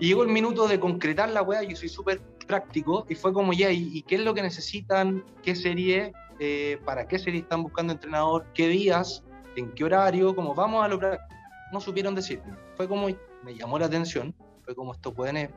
Y 0.00 0.08
llegó 0.08 0.24
el 0.24 0.30
minuto 0.30 0.66
de 0.66 0.80
concretar 0.80 1.28
la 1.28 1.42
weá, 1.42 1.62
yo 1.62 1.76
soy 1.76 1.88
súper 1.88 2.20
práctico, 2.44 3.06
y 3.08 3.14
fue 3.14 3.32
como 3.32 3.52
ya, 3.52 3.70
¿y, 3.70 3.88
y 3.92 4.02
qué 4.02 4.16
es 4.16 4.22
lo 4.22 4.34
que 4.34 4.42
necesitan? 4.42 5.24
¿Qué 5.44 5.54
serie? 5.54 6.12
Eh, 6.42 6.80
¿Para 6.86 7.06
qué 7.06 7.18
serie 7.18 7.40
están 7.40 7.62
buscando 7.62 7.92
entrenador? 7.92 8.46
¿Qué 8.54 8.66
días? 8.66 9.22
¿En 9.56 9.72
qué 9.72 9.84
horario? 9.84 10.34
Como 10.34 10.54
vamos 10.54 10.82
a 10.82 10.88
lo 10.88 10.98
práctico. 10.98 11.34
No 11.70 11.80
supieron 11.80 12.14
decirme. 12.14 12.56
Fue 12.76 12.88
como, 12.88 13.08
me 13.44 13.54
llamó 13.54 13.78
la 13.78 13.86
atención, 13.86 14.34
fue 14.64 14.74
como 14.74 14.92
esto 14.92 15.12
pueden... 15.12 15.50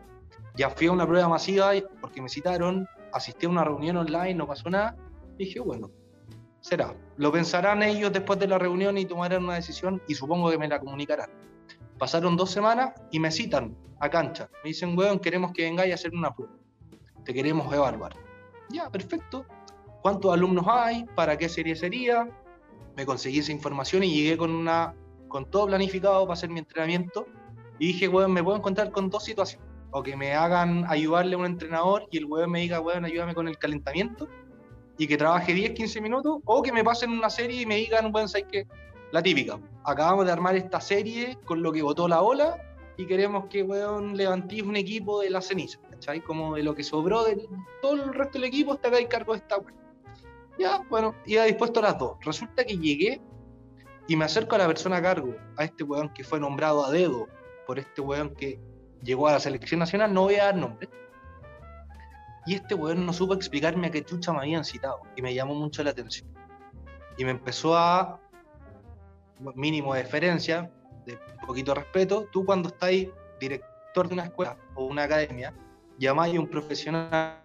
Ya 0.55 0.69
fui 0.69 0.87
a 0.87 0.91
una 0.91 1.07
prueba 1.07 1.27
masiva 1.29 1.71
porque 2.01 2.21
me 2.21 2.27
citaron, 2.27 2.87
asistí 3.13 3.45
a 3.45 3.49
una 3.49 3.63
reunión 3.63 3.95
online, 3.97 4.35
no 4.35 4.45
pasó 4.45 4.69
nada. 4.69 4.95
Dije, 5.37 5.59
bueno, 5.61 5.89
será. 6.59 6.93
Lo 7.15 7.31
pensarán 7.31 7.81
ellos 7.81 8.11
después 8.11 8.37
de 8.37 8.47
la 8.47 8.59
reunión 8.59 8.97
y 8.97 9.05
tomarán 9.05 9.45
una 9.45 9.55
decisión 9.55 10.01
y 10.07 10.15
supongo 10.15 10.51
que 10.51 10.57
me 10.57 10.67
la 10.67 10.79
comunicarán. 10.79 11.29
Pasaron 11.97 12.35
dos 12.35 12.51
semanas 12.51 12.93
y 13.09 13.19
me 13.19 13.31
citan 13.31 13.75
a 13.99 14.09
cancha. 14.09 14.49
Me 14.63 14.69
dicen, 14.69 14.97
weón, 14.97 15.17
queremos 15.19 15.53
que 15.53 15.63
vengáis 15.63 15.93
a 15.93 15.95
hacer 15.95 16.13
una 16.13 16.35
prueba. 16.35 16.53
Te 17.23 17.33
queremos 17.33 17.73
evaluar. 17.73 18.13
Ya, 18.69 18.89
perfecto. 18.89 19.45
¿Cuántos 20.03 20.33
alumnos 20.33 20.65
hay? 20.67 21.05
¿Para 21.15 21.37
qué 21.37 21.47
serie 21.47 21.77
sería? 21.77 22.27
Me 22.97 23.05
conseguí 23.05 23.39
esa 23.39 23.53
información 23.53 24.03
y 24.03 24.13
llegué 24.13 24.35
con, 24.35 24.51
una, 24.51 24.93
con 25.29 25.49
todo 25.49 25.67
planificado 25.67 26.25
para 26.25 26.33
hacer 26.33 26.49
mi 26.49 26.59
entrenamiento. 26.59 27.25
Y 27.79 27.87
dije, 27.87 28.09
weón, 28.09 28.33
me 28.33 28.43
puedo 28.43 28.57
encontrar 28.57 28.91
con 28.91 29.09
dos 29.09 29.23
situaciones. 29.23 29.65
O 29.91 30.03
que 30.03 30.17
me 30.17 30.33
hagan 30.33 30.83
ayudarle 30.89 31.35
a 31.35 31.37
un 31.37 31.45
entrenador 31.45 32.05
y 32.11 32.17
el 32.17 32.25
weón 32.25 32.51
me 32.51 32.59
diga, 32.59 32.81
weón, 32.81 33.05
ayúdame 33.05 33.33
con 33.33 33.47
el 33.47 33.57
calentamiento 33.57 34.27
y 34.97 35.07
que 35.07 35.15
trabaje 35.15 35.53
10, 35.53 35.71
15 35.71 36.01
minutos, 36.01 36.39
o 36.43 36.61
que 36.61 36.73
me 36.73 36.83
pasen 36.83 37.11
una 37.11 37.29
serie 37.29 37.61
y 37.61 37.65
me 37.65 37.77
digan, 37.77 38.11
bueno, 38.11 38.27
¿sabes 38.27 38.47
qué? 38.51 38.67
La 39.13 39.23
típica. 39.23 39.57
Acabamos 39.85 40.25
de 40.25 40.33
armar 40.33 40.57
esta 40.57 40.81
serie 40.81 41.37
con 41.45 41.63
lo 41.63 41.71
que 41.71 41.81
votó 41.81 42.09
la 42.09 42.21
ola 42.21 42.57
y 42.97 43.05
queremos 43.05 43.45
que, 43.45 43.63
weón, 43.63 44.17
levantís 44.17 44.63
un 44.63 44.75
equipo 44.75 45.21
de 45.21 45.29
la 45.29 45.39
ceniza, 45.39 45.79
¿cachai? 45.89 46.19
Como 46.19 46.55
de 46.55 46.63
lo 46.63 46.75
que 46.75 46.83
sobró 46.83 47.23
de 47.23 47.47
todo 47.81 47.93
el 47.93 48.13
resto 48.13 48.33
del 48.33 48.49
equipo, 48.49 48.73
está 48.73 48.89
acá 48.89 48.97
cargo 49.07 49.31
de 49.31 49.39
esta 49.39 49.59
weón. 49.59 49.82
Ya, 50.57 50.81
bueno, 50.89 51.15
iba 51.25 51.43
dispuesto 51.45 51.79
a 51.79 51.83
las 51.83 51.99
dos. 51.99 52.17
Resulta 52.21 52.63
que 52.63 52.77
llegué 52.77 53.21
y 54.07 54.15
me 54.15 54.25
acerco 54.25 54.55
a 54.55 54.59
la 54.59 54.67
persona 54.67 54.97
a 54.97 55.01
cargo, 55.01 55.35
a 55.57 55.63
este 55.63 55.83
weón 55.83 56.13
que 56.13 56.23
fue 56.23 56.39
nombrado 56.39 56.85
a 56.85 56.91
dedo 56.91 57.27
por 57.65 57.79
este 57.79 58.01
weón 58.01 58.35
que 58.35 58.59
llegó 59.01 59.27
a 59.27 59.33
la 59.33 59.39
selección 59.39 59.79
nacional, 59.79 60.13
no 60.13 60.23
voy 60.23 60.35
a 60.35 60.45
dar 60.45 60.55
nombre, 60.55 60.89
y 62.45 62.55
este 62.55 62.75
weón 62.75 63.05
no 63.05 63.13
supo 63.13 63.33
explicarme 63.33 63.87
a 63.87 63.91
qué 63.91 64.03
chucha 64.03 64.33
me 64.33 64.39
habían 64.39 64.65
citado. 64.65 65.01
Y 65.15 65.21
me 65.21 65.33
llamó 65.33 65.55
mucho 65.55 65.83
la 65.83 65.91
atención. 65.91 66.29
Y 67.17 67.23
me 67.23 67.31
empezó 67.31 67.77
a, 67.77 68.19
mínimo 69.55 69.93
de 69.93 70.03
deferencia, 70.03 70.69
de 71.05 71.17
poquito 71.45 71.73
de 71.73 71.81
respeto, 71.81 72.27
tú 72.31 72.45
cuando 72.45 72.69
estás 72.69 72.91
director 73.39 74.07
de 74.07 74.13
una 74.13 74.25
escuela 74.25 74.57
o 74.75 74.85
una 74.85 75.03
academia, 75.03 75.53
llamáis 75.97 76.35
a 76.37 76.39
un 76.39 76.47
profesional 76.47 77.39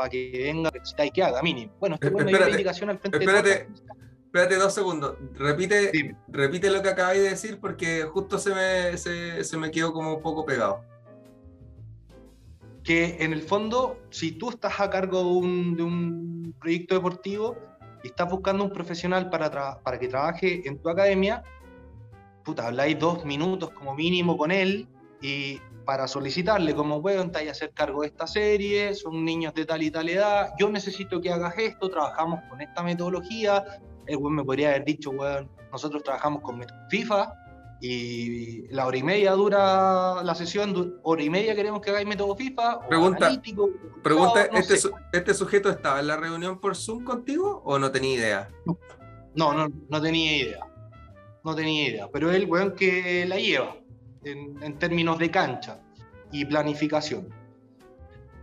para 0.00 0.10
que 0.10 0.30
venga 0.32 0.70
y 1.04 1.10
que 1.10 1.22
haga, 1.22 1.42
mínimo. 1.42 1.72
Bueno, 1.78 1.98
dio 2.00 2.10
la 2.10 2.24
Espérate, 2.24 2.50
indicación 2.52 2.90
al 2.90 2.98
frente 2.98 3.18
espérate. 3.18 3.68
Espérate 4.26 4.54
dos 4.56 4.72
segundos. 4.72 5.16
Repite, 5.34 5.90
Dime. 5.90 6.16
repite 6.28 6.70
lo 6.70 6.80
que 6.82 6.88
acabáis 6.88 7.20
de 7.20 7.30
decir 7.30 7.58
porque 7.60 8.04
justo 8.04 8.38
se 8.38 8.54
me, 8.54 8.96
se, 8.96 9.44
se 9.44 9.56
me 9.58 9.70
quedó 9.70 9.92
como 9.92 10.14
un 10.14 10.22
poco 10.22 10.46
pegado. 10.46 10.84
que 12.82 13.16
en 13.20 13.32
el 13.32 13.42
fondo, 13.42 13.98
si 14.10 14.32
tú 14.32 14.50
estás 14.50 14.80
a 14.80 14.88
cargo 14.88 15.18
de 15.18 15.28
un, 15.28 15.76
de 15.76 15.82
un 15.82 16.54
proyecto 16.58 16.94
deportivo 16.94 17.56
y 18.02 18.08
estás 18.08 18.30
buscando 18.30 18.64
un 18.64 18.72
profesional 18.72 19.28
para, 19.28 19.50
para 19.82 19.98
que 19.98 20.08
trabaje 20.08 20.66
en 20.66 20.78
tu 20.78 20.88
academia, 20.88 21.42
puta, 22.44 22.66
habláis 22.68 22.98
dos 22.98 23.24
minutos 23.24 23.70
como 23.70 23.94
mínimo 23.94 24.36
con 24.38 24.50
él 24.50 24.88
y 25.20 25.60
para 25.84 26.06
solicitarle 26.08 26.74
como, 26.74 26.96
weón, 26.98 27.30
te 27.32 27.38
vaya 27.38 27.50
a 27.50 27.52
hacer 27.52 27.72
cargo 27.72 28.02
de 28.02 28.08
esta 28.08 28.26
serie, 28.26 28.94
son 28.94 29.24
niños 29.24 29.54
de 29.54 29.64
tal 29.64 29.82
y 29.82 29.90
tal 29.90 30.08
edad, 30.08 30.50
yo 30.58 30.70
necesito 30.70 31.20
que 31.20 31.30
hagas 31.32 31.54
esto, 31.58 31.88
trabajamos 31.88 32.40
con 32.48 32.60
esta 32.60 32.82
metodología, 32.82 33.64
el 34.06 34.16
weón 34.16 34.34
me 34.36 34.44
podría 34.44 34.70
haber 34.70 34.84
dicho, 34.84 35.10
weón, 35.10 35.50
nosotros 35.72 36.02
trabajamos 36.02 36.42
con 36.42 36.64
FIFA, 36.90 37.32
y 37.82 38.66
la 38.68 38.86
hora 38.86 38.96
y 38.98 39.02
media 39.02 39.32
dura 39.32 40.22
la 40.22 40.34
sesión, 40.34 41.00
hora 41.02 41.22
y 41.22 41.30
media 41.30 41.54
queremos 41.54 41.80
que 41.80 41.90
hagáis 41.90 42.06
método 42.06 42.36
FIFA, 42.36 42.76
o 42.76 42.88
Pregunta- 42.88 43.26
analítico, 43.26 43.70
Pregunta, 44.02 44.48
no 44.52 44.58
¿este, 44.58 44.76
su- 44.76 44.92
¿este 45.12 45.32
sujeto 45.34 45.70
estaba 45.70 46.00
en 46.00 46.06
la 46.06 46.16
reunión 46.16 46.60
por 46.60 46.76
Zoom 46.76 47.04
contigo 47.04 47.62
o 47.64 47.78
no 47.78 47.90
tenía 47.90 48.14
idea? 48.16 48.48
No, 49.34 49.54
no, 49.54 49.68
no 49.88 50.00
tenía 50.02 50.36
idea. 50.36 50.60
No 51.42 51.54
tenía 51.54 51.88
idea. 51.88 52.08
Pero 52.12 52.30
es 52.30 52.36
el 52.36 52.44
weón 52.50 52.72
que 52.74 53.24
la 53.26 53.36
lleva 53.36 53.76
en, 54.24 54.62
en 54.62 54.78
términos 54.78 55.18
de 55.18 55.30
cancha 55.30 55.80
y 56.32 56.44
planificación. 56.44 57.28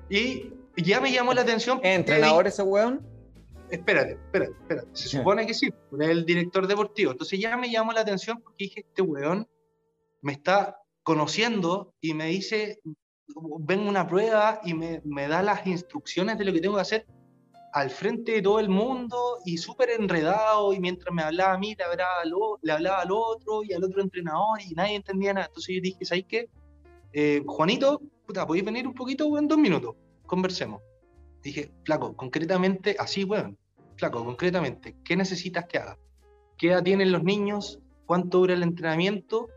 Y 0.09 0.53
ya 0.77 1.01
me 1.01 1.11
llamó 1.11 1.33
la 1.33 1.41
atención. 1.41 1.79
¿Es 1.83 1.97
entrenador 1.97 2.47
ese 2.47 2.63
weón? 2.63 3.05
Espérate, 3.69 4.13
espérate, 4.13 4.51
espérate. 4.51 4.87
Se 4.93 5.09
supone 5.17 5.45
que 5.45 5.53
sí, 5.53 5.67
es 5.67 6.07
el 6.07 6.25
director 6.25 6.67
deportivo. 6.67 7.11
Entonces 7.11 7.39
ya 7.39 7.57
me 7.57 7.71
llamó 7.71 7.91
la 7.91 8.01
atención 8.01 8.41
porque 8.41 8.65
dije, 8.65 8.81
este 8.81 9.01
weón 9.01 9.47
me 10.21 10.33
está 10.33 10.77
conociendo 11.03 11.93
y 12.01 12.13
me 12.13 12.27
dice, 12.27 12.79
ven 13.59 13.81
una 13.81 14.07
prueba 14.07 14.61
y 14.63 14.73
me, 14.73 15.01
me 15.05 15.27
da 15.27 15.41
las 15.41 15.65
instrucciones 15.67 16.37
de 16.37 16.45
lo 16.45 16.53
que 16.53 16.61
tengo 16.61 16.75
que 16.75 16.81
hacer 16.81 17.05
al 17.73 17.89
frente 17.89 18.33
de 18.33 18.41
todo 18.41 18.59
el 18.59 18.69
mundo 18.69 19.39
y 19.45 19.57
súper 19.57 19.89
enredado 19.91 20.73
y 20.73 20.79
mientras 20.79 21.13
me 21.13 21.21
hablaba 21.21 21.53
a 21.53 21.57
mí 21.57 21.75
le 21.77 21.83
hablaba, 21.83 22.21
al, 22.23 22.33
le 22.61 22.71
hablaba 22.71 23.01
al 23.01 23.11
otro 23.11 23.63
y 23.63 23.73
al 23.73 23.83
otro 23.83 24.01
entrenador 24.01 24.59
y 24.61 24.73
nadie 24.73 24.95
entendía 24.95 25.33
nada. 25.33 25.47
Entonces 25.47 25.75
yo 25.75 25.81
dije, 25.81 26.05
¿sabes 26.05 26.25
qué? 26.27 26.49
Eh, 27.13 27.43
Juanito, 27.45 28.01
puta, 28.25 28.45
¿podéis 28.45 28.65
venir 28.65 28.87
un 28.87 28.93
poquito 28.93 29.37
en 29.37 29.47
dos 29.47 29.57
minutos? 29.57 29.95
Conversemos. 30.25 30.81
Dije, 31.41 31.71
flaco, 31.83 32.15
concretamente, 32.15 32.95
así, 32.99 33.23
weón, 33.23 33.57
flaco, 33.95 34.23
concretamente, 34.25 34.95
¿qué 35.03 35.15
necesitas 35.15 35.65
que 35.65 35.77
haga? 35.77 35.97
¿Qué 36.57 36.69
edad 36.69 36.83
tienen 36.83 37.11
los 37.11 37.23
niños? 37.23 37.79
¿Cuánto 38.05 38.39
dura 38.39 38.53
el 38.53 38.63
entrenamiento? 38.63 39.49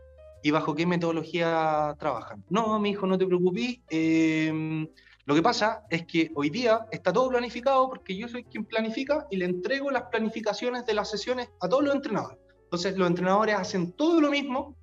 ¿Y 0.43 0.51
bajo 0.51 0.75
qué 0.75 0.85
metodología 0.85 1.95
trabajan? 1.99 2.43
No, 2.49 2.79
mi 2.79 2.91
hijo, 2.91 3.07
no 3.07 3.17
te 3.17 3.25
preocupes. 3.25 3.79
eh, 3.89 4.87
lo 5.25 5.35
que 5.35 5.41
pasa 5.41 5.83
es 5.89 6.05
que 6.05 6.31
hoy 6.35 6.49
día 6.49 6.87
está 6.91 7.13
todo 7.13 7.29
planificado 7.29 7.87
porque 7.89 8.15
yo 8.15 8.27
soy 8.27 8.43
quien 8.43 8.65
planifica 8.65 9.27
y 9.29 9.37
le 9.37 9.45
entrego 9.45 9.91
las 9.91 10.03
planificaciones 10.03 10.85
de 10.85 10.93
las 10.93 11.09
sesiones 11.09 11.49
a 11.59 11.69
todos 11.69 11.83
los 11.83 11.93
entrenadores. 11.93 12.39
Entonces 12.63 12.97
los 12.97 13.07
entrenadores 13.07 13.55
hacen 13.55 13.91
todo 13.91 14.19
lo 14.19 14.31
mismo 14.31 14.75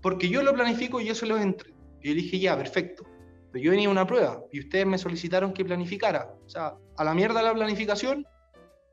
porque 0.00 0.28
yo 0.28 0.42
lo 0.42 0.54
planifico 0.54 1.00
y 1.00 1.06
yo 1.06 1.14
se 1.14 1.26
los 1.26 1.40
entrego. 1.40 1.76
Y 2.02 2.08
yo 2.08 2.14
dije, 2.14 2.38
ya, 2.38 2.56
perfecto. 2.56 3.04
Pero 3.52 3.64
yo 3.64 3.70
venía 3.72 3.88
a 3.88 3.90
una 3.90 4.06
prueba 4.06 4.42
y 4.52 4.60
ustedes 4.60 4.86
me 4.86 4.98
solicitaron 4.98 5.52
que 5.52 5.64
planificara. 5.64 6.34
O 6.46 6.48
sea, 6.48 6.74
a 6.96 7.04
la 7.04 7.14
mierda 7.14 7.42
la 7.42 7.52
planificación, 7.52 8.26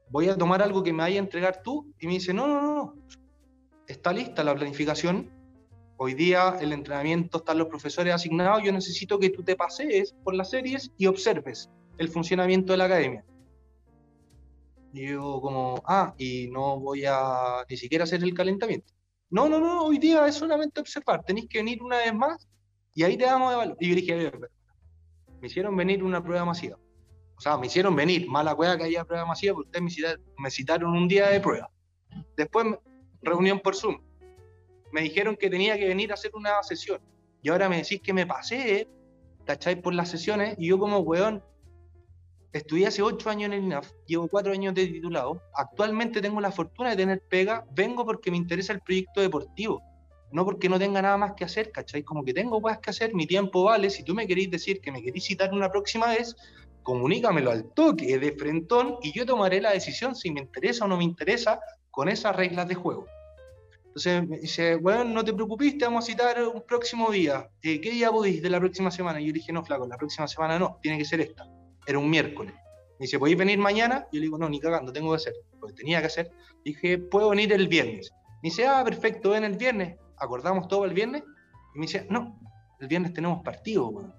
voy 0.09 0.29
a 0.29 0.37
tomar 0.37 0.61
algo 0.61 0.83
que 0.83 0.91
me 0.91 1.03
vaya 1.03 1.19
a 1.19 1.23
entregar 1.23 1.61
tú. 1.63 1.93
Y 1.99 2.07
me 2.07 2.13
dice, 2.13 2.33
no, 2.33 2.47
no, 2.47 2.61
no. 2.61 2.95
Está 3.87 4.11
lista 4.11 4.43
la 4.43 4.55
planificación. 4.55 5.31
Hoy 5.97 6.13
día 6.13 6.57
el 6.59 6.73
entrenamiento 6.73 7.37
están 7.37 7.57
los 7.57 7.67
profesores 7.67 8.13
asignados. 8.13 8.63
Yo 8.63 8.71
necesito 8.71 9.17
que 9.17 9.29
tú 9.29 9.43
te 9.43 9.55
pasees 9.55 10.13
por 10.23 10.35
las 10.35 10.49
series 10.49 10.91
y 10.97 11.05
observes 11.05 11.69
el 11.97 12.09
funcionamiento 12.09 12.73
de 12.73 12.77
la 12.77 12.85
academia. 12.85 13.25
Y 14.93 15.07
yo 15.07 15.39
como, 15.41 15.81
ah, 15.85 16.13
y 16.17 16.49
no 16.51 16.79
voy 16.79 17.05
a 17.05 17.65
ni 17.69 17.77
siquiera 17.77 18.03
hacer 18.03 18.23
el 18.23 18.33
calentamiento. 18.33 18.93
No, 19.29 19.47
no, 19.49 19.59
no, 19.59 19.83
hoy 19.83 19.97
día 19.97 20.27
es 20.27 20.35
solamente 20.35 20.81
observar. 20.81 21.23
Tenéis 21.23 21.47
que 21.49 21.59
venir 21.59 21.81
una 21.81 21.97
vez 21.97 22.13
más 22.13 22.47
y 22.93 23.03
ahí 23.03 23.17
te 23.17 23.25
damos 23.25 23.51
de 23.51 23.57
valor. 23.57 23.77
Y 23.79 23.89
yo 23.89 23.95
dije, 23.95 24.31
me 25.41 25.47
hicieron 25.47 25.75
venir 25.75 26.03
una 26.03 26.23
prueba 26.23 26.45
masiva. 26.45 26.77
O 27.37 27.41
sea, 27.41 27.57
me 27.57 27.67
hicieron 27.67 27.95
venir, 27.95 28.27
mala 28.27 28.55
cueva 28.55 28.77
que 28.77 28.85
haya 28.85 29.03
prueba 29.03 29.25
masiva, 29.25 29.55
porque 29.55 29.79
ustedes 29.79 30.19
me 30.37 30.49
citaron, 30.49 30.91
un 30.95 31.07
día 31.07 31.29
de 31.29 31.41
prueba. 31.41 31.69
Después, 32.37 32.67
reunión 33.21 33.59
por 33.59 33.75
Zoom. 33.75 33.97
Me 34.95 35.01
dijeron 35.01 35.35
que 35.35 35.49
tenía 35.49 35.77
que 35.77 35.89
venir 35.89 36.11
a 36.11 36.13
hacer 36.13 36.31
una 36.35 36.63
sesión. 36.63 37.01
Y 37.41 37.49
ahora 37.49 37.67
me 37.67 37.75
decís 37.75 37.99
que 38.01 38.13
me 38.13 38.25
pasé, 38.25 38.87
¿cachai? 39.43 39.81
Por 39.81 39.93
las 39.93 40.07
sesiones. 40.07 40.55
Y 40.57 40.67
yo 40.69 40.79
como 40.79 40.99
weón, 40.99 41.43
estudié 42.53 42.87
hace 42.87 43.01
ocho 43.01 43.29
años 43.29 43.47
en 43.47 43.53
el 43.55 43.63
INAF, 43.65 43.91
llevo 44.07 44.29
cuatro 44.29 44.53
años 44.53 44.73
de 44.73 44.87
titulado. 44.87 45.41
Actualmente 45.53 46.21
tengo 46.21 46.39
la 46.39 46.49
fortuna 46.49 46.91
de 46.91 46.95
tener 46.95 47.21
pega, 47.27 47.65
vengo 47.73 48.05
porque 48.05 48.31
me 48.31 48.37
interesa 48.37 48.71
el 48.71 48.79
proyecto 48.79 49.19
deportivo. 49.19 49.83
no 50.31 50.45
porque 50.45 50.69
no 50.69 50.79
tenga 50.79 51.01
nada 51.01 51.17
más 51.17 51.33
que 51.33 51.43
hacer, 51.43 51.73
¿cachai? 51.73 52.03
Como 52.03 52.23
que 52.23 52.33
tengo 52.33 52.61
cosas 52.61 52.79
que 52.79 52.91
hacer, 52.91 53.13
mi 53.13 53.27
tiempo 53.27 53.65
vale, 53.65 53.89
si 53.89 54.01
tú 54.01 54.15
me 54.15 54.25
queréis 54.25 54.49
decir 54.49 54.79
que 54.79 54.93
me 54.93 55.03
queréis 55.03 55.25
citar 55.25 55.51
una 55.51 55.69
próxima 55.69 56.07
vez, 56.07 56.37
comunícamelo 56.83 57.51
al 57.51 57.65
toque, 57.73 58.17
de 58.17 58.31
frentón, 58.31 58.95
y 59.01 59.11
yo 59.11 59.25
tomaré 59.25 59.59
la 59.59 59.71
decisión 59.71 60.15
si 60.15 60.31
me 60.31 60.39
interesa 60.39 60.85
o 60.85 60.87
no 60.87 60.95
me 60.95 61.03
interesa 61.03 61.59
con 61.91 62.07
esas 62.07 62.33
reglas 62.33 62.69
de 62.69 62.75
juego. 62.75 63.07
Entonces 63.95 64.27
me 64.27 64.39
dice, 64.39 64.75
bueno, 64.75 65.05
no 65.05 65.23
te 65.23 65.33
preocupes, 65.33 65.77
te 65.77 65.85
vamos 65.85 66.03
a 66.03 66.07
citar 66.07 66.45
un 66.45 66.61
próximo 66.63 67.09
día. 67.11 67.49
Eh, 67.61 67.79
¿Qué 67.79 67.91
día 67.91 68.11
podéis 68.11 68.41
de 68.41 68.49
la 68.49 68.59
próxima 68.59 68.91
semana? 68.91 69.21
Y 69.21 69.27
yo 69.27 69.27
le 69.27 69.39
dije, 69.39 69.53
no, 69.53 69.63
flaco, 69.63 69.87
la 69.87 69.95
próxima 69.95 70.27
semana 70.27 70.59
no, 70.59 70.79
tiene 70.81 70.97
que 70.97 71.05
ser 71.05 71.21
esta. 71.21 71.47
Era 71.87 71.97
un 71.97 72.09
miércoles. 72.09 72.53
Me 72.99 73.05
dice, 73.05 73.17
¿podéis 73.17 73.37
venir 73.37 73.57
mañana? 73.57 74.05
Yo 74.11 74.19
le 74.19 74.25
digo, 74.25 74.37
no, 74.37 74.49
ni 74.49 74.59
cagando, 74.59 74.91
tengo 74.91 75.11
que 75.11 75.15
hacer. 75.15 75.33
Porque 75.61 75.75
tenía 75.75 76.01
que 76.01 76.07
hacer. 76.07 76.29
Dije, 76.65 76.97
puedo 76.97 77.29
venir 77.29 77.53
el 77.53 77.69
viernes. 77.69 78.11
Me 78.43 78.49
dice, 78.49 78.67
ah, 78.67 78.83
perfecto, 78.83 79.29
ven 79.29 79.45
el 79.45 79.55
viernes. 79.55 79.97
Acordamos 80.17 80.67
todo 80.67 80.83
el 80.83 80.93
viernes. 80.93 81.23
Y 81.73 81.79
me 81.79 81.85
dice, 81.85 82.05
no, 82.09 82.37
el 82.81 82.89
viernes 82.89 83.13
tenemos 83.13 83.43
partido, 83.43 83.87
weón. 83.87 84.13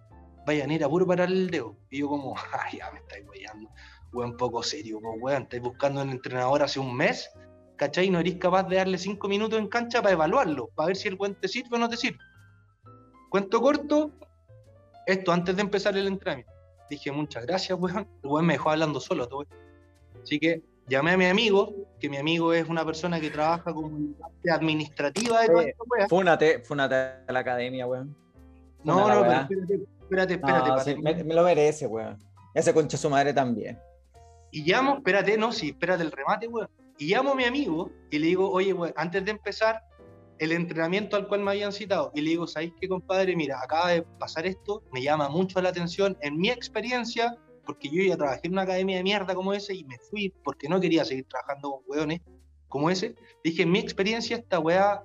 Vayan 0.47 0.71
a 0.71 0.75
ir 0.75 0.85
a 0.85 0.89
puro 0.89 1.07
parar 1.07 1.29
el 1.29 1.51
dedo. 1.51 1.77
Y 1.91 1.99
yo 1.99 2.09
como, 2.09 2.35
ay, 2.65 2.79
ya 2.79 2.91
me 2.93 3.01
estáis 3.01 3.27
guayando. 3.27 3.69
Weón, 4.11 4.39
poco 4.39 4.63
serio, 4.63 5.01
weón. 5.01 5.43
Estáis 5.43 5.63
buscando 5.63 6.01
un 6.01 6.09
entrenador 6.09 6.63
hace 6.63 6.81
un 6.81 6.97
mes 6.97 7.31
¿cachai? 7.77 8.11
No 8.11 8.19
eres 8.19 8.37
capaz 8.37 8.65
de 8.65 8.77
darle 8.77 8.99
cinco 8.99 9.29
minutos 9.29 9.59
en 9.59 9.69
cancha 9.69 10.03
para 10.03 10.15
evaluarlo, 10.15 10.69
para 10.75 10.89
ver 10.89 10.97
si 10.97 11.09
el 11.09 11.17
buen 11.17 11.35
te 11.35 11.49
sirve 11.49 11.77
o 11.77 11.79
no 11.79 11.89
te 11.89 11.97
sirve. 11.97 12.19
Cuento 13.31 13.61
corto, 13.61 14.11
esto 15.07 15.33
antes 15.33 15.57
de 15.57 15.63
empezar 15.63 15.97
el 15.97 16.07
entrenamiento. 16.07 16.53
Dije, 16.89 17.13
muchas 17.13 17.47
gracias, 17.47 17.79
weón. 17.79 18.09
El 18.23 18.31
weón 18.31 18.47
me 18.47 18.55
dejó 18.55 18.71
hablando 18.71 19.01
solo 19.01 19.29
todo 19.29 19.45
Así 20.23 20.39
que 20.39 20.63
llamé 20.89 21.13
a 21.13 21.17
mi 21.17 21.27
amigo, 21.27 21.75
que 22.01 22.09
mi 22.09 22.17
amigo 22.17 22.53
es 22.53 22.69
una 22.69 22.85
persona 22.85 23.21
que 23.21 23.31
trabaja 23.31 23.73
como 23.73 23.91
parte 24.19 24.51
administrativa 24.51 25.43
de 25.43 25.47
todo 25.47 25.61
esto, 25.61 25.85
weón. 25.91 26.09
Fúnate, 26.09 26.61
fúnate 26.61 26.95
a 26.95 27.33
la 27.33 27.41
academia, 27.41 27.87
weón. 27.87 28.17
No, 28.85 29.09
no, 29.09 29.23
pero 29.23 29.41
espérate, 29.41 29.75
espérate, 30.01 30.35
espérate. 30.35 30.69
No, 30.69 30.75
para 30.75 30.85
sí, 30.85 30.97
me, 30.97 31.25
me 31.25 31.35
lo 31.35 31.43
merece, 31.43 31.87
weón. 31.87 32.19
Ese 32.55 32.73
concha 32.73 32.97
su 32.97 33.11
madre 33.11 33.35
también. 33.35 33.79
Y 34.53 34.63
llamo, 34.63 34.97
espérate, 34.97 35.37
no, 35.37 35.53
sí, 35.53 35.71
espérate 35.71 36.05
el 36.05 36.13
remate, 36.13 36.49
weón. 36.49 36.69
Y 36.99 37.07
llamo 37.07 37.33
a 37.33 37.35
mi 37.35 37.45
amigo 37.45 37.91
y 38.11 38.19
le 38.19 38.27
digo, 38.29 38.51
oye, 38.51 38.73
weón, 38.73 38.93
antes 38.97 39.25
de 39.25 39.31
empezar 39.33 39.83
el 40.39 40.53
entrenamiento 40.53 41.17
al 41.17 41.29
cual 41.29 41.41
me 41.41 41.53
habían 41.53 41.73
citado, 41.73 42.11
y 42.15 42.21
le 42.21 42.31
digo, 42.31 42.47
¿sabéis 42.47 42.75
qué, 42.81 42.89
compadre? 42.89 43.35
Mira, 43.37 43.59
acaba 43.63 43.91
de 43.91 44.03
pasar 44.03 44.47
esto, 44.47 44.83
me 44.93 45.03
llama 45.03 45.29
mucho 45.29 45.61
la 45.63 45.71
atención 45.71 46.17
en 46.21 46.37
mi 46.37 46.51
experiencia, 46.51 47.37
porque 47.65 47.89
yo 47.89 48.03
ya 48.03 48.17
trabajé 48.17 48.43
en 48.45 48.53
una 48.53 48.63
academia 48.63 48.99
de 48.99 49.03
mierda 49.03 49.35
como 49.35 49.53
ese 49.53 49.75
y 49.75 49.85
me 49.85 49.99
fui 49.99 50.33
porque 50.45 50.69
no 50.69 50.81
quería 50.81 51.05
seguir 51.05 51.27
trabajando 51.27 51.71
con 51.71 51.81
weones 51.87 52.21
como 52.69 52.91
ese. 52.91 53.15
Dije, 53.43 53.63
en 53.63 53.71
mi 53.71 53.79
experiencia, 53.79 54.37
esta 54.37 54.59
weá, 54.59 55.05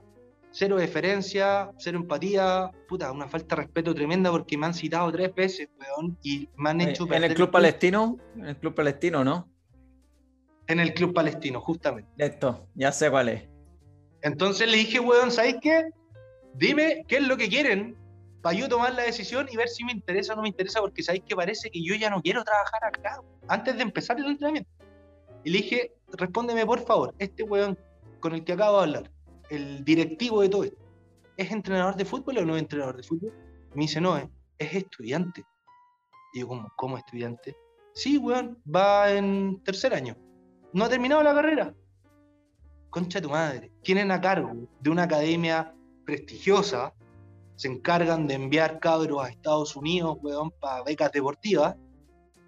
cero 0.52 0.78
deferencia, 0.78 1.72
cero 1.78 1.98
empatía, 1.98 2.70
puta, 2.88 3.12
una 3.12 3.28
falta 3.28 3.56
de 3.56 3.64
respeto 3.64 3.96
tremenda 3.96 4.32
porque 4.32 4.58
me 4.58 4.68
han 4.68 4.74
citado 4.74 5.12
tres 5.12 5.34
veces, 5.34 5.70
weón, 5.80 6.18
y 6.22 6.50
me 6.56 6.70
han 6.70 6.82
hecho 6.82 7.12
en 7.12 7.24
el 7.24 7.34
Club 7.34 7.52
Palestino, 7.52 8.18
en 8.36 8.46
el 8.48 8.58
Club 8.58 8.76
Palestino, 8.76 9.24
¿no? 9.24 9.51
En 10.72 10.80
el 10.80 10.94
Club 10.94 11.14
Palestino, 11.14 11.60
justamente. 11.60 12.10
Esto, 12.18 12.66
ya 12.76 12.94
sé 12.94 13.12
cuál 13.12 13.28
es. 13.28 13.50
Entonces 14.22 14.72
le 14.72 14.78
dije, 14.78 15.02
weón, 15.02 15.30
¿sabes 15.30 15.56
qué? 15.62 15.90
Dime 16.54 17.04
qué 17.10 17.18
es 17.18 17.28
lo 17.28 17.36
que 17.36 17.50
quieren 17.50 17.98
para 18.42 18.58
yo 18.58 18.70
tomar 18.70 18.94
la 18.96 19.04
decisión 19.04 19.50
y 19.52 19.58
ver 19.58 19.68
si 19.68 19.84
me 19.84 19.92
interesa 19.92 20.32
o 20.32 20.38
no 20.38 20.44
me 20.44 20.48
interesa, 20.48 20.80
porque 20.80 21.04
sabéis 21.04 21.26
que 21.28 21.36
parece 21.36 21.70
que 21.70 21.84
yo 21.84 21.94
ya 21.96 22.10
no 22.10 22.22
quiero 22.22 22.42
trabajar 22.46 22.86
acá, 22.86 23.22
antes 23.50 23.76
de 23.76 23.84
empezar 23.84 24.18
el 24.18 24.28
entrenamiento. 24.28 24.70
Y 25.44 25.50
le 25.50 25.58
dije, 25.58 25.92
respóndeme 26.14 26.66
por 26.66 26.80
favor, 26.86 27.14
este 27.20 27.44
weón 27.44 27.78
con 28.22 28.34
el 28.34 28.46
que 28.46 28.54
acabo 28.54 28.78
de 28.78 28.84
hablar, 28.84 29.12
el 29.50 29.84
directivo 29.84 30.42
de 30.42 30.48
todo 30.48 30.64
esto, 30.64 30.78
¿es 31.36 31.52
entrenador 31.52 31.98
de 31.98 32.06
fútbol 32.06 32.38
o 32.38 32.46
no 32.46 32.56
es 32.56 32.62
entrenador 32.62 32.96
de 32.96 33.04
fútbol? 33.04 33.34
Me 33.76 33.82
dice, 33.82 34.00
no, 34.00 34.18
es, 34.18 34.26
es 34.58 34.74
estudiante. 34.74 35.44
Y 36.34 36.40
yo, 36.40 36.48
¿cómo, 36.48 36.72
¿cómo 36.78 36.98
estudiante? 36.98 37.58
Sí, 37.94 38.18
weón, 38.18 38.58
va 38.74 39.12
en 39.12 39.62
tercer 39.64 39.94
año. 39.94 40.16
No 40.74 40.86
ha 40.86 40.90
terminado 40.90 41.22
la 41.22 41.34
carrera. 41.34 41.74
Concha 42.90 43.22
tu 43.22 43.30
madre, 43.30 43.72
tienen 43.84 44.10
a 44.12 44.22
cargo 44.22 44.52
de 44.80 44.90
una 44.90 45.04
academia 45.04 45.74
prestigiosa, 46.06 46.94
se 47.56 47.68
encargan 47.68 48.26
de 48.28 48.36
enviar 48.36 48.80
cabros 48.80 49.24
a 49.24 49.30
Estados 49.30 49.76
Unidos, 49.76 50.18
weón, 50.22 50.52
para 50.60 50.84
becas 50.84 51.12
deportivas, 51.12 51.76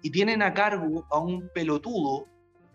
y 0.02 0.10
tienen 0.10 0.42
a 0.42 0.52
cargo 0.52 1.06
a 1.10 1.18
un 1.18 1.50
pelotudo, 1.54 2.26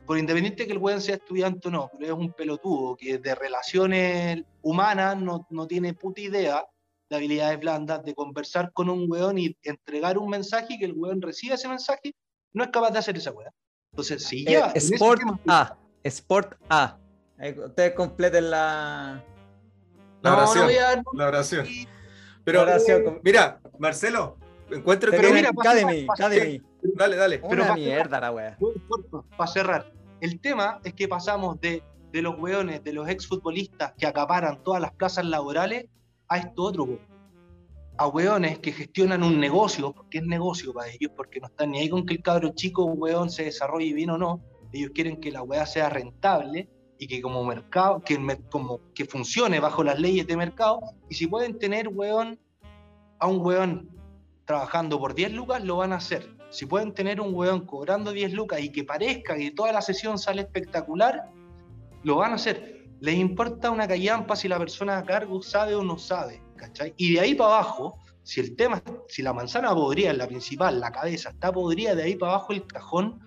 por 0.05 0.17
independiente 0.17 0.65
que 0.65 0.73
el 0.73 0.79
weón 0.79 1.01
sea 1.01 1.15
estudiante 1.15 1.67
o 1.67 1.71
no, 1.71 1.91
pero 1.99 2.13
es 2.13 2.19
un 2.19 2.33
pelotudo 2.33 2.95
que 2.95 3.17
de 3.17 3.35
relaciones 3.35 4.43
humanas 4.61 5.21
no, 5.21 5.45
no 5.49 5.67
tiene 5.67 5.93
puta 5.93 6.21
idea 6.21 6.65
de 7.09 7.15
habilidades 7.15 7.59
blandas, 7.59 8.03
de 8.03 8.15
conversar 8.15 8.71
con 8.71 8.89
un 8.89 9.05
weón 9.11 9.37
y 9.37 9.55
entregar 9.63 10.17
un 10.17 10.29
mensaje 10.29 10.75
y 10.75 10.79
que 10.79 10.85
el 10.85 10.93
weón 10.93 11.21
reciba 11.21 11.55
ese 11.55 11.67
mensaje, 11.67 12.15
no 12.53 12.63
es 12.63 12.69
capaz 12.69 12.91
de 12.91 12.99
hacer 12.99 13.17
esa 13.17 13.31
weá. 13.31 13.51
Entonces, 13.99 14.23
si 14.27 14.41
Eh, 14.47 14.51
ya... 14.53 14.67
ese 14.73 14.95
Sport 14.95 15.19
tema- 15.19 15.39
A. 15.47 15.75
Sport 16.03 16.55
A. 16.69 16.97
Ahí 17.37 17.51
Ustedes 17.59 17.93
completen 17.93 18.49
la. 18.49 19.21
La 20.21 20.29
No, 20.31 20.35
no 20.37 20.41
oración. 20.43 20.69
a 20.99 21.03
La 21.17 21.27
oración. 21.27 21.67
Pero, 22.45 22.61
oración 22.61 23.03
con- 23.03 23.19
mira, 23.23 23.59
Marcelo, 23.77 24.37
encuentra 24.71 25.09
el 25.11 25.15
Pero 25.21 25.33
mira, 25.33 25.51
pasa- 25.53 25.71
Academy, 25.71 26.05
pasa- 26.05 26.25
Academy. 26.27 26.61
Dale, 26.95 27.15
dale. 27.17 27.39
Pero 27.39 27.63
Una 27.63 27.75
mierda 27.75 28.19
la 28.21 28.31
wea. 28.31 28.57
para 29.37 29.51
cerrar, 29.51 29.91
el 30.21 30.39
tema 30.39 30.79
es 30.83 30.93
que 30.93 31.07
pasamos 31.07 31.59
de, 31.59 31.83
de 32.11 32.21
los 32.21 32.39
weones, 32.39 32.81
de 32.83 32.93
los 32.93 33.07
exfutbolistas 33.09 33.93
que 33.97 34.05
acaparan 34.07 34.63
todas 34.63 34.81
las 34.81 34.91
plazas 34.93 35.25
laborales, 35.25 35.85
a 36.29 36.37
esto 36.37 36.63
otro, 36.63 36.85
po. 36.85 36.99
A 37.99 38.07
weones 38.07 38.59
que 38.59 38.71
gestionan 38.71 39.23
un 39.23 39.41
negocio, 39.41 39.91
porque 39.91 40.19
es 40.19 40.23
negocio 40.23 40.71
para 40.71 40.89
ellos, 40.89 41.11
porque 41.17 41.41
no 41.41 41.47
están 41.47 41.71
ni 41.71 41.79
ahí 41.79 41.89
con 41.89 42.05
que 42.05 42.13
el 42.13 42.21
cabro 42.21 42.53
chico, 42.55 42.85
weón, 42.85 43.29
se 43.29 43.43
desarrolle 43.43 43.91
bien 43.91 44.11
o 44.11 44.17
no, 44.17 44.41
ellos 44.71 44.91
quieren 44.95 45.19
que 45.19 45.31
la 45.31 45.43
weá 45.43 45.65
sea 45.65 45.89
rentable 45.89 46.69
y 46.97 47.07
que 47.07 47.21
como 47.21 47.43
mercado, 47.43 47.99
que, 47.99 48.17
como, 48.49 48.79
que 48.95 49.03
funcione 49.03 49.59
bajo 49.59 49.83
las 49.83 49.99
leyes 49.99 50.25
de 50.27 50.37
mercado, 50.37 50.79
y 51.09 51.15
si 51.15 51.27
pueden 51.27 51.59
tener, 51.59 51.89
weón, 51.89 52.39
a 53.19 53.27
un 53.27 53.45
weón 53.45 53.89
trabajando 54.45 54.97
por 54.97 55.13
10 55.13 55.33
lucas, 55.33 55.61
lo 55.65 55.75
van 55.75 55.91
a 55.91 55.97
hacer. 55.97 56.25
Si 56.51 56.65
pueden 56.65 56.93
tener 56.93 57.19
un 57.19 57.35
weón 57.35 57.65
cobrando 57.65 58.13
10 58.13 58.31
lucas 58.31 58.61
y 58.61 58.71
que 58.71 58.85
parezca 58.85 59.35
que 59.35 59.51
toda 59.51 59.73
la 59.73 59.81
sesión 59.81 60.17
sale 60.17 60.43
espectacular, 60.43 61.29
lo 62.03 62.15
van 62.15 62.31
a 62.31 62.35
hacer. 62.35 62.85
Les 63.01 63.15
importa 63.15 63.71
una 63.71 63.89
callampa 63.89 64.37
si 64.37 64.47
la 64.47 64.57
persona 64.57 64.97
a 64.97 65.03
cargo 65.03 65.41
sabe 65.41 65.75
o 65.75 65.83
no 65.83 65.97
sabe, 65.97 66.41
¿cachai? 66.59 66.93
Y 66.97 67.13
de 67.13 67.21
ahí 67.21 67.35
para 67.35 67.55
abajo, 67.55 67.99
si 68.23 68.39
el 68.39 68.55
tema, 68.55 68.83
si 69.07 69.21
la 69.21 69.33
manzana 69.33 69.73
podrida, 69.73 70.13
la 70.13 70.27
principal, 70.27 70.79
la 70.79 70.91
cabeza, 70.91 71.29
está 71.29 71.51
podrida, 71.51 71.95
de 71.95 72.03
ahí 72.03 72.15
para 72.15 72.33
abajo 72.33 72.53
el 72.53 72.65
cajón, 72.65 73.19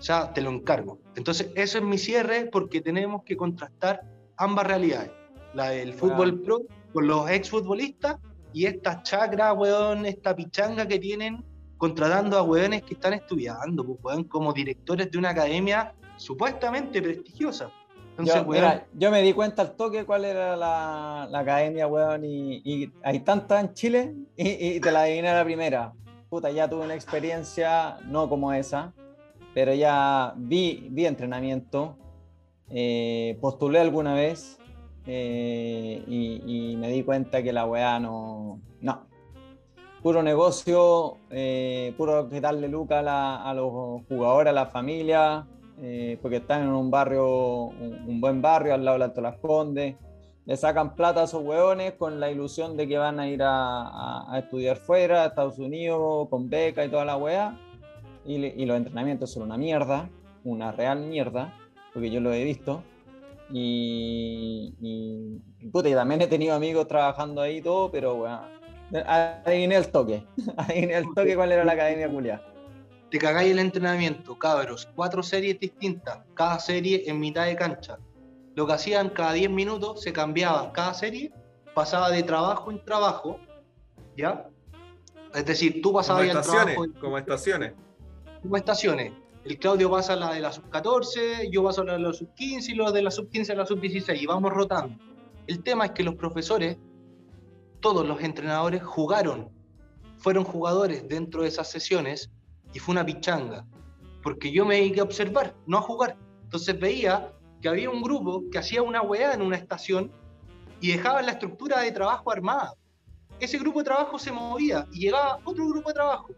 ya 0.00 0.32
te 0.32 0.40
lo 0.40 0.50
encargo. 0.50 0.98
Entonces, 1.14 1.50
eso 1.54 1.78
es 1.78 1.84
mi 1.84 1.98
cierre 1.98 2.46
porque 2.50 2.80
tenemos 2.80 3.22
que 3.24 3.36
contrastar 3.36 4.00
ambas 4.36 4.66
realidades. 4.66 5.10
La 5.54 5.70
del 5.70 5.94
fútbol 5.94 6.40
pro 6.40 6.62
con 6.92 7.06
los 7.06 7.30
exfutbolistas 7.30 8.16
y 8.52 8.66
esta 8.66 9.02
chacra, 9.02 9.52
weón, 9.52 10.06
esta 10.06 10.34
pichanga 10.34 10.86
que 10.86 10.98
tienen 10.98 11.44
contratando 11.76 12.38
a 12.38 12.42
weones 12.42 12.82
que 12.82 12.94
están 12.94 13.14
estudiando, 13.14 13.84
pues, 13.84 13.98
weón, 14.02 14.24
como 14.24 14.52
directores 14.52 15.10
de 15.10 15.18
una 15.18 15.30
academia 15.30 15.94
supuestamente 16.16 17.02
prestigiosa. 17.02 17.70
Entonces, 18.16 18.36
Yo, 18.36 18.44
mira, 18.46 18.86
yo 18.94 19.10
me 19.10 19.22
di 19.22 19.32
cuenta 19.32 19.62
al 19.62 19.74
toque 19.74 20.04
cuál 20.04 20.24
era 20.24 20.56
la, 20.56 21.26
la 21.28 21.38
academia, 21.40 21.88
weón, 21.88 22.24
y, 22.24 22.62
y 22.64 22.92
hay 23.02 23.20
tantas 23.20 23.64
en 23.64 23.74
Chile 23.74 24.14
y, 24.36 24.76
y 24.76 24.80
te 24.80 24.92
la 24.92 25.02
adiviné 25.02 25.30
a 25.30 25.34
la 25.34 25.44
primera. 25.44 25.92
Puta, 26.28 26.50
ya 26.50 26.68
tuve 26.68 26.84
una 26.84 26.94
experiencia, 26.94 27.98
no 28.06 28.28
como 28.28 28.52
esa, 28.52 28.92
pero 29.52 29.74
ya 29.74 30.32
vi, 30.36 30.86
vi 30.90 31.06
entrenamiento, 31.06 31.96
eh, 32.70 33.36
postulé 33.40 33.80
alguna 33.80 34.14
vez 34.14 34.58
eh, 35.06 36.02
y, 36.06 36.72
y 36.72 36.76
me 36.76 36.90
di 36.90 37.02
cuenta 37.02 37.42
que 37.42 37.52
la 37.52 37.66
weá 37.66 37.98
no. 37.98 38.60
No. 38.80 39.06
Puro 40.02 40.22
negocio, 40.22 41.16
eh, 41.30 41.94
puro 41.96 42.28
quitarle 42.28 42.68
lucas 42.68 43.04
a, 43.06 43.48
a 43.48 43.54
los 43.54 44.02
jugadores, 44.06 44.50
a 44.50 44.54
la 44.54 44.66
familia, 44.66 45.46
eh, 45.82 46.18
porque 46.22 46.36
están 46.36 46.62
en 46.62 46.68
un 46.68 46.90
barrio, 46.90 47.26
un, 47.66 48.04
un 48.06 48.20
buen 48.20 48.40
barrio 48.42 48.74
al 48.74 48.84
lado 48.84 48.96
del 48.96 49.02
Alto 49.02 49.20
Las 49.20 49.36
Condes. 49.38 49.96
Le 50.46 50.56
sacan 50.56 50.94
plata 50.94 51.22
a 51.22 51.24
esos 51.24 51.42
hueones 51.42 51.94
con 51.94 52.20
la 52.20 52.30
ilusión 52.30 52.76
de 52.76 52.86
que 52.86 52.98
van 52.98 53.18
a 53.18 53.28
ir 53.28 53.42
a, 53.42 53.88
a- 53.88 54.34
a 54.34 54.38
estudiar 54.40 54.76
fuera, 54.76 55.22
a 55.24 55.26
Estados 55.28 55.58
Unidos, 55.58 56.28
con 56.28 56.50
beca 56.50 56.84
y 56.84 56.90
toda 56.90 57.04
la 57.04 57.16
weá. 57.16 57.58
Y, 58.26 58.36
y 58.44 58.66
los 58.66 58.76
entrenamientos 58.76 59.32
son 59.32 59.42
una 59.44 59.56
mierda, 59.56 60.08
una 60.44 60.70
real 60.72 61.00
mierda, 61.00 61.54
porque 61.92 62.10
yo 62.10 62.20
lo 62.20 62.32
he 62.32 62.44
visto. 62.44 62.82
Y, 63.50 64.74
y, 64.80 65.68
puta, 65.70 65.90
también 65.94 66.20
he 66.22 66.26
tenido 66.26 66.54
amigos 66.54 66.86
trabajando 66.88 67.40
ahí 67.40 67.58
y 67.58 67.62
todo, 67.62 67.90
pero 67.90 68.16
bueno, 68.16 68.40
adiviné 69.06 69.76
el 69.76 69.88
toque. 69.88 70.24
adiviné 70.56 70.96
el 70.96 71.06
toque 71.14 71.34
cuál 71.36 71.52
era 71.52 71.64
la 71.64 71.72
academia 71.72 72.08
culia. 72.10 72.42
Te 73.10 73.18
cagáis 73.18 73.52
el 73.52 73.58
entrenamiento, 73.58 74.38
cabros, 74.38 74.88
cuatro 74.94 75.22
series 75.22 75.60
distintas, 75.60 76.20
cada 76.34 76.58
serie 76.58 77.04
en 77.06 77.20
mitad 77.20 77.46
de 77.46 77.56
cancha. 77.56 77.98
Lo 78.54 78.66
que 78.66 78.72
hacían 78.72 79.10
cada 79.10 79.32
10 79.32 79.50
minutos, 79.50 80.02
se 80.02 80.12
cambiaban 80.12 80.70
cada 80.72 80.94
serie 80.94 81.32
pasaba 81.74 82.10
de 82.10 82.22
trabajo 82.22 82.70
en 82.70 82.82
trabajo, 82.84 83.38
¿ya? 84.16 84.48
Es 85.34 85.44
decir, 85.44 85.82
tú 85.82 85.92
pasabas 85.92 86.22
Como 86.22 86.32
al 86.32 86.38
estaciones, 86.38 86.74
trabajo 86.74 87.00
como 87.00 87.18
estaciones. 87.18 87.72
como 88.42 88.56
estaciones. 88.56 89.12
El 89.44 89.58
Claudio 89.58 89.90
pasa 89.90 90.16
la 90.16 90.32
de 90.32 90.40
la 90.40 90.52
sub-14, 90.52 91.50
yo 91.50 91.62
paso 91.64 91.84
la 91.84 91.94
de 91.94 91.98
la 91.98 92.12
sub-15 92.12 92.68
y 92.68 92.74
los 92.76 92.94
de 92.94 93.02
la 93.02 93.10
sub-15 93.10 93.50
a 93.50 93.54
la 93.56 93.66
sub-16 93.66 94.22
y 94.22 94.26
vamos 94.26 94.52
rotando. 94.52 94.96
El 95.46 95.62
tema 95.62 95.86
es 95.86 95.90
que 95.90 96.02
los 96.02 96.14
profesores, 96.14 96.78
todos 97.80 98.06
los 98.06 98.22
entrenadores 98.22 98.82
jugaron, 98.82 99.50
fueron 100.16 100.44
jugadores 100.44 101.06
dentro 101.08 101.42
de 101.42 101.48
esas 101.48 101.68
sesiones 101.68 102.30
y 102.74 102.78
fue 102.80 102.92
una 102.92 103.06
pichanga, 103.06 103.64
porque 104.22 104.52
yo 104.52 104.66
me 104.66 104.76
dediqué 104.76 105.00
a 105.00 105.04
observar, 105.04 105.54
no 105.66 105.78
a 105.78 105.82
jugar. 105.82 106.16
Entonces 106.42 106.78
veía 106.78 107.32
que 107.62 107.68
había 107.68 107.88
un 107.88 108.02
grupo 108.02 108.44
que 108.50 108.58
hacía 108.58 108.82
una 108.82 109.00
weá 109.00 109.32
en 109.32 109.40
una 109.40 109.56
estación 109.56 110.12
y 110.80 110.92
dejaba 110.92 111.22
la 111.22 111.32
estructura 111.32 111.80
de 111.80 111.92
trabajo 111.92 112.30
armada. 112.30 112.74
Ese 113.40 113.58
grupo 113.58 113.78
de 113.78 113.86
trabajo 113.86 114.18
se 114.18 114.32
movía 114.32 114.86
y 114.92 115.00
llegaba 115.00 115.38
otro 115.44 115.66
grupo 115.68 115.88
de 115.88 115.94
trabajo. 115.94 116.28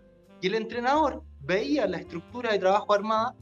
Y 0.41 0.47
el 0.47 0.55
entrenador 0.55 1.23
veía 1.41 1.87
la 1.87 1.99
estructura 1.99 2.53
de 2.53 2.59
trabajo 2.59 2.93
armada, 2.93 3.35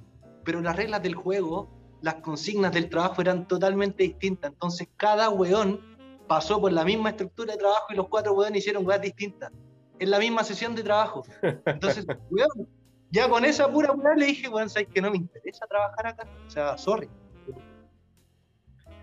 pero 0.44 0.60
las 0.60 0.76
reglas 0.76 1.02
del 1.02 1.14
juego, 1.14 1.68
las 2.00 2.16
consignas 2.16 2.72
del 2.72 2.88
trabajo 2.88 3.20
eran 3.20 3.46
totalmente 3.46 4.02
distintas. 4.04 4.52
Entonces 4.52 4.88
cada 4.96 5.30
weón 5.30 5.80
pasó 6.26 6.60
por 6.60 6.72
la 6.72 6.84
misma 6.84 7.10
estructura 7.10 7.52
de 7.52 7.58
trabajo 7.58 7.86
y 7.90 7.94
los 7.94 8.08
cuatro 8.08 8.32
weones 8.32 8.60
hicieron 8.60 8.86
weas 8.86 9.00
distintas. 9.00 9.52
En 9.98 10.10
la 10.10 10.18
misma 10.18 10.44
sesión 10.44 10.74
de 10.74 10.82
trabajo. 10.82 11.24
Entonces, 11.66 12.06
weón, 12.30 12.68
ya 13.14 13.28
con 13.28 13.44
esa 13.44 13.70
pura 13.70 13.92
weá 13.92 14.16
le 14.16 14.26
dije, 14.26 14.48
weón, 14.48 14.68
sabes 14.68 14.88
que 14.92 15.00
no 15.00 15.08
me 15.08 15.18
interesa 15.18 15.66
trabajar 15.68 16.08
acá. 16.08 16.28
O 16.46 16.50
sea, 16.50 16.76
sorry. 16.76 17.08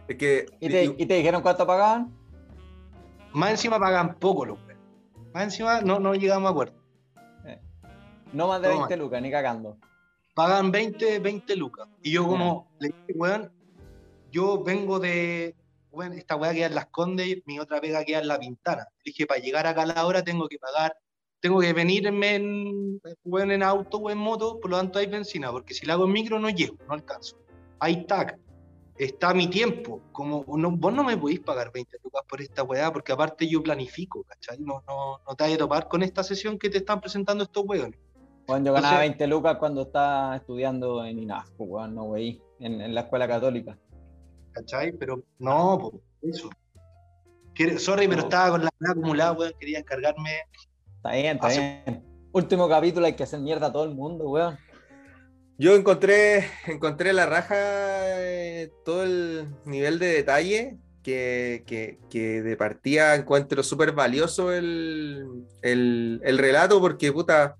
Es 0.09 0.17
que. 0.17 0.45
¿Y 0.59 0.67
te, 0.67 0.83
y 0.83 1.05
te 1.05 1.13
dijeron 1.13 1.41
cuánto 1.41 1.65
pagaban? 1.65 2.13
Más 3.31 3.51
encima 3.51 3.79
pagan 3.79 4.15
poco 4.15 4.43
los 4.45 4.57
weones. 4.59 4.77
Más 5.33 5.43
encima 5.45 5.79
no, 5.79 5.97
no 5.97 6.13
llegamos 6.13 6.49
a 6.49 6.51
acuerdo. 6.51 6.75
No 8.33 8.47
más 8.47 8.61
de 8.61 8.67
Toma. 8.67 8.87
20 8.87 8.97
lucas, 8.97 9.21
ni 9.21 9.31
cagando. 9.31 9.77
pagan 10.33 10.71
20, 10.71 11.19
20 11.19 11.55
lucas. 11.55 11.87
Y 12.01 12.11
yo 12.11 12.27
como, 12.27 12.69
le 12.79 12.89
dije, 12.89 13.13
weón, 13.15 13.51
yo 14.29 14.61
vengo 14.61 14.99
de, 14.99 15.55
weón, 15.91 16.13
esta 16.13 16.35
weá 16.35 16.53
queda 16.53 16.67
en 16.67 16.75
Las 16.75 16.87
Condes, 16.87 17.41
mi 17.45 17.59
otra 17.59 17.79
pega 17.79 18.03
queda 18.03 18.19
en 18.19 18.27
La 18.27 18.39
Pintana. 18.39 18.87
Le 19.03 19.11
dije, 19.11 19.25
para 19.25 19.39
llegar 19.39 19.67
acá 19.67 19.83
a 19.83 19.85
la 19.85 20.05
hora 20.05 20.21
tengo 20.23 20.47
que 20.49 20.57
pagar, 20.59 20.97
tengo 21.41 21.59
que 21.59 21.73
venirme 21.73 22.35
en, 22.35 23.01
en 23.33 23.63
auto 23.63 23.97
o 23.97 24.09
en 24.09 24.17
moto, 24.17 24.59
por 24.59 24.71
lo 24.71 24.77
tanto 24.77 24.99
hay 24.99 25.07
benzina, 25.07 25.51
porque 25.51 25.73
si 25.73 25.85
la 25.85 25.93
hago 25.93 26.05
en 26.05 26.11
micro 26.13 26.39
no 26.39 26.49
llego, 26.49 26.75
no 26.87 26.93
alcanzo. 26.93 27.37
Hay 27.79 28.05
TAC, 28.05 28.37
está 28.97 29.33
mi 29.33 29.47
tiempo, 29.47 30.01
como 30.11 30.45
no, 30.57 30.71
vos 30.71 30.93
no 30.93 31.03
me 31.03 31.17
podéis 31.17 31.39
pagar 31.39 31.71
20 31.71 31.97
lucas 32.03 32.21
por 32.27 32.41
esta 32.41 32.63
weá, 32.63 32.93
porque 32.93 33.11
aparte 33.11 33.47
yo 33.47 33.63
planifico, 33.63 34.23
¿cachai? 34.23 34.59
No, 34.59 34.83
no, 34.87 35.19
no 35.27 35.35
te 35.35 35.43
vas 35.43 35.53
a 35.53 35.57
topar 35.57 35.87
con 35.87 36.03
esta 36.03 36.23
sesión 36.23 36.57
que 36.59 36.69
te 36.69 36.77
están 36.77 37.01
presentando 37.01 37.43
estos 37.43 37.65
weones. 37.65 37.99
Bueno, 38.47 38.65
yo 38.67 38.73
ganaba 38.73 39.03
Entonces- 39.03 39.17
20 39.19 39.27
lucas 39.27 39.57
cuando 39.57 39.81
estaba 39.83 40.35
estudiando 40.35 41.03
en 41.05 41.19
INAF, 41.19 41.49
pues, 41.57 41.69
weón, 41.69 41.95
no, 41.95 42.03
güey, 42.03 42.41
en, 42.59 42.81
en 42.81 42.93
la 42.93 43.01
escuela 43.01 43.27
católica. 43.27 43.77
¿cachai? 44.51 44.91
Pero 44.93 45.23
no, 45.39 45.77
po, 45.79 46.01
eso. 46.21 46.49
Sorry, 47.77 48.07
pero 48.07 48.21
estaba 48.21 48.51
con 48.51 48.63
la 48.63 48.69
acumulada, 48.89 49.33
weón. 49.33 49.53
Quería 49.59 49.79
descargarme. 49.79 50.29
Está 51.03 51.11
bien, 51.13 51.35
está 51.37 51.47
Hace- 51.47 51.81
bien. 51.85 52.03
Último 52.31 52.69
capítulo, 52.69 53.05
hay 53.07 53.13
que 53.13 53.23
hacer 53.23 53.39
mierda 53.39 53.67
a 53.67 53.71
todo 53.73 53.83
el 53.83 53.95
mundo, 53.95 54.29
weón. 54.29 54.57
Yo 55.57 55.75
encontré, 55.75 56.45
encontré 56.67 57.11
la 57.13 57.25
raja, 57.25 57.55
eh, 57.57 58.71
todo 58.85 59.03
el 59.03 59.47
nivel 59.65 59.99
de 59.99 60.07
detalle 60.07 60.77
que, 61.03 61.63
que- 61.65 61.99
que 62.09 62.41
de 62.41 62.55
partida 62.55 63.15
encuentro 63.15 63.63
súper 63.63 63.91
valioso 63.91 64.51
el, 64.53 65.45
el- 65.61 66.21
el 66.23 66.37
relato, 66.37 66.79
porque 66.79 67.11
puta, 67.11 67.57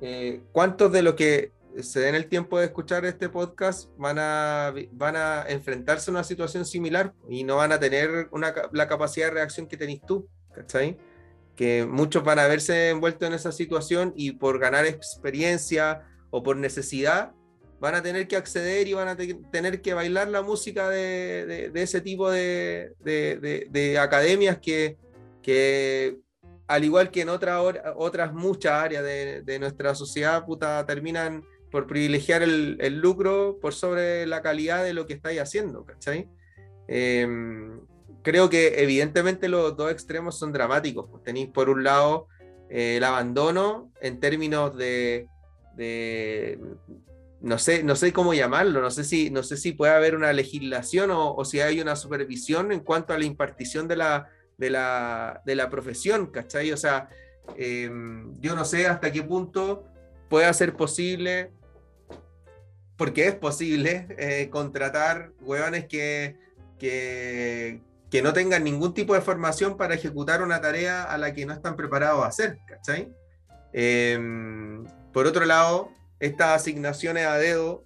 eh, 0.00 0.42
¿cuántos 0.52 0.90
de 0.92 1.02
los 1.02 1.14
que 1.14 1.52
se 1.80 2.00
den 2.00 2.14
el 2.14 2.28
tiempo 2.28 2.58
de 2.58 2.66
escuchar 2.66 3.04
este 3.04 3.28
podcast 3.28 3.88
van 3.96 4.16
a, 4.18 4.72
van 4.92 5.16
a 5.16 5.44
enfrentarse 5.48 6.10
a 6.10 6.12
una 6.12 6.24
situación 6.24 6.64
similar 6.64 7.14
y 7.28 7.42
no 7.44 7.56
van 7.56 7.72
a 7.72 7.80
tener 7.80 8.28
una, 8.32 8.52
la 8.72 8.86
capacidad 8.86 9.26
de 9.28 9.34
reacción 9.34 9.66
que 9.66 9.76
tenés 9.76 10.00
tú? 10.06 10.28
¿Cachai? 10.52 10.96
Que 11.56 11.86
muchos 11.86 12.24
van 12.24 12.38
a 12.38 12.46
verse 12.48 12.90
envueltos 12.90 13.28
en 13.28 13.34
esa 13.34 13.52
situación 13.52 14.12
y 14.16 14.32
por 14.32 14.58
ganar 14.58 14.86
experiencia 14.86 16.02
o 16.30 16.42
por 16.42 16.56
necesidad, 16.56 17.32
van 17.80 17.94
a 17.94 18.02
tener 18.02 18.26
que 18.26 18.36
acceder 18.36 18.88
y 18.88 18.92
van 18.94 19.08
a 19.08 19.16
te- 19.16 19.34
tener 19.52 19.80
que 19.82 19.94
bailar 19.94 20.28
la 20.28 20.42
música 20.42 20.88
de, 20.88 21.44
de- 21.46 21.70
de 21.70 21.82
ese 21.82 22.00
tipo 22.00 22.30
de, 22.30 22.92
de- 23.00 23.38
de- 23.38 23.66
de 23.70 23.98
academias 23.98 24.58
que, 24.58 24.96
que, 25.42 26.16
al 26.66 26.82
igual 26.82 27.10
que 27.10 27.20
en 27.20 27.28
otra 27.28 27.60
otras 27.62 28.32
muchas 28.32 28.72
áreas 28.72 29.04
de, 29.04 29.58
nuestra 29.58 29.94
sociedad, 29.94 30.44
puta, 30.46 30.84
terminan 30.86 31.44
por 31.70 31.86
privilegiar 31.86 32.42
el, 32.42 32.78
el 32.80 32.98
lucro 33.00 33.58
por 33.60 33.74
sobre 33.74 34.26
la 34.26 34.40
calidad 34.42 34.82
de 34.82 34.94
lo 34.94 35.06
que 35.06 35.14
estáis 35.14 35.40
haciendo, 35.40 35.84
¿cachai? 35.84 36.28
Em, 36.88 37.80
creo 38.24 38.50
que 38.50 38.82
evidentemente 38.82 39.48
los 39.48 39.76
dos 39.76 39.92
extremos 39.92 40.36
son 40.36 40.52
dramáticos. 40.52 41.22
Tenéis 41.22 41.48
por 41.50 41.68
un 41.68 41.84
lado 41.84 42.26
eh, 42.68 42.96
el 42.96 43.04
abandono 43.04 43.92
en 44.00 44.18
términos 44.18 44.76
de, 44.76 45.28
de- 45.76 46.58
no 47.40 47.58
sé, 47.58 47.82
no 47.84 47.94
sé 47.94 48.12
cómo 48.12 48.32
llamarlo, 48.32 48.80
no 48.80 48.90
sé 48.90 49.04
si, 49.04 49.30
no 49.30 49.42
sé 49.42 49.58
si 49.58 49.72
puede 49.72 49.92
haber 49.92 50.16
una 50.16 50.32
legislación 50.32 51.10
o, 51.10 51.34
o 51.34 51.44
si 51.44 51.60
hay 51.60 51.80
una 51.80 51.94
supervisión 51.94 52.72
en 52.72 52.80
cuanto 52.80 53.12
a 53.12 53.18
la 53.18 53.26
impartición 53.26 53.86
de 53.86 53.96
la, 53.96 54.28
de 54.56 54.70
la, 54.70 55.42
de 55.44 55.54
la 55.54 55.68
profesión, 55.68 56.28
¿cachai? 56.28 56.72
O 56.72 56.76
sea, 56.78 57.10
eh, 57.56 57.90
yo 58.40 58.56
no 58.56 58.64
sé 58.64 58.86
hasta 58.86 59.12
qué 59.12 59.22
punto 59.22 59.84
puede 60.30 60.52
ser 60.54 60.74
posible, 60.74 61.50
porque 62.96 63.26
es 63.28 63.34
posible, 63.34 64.06
eh, 64.16 64.48
contratar 64.50 65.32
hueones 65.42 65.86
que, 65.86 66.36
que, 66.78 67.82
que 68.14 68.22
no 68.22 68.32
tengan 68.32 68.62
ningún 68.62 68.94
tipo 68.94 69.12
de 69.14 69.20
formación 69.20 69.76
para 69.76 69.94
ejecutar 69.94 70.40
una 70.40 70.60
tarea 70.60 71.02
a 71.02 71.18
la 71.18 71.34
que 71.34 71.44
no 71.46 71.52
están 71.52 71.74
preparados 71.74 72.22
a 72.22 72.28
hacer, 72.28 72.60
¿cachai? 72.64 73.12
Eh, 73.72 74.16
por 75.12 75.26
otro 75.26 75.44
lado, 75.44 75.90
estas 76.20 76.50
asignaciones 76.50 77.26
a 77.26 77.38
dedo 77.38 77.84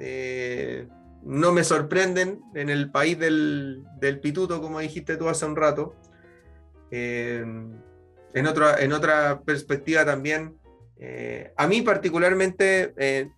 eh, 0.00 0.88
no 1.22 1.52
me 1.52 1.62
sorprenden 1.62 2.40
en 2.54 2.70
el 2.70 2.90
país 2.90 3.18
del, 3.18 3.84
pituto, 4.22 4.62
como 4.62 4.80
dijiste 4.80 5.18
tú 5.18 5.28
hace 5.28 5.44
un 5.44 5.56
rato. 5.56 5.94
Eh, 6.90 7.44
en, 8.32 8.46
otra, 8.46 8.80
en 8.80 8.94
otra 8.94 9.42
perspectiva 9.44 10.06
también, 10.06 10.56
eh, 10.98 11.52
a 11.54 11.66
mí 11.66 11.82
particularmente, 11.82 12.94
eh, 12.96 13.28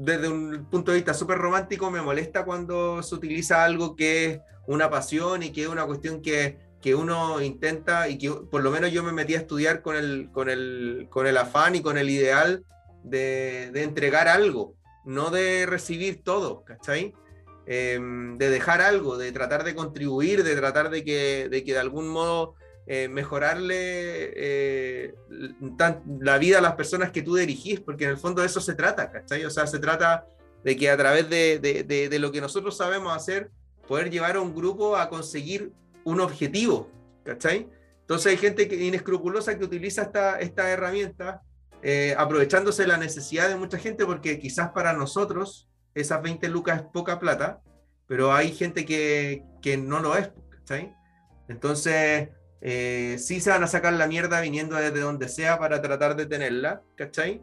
desde 0.00 0.28
un 0.28 0.66
punto 0.70 0.92
de 0.92 0.98
vista 0.98 1.12
súper 1.12 1.38
romántico, 1.38 1.90
me 1.90 2.00
molesta 2.00 2.44
cuando 2.44 3.02
se 3.02 3.16
utiliza 3.16 3.64
algo 3.64 3.96
que 3.96 4.26
es 4.26 4.40
una 4.68 4.88
pasión 4.88 5.42
y 5.42 5.50
que 5.50 5.62
es 5.62 5.68
una 5.68 5.86
cuestión 5.86 6.22
que, 6.22 6.56
que 6.80 6.94
uno 6.94 7.42
intenta 7.42 8.08
y 8.08 8.16
que 8.16 8.30
por 8.30 8.62
lo 8.62 8.70
menos 8.70 8.92
yo 8.92 9.02
me 9.02 9.10
metí 9.10 9.34
a 9.34 9.38
estudiar 9.38 9.82
con 9.82 9.96
el, 9.96 10.30
con 10.30 10.48
el, 10.48 11.08
con 11.10 11.26
el 11.26 11.36
afán 11.36 11.74
y 11.74 11.82
con 11.82 11.98
el 11.98 12.10
ideal 12.10 12.64
de, 13.02 13.72
de 13.72 13.82
entregar 13.82 14.28
algo, 14.28 14.76
no 15.04 15.30
de 15.30 15.66
recibir 15.66 16.22
todo, 16.22 16.62
¿cachai? 16.64 17.12
Eh, 17.66 17.98
de 18.00 18.50
dejar 18.50 18.80
algo, 18.80 19.18
de 19.18 19.32
tratar 19.32 19.64
de 19.64 19.74
contribuir, 19.74 20.44
de 20.44 20.54
tratar 20.54 20.90
de 20.90 21.04
que 21.04 21.48
de, 21.50 21.64
que 21.64 21.72
de 21.72 21.78
algún 21.80 22.08
modo 22.08 22.54
eh, 22.90 23.06
mejorarle 23.08 24.32
eh, 24.34 25.14
tan- 25.76 26.02
la 26.20 26.38
vida 26.38 26.58
a 26.58 26.60
las 26.62 26.74
personas 26.74 27.10
que 27.12 27.22
tú 27.22 27.36
dirigís, 27.36 27.80
porque 27.80 28.04
en 28.04 28.10
el 28.10 28.16
fondo 28.16 28.40
de 28.40 28.46
eso 28.46 28.60
se 28.62 28.74
trata, 28.74 29.10
¿cachai? 29.12 29.44
O 29.44 29.50
sea, 29.50 29.66
se 29.66 29.78
trata 29.78 30.26
de 30.64 30.74
que 30.76 30.88
a 30.90 30.96
través 30.96 31.28
de, 31.28 31.58
de- 31.58 31.84
de- 31.84 32.08
de 32.08 32.18
lo 32.18 32.32
que 32.32 32.40
nosotros 32.40 32.76
sabemos 32.76 33.14
hacer, 33.14 33.50
poder 33.86 34.10
llevar 34.10 34.36
a 34.36 34.40
un 34.40 34.54
grupo 34.54 34.96
a 34.96 35.08
conseguir 35.10 35.72
un 36.04 36.20
objetivo, 36.20 36.90
¿cachai? 37.24 37.68
Entonces 38.00 38.32
hay 38.32 38.38
gente 38.38 38.68
que, 38.68 38.76
inescrupulosa 38.76 39.58
que 39.58 39.64
utiliza 39.64 40.02
esta, 40.02 40.38
esta 40.40 40.70
herramienta 40.70 41.42
eh, 41.82 42.14
aprovechándose 42.18 42.86
la 42.86 42.96
necesidad 42.96 43.48
de 43.48 43.56
mucha 43.56 43.78
gente, 43.78 44.06
porque 44.06 44.38
quizás 44.38 44.70
para 44.70 44.94
nosotros 44.94 45.68
esas 45.94 46.22
20 46.22 46.48
lucas 46.48 46.80
es 46.80 46.86
poca 46.92 47.18
plata, 47.18 47.60
pero 48.06 48.32
hay 48.32 48.52
gente 48.52 48.86
que, 48.86 49.44
que 49.60 49.76
no 49.76 50.00
lo 50.00 50.16
es, 50.16 50.30
¿cachai? 50.50 50.94
Entonces, 51.48 52.30
eh, 52.60 53.16
sí 53.18 53.40
se 53.40 53.50
van 53.50 53.62
a 53.62 53.68
sacar 53.68 53.92
la 53.92 54.06
mierda 54.06 54.40
viniendo 54.40 54.76
desde 54.76 55.00
donde 55.00 55.28
sea 55.28 55.58
para 55.58 55.80
tratar 55.80 56.16
de 56.16 56.26
tenerla, 56.26 56.82
¿cachai? 56.96 57.40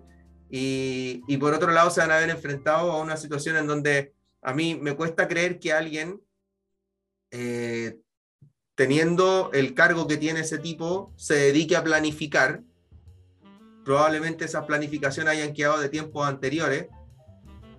Y, 0.50 1.24
y 1.28 1.38
por 1.38 1.54
otro 1.54 1.72
lado 1.72 1.90
se 1.90 2.02
van 2.02 2.12
a 2.12 2.18
ver 2.18 2.30
enfrentados 2.30 2.94
a 2.94 3.02
una 3.02 3.18
situación 3.18 3.58
en 3.58 3.68
donde 3.68 4.14
a 4.42 4.54
mí 4.54 4.76
me 4.76 4.96
cuesta 4.96 5.28
creer 5.28 5.60
que 5.60 5.74
alguien, 5.74 6.22
eh, 7.32 7.98
teniendo 8.76 9.50
el 9.54 9.74
cargo 9.74 10.08
que 10.08 10.18
tiene 10.18 10.42
ese 10.42 10.60
tipo, 10.60 11.14
se 11.16 11.36
dedique 11.36 11.76
a 11.76 11.84
planificar. 11.84 12.62
Probablemente 13.84 14.46
esas 14.46 14.66
planificaciones 14.66 15.34
hayan 15.34 15.54
quedado 15.54 15.80
de 15.80 15.90
tiempos 15.90 16.28
anteriores 16.28 16.88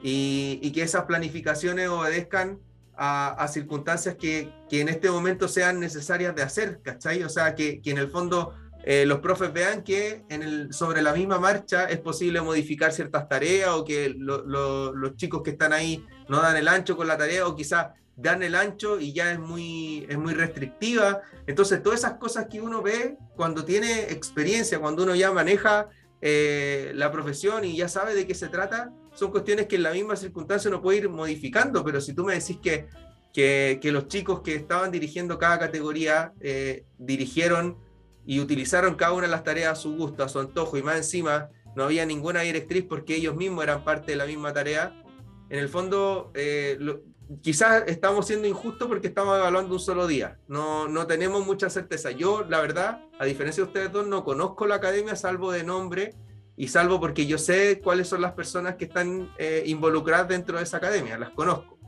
y, 0.02 0.58
y 0.62 0.72
que 0.72 0.82
esas 0.82 1.04
planificaciones 1.04 1.88
obedezcan 1.88 2.60
a, 2.96 3.46
circunstancias 3.48 4.16
que, 4.16 4.52
que 4.68 4.80
en 4.80 4.88
este 4.88 5.10
momento 5.10 5.48
sean 5.48 5.80
necesarias 5.80 6.34
de 6.34 6.42
hacer, 6.42 6.80
¿cachai? 6.82 7.22
O 7.22 7.28
sea, 7.28 7.54
que, 7.54 7.80
que 7.80 7.90
en 7.90 7.98
el 7.98 8.08
fondo 8.08 8.54
eh, 8.84 9.04
los 9.04 9.18
profes 9.18 9.52
vean 9.52 9.82
que 9.82 10.24
en 10.28 10.42
el, 10.42 10.72
sobre 10.72 11.02
la 11.02 11.12
misma 11.12 11.38
marcha 11.38 11.86
es 11.86 11.98
posible 11.98 12.40
modificar 12.40 12.92
ciertas 12.92 13.28
tareas 13.28 13.70
o 13.70 13.84
que 13.84 14.10
lo- 14.16 14.44
lo- 14.46 14.92
los 14.94 15.16
chicos 15.16 15.42
que 15.42 15.50
están 15.50 15.72
ahí 15.72 16.04
no 16.28 16.40
dan 16.40 16.56
el 16.56 16.68
ancho 16.68 16.96
con 16.96 17.06
la 17.08 17.16
tarea 17.18 17.46
o 17.46 17.56
quizás 17.56 17.88
dan 18.14 18.42
el 18.42 18.54
ancho 18.54 18.98
y 18.98 19.12
ya 19.12 19.32
es 19.32 19.38
muy, 19.38 20.06
es 20.08 20.16
muy 20.16 20.32
restrictiva. 20.34 21.20
Entonces, 21.46 21.82
todas 21.82 21.98
esas 21.98 22.14
cosas 22.14 22.46
que 22.50 22.60
uno 22.60 22.80
ve 22.80 23.16
cuando 23.34 23.64
tiene 23.64 24.04
experiencia, 24.12 24.78
cuando 24.78 25.02
uno 25.02 25.14
ya 25.14 25.32
maneja 25.32 25.88
eh, 26.22 26.92
la 26.94 27.12
profesión 27.12 27.64
y 27.64 27.76
ya 27.76 27.88
sabe 27.88 28.14
de 28.14 28.26
qué 28.26 28.34
se 28.34 28.48
trata, 28.48 28.90
son 29.16 29.30
cuestiones 29.32 29.66
que 29.66 29.76
en 29.76 29.82
la 29.82 29.90
misma 29.92 30.14
circunstancia 30.14 30.68
uno 30.68 30.80
puede 30.80 30.98
ir 30.98 31.08
modificando, 31.08 31.82
pero 31.84 32.00
si 32.00 32.12
tú 32.14 32.24
me 32.24 32.34
decís 32.34 32.58
que, 32.62 32.86
que, 33.32 33.78
que 33.82 33.90
los 33.90 34.06
chicos 34.06 34.42
que 34.42 34.54
estaban 34.54 34.90
dirigiendo 34.92 35.38
cada 35.38 35.58
categoría 35.58 36.32
eh, 36.40 36.84
dirigieron 36.98 37.76
y 38.24 38.40
utilizaron 38.40 38.94
cada 38.94 39.12
una 39.12 39.22
de 39.22 39.30
las 39.32 39.42
tareas 39.42 39.72
a 39.72 39.80
su 39.80 39.96
gusto, 39.96 40.22
a 40.22 40.28
su 40.28 40.38
antojo, 40.38 40.76
y 40.76 40.82
más 40.82 40.96
encima 40.96 41.48
no 41.74 41.84
había 41.84 42.06
ninguna 42.06 42.40
directriz 42.42 42.84
porque 42.88 43.16
ellos 43.16 43.34
mismos 43.36 43.64
eran 43.64 43.84
parte 43.84 44.12
de 44.12 44.16
la 44.16 44.26
misma 44.26 44.52
tarea, 44.52 45.02
en 45.48 45.58
el 45.58 45.68
fondo 45.68 46.30
eh, 46.34 46.76
lo- 46.80 47.00
quizás 47.42 47.84
estamos 47.86 48.26
siendo 48.26 48.46
injustos 48.48 48.86
porque 48.88 49.08
estamos 49.08 49.36
evaluando 49.38 49.74
un 49.74 49.80
solo 49.80 50.06
día, 50.06 50.38
no, 50.48 50.88
no 50.88 51.06
tenemos 51.06 51.44
mucha 51.44 51.68
certeza. 51.70 52.10
Yo, 52.10 52.44
la 52.48 52.60
verdad, 52.60 53.00
a 53.18 53.24
diferencia 53.24 53.62
de 53.62 53.68
ustedes 53.68 53.92
dos, 53.92 54.06
no 54.06 54.24
conozco 54.24 54.66
la 54.66 54.76
academia 54.76 55.16
salvo 55.16 55.52
de 55.52 55.64
nombre 55.64 56.14
y 56.56 56.68
salvo 56.68 56.98
porque 57.00 57.26
yo 57.26 57.38
sé 57.38 57.80
cuáles 57.82 58.08
son 58.08 58.20
las 58.22 58.32
personas 58.32 58.76
que 58.76 58.84
están 58.86 59.30
eh, 59.38 59.62
involucradas 59.66 60.28
dentro 60.28 60.56
de 60.58 60.64
esa 60.64 60.78
academia, 60.78 61.18
las 61.18 61.30
conozco. 61.30 61.78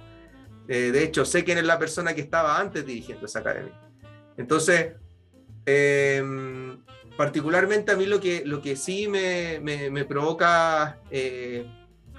Eh, 0.69 0.91
de 0.93 1.03
hecho, 1.03 1.25
sé 1.25 1.45
quién 1.45 1.57
es 1.59 1.65
la 1.65 1.79
persona 1.79 2.15
que 2.15 2.21
estaba 2.21 2.59
antes 2.61 2.85
dirigiendo 2.85 3.25
esa 3.27 3.39
academia. 3.39 3.73
Entonces, 4.37 4.93
eh, 5.65 6.23
particularmente 7.17 7.93
a 7.93 7.97
mí 7.97 8.07
lo 8.07 8.21
que, 8.21 8.43
lo 8.45 8.61
que 8.63 8.77
sí 8.77 9.09
me, 9.09 9.59
me- 9.61 9.91
me 9.91 10.05
provoca 10.05 11.01
eh, 11.11 11.67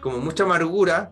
como 0.01 0.17
mucha 0.19 0.43
amargura 0.43 1.11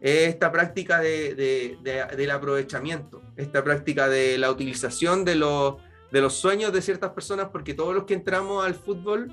es 0.00 0.28
esta 0.28 0.50
práctica 0.50 0.98
de- 1.00 1.34
de- 1.34 1.78
de- 1.82 2.16
del 2.16 2.30
aprovechamiento, 2.30 3.22
esta 3.36 3.62
práctica 3.62 4.08
de 4.08 4.38
la 4.38 4.50
utilización 4.50 5.24
de 5.24 5.34
los, 5.36 5.74
de 6.10 6.20
los 6.22 6.34
sueños 6.34 6.72
de 6.72 6.80
ciertas 6.82 7.10
personas, 7.10 7.48
porque 7.52 7.74
todos 7.74 7.94
los 7.94 8.04
que 8.04 8.14
entramos 8.14 8.64
al 8.64 8.74
fútbol 8.74 9.30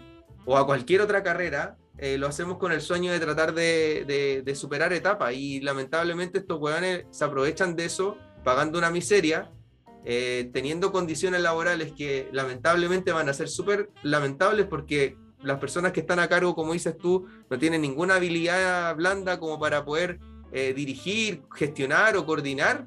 o 0.47 0.57
a 0.57 0.65
cualquier 0.65 1.01
otra 1.01 1.21
carrera, 1.21 1.77
eh, 1.97 2.17
lo 2.17 2.27
hacemos 2.27 2.57
con 2.57 2.71
el 2.71 2.81
sueño 2.81 3.11
de 3.11 3.19
tratar 3.19 3.53
de, 3.53 4.51
superar 4.55 4.93
etapas 4.93 5.33
y 5.33 5.59
lamentablemente 5.61 6.39
estos 6.39 6.59
hueones 6.59 7.05
se 7.11 7.25
aprovechan 7.25 7.75
de 7.75 7.85
eso 7.85 8.17
pagando 8.43 8.79
una 8.79 8.89
miseria 8.89 9.51
eh, 10.05 10.49
teniendo 10.53 10.91
condiciones 10.93 11.41
laborales 11.41 11.91
que 11.91 12.29
lamentablemente 12.31 13.11
van 13.11 13.27
a 13.27 13.33
ser 13.33 13.49
súper 13.49 13.89
lamentables 14.03 14.67
porque 14.67 15.17
las 15.43 15.59
personas 15.59 15.91
que 15.91 15.99
están 15.99 16.19
a 16.19 16.29
cargo, 16.29 16.55
como 16.55 16.73
dices 16.73 16.97
tú, 16.97 17.25
no 17.49 17.59
tienen 17.59 17.81
ninguna 17.81 18.15
habilidad 18.15 18.95
blanda 18.95 19.39
como 19.39 19.59
para 19.59 19.83
poder 19.83 20.19
eh, 20.53 20.73
dirigir, 20.73 21.43
gestionar 21.53 22.15
o 22.15 22.25
coordinar 22.25 22.85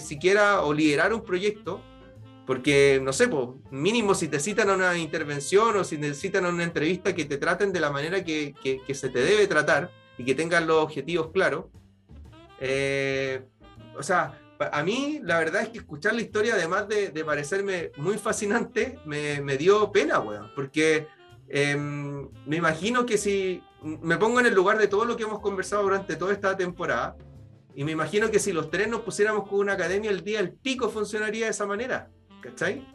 siquiera 0.00 0.62
o 0.62 0.72
liderar 0.72 1.12
un 1.12 1.22
proyecto. 1.22 1.82
Porque, 2.48 2.98
no 3.02 3.12
sé, 3.12 3.28
mínimo 3.70 4.14
si 4.14 4.26
te 4.26 4.40
citan 4.40 4.70
a 4.70 4.74
una 4.74 4.96
intervención 4.96 5.76
o 5.76 5.84
si 5.84 5.98
necesitan 5.98 6.46
a 6.46 6.48
una 6.48 6.64
entrevista 6.64 7.14
que 7.14 7.26
te 7.26 7.36
traten 7.36 7.74
de 7.74 7.80
la 7.80 7.90
manera 7.90 8.24
que, 8.24 8.54
que- 8.62 8.80
que 8.86 8.94
se 8.94 9.10
te 9.10 9.18
debe 9.20 9.46
tratar 9.46 9.90
y 10.16 10.24
que 10.24 10.34
tengan 10.34 10.66
los 10.66 10.82
objetivos 10.82 11.30
claros. 11.30 11.66
Eh, 12.58 13.42
o 13.98 14.02
sea, 14.02 14.40
a 14.72 14.82
mí 14.82 15.20
la 15.22 15.38
verdad 15.38 15.60
es 15.60 15.68
que 15.68 15.78
escuchar 15.80 16.14
la 16.14 16.22
historia, 16.22 16.54
además 16.54 16.88
de, 16.88 17.10
de 17.10 17.22
parecerme 17.22 17.92
muy 17.98 18.16
fascinante, 18.16 18.98
me, 19.04 19.42
me 19.42 19.58
dio 19.58 19.92
pena, 19.92 20.18
weón, 20.18 20.50
porque 20.54 21.06
em, 21.50 22.30
me 22.46 22.56
imagino 22.56 23.04
que 23.04 23.18
si 23.18 23.62
me 23.82 24.16
pongo 24.16 24.40
en 24.40 24.46
el 24.46 24.54
lugar 24.54 24.78
de 24.78 24.88
todo 24.88 25.04
lo 25.04 25.18
que 25.18 25.24
hemos 25.24 25.40
conversado 25.40 25.82
durante 25.82 26.16
toda 26.16 26.32
esta 26.32 26.56
temporada, 26.56 27.14
y 27.74 27.84
me 27.84 27.92
imagino 27.92 28.30
que 28.30 28.38
si 28.38 28.52
los 28.52 28.70
tres 28.70 28.88
nos 28.88 29.02
pusiéramos 29.02 29.46
con 29.46 29.58
una 29.60 29.74
academia, 29.74 30.10
el 30.10 30.24
día 30.24 30.38
del 30.38 30.52
pico 30.54 30.88
funcionaría 30.88 31.44
de 31.44 31.50
esa 31.50 31.66
manera, 31.66 32.10
¿cachai? 32.40 32.86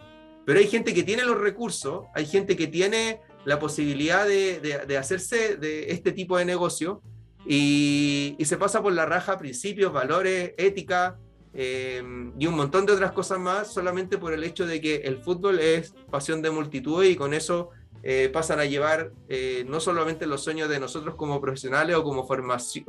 Pero 0.45 0.59
hay 0.59 0.67
gente 0.67 0.93
que 0.93 1.03
tiene 1.03 1.23
los 1.23 1.39
recursos, 1.39 2.05
hay 2.13 2.25
gente 2.25 2.55
que 2.57 2.67
tiene 2.67 3.21
la 3.45 3.59
posibilidad 3.59 4.25
de, 4.27 4.59
de- 4.59 4.85
de 4.85 4.97
hacerse 4.97 5.57
de 5.57 5.91
este 5.91 6.11
tipo 6.11 6.37
de 6.37 6.45
negocio 6.45 7.01
y, 7.45 8.35
y 8.37 8.45
se 8.45 8.57
pasa 8.57 8.81
por 8.81 8.93
la 8.93 9.05
raja 9.05 9.37
principios, 9.37 9.91
valores, 9.91 10.53
ética 10.57 11.17
eh, 11.53 12.01
y 12.39 12.47
un 12.47 12.55
montón 12.55 12.85
de 12.85 12.93
otras 12.93 13.11
cosas 13.11 13.39
más 13.39 13.71
solamente 13.73 14.17
por 14.17 14.33
el 14.33 14.43
hecho 14.43 14.65
de 14.65 14.81
que 14.81 14.95
el 15.03 15.17
fútbol 15.21 15.59
es 15.59 15.93
pasión 16.09 16.41
de 16.41 16.51
multitud 16.51 17.03
y 17.03 17.15
con 17.15 17.33
eso 17.33 17.69
eh, 18.01 18.29
pasan 18.33 18.59
a 18.59 18.65
llevar 18.65 19.11
eh, 19.29 19.63
no 19.67 19.79
solamente 19.79 20.25
los 20.25 20.43
sueños 20.43 20.67
de 20.67 20.79
nosotros 20.79 21.15
como 21.15 21.39
profesionales 21.39 21.95
o 21.95 22.03
como, 22.03 22.27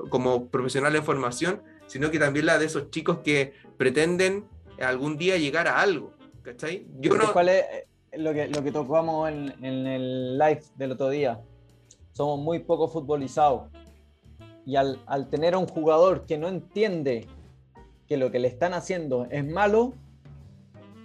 como 0.09 0.49
profesionales 0.49 1.01
en 1.01 1.05
formación, 1.05 1.63
sino 1.87 2.11
que 2.11 2.19
también 2.19 2.47
la 2.47 2.59
de 2.59 2.67
esos 2.67 2.91
chicos 2.91 3.19
que 3.25 3.53
pretenden 3.77 4.45
algún 4.81 5.17
día 5.17 5.37
llegar 5.37 5.69
a 5.69 5.81
algo. 5.81 6.14
¿Cachai? 6.45 6.87
Yo 7.01 7.17
no, 7.17 7.33
¿Cuál 7.33 7.49
es 7.49 7.63
eh, 7.63 7.87
lo 8.19 8.35
que, 8.35 8.49
lo 8.49 8.63
que 8.63 8.71
tocamos 8.71 9.31
en, 9.31 9.65
en 9.65 9.87
el 9.87 10.39
live 10.39 10.63
del 10.77 10.93
otro 10.93 11.09
día? 11.09 11.41
Somos 12.13 12.39
muy 12.39 12.59
poco 12.59 12.87
futbolizados. 12.87 13.71
Y 14.67 14.77
al, 14.77 15.01
al 15.07 15.31
tener 15.31 15.55
a 15.55 15.59
un 15.59 15.67
jugador 15.67 16.27
que 16.27 16.37
no 16.37 16.49
entiende 16.49 17.27
que 18.07 18.19
lo 18.19 18.31
que 18.31 18.41
le 18.41 18.49
están 18.49 18.75
haciendo 18.75 19.27
es 19.31 19.43
malo, 19.43 19.95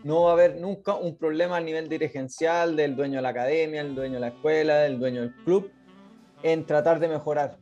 no 0.04 0.24
va 0.24 0.32
a 0.32 0.34
haber 0.34 0.60
nunca 0.60 0.96
un 0.96 1.16
problema 1.16 1.58
a 1.58 1.62
nivel 1.62 1.88
dirigencial 1.88 2.76
del 2.76 2.98
dueño 2.98 3.16
de 3.16 3.22
la 3.22 3.30
academia, 3.30 3.80
el 3.80 3.96
dueño 3.96 4.16
de 4.16 4.20
la 4.20 4.28
escuela, 4.28 4.86
el 4.86 5.00
dueño 5.00 5.22
del 5.22 5.34
club, 5.46 5.72
en 6.44 6.66
tratar 6.66 7.00
de 7.00 7.08
mejorar. 7.08 7.58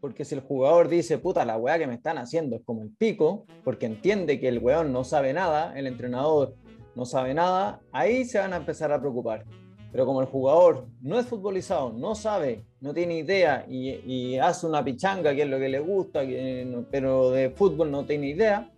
Porque 0.00 0.24
si 0.24 0.34
el 0.34 0.40
jugador 0.40 0.88
dice, 0.88 1.18
puta, 1.18 1.44
la 1.44 1.58
weá 1.58 1.78
que 1.78 1.86
me 1.86 1.94
están 1.94 2.16
haciendo 2.16 2.56
es 2.56 2.62
como 2.64 2.82
el 2.82 2.90
pico, 2.90 3.44
porque 3.64 3.84
entiende 3.84 4.40
que 4.40 4.48
el 4.48 4.60
weón 4.60 4.92
no 4.92 5.04
sabe 5.04 5.34
nada, 5.34 5.78
el 5.78 5.86
entrenador 5.86 6.54
no 6.98 7.04
sabe 7.04 7.32
nada, 7.32 7.80
ahí 7.92 8.24
se 8.24 8.40
van 8.40 8.52
a 8.52 8.56
empezar 8.56 8.90
a 8.90 8.98
preocupar. 8.98 9.44
Pero 9.92 10.04
como 10.04 10.20
el 10.20 10.26
jugador 10.26 10.88
no 11.00 11.16
es 11.16 11.26
futbolizado, 11.26 11.92
no 11.92 12.16
sabe, 12.16 12.64
no 12.80 12.92
tiene 12.92 13.18
idea 13.18 13.64
y, 13.68 13.90
y 14.04 14.38
hace 14.38 14.66
una 14.66 14.84
pichanga 14.84 15.32
que 15.32 15.42
es 15.42 15.48
lo 15.48 15.60
que 15.60 15.68
le 15.68 15.78
gusta, 15.78 16.26
que 16.26 16.84
pero 16.90 17.30
de 17.30 17.50
fútbol 17.50 17.92
no 17.92 18.04
tiene 18.04 18.30
idea, 18.30 18.68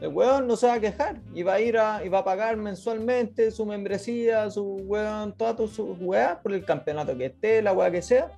el 0.00 0.08
weón 0.08 0.48
no 0.48 0.56
se 0.56 0.66
va 0.66 0.74
a 0.74 0.80
quejar 0.80 1.20
y 1.32 1.44
va 1.44 1.54
a 1.54 1.60
ir 1.60 1.78
a, 1.78 1.98
a 1.98 2.24
pagar 2.24 2.56
mensualmente 2.56 3.52
su 3.52 3.64
membresía, 3.64 4.50
su 4.50 4.64
weón, 4.64 5.32
todas 5.36 5.70
sus 5.70 5.96
weas 6.00 6.38
por 6.38 6.52
el 6.52 6.64
campeonato 6.64 7.16
que 7.16 7.26
esté, 7.26 7.62
la 7.62 7.72
wea 7.72 7.92
que 7.92 8.02
sea. 8.02 8.32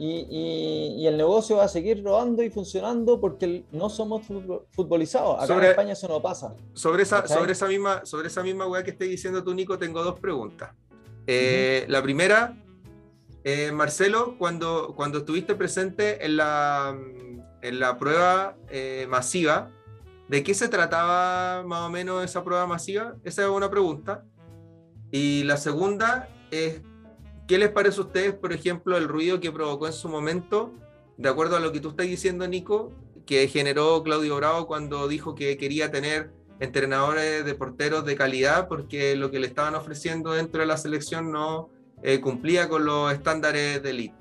Y, 0.00 0.26
y- 0.30 0.94
y 1.02 1.06
el 1.08 1.16
negocio 1.16 1.56
va 1.56 1.64
a 1.64 1.68
seguir 1.68 2.04
rodando 2.04 2.42
y 2.44 2.50
funcionando 2.50 3.20
porque 3.20 3.64
no 3.72 3.90
somos 3.90 4.22
futbol- 4.28 4.62
futbolizados. 4.70 5.36
Acá 5.38 5.46
Sobre- 5.48 5.64
en 5.66 5.70
España 5.72 5.92
eso 5.94 6.06
no 6.06 6.22
pasa. 6.22 6.54
sobre 6.72 7.02
esa, 7.02 7.22
¿Cachai? 7.22 7.36
sobre 7.36 7.52
esa 7.52 7.66
misma, 7.66 8.06
sobre 8.06 8.28
esa 8.28 8.42
misma 8.44 8.66
weá 8.68 8.84
que 8.84 8.90
estás 8.92 9.08
diciendo 9.08 9.42
tú, 9.42 9.52
Nico, 9.54 9.76
tengo 9.76 10.04
dos 10.04 10.20
preguntas. 10.20 10.70
Eh, 11.26 11.84
La 11.88 12.00
primera, 12.02 12.56
eh, 13.44 13.72
Marcelo, 13.72 14.36
cuando, 14.38 14.94
cuando 14.94 15.18
estuviste 15.18 15.54
presente 15.56 16.24
en 16.24 16.36
la, 16.36 16.96
en 17.62 17.80
la 17.80 17.98
prueba 17.98 18.56
eh, 18.70 19.06
masiva, 19.10 19.70
¿de 20.28 20.42
qué 20.44 20.54
se 20.54 20.68
trataba 20.68 21.64
más 21.66 21.80
o 21.80 21.90
menos 21.90 22.24
esa 22.24 22.44
prueba 22.44 22.66
masiva? 22.66 23.16
Esa 23.24 23.42
es 23.42 23.48
una 23.48 23.68
pregunta. 23.68 24.24
Y 25.10 25.42
la 25.44 25.56
segunda 25.56 26.28
es, 26.50 26.82
¿qué 27.48 27.58
les 27.58 27.70
parece 27.70 27.98
a 28.00 28.04
ustedes, 28.04 28.34
por 28.34 28.52
ejemplo, 28.52 28.96
el 28.96 29.08
ruido 29.08 29.40
que 29.40 29.50
provocó 29.50 29.86
en 29.86 29.94
su 29.94 30.08
momento, 30.08 30.72
de 31.16 31.28
acuerdo 31.30 31.56
a 31.56 31.60
lo 31.60 31.72
que 31.72 31.80
tú 31.80 31.88
estás 31.88 32.06
diciendo, 32.06 32.46
Nico, 32.46 32.92
que 33.26 33.48
generó 33.48 34.02
Claudio 34.04 34.36
Bravo 34.36 34.66
cuando 34.66 35.08
dijo 35.08 35.34
que 35.34 35.56
quería 35.56 35.90
tener 35.90 36.30
entrenadores 36.60 37.44
de 37.44 37.54
porteros 37.54 38.04
de 38.04 38.16
calidad 38.16 38.68
porque 38.68 39.16
lo 39.16 39.30
que 39.30 39.40
le 39.40 39.46
estaban 39.46 39.74
ofreciendo 39.74 40.32
dentro 40.32 40.60
de 40.60 40.66
la 40.66 40.76
selección 40.76 41.32
no 41.32 41.70
eh, 42.02 42.20
cumplía 42.20 42.68
con 42.68 42.84
los 42.84 43.12
estándares 43.12 43.82
de 43.82 43.90
elite. 43.90 44.14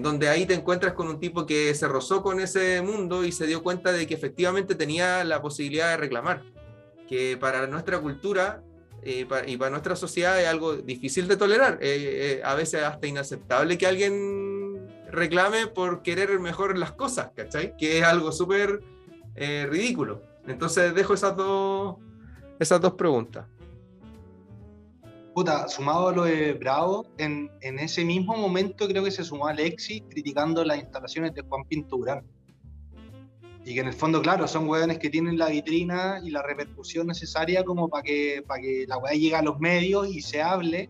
Donde 0.00 0.30
ahí 0.30 0.46
te 0.46 0.54
encuentras 0.54 0.94
con 0.94 1.06
un 1.06 1.20
tipo 1.20 1.44
que 1.44 1.74
se 1.74 1.86
rozó 1.86 2.22
con 2.22 2.40
ese 2.40 2.80
mundo 2.80 3.26
y 3.26 3.32
se 3.32 3.46
dio 3.46 3.62
cuenta 3.62 3.92
de 3.92 4.06
que 4.06 4.14
efectivamente 4.14 4.74
tenía 4.74 5.22
la 5.22 5.42
posibilidad 5.42 5.90
de 5.90 5.98
reclamar, 5.98 6.42
que 7.06 7.36
para 7.36 7.66
nuestra 7.66 7.98
cultura 7.98 8.62
y 9.06 9.56
para 9.56 9.70
nuestra 9.70 9.94
sociedad 9.94 10.40
es 10.40 10.48
algo 10.48 10.76
difícil 10.76 11.28
de 11.28 11.36
tolerar, 11.36 11.78
eh, 11.80 12.38
eh, 12.38 12.42
a 12.44 12.54
veces 12.54 12.82
hasta 12.82 13.06
inaceptable 13.06 13.78
que 13.78 13.86
alguien 13.86 14.88
reclame 15.10 15.68
por 15.68 16.02
querer 16.02 16.40
mejor 16.40 16.76
las 16.76 16.92
cosas, 16.92 17.30
¿cachai? 17.34 17.76
Que 17.76 17.98
es 17.98 18.04
algo 18.04 18.32
súper 18.32 18.82
eh, 19.36 19.66
ridículo. 19.70 20.22
Entonces 20.46 20.92
dejo 20.94 21.14
esas 21.14 21.36
dos, 21.36 21.96
esas 22.58 22.80
dos 22.80 22.94
preguntas. 22.94 23.46
Puta, 25.34 25.68
sumado 25.68 26.08
a 26.08 26.12
lo 26.12 26.24
de 26.24 26.54
Bravo, 26.54 27.06
en, 27.18 27.50
en 27.60 27.78
ese 27.78 28.04
mismo 28.04 28.36
momento 28.36 28.88
creo 28.88 29.04
que 29.04 29.10
se 29.10 29.22
sumó 29.22 29.46
Alexis 29.46 30.02
criticando 30.08 30.64
las 30.64 30.78
instalaciones 30.78 31.34
de 31.34 31.42
Juan 31.42 31.62
Pinto 31.64 31.96
Durán. 31.98 32.24
Y 33.68 33.74
que 33.74 33.80
en 33.80 33.88
el 33.88 33.94
fondo, 33.94 34.22
claro, 34.22 34.46
son 34.46 34.68
hueones 34.68 34.98
que 35.00 35.10
tienen 35.10 35.36
la 35.36 35.48
vitrina 35.48 36.20
y 36.24 36.30
la 36.30 36.40
repercusión 36.40 37.08
necesaria 37.08 37.64
como 37.64 37.88
para 37.88 38.04
que, 38.04 38.44
para 38.46 38.60
que 38.62 38.84
la 38.86 38.96
hueá 38.96 39.12
llegue 39.12 39.34
a 39.34 39.42
los 39.42 39.58
medios 39.58 40.06
y 40.08 40.20
se 40.22 40.40
hable 40.40 40.88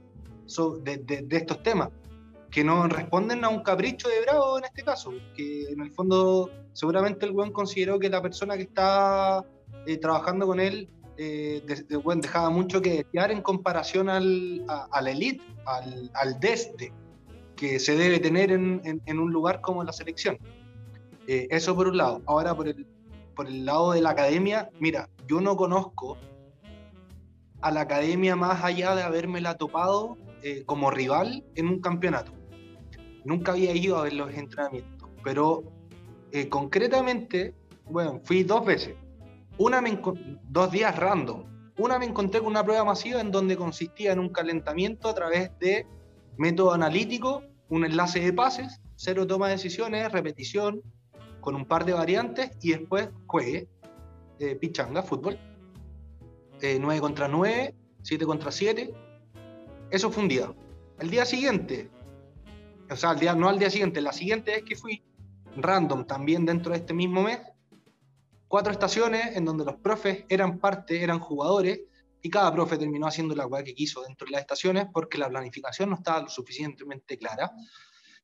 de, 0.82 0.98
de- 0.98 1.36
estos 1.38 1.62
temas. 1.62 1.88
Que 2.50 2.62
no 2.62 2.86
responden 2.86 3.44
a 3.44 3.48
un 3.48 3.62
capricho 3.62 4.08
de 4.08 4.20
Bravo 4.20 4.58
en 4.58 4.64
este 4.64 4.82
caso. 4.82 5.10
Que 5.34 5.64
en 5.70 5.80
el 5.80 5.90
fondo, 5.90 6.50
seguramente 6.74 7.24
el 7.24 7.32
weón 7.32 7.50
consideró 7.50 7.98
que 7.98 8.10
la 8.10 8.20
persona 8.20 8.56
que 8.58 8.64
está 8.64 9.42
eh, 9.86 9.96
trabajando 9.96 10.46
con 10.46 10.60
él 10.60 10.88
eh, 11.16 11.62
dejaba 12.22 12.50
mucho 12.50 12.82
que 12.82 13.04
desear 13.04 13.30
en 13.30 13.40
comparación 13.40 14.10
al, 14.10 14.62
a, 14.68 15.00
elite, 15.00 15.42
al, 15.64 16.10
al 16.12 16.38
desde 16.40 16.92
que 17.56 17.78
se 17.78 17.96
debe 17.96 18.18
tener 18.18 18.52
en, 18.52 18.82
en- 18.84 19.00
en 19.06 19.18
un 19.18 19.32
lugar 19.32 19.62
como 19.62 19.82
la 19.82 19.92
selección. 19.94 20.38
Eh, 21.26 21.48
eso 21.50 21.74
por 21.74 21.88
un 21.88 21.96
lado. 21.96 22.22
Ahora 22.26 22.54
por 22.54 22.68
el, 22.68 22.86
por 23.34 23.46
el 23.46 23.64
lado 23.64 23.92
de 23.92 24.00
la 24.00 24.10
academia, 24.10 24.70
mira, 24.78 25.08
yo 25.26 25.40
no 25.40 25.56
conozco 25.56 26.16
a 27.60 27.70
la 27.70 27.82
academia 27.82 28.36
más 28.36 28.62
allá 28.62 28.94
de 28.94 29.02
habérmela 29.02 29.56
topado 29.56 30.16
eh, 30.42 30.62
como 30.66 30.90
rival 30.90 31.44
en 31.54 31.68
un 31.68 31.80
campeonato. 31.80 32.32
Nunca 33.24 33.52
había 33.52 33.74
ido 33.74 33.96
a 33.96 34.02
ver 34.02 34.12
los 34.12 34.32
entrenamientos, 34.32 35.08
pero 35.24 35.64
eh, 36.30 36.48
concretamente, 36.48 37.54
bueno, 37.86 38.20
fui 38.22 38.44
dos 38.44 38.64
veces. 38.64 38.94
Una 39.58 39.80
me 39.80 39.98
dos 40.48 40.70
días 40.70 40.94
random. 40.96 41.44
Una 41.78 41.98
me 41.98 42.06
encontré 42.06 42.40
con 42.40 42.50
una 42.50 42.64
prueba 42.64 42.84
masiva 42.84 43.20
en 43.20 43.30
donde 43.30 43.56
consistía 43.56 44.12
en 44.12 44.18
un 44.18 44.28
calentamiento 44.28 45.08
a 45.08 45.14
través 45.14 45.50
de 45.58 45.86
método 46.36 46.72
analítico, 46.72 47.42
un 47.68 47.84
enlace 47.84 48.20
de 48.20 48.32
pases, 48.32 48.80
cero 48.94 49.26
toma 49.26 49.48
de 49.48 49.54
decisiones, 49.54 50.12
repetición, 50.12 50.82
con 51.46 51.54
un 51.54 51.64
par 51.64 51.84
de 51.84 51.92
variantes 51.92 52.50
y 52.60 52.72
después 52.72 53.08
juegue, 53.28 53.68
eh, 54.40 54.56
pichanga, 54.56 55.00
fútbol. 55.00 55.38
Eh, 56.60 56.76
9 56.80 57.00
contra 57.00 57.28
9, 57.28 57.72
7 58.02 58.26
contra 58.26 58.50
7. 58.50 58.92
Eso 59.88 60.10
fue 60.10 60.24
un 60.24 60.28
día. 60.28 60.52
El 60.98 61.08
día 61.08 61.24
siguiente, 61.24 61.88
o 62.90 62.96
sea, 62.96 63.12
el 63.12 63.20
día, 63.20 63.32
no 63.36 63.48
al 63.48 63.60
día 63.60 63.70
siguiente, 63.70 64.00
la 64.00 64.12
siguiente 64.12 64.50
vez 64.50 64.64
que 64.64 64.74
fui, 64.74 65.04
random 65.56 66.04
también 66.04 66.44
dentro 66.44 66.72
de 66.72 66.78
este 66.78 66.92
mismo 66.92 67.22
mes, 67.22 67.38
cuatro 68.48 68.72
estaciones 68.72 69.36
en 69.36 69.44
donde 69.44 69.66
los 69.66 69.76
profes 69.76 70.24
eran 70.28 70.58
parte, 70.58 71.00
eran 71.00 71.20
jugadores, 71.20 71.80
y 72.22 72.28
cada 72.28 72.52
profe 72.52 72.76
terminó 72.76 73.06
haciendo 73.06 73.36
la 73.36 73.46
weá 73.46 73.62
que 73.62 73.72
quiso 73.72 74.02
dentro 74.02 74.24
de 74.24 74.32
las 74.32 74.40
estaciones 74.40 74.86
porque 74.92 75.16
la 75.16 75.28
planificación 75.28 75.90
no 75.90 75.94
estaba 75.94 76.22
lo 76.22 76.28
suficientemente 76.28 77.16
clara. 77.16 77.52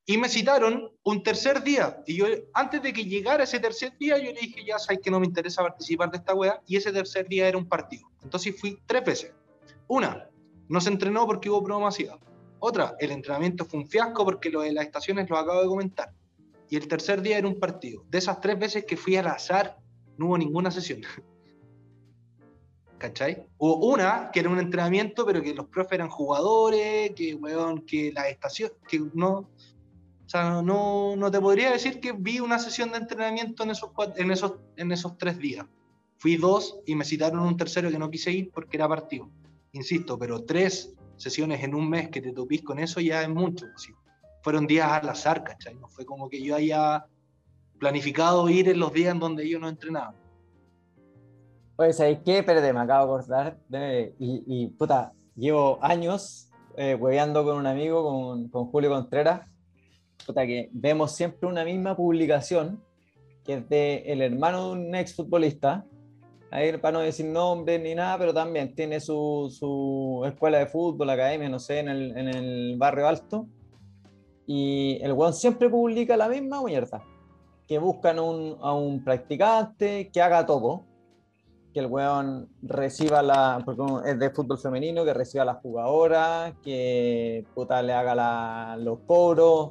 Y 0.05 0.19
me 0.19 0.29
citaron 0.29 0.91
un 1.05 1.23
tercer 1.23 1.63
día. 1.63 2.03
Y 2.07 2.17
yo, 2.17 2.27
antes 2.55 2.83
de 2.83 2.93
que 2.93 3.05
llegara 3.05 3.45
ese 3.45 3.61
tercer 3.61 3.97
día, 3.99 4.19
yo 4.19 4.33
le 4.33 4.41
dije, 4.41 4.65
ya 4.65 4.79
sabes 4.79 5.01
que 5.01 5.11
no 5.11 5.21
me 5.21 5.27
interesa 5.27 5.63
participar 5.63 6.11
de 6.11 6.19
esta 6.19 6.35
weá. 6.35 6.61
Y 6.67 6.77
ese 6.77 6.93
tercer 6.93 7.29
día 7.29 7.49
era 7.49 7.57
un 7.57 7.69
partido. 7.69 8.11
Entonces 8.23 8.59
fui 8.61 8.81
tres 8.87 9.05
veces. 9.05 9.33
Una, 9.87 10.29
no 10.69 10.81
se 10.81 10.89
entrenó 10.89 11.27
porque 11.27 11.51
hubo 11.51 11.63
prueba 11.63 11.83
masiva. 11.83 12.19
Otra, 12.59 12.97
el 12.99 13.13
entrenamiento 13.13 13.65
fue 13.65 13.81
un 13.81 13.89
fiasco 13.89 14.25
porque 14.25 14.51
lo 14.51 14.63
de 14.63 14.73
las 14.73 14.87
estaciones 14.87 15.31
lo 15.31 15.37
acabo 15.37 15.63
de 15.63 15.69
comentar. 15.69 16.13
Y 16.69 16.77
el 16.77 16.89
tercer 16.89 17.23
día 17.23 17.39
era 17.39 17.47
un 17.47 17.61
partido. 17.61 18.05
De 18.09 18.19
esas 18.19 18.41
tres 18.41 18.59
veces 18.59 18.85
que 18.85 18.97
fui 18.97 19.17
al 19.17 19.27
azar, 19.29 19.79
no 20.17 20.27
hubo 20.27 20.39
ninguna 20.39 20.71
sesión. 20.71 21.03
¿Cachai? 22.99 23.47
Hubo 23.59 23.87
una 23.87 24.31
que 24.33 24.41
era 24.41 24.49
un 24.49 24.59
entrenamiento, 24.59 25.27
pero 25.27 25.43
que 25.43 25.55
los 25.55 25.67
profes 25.67 25.93
eran 25.93 26.09
jugadores, 26.09 27.13
que, 27.17 27.35
weón, 27.35 27.83
que 27.83 28.13
la 28.13 28.29
estación, 28.29 28.71
que 28.89 29.01
no, 29.13 29.39
o 29.39 29.49
sea, 30.33 30.63
no, 30.63 31.15
no 31.17 31.31
te 31.31 31.41
podría 31.41 31.71
decir 31.71 32.01
que 32.01 32.13
vi 32.13 32.41
una 32.41 32.59
sesión 32.59 32.91
de 32.93 32.99
entrenamiento 32.99 33.63
en 33.65 33.71
esos, 33.71 33.91
cuat- 33.91 34.15
en 34.17 34.31
esos, 34.31 34.55
en 34.77 34.91
esos 34.93 35.17
tres 35.19 35.39
días. 35.39 35.67
Fui 36.19 36.37
dos 36.37 36.79
y 36.87 36.95
me 36.95 37.05
citaron 37.05 37.41
un 37.41 37.57
tercero 37.57 37.91
que 37.91 37.99
no 37.99 38.09
quise 38.11 38.31
ir 38.31 38.51
porque 38.53 38.77
era 38.77 38.89
partido. 38.89 39.29
Insisto, 39.73 40.19
pero 40.19 40.45
tres 40.45 40.95
sesiones 41.17 41.63
en 41.65 41.75
un 41.75 41.89
mes 41.89 42.09
que 42.11 42.21
te 42.21 42.33
topís 42.33 42.63
con 42.63 42.79
eso 42.79 43.01
ya 43.01 43.23
es 43.23 43.29
mucho. 43.29 43.67
sí. 43.77 43.93
Fueron 44.43 44.67
días 44.67 44.91
al 44.91 45.09
azar, 45.09 45.45
¿cachai? 45.45 45.75
No 45.77 45.89
fue 45.89 46.05
como 46.05 46.29
que 46.29 46.43
yo 46.43 46.57
haya 46.57 47.07
planificado 47.79 48.49
ir 48.49 48.69
en 48.69 48.79
los 48.81 48.93
días 48.93 49.13
en 49.13 49.21
donde 49.21 49.45
ellos 49.45 49.61
no 49.61 49.69
entrenaban. 49.69 50.15
Pues, 51.77 51.97
¿sabéis 51.97 52.21
qué? 52.25 52.39
Espérate, 52.39 52.73
me 52.73 52.81
acabo 52.81 53.17
de 53.17 53.23
acordar. 53.23 53.59
de- 53.69 54.15
y, 54.19 54.43
y, 54.47 54.67
puta, 54.69 55.13
llevo 55.37 55.79
años 55.83 56.49
eh, 56.77 56.95
hueveando 56.95 57.45
con 57.45 57.57
un 57.57 57.67
amigo, 57.67 58.03
con, 58.05 58.49
con 58.49 58.67
Julio 58.67 58.91
Contreras. 58.91 59.49
Puta, 60.27 60.47
que 60.47 60.69
vemos 60.73 61.13
siempre 61.13 61.49
una 61.49 61.65
misma 61.65 61.97
publicación, 61.97 62.83
que 63.45 63.55
es 63.55 63.69
de 63.69 64.03
el 64.07 64.23
hermano 64.23 64.67
de 64.69 64.73
un 64.73 64.95
exfutbolista. 64.95 65.85
Ahí, 66.51 66.77
para 66.77 66.93
no 66.93 67.01
decir 67.01 67.27
nombres 67.27 67.81
ni 67.81 67.95
nada, 67.95 68.19
pero 68.19 68.35
también 68.35 68.75
tiene 68.75 69.01
su, 69.01 69.53
su 69.59 70.23
escuela 70.27 70.59
de 70.59 70.67
fútbol, 70.67 71.09
academia, 71.11 71.49
no 71.49 71.59
sé, 71.59 71.79
en 71.79 71.89
el, 71.89 72.17
en 72.17 72.29
el 72.29 72.77
barrio 72.77 73.09
alto. 73.09 73.47
Y 74.47 74.99
el 75.03 75.13
weón 75.15 75.33
siempre 75.33 75.71
publica 75.71 76.17
la 76.17 76.29
misma 76.29 76.63
mierda. 76.63 77.03
Que 77.67 77.79
buscan 77.79 78.19
un- 78.19 78.59
a 78.61 78.75
un 78.75 79.03
practicante 79.03 80.11
que 80.13 80.21
haga 80.21 80.45
todo 80.47 80.85
que 81.73 81.81
el 81.81 81.87
weón 81.87 82.51
reciba 82.61 83.23
la, 83.23 83.63
porque 83.65 83.83
es 84.11 84.19
de 84.19 84.29
fútbol 84.29 84.59
femenino, 84.59 85.07
que 85.07 85.15
reciba 85.15 85.41
a 85.41 85.47
la 85.47 85.55
jugadora, 85.55 86.53
que 86.63 87.47
puta 87.55 87.81
le 87.81 87.95
haga 87.95 88.15
la- 88.15 88.77
los 88.79 88.99
cobros, 89.07 89.71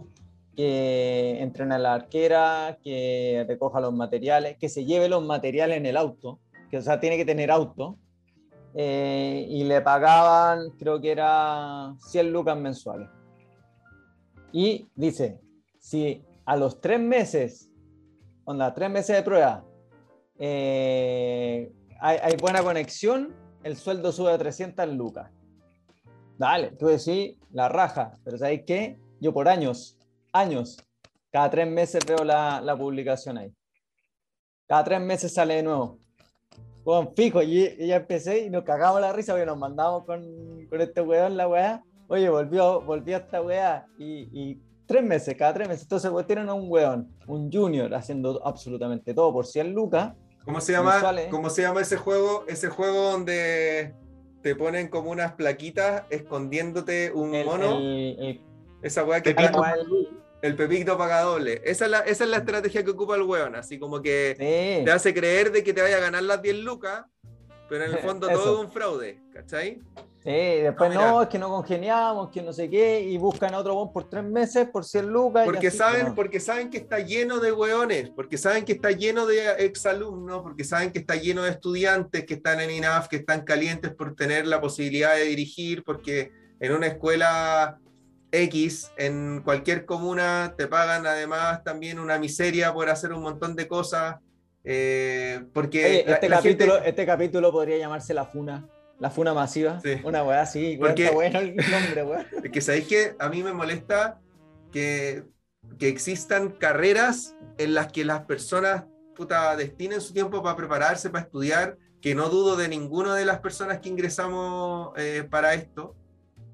que 0.55 1.41
entrene 1.41 1.75
a 1.75 1.79
la 1.79 1.93
arquera, 1.93 2.77
que 2.83 3.45
recoja 3.47 3.79
los 3.79 3.93
materiales, 3.93 4.57
que 4.57 4.69
se 4.69 4.85
lleve 4.85 5.09
los 5.09 5.23
materiales 5.23 5.77
en 5.77 5.85
el 5.85 5.97
auto, 5.97 6.39
que 6.69 6.77
o 6.77 6.81
sea, 6.81 6.99
tiene 6.99 7.17
que 7.17 7.25
tener 7.25 7.51
auto, 7.51 7.97
eh, 8.73 9.45
y 9.49 9.63
le 9.63 9.81
pagaban, 9.81 10.71
creo 10.79 11.01
que 11.01 11.11
era 11.11 11.93
100 11.99 12.31
lucas 12.31 12.57
mensuales. 12.57 13.09
Y 14.53 14.89
dice, 14.95 15.39
si 15.79 16.23
a 16.45 16.55
los 16.55 16.79
tres 16.81 16.99
meses, 16.99 17.69
onda, 18.45 18.73
tres 18.73 18.89
meses 18.89 19.15
de 19.15 19.23
prueba, 19.23 19.65
eh, 20.39 21.71
hay, 21.99 22.17
hay 22.21 22.35
buena 22.37 22.63
conexión, 22.63 23.33
el 23.63 23.77
sueldo 23.77 24.11
sube 24.11 24.31
a 24.31 24.37
300 24.37 24.87
lucas. 24.89 25.31
Dale, 26.37 26.71
tú 26.71 26.87
decís, 26.87 27.37
la 27.51 27.69
raja, 27.69 28.13
pero 28.23 28.37
¿sabes 28.37 28.63
qué? 28.65 28.97
Yo 29.19 29.33
por 29.33 29.47
años, 29.47 29.97
años, 30.33 30.77
cada 31.31 31.49
tres 31.49 31.67
meses 31.69 32.05
veo 32.05 32.23
la, 32.23 32.61
la 32.61 32.77
publicación 32.77 33.37
ahí. 33.37 33.53
Cada 34.67 34.83
tres 34.83 35.01
meses 35.01 35.33
sale 35.33 35.55
de 35.55 35.63
nuevo. 35.63 35.97
Bueno, 36.83 37.11
fijo, 37.15 37.41
y, 37.43 37.63
y 37.79 37.87
ya 37.87 37.97
empecé 37.97 38.39
y 38.45 38.49
nos 38.49 38.63
cagamos 38.63 39.01
la 39.01 39.13
risa 39.13 39.33
porque 39.33 39.45
nos 39.45 39.57
mandamos 39.57 40.03
con, 40.05 40.23
con 40.67 40.81
este 40.81 41.01
weón 41.01 41.37
la 41.37 41.47
weá. 41.47 41.83
Oye, 42.07 42.29
volvió, 42.29 42.81
volvió 42.81 43.17
esta 43.17 43.41
weá 43.41 43.85
y, 43.97 44.27
y 44.33 44.59
tres 44.85 45.03
meses, 45.03 45.35
cada 45.37 45.53
tres 45.53 45.67
meses. 45.67 45.83
Entonces, 45.83 46.09
pues 46.09 46.25
tienen 46.25 46.49
a 46.49 46.53
un 46.53 46.69
weón, 46.71 47.13
un 47.27 47.51
junior, 47.51 47.93
haciendo 47.93 48.41
absolutamente 48.45 49.13
todo 49.13 49.31
por 49.31 49.45
100 49.45 49.73
lucas. 49.73 50.13
¿Cómo 50.43 50.59
se 50.59 50.71
llama? 50.71 50.99
¿Cómo 51.29 51.49
se 51.51 51.61
llama 51.61 51.81
ese 51.81 51.97
juego? 51.97 52.45
Ese 52.47 52.67
juego 52.69 53.11
donde 53.11 53.93
te 54.41 54.55
ponen 54.55 54.87
como 54.87 55.11
unas 55.11 55.33
plaquitas 55.33 56.03
escondiéndote 56.09 57.11
un 57.13 57.35
El, 57.35 57.45
mono. 57.45 57.77
el- 57.77 58.15
el- 58.19 58.41
esa 58.81 59.03
weá 59.05 59.21
que 59.21 59.29
está- 59.29 59.43
el 60.41 60.55
pepito 60.55 60.97
paga 60.97 61.21
doble. 61.21 61.61
Esa 61.65 61.85
es, 61.85 61.91
la, 61.91 61.99
esa 61.99 62.23
es 62.23 62.29
la 62.29 62.37
estrategia 62.37 62.83
que 62.83 62.91
ocupa 62.91 63.15
el 63.15 63.23
weón. 63.23 63.55
Así 63.55 63.77
como 63.79 64.01
que 64.01 64.35
Sí. 64.37 64.83
te 64.85 64.91
hace 64.91 65.13
creer 65.13 65.51
de 65.51 65.63
que 65.63 65.73
te 65.73 65.81
vaya 65.81 65.97
a 65.97 66.01
ganar 66.01 66.23
las 66.23 66.41
10 66.41 66.57
lucas, 66.59 67.05
pero 67.69 67.85
en 67.85 67.91
el 67.91 67.97
fondo 68.19 68.27
todo 68.29 68.55
es 68.59 68.65
un 68.65 68.71
fraude. 68.71 69.19
¿Cachai? 69.33 69.81
Sí, 70.23 70.29
después 70.29 70.91
No, 70.93 70.99
mira. 70.99 71.11
no, 71.11 71.21
es 71.23 71.29
que 71.29 71.39
no 71.39 71.49
congeniamos, 71.49 72.29
que 72.29 72.43
no 72.43 72.53
sé 72.53 72.69
qué, 72.69 73.01
y 73.01 73.17
buscan 73.17 73.55
a 73.55 73.57
otro 73.57 73.73
bon 73.73 73.91
por 73.91 74.07
tres 74.07 74.23
meses, 74.23 74.67
por 74.71 74.85
100 74.85 75.07
lucas. 75.07 75.45
y 75.45 75.49
Porque 75.49 75.67
así, 75.69 75.77
saben, 75.77 76.05
no. 76.09 76.15
porque 76.15 76.39
saben 76.39 76.69
que 76.69 76.77
está 76.77 76.99
lleno 76.99 77.39
de 77.39 77.51
weones, 77.51 78.11
porque 78.11 78.37
saben 78.37 78.63
que 78.63 78.73
está 78.73 78.91
lleno 78.91 79.25
de 79.25 79.65
exalumnos, 79.65 80.43
porque 80.43 80.63
saben 80.63 80.91
que 80.91 80.99
está 80.99 81.15
lleno 81.15 81.41
de 81.41 81.49
estudiantes 81.49 82.25
que 82.27 82.35
están 82.35 82.59
en 82.59 82.69
INAF, 82.69 83.07
que 83.07 83.15
están 83.15 83.41
calientes 83.41 83.95
por 83.95 84.15
tener 84.15 84.45
la 84.45 84.61
posibilidad 84.61 85.15
de 85.15 85.23
dirigir, 85.23 85.83
porque 85.83 86.31
en 86.59 86.71
una 86.73 86.85
escuela 86.85 87.79
X, 88.31 88.91
en 88.97 89.41
cualquier 89.43 89.85
comuna, 89.85 90.53
te 90.57 90.67
pagan 90.67 91.05
además 91.05 91.63
también 91.63 91.99
una 91.99 92.17
miseria 92.17 92.73
por 92.73 92.89
hacer 92.89 93.11
un 93.13 93.21
montón 93.21 93.55
de 93.55 93.67
cosas. 93.67 94.17
eh, 94.63 95.43
porque 95.53 95.83
Oye, 95.85 96.03
la- 96.07 96.13
este, 96.13 96.29
la 96.29 96.41
gente- 96.41 96.65
capítulo, 96.67 96.85
este 96.85 97.05
capítulo 97.05 97.51
podría 97.51 97.77
llamarse 97.77 98.13
La 98.13 98.25
Funa. 98.25 98.69
La 98.99 99.09
Funa 99.09 99.33
Masiva. 99.33 99.79
Sí. 99.81 99.95
Una 100.03 100.23
weá 100.23 100.41
así. 100.41 100.77
Porque- 100.79 101.05
Está 101.05 101.15
bueno 101.15 101.39
el 101.39 101.55
nombre, 101.55 102.03
weón. 102.03 102.25
Es 102.45 102.51
que 102.51 102.61
sabéis 102.61 102.85
que 102.87 103.15
a 103.17 103.27
mí 103.29 103.41
me 103.41 103.53
molesta 103.53 104.19
que, 104.71 105.23
que 105.79 105.87
existan 105.87 106.49
carreras 106.51 107.35
en 107.57 107.73
las 107.73 107.91
que 107.91 108.05
las 108.05 108.21
personas 108.25 108.83
puta, 109.15 109.55
destinen 109.55 109.99
su 110.01 110.13
tiempo 110.13 110.41
para 110.43 110.55
prepararse, 110.55 111.09
para 111.09 111.23
estudiar, 111.25 111.77
que 111.99 112.13
no 112.15 112.29
dudo 112.29 112.55
de 112.55 112.67
ninguna 112.67 113.15
de 113.15 113.25
las 113.25 113.39
personas 113.39 113.79
que 113.79 113.89
ingresamos 113.89 114.91
eh, 114.97 115.27
para 115.29 115.53
esto, 115.55 115.95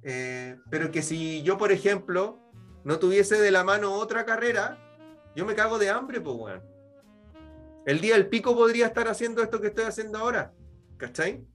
eh, 0.09 0.57
pero 0.69 0.89
que 0.89 1.01
si 1.01 1.43
yo, 1.43 1.57
por 1.57 1.73
ejemplo, 1.73 2.39
no 2.85 2.97
tuviese 2.97 3.41
de 3.41 3.51
la 3.51 3.65
mano 3.65 3.91
otra 3.91 4.23
carrera, 4.23 4.77
yo 5.35 5.45
me 5.45 5.53
cago 5.53 5.77
de 5.77 5.89
hambre, 5.89 6.21
pues, 6.21 6.37
weón. 6.37 6.63
el 7.85 7.99
día 7.99 8.13
del 8.13 8.29
pico 8.29 8.55
podría 8.55 8.85
estar 8.85 9.09
haciendo 9.09 9.43
esto 9.43 9.59
que 9.59 9.67
estoy 9.67 9.83
haciendo 9.83 10.19
ahora. 10.19 10.53
¿Cachai? 10.95 11.45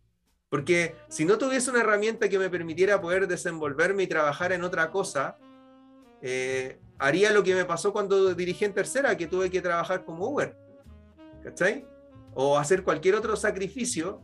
Porque 0.50 0.94
si 1.08 1.24
no 1.24 1.38
tuviese 1.38 1.70
una 1.70 1.80
herramienta 1.80 2.28
que 2.28 2.38
me 2.38 2.50
permitiera 2.50 3.00
poder 3.00 3.26
desenvolverme 3.26 4.02
y 4.02 4.06
trabajar 4.06 4.52
en 4.52 4.64
otra 4.64 4.90
cosa, 4.90 5.38
eh, 6.20 6.78
haría 6.98 7.32
lo 7.32 7.42
que 7.42 7.54
me 7.54 7.64
pasó 7.64 7.90
cuando 7.90 8.34
dirigí 8.34 8.66
en 8.66 8.74
tercera, 8.74 9.16
que 9.16 9.28
tuve 9.28 9.50
que 9.50 9.62
trabajar 9.62 10.04
como 10.04 10.26
Uber. 10.28 10.58
¿Cachai? 11.42 11.86
O 12.34 12.58
hacer 12.58 12.82
cualquier 12.82 13.14
otro 13.14 13.34
sacrificio 13.34 14.20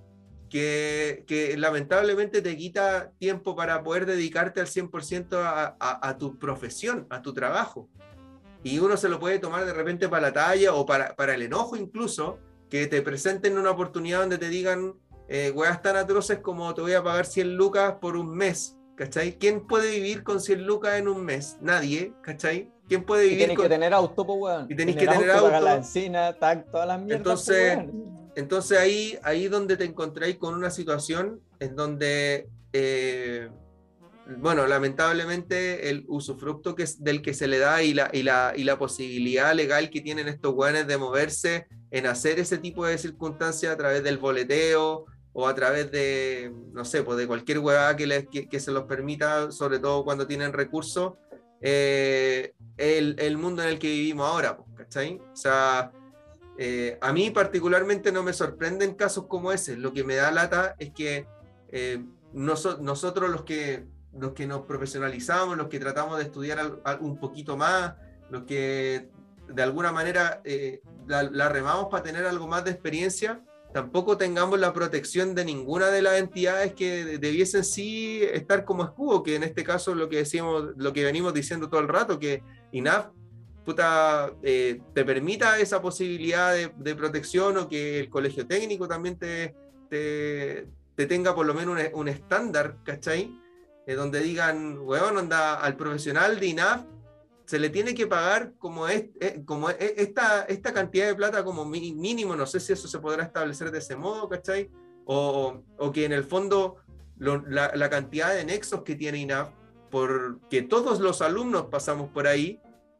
que, 0.48 1.24
que 1.26 1.56
lamentablemente 1.56 2.42
te 2.42 2.56
quita 2.56 3.12
tiempo 3.18 3.54
para 3.54 3.82
poder 3.82 4.06
dedicarte 4.06 4.60
al 4.60 4.66
100% 4.66 5.34
a, 5.34 5.76
a, 5.78 6.08
a 6.08 6.18
tu 6.18 6.38
profesión, 6.38 7.06
a 7.10 7.22
tu 7.22 7.34
trabajo. 7.34 7.88
Y 8.62 8.78
uno 8.78 8.96
se 8.96 9.08
lo 9.08 9.20
puede 9.20 9.38
tomar 9.38 9.64
de 9.64 9.72
repente 9.72 10.08
para 10.08 10.22
la 10.22 10.32
talla 10.32 10.74
o 10.74 10.84
para, 10.84 11.14
para 11.14 11.34
el 11.34 11.42
enojo 11.42 11.76
incluso, 11.76 12.38
que 12.68 12.86
te 12.86 13.02
presenten 13.02 13.56
una 13.56 13.70
oportunidad 13.70 14.20
donde 14.20 14.38
te 14.38 14.48
digan, 14.48 14.94
eh, 15.28 15.50
weas 15.54 15.80
tan 15.82 15.96
atroces 15.96 16.38
como 16.38 16.74
te 16.74 16.80
voy 16.80 16.94
a 16.94 17.02
pagar 17.02 17.26
100 17.26 17.54
lucas 17.54 17.94
por 18.00 18.16
un 18.16 18.34
mes, 18.34 18.76
¿cachai? 18.96 19.38
¿Quién 19.38 19.66
puede 19.66 19.90
vivir 19.90 20.22
con 20.22 20.40
100 20.40 20.66
lucas 20.66 20.94
en 20.98 21.08
un 21.08 21.24
mes? 21.24 21.56
Nadie, 21.60 22.12
¿cachai? 22.22 22.70
¿Quién 22.88 23.04
puede 23.04 23.26
Y 23.26 23.28
vivir 23.30 23.42
tenés 23.44 23.56
con... 23.56 23.64
que 23.64 23.68
tener 23.68 23.94
auto, 23.94 24.26
pues, 24.26 24.38
weón. 24.40 24.66
Y 24.68 24.74
tenés 24.74 24.96
que 24.96 25.06
tener 25.06 25.28
pagar 25.28 25.54
auto. 25.54 25.60
la 25.60 25.74
encina, 25.76 26.32
tac, 26.32 26.70
todas 26.70 26.88
las 26.88 26.98
mierdas. 27.00 27.18
Entonces. 27.18 27.78
Entonces 28.38 28.78
ahí, 28.78 29.18
ahí 29.24 29.48
donde 29.48 29.76
te 29.76 29.84
encontráis 29.84 30.36
con 30.36 30.54
una 30.54 30.70
situación 30.70 31.40
en 31.58 31.74
donde, 31.74 32.46
eh, 32.72 33.48
bueno, 34.38 34.64
lamentablemente 34.68 35.90
el 35.90 36.04
usufructo 36.06 36.76
que, 36.76 36.84
es- 36.84 37.02
del 37.02 37.20
que 37.20 37.34
se 37.34 37.48
le 37.48 37.58
da 37.58 37.82
y 37.82 37.94
la, 37.94 38.10
y, 38.12 38.22
la, 38.22 38.52
y 38.56 38.62
la 38.62 38.78
posibilidad 38.78 39.52
legal 39.54 39.90
que 39.90 40.02
tienen 40.02 40.28
estos 40.28 40.54
weones 40.54 40.86
de 40.86 40.96
moverse 40.98 41.66
en 41.90 42.06
hacer 42.06 42.38
ese 42.38 42.58
tipo 42.58 42.86
de 42.86 42.96
circunstancias 42.96 43.72
a 43.72 43.76
través 43.76 44.04
del 44.04 44.18
boleteo 44.18 45.06
o 45.32 45.48
a 45.48 45.54
través 45.56 45.90
de, 45.90 46.52
no 46.72 46.84
sé, 46.84 47.02
pues 47.02 47.18
de 47.18 47.26
cualquier 47.26 47.58
hueá 47.58 47.96
que, 47.96 48.06
les, 48.06 48.28
que, 48.28 48.48
que 48.48 48.60
se 48.60 48.70
los 48.70 48.84
permita, 48.84 49.50
sobre 49.50 49.80
todo 49.80 50.04
cuando 50.04 50.28
tienen 50.28 50.52
recursos, 50.52 51.14
eh, 51.60 52.52
el, 52.76 53.16
el 53.18 53.36
mundo 53.36 53.64
en 53.64 53.70
el 53.70 53.78
que 53.80 53.88
vivimos 53.88 54.28
ahora, 54.28 54.56
pues, 54.56 54.68
¿cachai? 54.76 55.18
O 55.32 55.36
sea, 55.36 55.90
eh, 56.58 56.98
a 57.00 57.12
mí 57.12 57.30
particularmente 57.30 58.10
no 58.12 58.22
me 58.22 58.32
sorprenden 58.32 58.94
casos 58.94 59.26
como 59.28 59.52
ese. 59.52 59.76
Lo 59.76 59.92
que 59.92 60.04
me 60.04 60.16
da 60.16 60.30
lata 60.32 60.74
es 60.78 60.90
que 60.92 61.26
eh, 61.70 62.04
noso- 62.34 62.78
nosotros 62.80 63.30
los 63.30 63.44
que, 63.44 63.86
los 64.18 64.32
que 64.32 64.46
nos 64.46 64.66
profesionalizamos, 64.66 65.56
los 65.56 65.68
que 65.68 65.78
tratamos 65.78 66.18
de 66.18 66.24
estudiar 66.24 66.80
un 67.00 67.18
poquito 67.20 67.56
más, 67.56 67.94
los 68.30 68.42
que 68.44 69.08
de 69.48 69.62
alguna 69.62 69.92
manera 69.92 70.40
eh, 70.44 70.82
la, 71.06 71.22
la 71.22 71.48
remamos 71.48 71.86
para 71.90 72.02
tener 72.02 72.26
algo 72.26 72.46
más 72.48 72.64
de 72.64 72.72
experiencia, 72.72 73.42
tampoco 73.72 74.16
tengamos 74.16 74.58
la 74.58 74.72
protección 74.72 75.34
de 75.34 75.44
ninguna 75.44 75.88
de 75.88 76.02
las 76.02 76.18
entidades 76.18 76.74
que 76.74 77.04
de- 77.04 77.18
debiesen 77.18 77.64
sí 77.64 78.20
estar 78.32 78.64
como 78.64 78.82
escudo, 78.82 79.22
que 79.22 79.36
en 79.36 79.42
este 79.44 79.62
caso 79.62 79.94
lo 79.94 80.08
que 80.08 80.16
decimos, 80.16 80.70
lo 80.76 80.92
que 80.92 81.04
venimos 81.04 81.32
diciendo 81.34 81.68
todo 81.68 81.80
el 81.80 81.88
rato, 81.88 82.18
que 82.18 82.42
INAF 82.72 83.06
puta, 83.68 84.32
eh, 84.42 84.80
te 84.94 85.04
permita 85.04 85.58
esa 85.58 85.82
posibilidad 85.82 86.54
de, 86.54 86.72
de 86.74 86.94
protección 86.94 87.58
o 87.58 87.68
que 87.68 88.00
el 88.00 88.08
colegio 88.08 88.46
técnico 88.46 88.88
también 88.88 89.18
te, 89.18 89.54
te, 89.90 90.66
te 90.94 91.04
tenga 91.04 91.34
por 91.34 91.44
lo 91.44 91.52
menos 91.52 91.76
un, 91.78 92.00
un 92.00 92.08
estándar, 92.08 92.78
¿cachai? 92.82 93.38
Eh, 93.86 93.92
donde 93.94 94.20
digan, 94.20 94.78
weón, 94.78 95.18
onda, 95.18 95.56
al 95.60 95.76
profesional 95.76 96.40
de 96.40 96.46
INAF 96.46 96.86
se 97.44 97.58
le 97.58 97.68
tiene 97.68 97.92
que 97.94 98.06
pagar 98.06 98.54
como, 98.58 98.88
es, 98.88 99.04
eh, 99.20 99.42
como 99.44 99.68
e- 99.68 99.76
esta, 99.98 100.44
esta 100.44 100.72
cantidad 100.72 101.06
de 101.06 101.14
plata 101.14 101.44
como 101.44 101.66
mínimo, 101.66 102.34
no 102.36 102.46
sé 102.46 102.60
si 102.60 102.72
eso 102.72 102.88
se 102.88 102.98
podrá 103.00 103.24
establecer 103.24 103.70
de 103.70 103.80
ese 103.80 103.96
modo, 103.96 104.30
¿cachai? 104.30 104.70
O, 105.04 105.62
o 105.76 105.92
que 105.92 106.06
en 106.06 106.12
el 106.12 106.24
fondo 106.24 106.76
lo- 107.18 107.44
la, 107.46 107.70
la 107.74 107.90
cantidad 107.90 108.32
de 108.34 108.46
nexos 108.46 108.80
que 108.82 108.94
tiene 108.94 109.18
INAF, 109.18 109.50
porque 109.90 110.62
todos 110.62 111.00
los 111.00 111.20
alumnos 111.20 111.66
pasamos 111.66 112.08
por 112.08 112.26
ahí, 112.26 112.58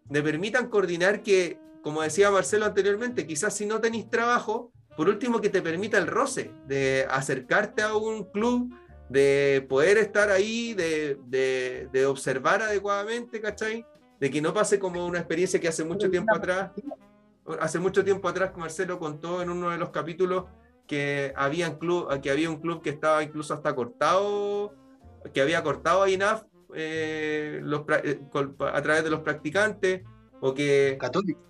me 0.09 0.23
permitan 0.23 0.69
coordinar 0.69 1.23
que, 1.23 1.59
como 1.83 2.03
decía 2.03 2.31
Marcelo 2.31 2.67
anteriormente, 2.67 3.27
quizás 3.27 3.55
si 3.55 3.67
no 3.67 3.81
tenéis 3.81 4.09
trabajo, 4.11 4.73
por 4.97 5.09
último 5.09 5.41
que 5.41 5.49
te 5.49 5.63
permita 5.63 5.99
el 5.99 6.07
roce, 6.07 6.53
de 6.67 7.07
acercarte 7.11 7.83
a 7.83 7.95
un 7.95 8.25
club, 8.25 8.75
de 9.09 9.65
poder 9.69 9.97
estar 9.99 10.31
ahí, 10.31 10.75
de, 10.75 11.19
de- 11.27 11.89
de 11.93 12.07
observar 12.07 12.63
adecuadamente, 12.63 13.41
¿cachai? 13.41 13.87
De 14.21 14.31
que 14.31 14.41
no 14.43 14.53
pase 14.53 14.79
como 14.79 15.07
una 15.07 15.19
experiencia 15.19 15.61
que 15.61 15.69
hace 15.69 15.85
mucho 15.85 16.11
tiempo 16.11 16.35
atrás, 16.35 16.73
hace 17.61 17.79
mucho 17.79 18.05
tiempo 18.05 18.29
atrás 18.29 18.51
Marcelo 18.57 18.99
contó 18.99 19.41
en 19.41 19.51
uno 19.51 19.71
de 19.71 19.79
los 19.79 19.91
capítulos 19.91 20.45
que 20.87 21.33
había, 21.37 21.69
un 21.71 21.77
club, 21.79 22.21
que 22.21 22.31
había 22.31 22.51
un 22.51 22.61
club 22.61 22.83
que 22.83 22.91
estaba 22.91 23.23
incluso 23.23 23.55
hasta 23.55 23.75
cortado, 23.75 24.75
que 25.33 25.41
había 25.41 25.63
cortado 25.63 26.03
a 26.03 26.11
INAF 26.11 26.43
eh, 26.75 27.61
los 27.63 27.83
eh, 28.05 28.21
a 28.73 28.83
través 28.83 29.05
de 29.05 29.11
los 29.11 29.21
practicantes, 29.21 30.03
o 30.41 30.55
que, 30.55 30.97
Católico. 31.01 31.41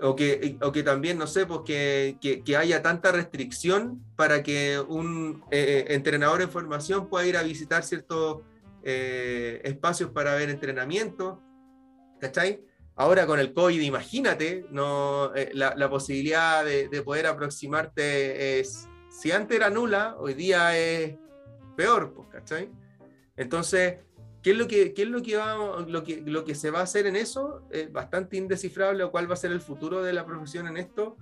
o 0.00 0.14
que, 0.14 0.56
o 0.62 0.70
que 0.72 0.82
también, 0.82 1.18
no 1.18 1.26
sé, 1.26 1.46
pues 1.46 1.60
que, 1.64 2.16
que- 2.20 2.42
que 2.42 2.56
haya 2.56 2.82
tanta 2.82 3.10
restricción 3.12 4.04
para 4.16 4.42
que 4.42 4.78
un 4.80 5.42
eh, 5.50 5.86
entrenador 5.88 6.42
en 6.42 6.50
formación 6.50 7.08
pueda 7.08 7.26
ir 7.26 7.36
a 7.36 7.42
visitar 7.42 7.82
ciertos 7.84 8.42
eh, 8.82 9.60
espacios 9.64 10.10
para 10.10 10.34
ver 10.34 10.50
entrenamiento, 10.50 11.40
¿cachai? 12.20 12.62
Ahora 12.96 13.26
con 13.26 13.40
el 13.40 13.52
COVID, 13.52 13.80
imagínate, 13.80 14.66
no, 14.70 15.34
eh, 15.34 15.50
la, 15.54 15.74
la 15.74 15.90
posibilidad 15.90 16.64
de, 16.64 16.88
de 16.88 17.02
poder 17.02 17.26
aproximarte 17.26 18.60
es, 18.60 18.88
si 19.10 19.32
antes 19.32 19.56
era 19.56 19.70
nula, 19.70 20.14
hoy 20.18 20.34
día 20.34 20.78
es 20.78 21.16
peor, 21.76 22.12
pues, 22.14 22.28
¿cachai? 22.28 22.70
Entonces, 23.36 23.96
¿qué 24.44 24.50
es 24.50 24.56
lo 24.58 24.68
que, 24.68 24.92
qué 24.92 25.02
es 25.02 25.08
lo 25.08 25.22
que, 25.22 25.36
va, 25.36 25.80
lo 25.88 26.04
que, 26.04 26.22
lo 26.24 26.44
que 26.44 26.54
se 26.54 26.70
va 26.70 26.80
a 26.80 26.82
hacer 26.82 27.06
en 27.06 27.16
eso? 27.16 27.62
Es 27.70 27.90
bastante 27.90 28.36
indescifrable, 28.36 29.02
o 29.02 29.10
cuál 29.10 29.28
va 29.28 29.32
a 29.34 29.38
ser 29.38 29.50
el 29.50 29.60
futuro 29.62 30.02
de 30.02 30.12
la 30.12 30.24
profesión 30.26 30.68
en 30.68 30.76
esto. 30.76 31.16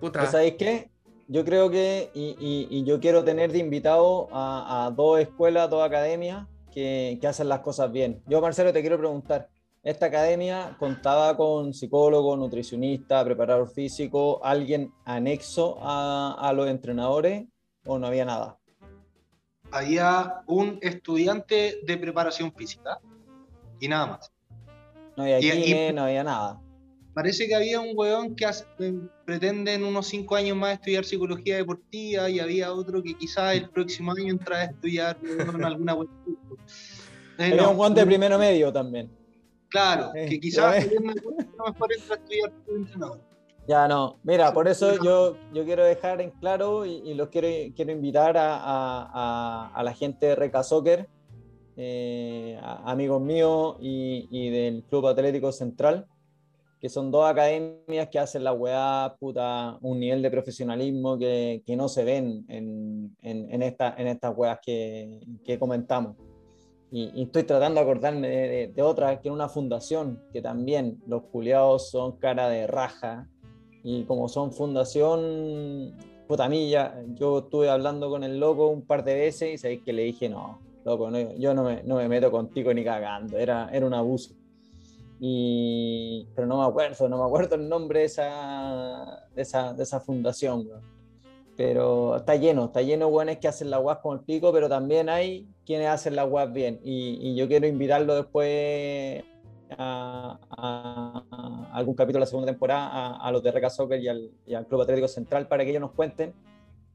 Puta, 0.00 0.26
¿Sabéis 0.26 0.54
qué? 0.58 0.90
Yo 1.28 1.44
creo 1.44 1.70
que, 1.70 2.10
y, 2.14 2.34
y- 2.40 2.66
y 2.70 2.84
yo 2.84 2.98
quiero 2.98 3.22
tener 3.24 3.52
de 3.52 3.58
invitado 3.58 4.28
a, 4.32 4.86
a 4.86 4.90
dos 4.90 5.20
escuelas, 5.20 5.68
dos 5.70 5.84
academias 5.84 6.46
que, 6.72 7.18
que 7.20 7.26
hacen 7.26 7.48
las 7.48 7.60
cosas 7.60 7.92
bien. 7.92 8.22
Yo, 8.26 8.40
Marcelo, 8.40 8.72
te 8.72 8.80
quiero 8.80 8.98
preguntar, 8.98 9.48
¿esta 9.82 10.06
academia 10.06 10.74
contaba 10.78 11.36
con 11.36 11.74
psicólogo, 11.74 12.36
nutricionista, 12.36 13.22
preparador 13.24 13.68
físico, 13.68 14.40
alguien 14.42 14.92
anexo 15.04 15.76
a, 15.82 16.36
a 16.40 16.52
los 16.54 16.68
entrenadores 16.68 17.44
o 17.84 17.98
no 17.98 18.06
había 18.06 18.24
nada? 18.24 18.58
Había 19.72 20.42
un 20.46 20.78
estudiante 20.82 21.80
de 21.84 21.96
preparación 21.96 22.52
física 22.52 22.98
y 23.80 23.88
nada 23.88 24.06
más. 24.06 24.32
No 25.16 25.22
había 25.24 25.40
Y- 25.40 25.48
y- 25.48 25.62
kine, 25.64 25.92
no 25.92 26.02
había 26.04 26.22
nada. 26.24 26.60
Parece 27.14 27.46
que 27.46 27.54
había 27.54 27.78
un 27.80 27.90
weón 27.94 28.34
que 28.34 28.46
hace- 28.46 28.64
eh, 28.78 28.94
pretende 29.26 29.74
en 29.74 29.84
unos 29.84 30.06
cinco 30.06 30.34
años 30.34 30.56
más 30.56 30.74
estudiar 30.74 31.04
psicología 31.04 31.56
deportiva 31.56 32.30
y 32.30 32.40
había 32.40 32.72
otro 32.72 33.02
que 33.02 33.14
quizás 33.14 33.54
el 33.54 33.68
próximo 33.70 34.12
año 34.12 34.30
entra 34.30 34.58
a 34.60 34.64
estudiar 34.64 35.18
weón, 35.22 35.64
alguna 35.64 35.94
weón. 35.94 36.10
Eh, 37.38 37.54
no, 37.56 37.70
un 37.70 37.76
guante 37.78 38.00
de 38.00 38.06
primero 38.06 38.38
medio 38.38 38.70
también. 38.72 39.10
Claro, 39.68 40.12
Eh, 40.14 40.26
que 40.28 40.34
ya 40.36 40.40
quizás 40.40 40.86
mejor 41.00 41.92
entra 41.92 42.14
a 42.14 42.18
estudiar 42.18 42.52
entrenador. 42.68 43.20
Ya 43.68 43.86
no, 43.86 44.18
mira, 44.24 44.52
por 44.52 44.66
eso 44.66 44.92
yo, 45.04 45.36
yo 45.54 45.64
quiero 45.64 45.84
dejar 45.84 46.20
en 46.20 46.30
claro 46.30 46.84
y, 46.84 46.94
y 47.08 47.14
los 47.14 47.28
quiero, 47.28 47.46
quiero 47.76 47.92
invitar 47.92 48.36
a, 48.36 48.56
a- 48.56 49.10
a- 49.14 49.70
a 49.74 49.82
la 49.84 49.94
gente 49.94 50.26
de 50.26 50.34
Reca 50.34 50.62
Soccer, 50.64 51.08
eh, 51.76 52.58
amigos 52.84 53.20
míos 53.22 53.76
y, 53.80 54.26
y 54.30 54.50
del 54.50 54.82
Club 54.84 55.06
Atlético 55.06 55.52
Central, 55.52 56.06
que 56.80 56.88
son 56.88 57.12
dos 57.12 57.24
academias 57.24 58.08
que 58.10 58.18
hacen 58.18 58.42
la 58.42 58.52
weá, 58.52 59.14
puta, 59.20 59.78
un 59.80 60.00
nivel 60.00 60.20
de 60.22 60.30
profesionalismo 60.32 61.16
que, 61.16 61.62
que 61.64 61.76
no 61.76 61.88
se 61.88 62.02
ven 62.02 62.44
en, 62.48 63.16
en, 63.22 63.48
en, 63.52 63.62
esta, 63.62 63.94
en 63.96 64.08
estas 64.08 64.36
weas 64.36 64.58
que, 64.60 65.20
que 65.44 65.58
comentamos. 65.60 66.16
Y, 66.90 67.10
y 67.14 67.22
estoy 67.22 67.44
tratando 67.44 67.80
de 67.80 67.86
acordarme 67.88 68.28
de, 68.28 68.48
de, 68.48 68.68
de 68.68 68.82
otra, 68.82 69.20
que 69.20 69.28
es 69.28 69.32
una 69.32 69.48
fundación, 69.48 70.20
que 70.32 70.42
también 70.42 71.00
los 71.06 71.22
culiados 71.30 71.90
son 71.90 72.18
cara 72.18 72.48
de 72.48 72.66
raja, 72.66 73.28
y 73.84 74.04
como 74.04 74.28
son 74.28 74.52
fundación, 74.52 75.94
puta 76.28 76.48
milla, 76.48 77.02
yo 77.14 77.40
estuve 77.40 77.68
hablando 77.68 78.08
con 78.10 78.22
el 78.22 78.38
loco 78.38 78.68
un 78.68 78.82
par 78.82 79.04
de 79.04 79.14
veces 79.14 79.54
y 79.54 79.58
sabéis 79.58 79.82
que 79.82 79.92
le 79.92 80.04
dije, 80.04 80.28
no, 80.28 80.60
loco, 80.84 81.10
no, 81.10 81.18
yo 81.36 81.54
no 81.54 81.64
me, 81.64 81.82
no 81.82 81.96
me 81.96 82.08
meto 82.08 82.30
contigo 82.30 82.72
ni 82.72 82.84
cagando, 82.84 83.36
era, 83.36 83.68
era 83.72 83.86
un 83.86 83.94
abuso. 83.94 84.34
Y, 85.18 86.26
pero 86.34 86.46
no 86.46 86.58
me 86.58 86.66
acuerdo, 86.66 87.08
no 87.08 87.18
me 87.18 87.24
acuerdo 87.24 87.54
el 87.54 87.68
nombre 87.68 88.00
de 88.00 88.06
esa, 88.06 89.28
de 89.34 89.42
esa, 89.42 89.72
de 89.72 89.82
esa 89.82 90.00
fundación. 90.00 90.68
Pero 91.56 92.16
está 92.16 92.34
lleno, 92.34 92.64
está 92.66 92.82
lleno 92.82 93.06
de 93.06 93.12
buenos 93.12 93.36
que 93.36 93.46
hacen 93.46 93.70
la 93.70 93.78
guas 93.78 93.98
con 93.98 94.18
el 94.18 94.24
pico, 94.24 94.52
pero 94.52 94.68
también 94.68 95.08
hay 95.08 95.46
quienes 95.64 95.88
hacen 95.88 96.16
la 96.16 96.24
guas 96.24 96.52
bien. 96.52 96.80
Y, 96.82 97.18
y 97.20 97.36
yo 97.36 97.46
quiero 97.46 97.68
invitarlo 97.68 98.16
después 98.16 99.22
a, 99.78 100.38
a- 100.50 101.70
algún 101.72 101.94
capítulo 101.94 102.18
de 102.18 102.26
la 102.26 102.26
segunda 102.26 102.50
temporada 102.52 103.16
a, 103.16 103.32
los 103.32 103.42
de 103.42 103.50
Reca 103.50 103.70
Soccer 103.70 104.00
y 104.00 104.08
al, 104.08 104.30
y 104.46 104.54
al 104.54 104.66
Club 104.66 104.82
Atlético 104.82 105.08
Central 105.08 105.48
para 105.48 105.64
que 105.64 105.70
ellos 105.70 105.80
nos 105.80 105.92
cuenten 105.92 106.34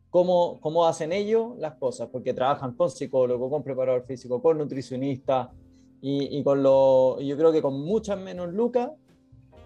cómo, 0.10 0.60
cómo 0.62 0.86
hacen 0.86 1.12
ellos 1.12 1.58
las 1.58 1.76
cosas, 1.76 2.10
porque 2.12 2.34
trabajan 2.34 2.74
con 2.74 2.90
psicólogo, 2.90 3.50
con 3.50 3.64
preparador 3.64 4.04
físico, 4.06 4.42
con 4.42 4.58
nutricionista 4.58 5.52
y, 6.02 6.38
y 6.38 6.44
con 6.44 6.62
lo, 6.64 7.20
yo 7.20 7.36
creo 7.38 7.52
que 7.52 7.62
con 7.62 7.82
muchas 7.82 8.20
menos 8.20 8.54
lucas 8.54 8.92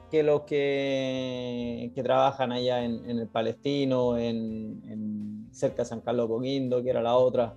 que 0.10 0.24
los 0.24 0.42
que, 0.42 1.92
que 1.96 2.04
trabajan 2.04 2.52
allá 2.52 2.84
en, 2.84 3.10
en 3.10 3.20
el 3.20 3.28
Palestino, 3.28 4.18
en, 4.18 4.82
en 4.88 5.48
cerca 5.52 5.84
de 5.84 5.86
San 5.90 6.02
Carlos 6.02 6.28
Coquindo, 6.28 6.84
que 6.84 6.90
era 6.90 7.02
la 7.02 7.16
otra, 7.16 7.54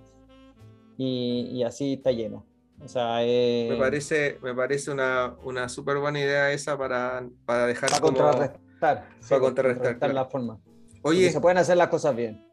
y, 0.97 1.49
y 1.51 1.63
así 1.63 1.93
está 1.93 2.11
lleno. 2.13 2.45
O 2.81 2.87
sea, 2.87 3.23
eh, 3.23 3.67
Me 3.69 3.77
parece, 3.77 4.37
me 4.43 4.53
parece 4.53 4.91
una, 4.91 5.35
una 5.43 5.69
súper 5.69 5.97
buena 5.97 6.19
idea 6.19 6.51
esa 6.51 6.77
para, 6.77 7.25
para 7.45 7.65
dejar 7.67 7.89
para 7.89 8.01
como... 8.01 8.17
contrarrestar, 8.17 9.07
sí, 9.19 9.29
para 9.29 9.41
contrarrestar, 9.41 9.97
claro. 9.97 10.13
la 10.13 10.25
forma. 10.25 10.59
Porque 11.01 11.17
Oye, 11.19 11.31
se 11.31 11.39
pueden 11.39 11.57
hacer 11.57 11.77
las 11.77 11.87
cosas 11.87 12.15
bien. 12.15 12.45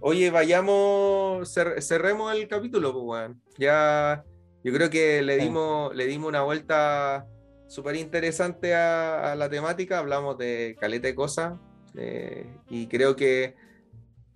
Oye, 0.00 0.30
vayamos, 0.30 1.56
cer- 1.56 1.80
cerremos 1.80 2.32
el 2.34 2.46
capítulo, 2.48 2.92
pues, 2.92 3.04
weón. 3.04 3.42
Ya, 3.58 4.24
yo 4.62 4.72
creo 4.72 4.90
que 4.90 5.22
le 5.22 5.36
Sí. 5.36 5.42
dimos, 5.44 5.94
le 5.94 6.06
dimos 6.06 6.28
una 6.28 6.42
vuelta 6.42 7.26
súper 7.66 7.96
interesante 7.96 8.74
a, 8.74 9.32
a 9.32 9.34
la 9.36 9.48
temática, 9.48 9.98
hablamos 9.98 10.36
de 10.38 10.76
caleta 10.80 11.08
de 11.08 11.14
cosas, 11.14 11.58
eh, 11.96 12.46
y 12.68 12.86
creo 12.86 13.16
que, 13.16 13.54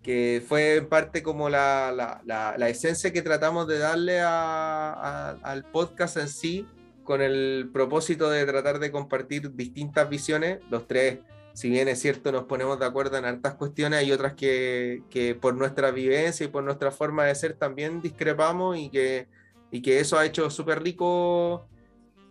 que 0.05 0.45
fue 0.47 0.77
en 0.77 0.89
parte 0.89 1.25
como 1.25 1.49
la, 1.49 2.23
la- 2.25 2.69
esencia 2.69 3.13
que 3.13 3.23
tratamos 3.23 3.67
de 3.67 3.79
darle 3.79 4.21
al 4.21 5.65
podcast 5.73 6.19
en 6.19 6.29
sí, 6.29 6.69
con 7.03 7.21
el 7.21 7.71
propósito 7.73 8.31
de 8.31 8.47
tratar 8.47 8.79
de 8.79 8.93
compartir 8.93 9.55
distintas 9.55 10.09
visiones, 10.09 10.59
los 10.71 10.87
tres 10.87 11.19
si 11.55 11.71
bien 11.71 11.87
es 11.87 12.01
cierto, 12.01 12.33
nos 12.33 12.45
ponemos 12.45 12.81
de 12.81 12.87
acuerdo 12.87 13.17
en 13.17 13.25
hartas 13.25 13.55
cuestiones, 13.55 14.01
hay 14.01 14.11
otras 14.11 14.35
que, 14.35 15.05
que 15.09 15.37
por 15.37 15.55
nuestra 15.55 15.93
vivencia 15.93 16.45
y 16.45 16.49
por 16.49 16.65
nuestra 16.65 16.91
forma 16.91 17.25
de 17.27 17.35
ser 17.37 17.55
también 17.55 18.03
discrepamos 18.03 18.77
y 18.77 18.91
que, 18.91 19.29
y 19.71 19.81
que 19.81 20.01
eso 20.01 20.19
ha 20.19 20.27
hecho 20.27 20.51
súper 20.51 20.83
rico 20.83 21.69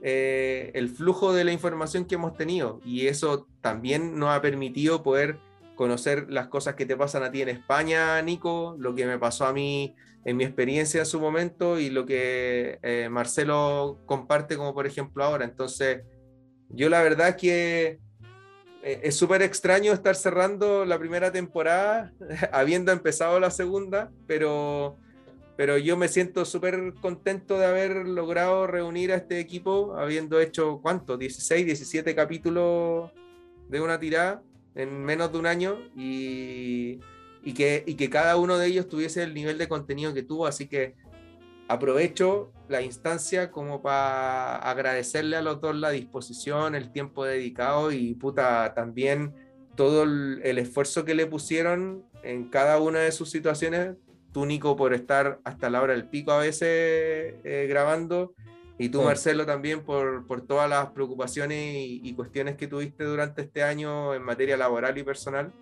eh, 0.02 0.72
el 0.76 0.90
flujo 0.90 1.32
de 1.34 1.45
la 1.45 1.54
información 1.54 2.04
que 2.04 2.16
hemos 2.16 2.36
tenido. 2.36 2.82
Y 2.84 3.08
eso 3.08 3.48
también 3.62 4.20
nos 4.20 4.30
ha 4.30 4.41
permitido 4.41 5.04
poder 5.04 5.40
conocer 5.76 6.32
las 6.32 6.48
cosas 6.48 6.76
que 6.76 6.86
te 6.86 6.95
pasan 6.95 7.24
a 7.24 7.32
ti 7.32 7.41
en 7.41 7.50
España, 7.50 8.22
Nico, 8.22 8.76
lo 8.80 8.94
que 8.95 9.06
me 9.06 9.18
pasó 9.18 9.45
a 9.45 9.54
mí 9.54 9.95
en 10.26 10.38
mi 10.38 10.44
experiencia 10.44 11.02
en 11.02 11.06
su 11.06 11.20
momento 11.20 11.80
y 11.80 11.90
lo 11.90 12.06
que 12.06 12.80
eh, 12.82 13.10
Marcelo 13.10 14.00
comparte 14.06 14.56
como 14.56 14.74
por 14.74 14.88
ejemplo 14.88 15.24
ahora. 15.24 15.45
Entonces, 15.45 16.04
yo 16.70 16.90
la 16.90 17.02
verdad 17.02 17.36
que 17.36 18.00
eh, 18.84 19.02
es 19.04 19.16
súper 19.16 19.41
extraño 19.41 19.91
estar 19.94 20.16
cerrando 20.16 20.86
la 20.86 20.98
primera 21.00 21.32
temporada, 21.32 22.14
habiendo 22.52 22.91
empezado 22.91 23.40
la 23.40 23.52
segunda, 23.52 24.12
pero, 24.28 24.98
pero 25.58 25.78
yo 25.78 25.98
me 25.98 26.08
siento 26.08 26.45
súper 26.45 26.94
contento 27.02 27.58
de 27.58 27.66
haber 27.66 28.08
logrado 28.08 28.68
reunir 28.68 29.12
a 29.12 29.16
este 29.16 29.40
equipo, 29.40 29.95
habiendo 29.98 30.40
hecho, 30.40 30.80
¿cuánto? 30.82 31.18
16, 31.18 31.66
17 31.66 32.16
capítulos 32.16 33.12
de 33.70 33.82
una 33.82 34.00
tirada 34.00 34.41
en 34.76 35.04
menos 35.04 35.32
de 35.32 35.40
un 35.40 35.45
año 35.45 35.78
y, 35.95 37.00
y 37.44 37.54
que, 37.54 37.84
y 37.86 37.95
que 37.95 38.10
cada 38.10 38.38
uno 38.38 38.58
de 38.58 38.68
ellos 38.68 38.88
tuviese 38.88 39.24
el 39.24 39.34
nivel 39.34 39.58
de 39.58 39.68
contenido 39.68 40.14
que 40.14 40.24
tuvo, 40.24 40.48
así 40.48 40.68
que 40.68 40.95
aprovecho 41.68 42.52
la 42.68 42.82
instancia 42.82 43.52
como 43.52 43.82
para 43.82 44.58
agradecerle 44.58 45.36
a 45.36 45.41
los 45.41 45.62
dos 45.62 45.76
la 45.76 45.91
disposición, 45.91 46.76
el 46.76 46.91
tiempo 46.91 47.26
dedicado 47.26 47.91
y 47.91 48.14
puta, 48.16 48.74
también 48.74 49.34
todo 49.76 50.04
el, 50.04 50.58
esfuerzo 50.58 51.06
que 51.06 51.16
le 51.16 51.26
pusieron 51.26 52.06
en 52.24 52.50
cada 52.50 52.80
una 52.80 53.00
de 53.00 53.12
sus 53.12 53.30
situaciones. 53.30 53.95
Tú, 54.32 54.45
Nico, 54.45 54.76
por 54.76 54.94
estar 54.94 55.40
hasta 55.44 55.70
la 55.70 55.82
hora 55.82 55.94
del 55.94 56.08
pico 56.08 56.32
a 56.32 56.40
veces 56.40 57.36
eh, 57.44 57.66
grabando. 57.70 58.34
Y 58.78 58.90
tú, 58.90 59.00
Sí. 59.00 59.06
Marcelo, 59.06 59.45
también 59.45 59.84
por, 59.84 60.26
por 60.26 60.41
todas 60.41 60.70
las 60.70 60.91
preocupaciones 60.91 61.76
y, 61.76 62.02
y 62.04 62.14
cuestiones 62.16 62.56
que 62.56 62.68
tuviste 62.68 63.04
durante 63.04 63.44
este 63.44 63.64
año 63.64 64.14
en 64.14 64.24
materia 64.24 64.58
laboral 64.58 64.98
y 64.98 65.04
personal. 65.04 65.54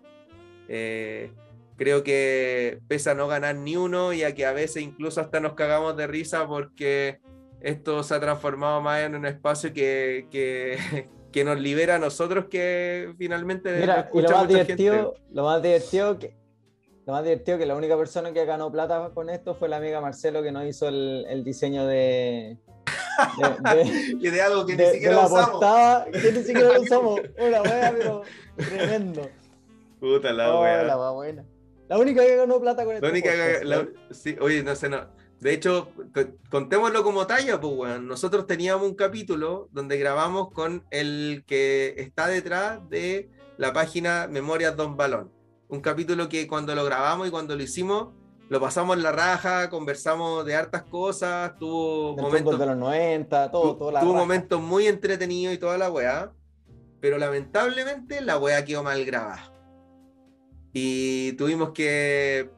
Eh, 0.67 1.31
creo 1.75 2.03
que 2.03 2.79
pese 2.87 3.09
a 3.09 3.15
no 3.15 3.27
ganar 3.27 3.55
ni 3.55 3.75
uno 3.75 4.13
y 4.13 4.23
a 4.23 4.35
que 4.35 4.45
a 4.45 4.53
veces 4.53 4.83
incluso 4.83 5.19
hasta 5.19 5.39
nos 5.39 5.53
cagamos 5.53 5.97
de 5.97 6.07
risa 6.07 6.47
porque 6.47 7.19
esto 7.59 8.03
se 8.03 8.13
ha 8.13 8.19
transformado 8.19 8.81
más 8.81 9.01
en 9.01 9.15
un 9.15 9.25
espacio 9.25 9.73
que, 9.73 10.27
que, 10.29 10.77
que 11.31 11.43
nos 11.43 11.59
libera 11.59 11.95
a 11.95 11.99
nosotros 11.99 12.45
que 12.49 13.13
finalmente 13.17 13.79
Mira, 13.79 14.09
y 14.13 14.21
lo 14.21 14.29
más 14.29 14.47
divertido, 14.47 15.15
lo 15.31 15.43
más 15.43 15.61
divertido 15.61 16.19
que 16.19 16.35
lo 17.05 17.13
más 17.13 17.23
divertido 17.23 17.57
que 17.57 17.65
la 17.65 17.75
única 17.75 17.97
persona 17.97 18.31
que 18.31 18.45
ganó 18.45 18.71
plata 18.71 19.09
con 19.15 19.31
esto 19.31 19.55
fue 19.55 19.67
la 19.67 19.77
amiga 19.77 19.99
Marcelo 20.01 20.43
que 20.43 20.51
nos 20.51 20.65
hizo 20.65 20.87
el, 20.87 21.25
el 21.27 21.43
diseño 21.43 21.87
de, 21.87 22.59
de, 23.63 23.75
de- 23.75 24.17
Y 24.19 24.29
de 24.29 24.41
algo 24.41 24.65
que 24.65 24.75
de- 24.75 24.85
ni 24.87 24.91
siquiera 24.93 25.15
la 25.15 25.25
usamos. 25.27 25.49
portada, 25.51 26.05
que 26.05 26.31
ni 26.31 26.43
siquiera 26.43 26.73
lo 26.73 26.81
usamos. 26.81 27.19
Una 27.39 27.61
wea, 27.61 27.93
pero 27.97 28.21
tremendo. 28.57 29.29
Puta 29.99 30.31
la 30.33 30.53
Oh, 30.55 30.61
wea. 30.63 30.83
la 30.83 30.97
wea 30.97 31.09
buena. 31.11 31.45
La 31.87 31.97
única 31.97 32.21
que 32.23 32.35
ganó 32.37 32.59
plata 32.59 32.85
con 32.85 32.95
esto. 32.95 33.05
La 33.05 33.11
única 33.11 33.31
que- 33.31 33.65
la- 33.65 33.87
sí, 34.11 34.35
oye, 34.39 34.63
no 34.63 34.75
sé, 34.75 34.89
no. 34.89 35.05
De 35.39 35.53
hecho, 35.53 35.89
co- 36.13 36.27
contémoslo 36.49 37.03
como 37.03 37.25
talla, 37.27 37.59
pues, 37.59 37.73
weón. 37.75 38.07
Nosotros 38.07 38.47
teníamos 38.47 38.87
un 38.87 38.95
capítulo 38.95 39.67
donde 39.71 39.97
grabamos 39.97 40.51
con 40.51 40.85
el 40.91 41.43
que 41.47 41.95
está 41.97 42.27
detrás 42.27 42.87
de 42.89 43.29
la 43.57 43.73
página 43.73 44.27
Memorias 44.29 44.75
Don 44.77 44.95
Balón. 44.97 45.31
Un 45.67 45.81
capítulo 45.81 46.29
que 46.29 46.47
cuando 46.47 46.75
lo 46.75 46.85
grabamos 46.85 47.27
y 47.27 47.31
cuando 47.31 47.55
lo 47.55 47.63
hicimos, 47.63 48.09
lo 48.51 48.59
pasamos 48.59 48.97
en 48.97 49.03
la 49.03 49.13
raja, 49.13 49.69
conversamos 49.69 50.43
de 50.45 50.55
hartas 50.55 50.83
cosas, 50.83 51.55
tuvo 51.57 52.15
Del 52.15 52.25
momentos 52.25 52.59
de 52.59 52.65
los 52.65 52.75
90, 52.75 53.49
todo, 53.49 53.71
tu- 53.71 53.77
todo 53.79 53.91
la 53.91 54.01
tuvo 54.01 54.11
raja. 54.11 54.23
momentos 54.25 54.61
muy 54.61 54.87
entretenidos 54.87 55.55
y 55.55 55.57
toda 55.57 55.77
la 55.77 55.89
weá, 55.89 56.33
pero 56.99 57.17
lamentablemente 57.17 58.19
la 58.19 58.37
weá 58.37 58.65
quedó 58.65 58.83
mal 58.83 59.05
grabada. 59.05 59.53
Y 60.73 61.31
tuvimos 61.33 61.71
que. 61.71 62.49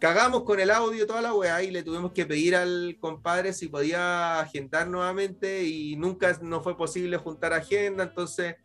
Cagamos 0.00 0.42
con 0.42 0.58
el 0.58 0.70
audio 0.70 1.06
toda 1.06 1.20
la 1.22 1.32
weá 1.34 1.62
y 1.62 1.70
le 1.70 1.82
tuvimos 1.84 2.10
que 2.12 2.24
pedir 2.26 2.56
al 2.56 2.96
compadre 2.98 3.52
si 3.52 3.68
podía 3.68 4.40
agendar 4.40 4.88
nuevamente 4.88 5.62
y 5.64 5.94
nunca 5.96 6.36
nos 6.42 6.64
fue 6.64 6.76
posible 6.76 7.18
juntar 7.18 7.52
agenda, 7.52 8.02
entonces 8.04 8.56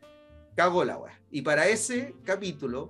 cagó 0.55 0.83
la 0.83 0.97
weá. 0.97 1.21
Y 1.29 1.41
para 1.43 1.67
ese 1.67 2.15
capítulo 2.23 2.89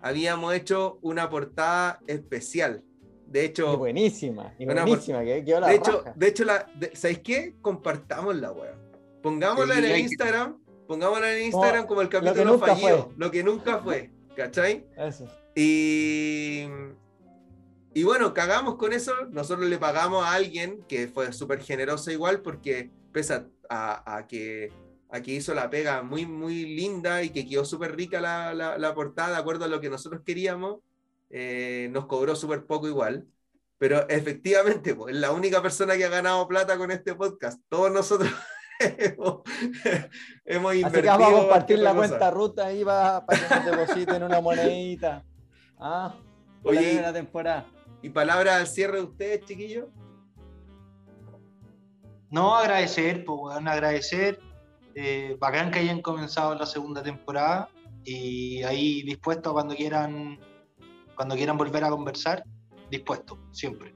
habíamos 0.00 0.54
hecho 0.54 0.98
una 1.02 1.28
portada 1.28 1.98
especial. 2.06 2.84
De 3.26 3.44
hecho, 3.44 3.72
Y 3.74 3.76
buenísima, 3.76 4.54
y 4.58 4.64
Una 4.66 4.84
buenísima, 4.84 5.24
que 5.24 5.44
quedó 5.44 5.60
la 5.60 5.68
de 5.68 5.74
hecho, 5.74 6.04
de 6.14 6.26
hecho 6.28 6.44
la, 6.44 6.66
de- 6.74 6.94
¿sabéis 6.94 7.18
qué? 7.20 7.56
Compartamos 7.60 8.36
la 8.36 8.52
web. 8.52 8.74
Pongámosla 9.22 9.74
Sí, 9.74 9.78
en 9.80 9.84
el 9.86 9.90
hay 9.92 9.96
que- 10.02 10.08
Instagram, 10.08 10.58
pongámosla 10.86 11.30
en 11.32 11.38
el 11.38 11.42
Instagram 11.46 11.86
como 11.86 12.00
el 12.02 12.08
que 12.08 12.18
capítulo 12.18 12.52
nunca 12.52 12.66
fallido, 12.66 13.04
fue. 13.06 13.14
lo 13.16 13.30
que 13.30 13.42
nunca 13.42 13.78
fue, 13.78 14.10
¿cachai? 14.36 14.86
Eso. 14.96 15.26
Y, 15.56 16.66
y 17.94 18.02
bueno, 18.04 18.32
cagamos 18.32 18.76
con 18.76 18.92
eso, 18.92 19.12
nosotros 19.30 19.68
le 19.68 19.78
pagamos 19.78 20.24
a 20.24 20.34
alguien 20.34 20.82
que 20.88 21.08
fue 21.08 21.32
súper 21.32 21.60
generoso 21.62 22.10
igual 22.12 22.42
porque 22.42 22.90
pese 23.12 23.34
a, 23.34 23.46
a- 23.68 24.16
a 24.18 24.26
que, 24.28 24.70
a 25.10 25.20
que 25.20 25.32
hizo 25.32 25.52
la 25.54 25.68
pega 25.70 26.02
muy, 26.02 26.26
muy 26.26 26.64
linda 26.66 27.22
y 27.22 27.30
que 27.30 27.46
quedó 27.48 27.64
súper 27.64 27.96
rica 27.96 28.20
la, 28.20 28.54
la- 28.54 28.78
la 28.78 28.94
portada 28.94 29.30
de 29.30 29.36
acuerdo 29.38 29.64
a 29.64 29.68
lo 29.68 29.80
que 29.80 29.90
nosotros 29.90 30.22
queríamos, 30.24 30.78
eh, 31.30 31.88
nos 31.92 32.06
cobró 32.06 32.36
súper 32.36 32.66
poco 32.66 32.88
igual. 32.88 33.26
Pero 33.78 34.08
efectivamente, 34.08 34.94
pues, 34.94 35.14
es 35.14 35.20
la 35.20 35.32
única 35.32 35.60
persona 35.60 35.96
que 35.96 36.04
ha 36.04 36.08
ganado 36.08 36.48
plata 36.48 36.78
con 36.78 36.90
este 36.90 37.14
podcast. 37.14 37.60
Todos 37.68 37.92
nosotros 37.92 38.30
hemos, 38.80 39.42
hemos 40.44 40.70
Así 40.72 40.80
invertido. 40.80 41.02
que 41.02 41.08
vamos 41.08 41.28
a 41.28 41.42
compartir 41.42 41.78
la 41.80 41.94
cosa. 41.94 42.08
cuenta 42.08 42.30
ruta 42.30 42.66
ahí 42.66 42.84
para, 42.84 43.26
para 43.26 43.48
que 43.48 43.54
nos 43.54 43.64
depositen 43.64 44.22
una 44.22 44.40
monedita. 44.40 45.24
Ah, 45.78 46.14
la 46.64 46.70
Oye, 46.70 46.80
primera 46.80 47.12
temporada. 47.12 47.66
¿Y 48.02 48.08
palabras 48.08 48.60
al 48.60 48.66
cierre 48.66 48.98
de 48.98 49.04
ustedes, 49.04 49.44
chiquillos? 49.44 49.86
No, 52.30 52.56
agradecer, 52.56 53.24
pues, 53.24 53.38
weón, 53.42 53.68
agradecer. 53.68 54.40
Eh, 54.94 55.36
bacán 55.38 55.70
que 55.70 55.80
hayan 55.80 56.00
comenzado 56.00 56.54
la 56.54 56.64
segunda 56.64 57.02
temporada 57.02 57.68
y 58.02 58.62
ahí 58.62 59.02
dispuesto 59.02 59.52
cuando 59.52 59.74
quieran, 59.74 60.38
cuando 61.16 61.34
quieran 61.34 61.56
volver 61.58 61.82
a 61.84 61.90
conversar, 61.90 62.44
dispuesto, 62.90 63.38
siempre. 63.50 63.94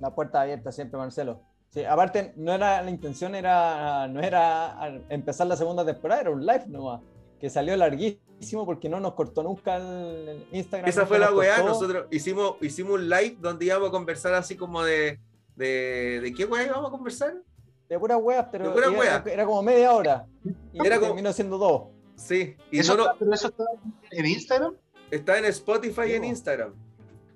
La 0.00 0.14
puerta 0.14 0.40
abierta 0.40 0.72
siempre, 0.72 0.98
Marcelo. 0.98 1.40
Sí, 1.70 1.84
aparte, 1.84 2.32
no 2.36 2.52
era 2.52 2.82
la 2.82 2.90
intención, 2.90 3.34
era, 3.34 4.06
no 4.08 4.20
era 4.20 5.02
empezar 5.08 5.46
la 5.46 5.56
segunda 5.56 5.84
temporada, 5.86 6.22
era 6.22 6.30
un 6.30 6.44
live 6.44 6.64
nomás, 6.68 7.00
que 7.40 7.48
salió 7.48 7.76
larguísimo 7.76 8.66
porque 8.66 8.88
no 8.88 9.00
nos 9.00 9.14
cortó 9.14 9.42
nunca 9.42 9.76
el, 9.76 10.44
Instagram. 10.52 10.88
Esa 10.88 11.06
fue 11.06 11.18
la 11.18 11.26
nos 11.30 11.38
weá. 11.38 11.62
Nosotros 11.62 12.06
hicimos, 12.10 12.56
hicimos 12.60 12.94
un 12.94 13.08
live 13.08 13.36
donde 13.40 13.64
íbamos 13.66 13.88
a 13.88 13.92
conversar 13.92 14.34
así 14.34 14.56
como 14.56 14.82
de. 14.82 15.18
¿De, 15.54 16.20
de 16.22 16.32
qué 16.32 16.46
weá 16.46 16.64
íbamos 16.64 16.88
a 16.88 16.90
conversar? 16.90 17.34
De 17.88 17.98
puras 17.98 18.18
weas, 18.22 18.46
pero 18.50 18.74
era, 19.26 19.44
como 19.44 19.62
media 19.62 19.92
hora. 19.92 20.26
Y 20.72 20.84
Era 20.84 20.96
como- 20.96 21.08
terminó 21.08 21.32
siendo 21.32 21.58
dos. 21.58 21.82
Sí, 22.16 22.56
y 22.70 22.78
¿Eso, 22.78 22.96
no, 22.96 23.04
no- 23.04 23.10
está- 23.12 23.18
¿Pero 23.18 23.34
eso 23.34 23.48
está 23.48 23.64
en 24.10 24.26
Instagram? 24.26 24.74
Está 25.12 25.38
en 25.38 25.44
Spotify 25.44 26.02
y 26.08 26.12
en 26.14 26.24
Instagram. 26.24 26.72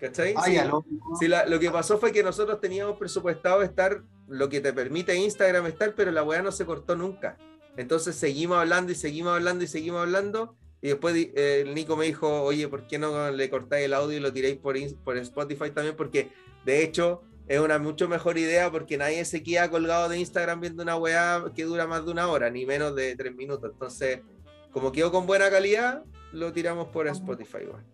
¿Cachai? 0.01 0.35
Ah, 0.37 0.43
Sí. 0.45 0.55
ya, 0.55 0.65
lo- 0.67 0.85
Sí, 1.19 1.29
la- 1.29 1.47
lo 1.47 1.59
que 1.59 1.71
pasó 1.71 1.97
fue 1.99 2.13
que 2.13 2.23
nosotros 2.23 2.61
teníamos 2.61 2.99
presupuestado 2.99 3.63
estar 3.63 4.03
lo 4.29 4.49
que 4.49 4.61
te 4.61 4.73
permite 4.73 5.15
Instagram 5.15 5.67
estar, 5.67 5.95
pero 5.95 6.11
la 6.11 6.23
weá 6.23 6.43
no 6.43 6.53
se 6.53 6.67
cortó 6.67 6.97
nunca. 6.97 7.39
Entonces 7.77 8.15
seguimos 8.17 8.59
hablando 8.59 8.93
y 8.93 8.95
seguimos 8.95 9.35
hablando 9.35 9.65
y 9.65 9.67
seguimos 9.69 10.01
hablando. 10.03 10.55
Y 10.83 10.89
después 10.89 11.15
eh, 11.17 11.63
el 11.67 11.75
Nico 11.75 11.97
me 11.97 12.05
dijo, 12.07 12.43
oye, 12.43 12.69
¿por 12.69 12.87
qué 12.87 12.99
no 12.99 13.31
le 13.31 13.49
cortáis 13.49 13.87
el 13.87 13.95
audio 13.95 14.17
y 14.19 14.21
lo 14.21 14.33
tiráis 14.33 14.57
por, 14.57 14.77
por 15.05 15.17
Spotify 15.17 15.71
también? 15.71 15.97
Porque 15.97 16.31
de 16.67 16.83
hecho 16.83 17.23
es 17.49 17.61
una 17.61 17.79
mucho 17.79 18.09
mejor 18.09 18.37
idea 18.39 18.71
porque 18.71 18.97
nadie 18.99 19.25
se 19.25 19.43
queda 19.43 19.71
colgado 19.71 20.09
de 20.09 20.19
Instagram 20.19 20.61
viendo 20.61 20.83
una 20.83 20.97
weá 20.97 21.45
que 21.55 21.65
dura 21.65 21.87
más 21.87 22.05
de 22.05 22.11
una 22.11 22.29
hora, 22.29 22.51
ni 22.51 22.67
menos 22.67 22.95
de 22.97 23.15
tres 23.17 23.35
minutos. 23.35 23.71
Entonces, 23.73 24.21
como 24.73 24.93
quedó 24.93 25.11
con 25.13 25.27
buena 25.27 25.49
calidad, 25.51 26.03
lo 26.37 26.53
tiramos 26.53 26.89
por 26.89 27.07
Spotify 27.09 27.59
igual. 27.63 27.85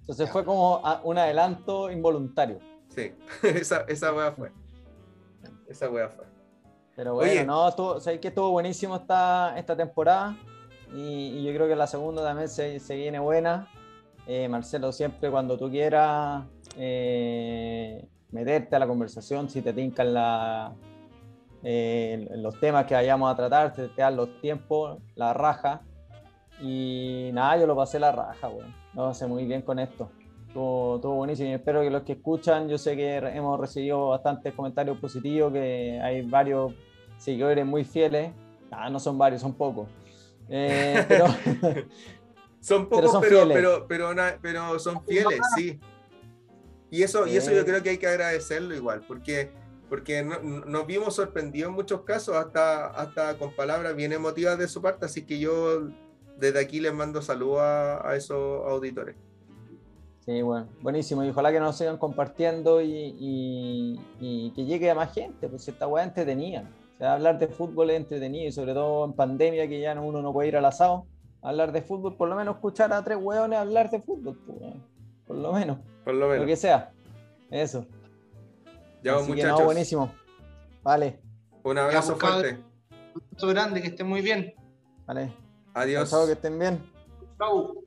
Entonces 0.00 0.30
fue 0.30 0.44
como 0.44 0.80
a- 0.84 1.00
un 1.04 1.18
adelanto 1.18 1.90
involuntario. 1.90 2.58
Sí, 2.88 3.12
esa, 3.42 3.80
esa 3.88 4.12
fue. 4.32 4.52
Esa 5.68 5.90
weá 5.90 6.08
fue. 6.08 6.24
Pero 6.94 7.14
bueno, 7.14 7.30
Oye. 7.32 7.44
no, 7.44 7.68
estuvo, 7.68 8.00
sabéis 8.00 8.20
que 8.20 8.28
estuvo 8.28 8.50
buenísimo 8.52 8.96
esta, 8.96 9.54
esta 9.58 9.76
temporada 9.76 10.36
y, 10.94 11.00
y 11.38 11.44
yo 11.44 11.52
creo 11.52 11.68
que 11.68 11.76
la 11.76 11.86
segunda 11.86 12.22
también 12.22 12.48
se, 12.48 12.78
se 12.80 12.96
viene 12.96 13.18
buena. 13.18 13.68
Eh, 14.26 14.48
Marcelo, 14.48 14.92
siempre 14.92 15.30
cuando 15.30 15.58
tú 15.58 15.68
quieras 15.70 16.44
eh, 16.76 18.08
meterte 18.30 18.76
a 18.76 18.78
la 18.78 18.86
conversación, 18.86 19.48
si 19.50 19.60
te 19.60 19.72
tincan 19.72 20.14
la, 20.14 20.72
eh, 21.62 22.26
los 22.36 22.58
temas 22.60 22.86
que 22.86 22.94
vayamos 22.94 23.30
a 23.32 23.36
tratar, 23.36 23.72
te, 23.72 23.88
te 23.88 24.02
dan 24.02 24.16
los 24.16 24.40
tiempos, 24.40 24.98
la 25.16 25.32
raja. 25.34 25.82
Y 26.60 27.30
nada, 27.32 27.58
yo 27.58 27.66
lo 27.66 27.76
pasé 27.76 27.98
la 27.98 28.12
raja, 28.12 28.48
weón. 28.48 28.74
Lo 28.94 29.08
pasé 29.08 29.26
muy 29.26 29.44
bien 29.44 29.62
con 29.62 29.78
esto. 29.78 30.10
Estuvo, 30.48 30.96
estuvo 30.96 31.14
buenísimo 31.16 31.50
y 31.50 31.52
espero 31.52 31.82
que 31.82 31.90
los 31.90 32.02
que 32.02 32.12
escuchan, 32.12 32.68
yo 32.68 32.78
sé 32.78 32.96
que 32.96 33.16
hemos 33.16 33.60
recibido 33.60 34.08
bastantes 34.08 34.54
comentarios 34.54 34.96
positivos, 34.98 35.52
que 35.52 36.00
hay 36.02 36.22
varios 36.22 36.72
seguidores 37.18 37.66
muy 37.66 37.84
fieles. 37.84 38.32
Ah, 38.70 38.88
no 38.88 38.98
son 38.98 39.18
varios, 39.18 39.42
son 39.42 39.54
pocos. 39.54 39.86
Eh, 40.48 41.04
pero 41.08 41.26
Son 42.60 42.88
Pero 42.88 43.02
pocos, 43.02 43.12
son 43.12 43.20
pero, 43.20 43.36
fieles. 43.38 43.56
pero, 43.56 43.86
pero, 43.86 44.14
na- 44.14 44.38
pero 44.42 44.78
son 44.80 45.04
fieles, 45.04 45.38
sí. 45.56 45.78
Y 46.90 47.02
eso, 47.02 47.26
y 47.26 47.36
eso 47.36 47.52
yo 47.52 47.64
creo 47.64 47.80
que 47.82 47.90
hay 47.90 47.98
que 47.98 48.08
agradecerlo 48.08 48.74
igual, 48.74 49.02
porque, 49.06 49.52
porque 49.88 50.24
no- 50.24 50.40
nos 50.40 50.84
vimos 50.86 51.14
sorprendidos 51.14 51.68
en 51.68 51.74
muchos 51.76 52.00
casos, 52.02 52.34
hasta, 52.34 52.86
hasta 52.88 53.38
con 53.38 53.54
palabras 53.54 53.94
bien 53.94 54.12
emotivas 54.12 54.58
de 54.58 54.66
su 54.66 54.82
parte, 54.82 55.04
así 55.06 55.24
que 55.24 55.38
yo 55.38 55.88
desde 56.38 56.60
aquí 56.60 56.80
les 56.80 56.92
mando 56.94 57.20
saludos 57.22 57.60
a, 57.60 58.08
a 58.08 58.16
esos 58.16 58.64
auditores. 58.68 59.16
sí, 60.24 60.42
bueno, 60.42 60.68
buenísimo. 60.82 61.24
Y 61.24 61.30
ojalá 61.30 61.52
que 61.52 61.60
nos 61.60 61.76
sigan 61.76 61.98
compartiendo 61.98 62.80
y, 62.80 62.90
y- 63.18 64.00
y 64.20 64.50
que 64.52 64.64
llegue 64.64 64.90
a 64.90 64.94
más 64.94 65.12
gente, 65.14 65.48
pues 65.48 65.66
esta 65.68 65.86
weá 65.86 66.02
es 66.04 66.08
entretenida. 66.08 66.68
O 66.94 66.98
sea, 66.98 67.12
hablar 67.14 67.38
de 67.38 67.48
fútbol 67.48 67.90
es 67.90 67.96
entretenido 67.98 68.48
y 68.48 68.52
sobre 68.52 68.72
todo 68.74 69.04
en 69.04 69.12
pandemia 69.12 69.68
que 69.68 69.80
ya 69.80 69.94
no- 69.94 70.04
uno 70.06 70.22
no 70.22 70.32
puede 70.32 70.48
ir 70.48 70.56
al 70.56 70.64
asado. 70.64 71.06
Hablar 71.42 71.70
de 71.70 71.82
fútbol, 71.82 72.16
por 72.16 72.28
lo 72.28 72.34
menos 72.34 72.56
escuchar 72.56 72.92
a 72.92 73.04
tres 73.04 73.18
weones 73.20 73.58
hablar 73.58 73.88
de 73.90 74.00
fútbol, 74.00 74.36
pues, 74.46 74.58
por 75.26 75.36
lo 75.36 75.52
menos, 75.52 75.78
Por 76.04 76.14
lo 76.14 76.20
lo 76.20 76.28
menos. 76.28 76.46
que 76.46 76.56
sea. 76.56 76.90
Eso. 77.50 77.86
Ya, 79.02 79.14
Así 79.16 79.26
que 79.26 79.32
muchachos. 79.34 79.58
no, 79.60 79.64
buenísimo. 79.66 80.10
Vale, 80.82 81.20
Un 81.62 81.78
abrazo 81.78 82.14
Ya, 82.14 82.18
pues, 82.18 82.32
fuerte. 82.32 82.58
Un 83.14 83.22
abrazo 83.22 83.46
grande, 83.48 83.82
que 83.82 83.88
estén 83.88 84.08
muy 84.08 84.22
bien. 84.22 84.54
vale. 85.06 85.32
Adiós. 85.76 86.08
Chao, 86.08 86.24
que 86.24 86.32
estén 86.32 86.58
bien. 86.58 86.80
Chau. 87.36 87.85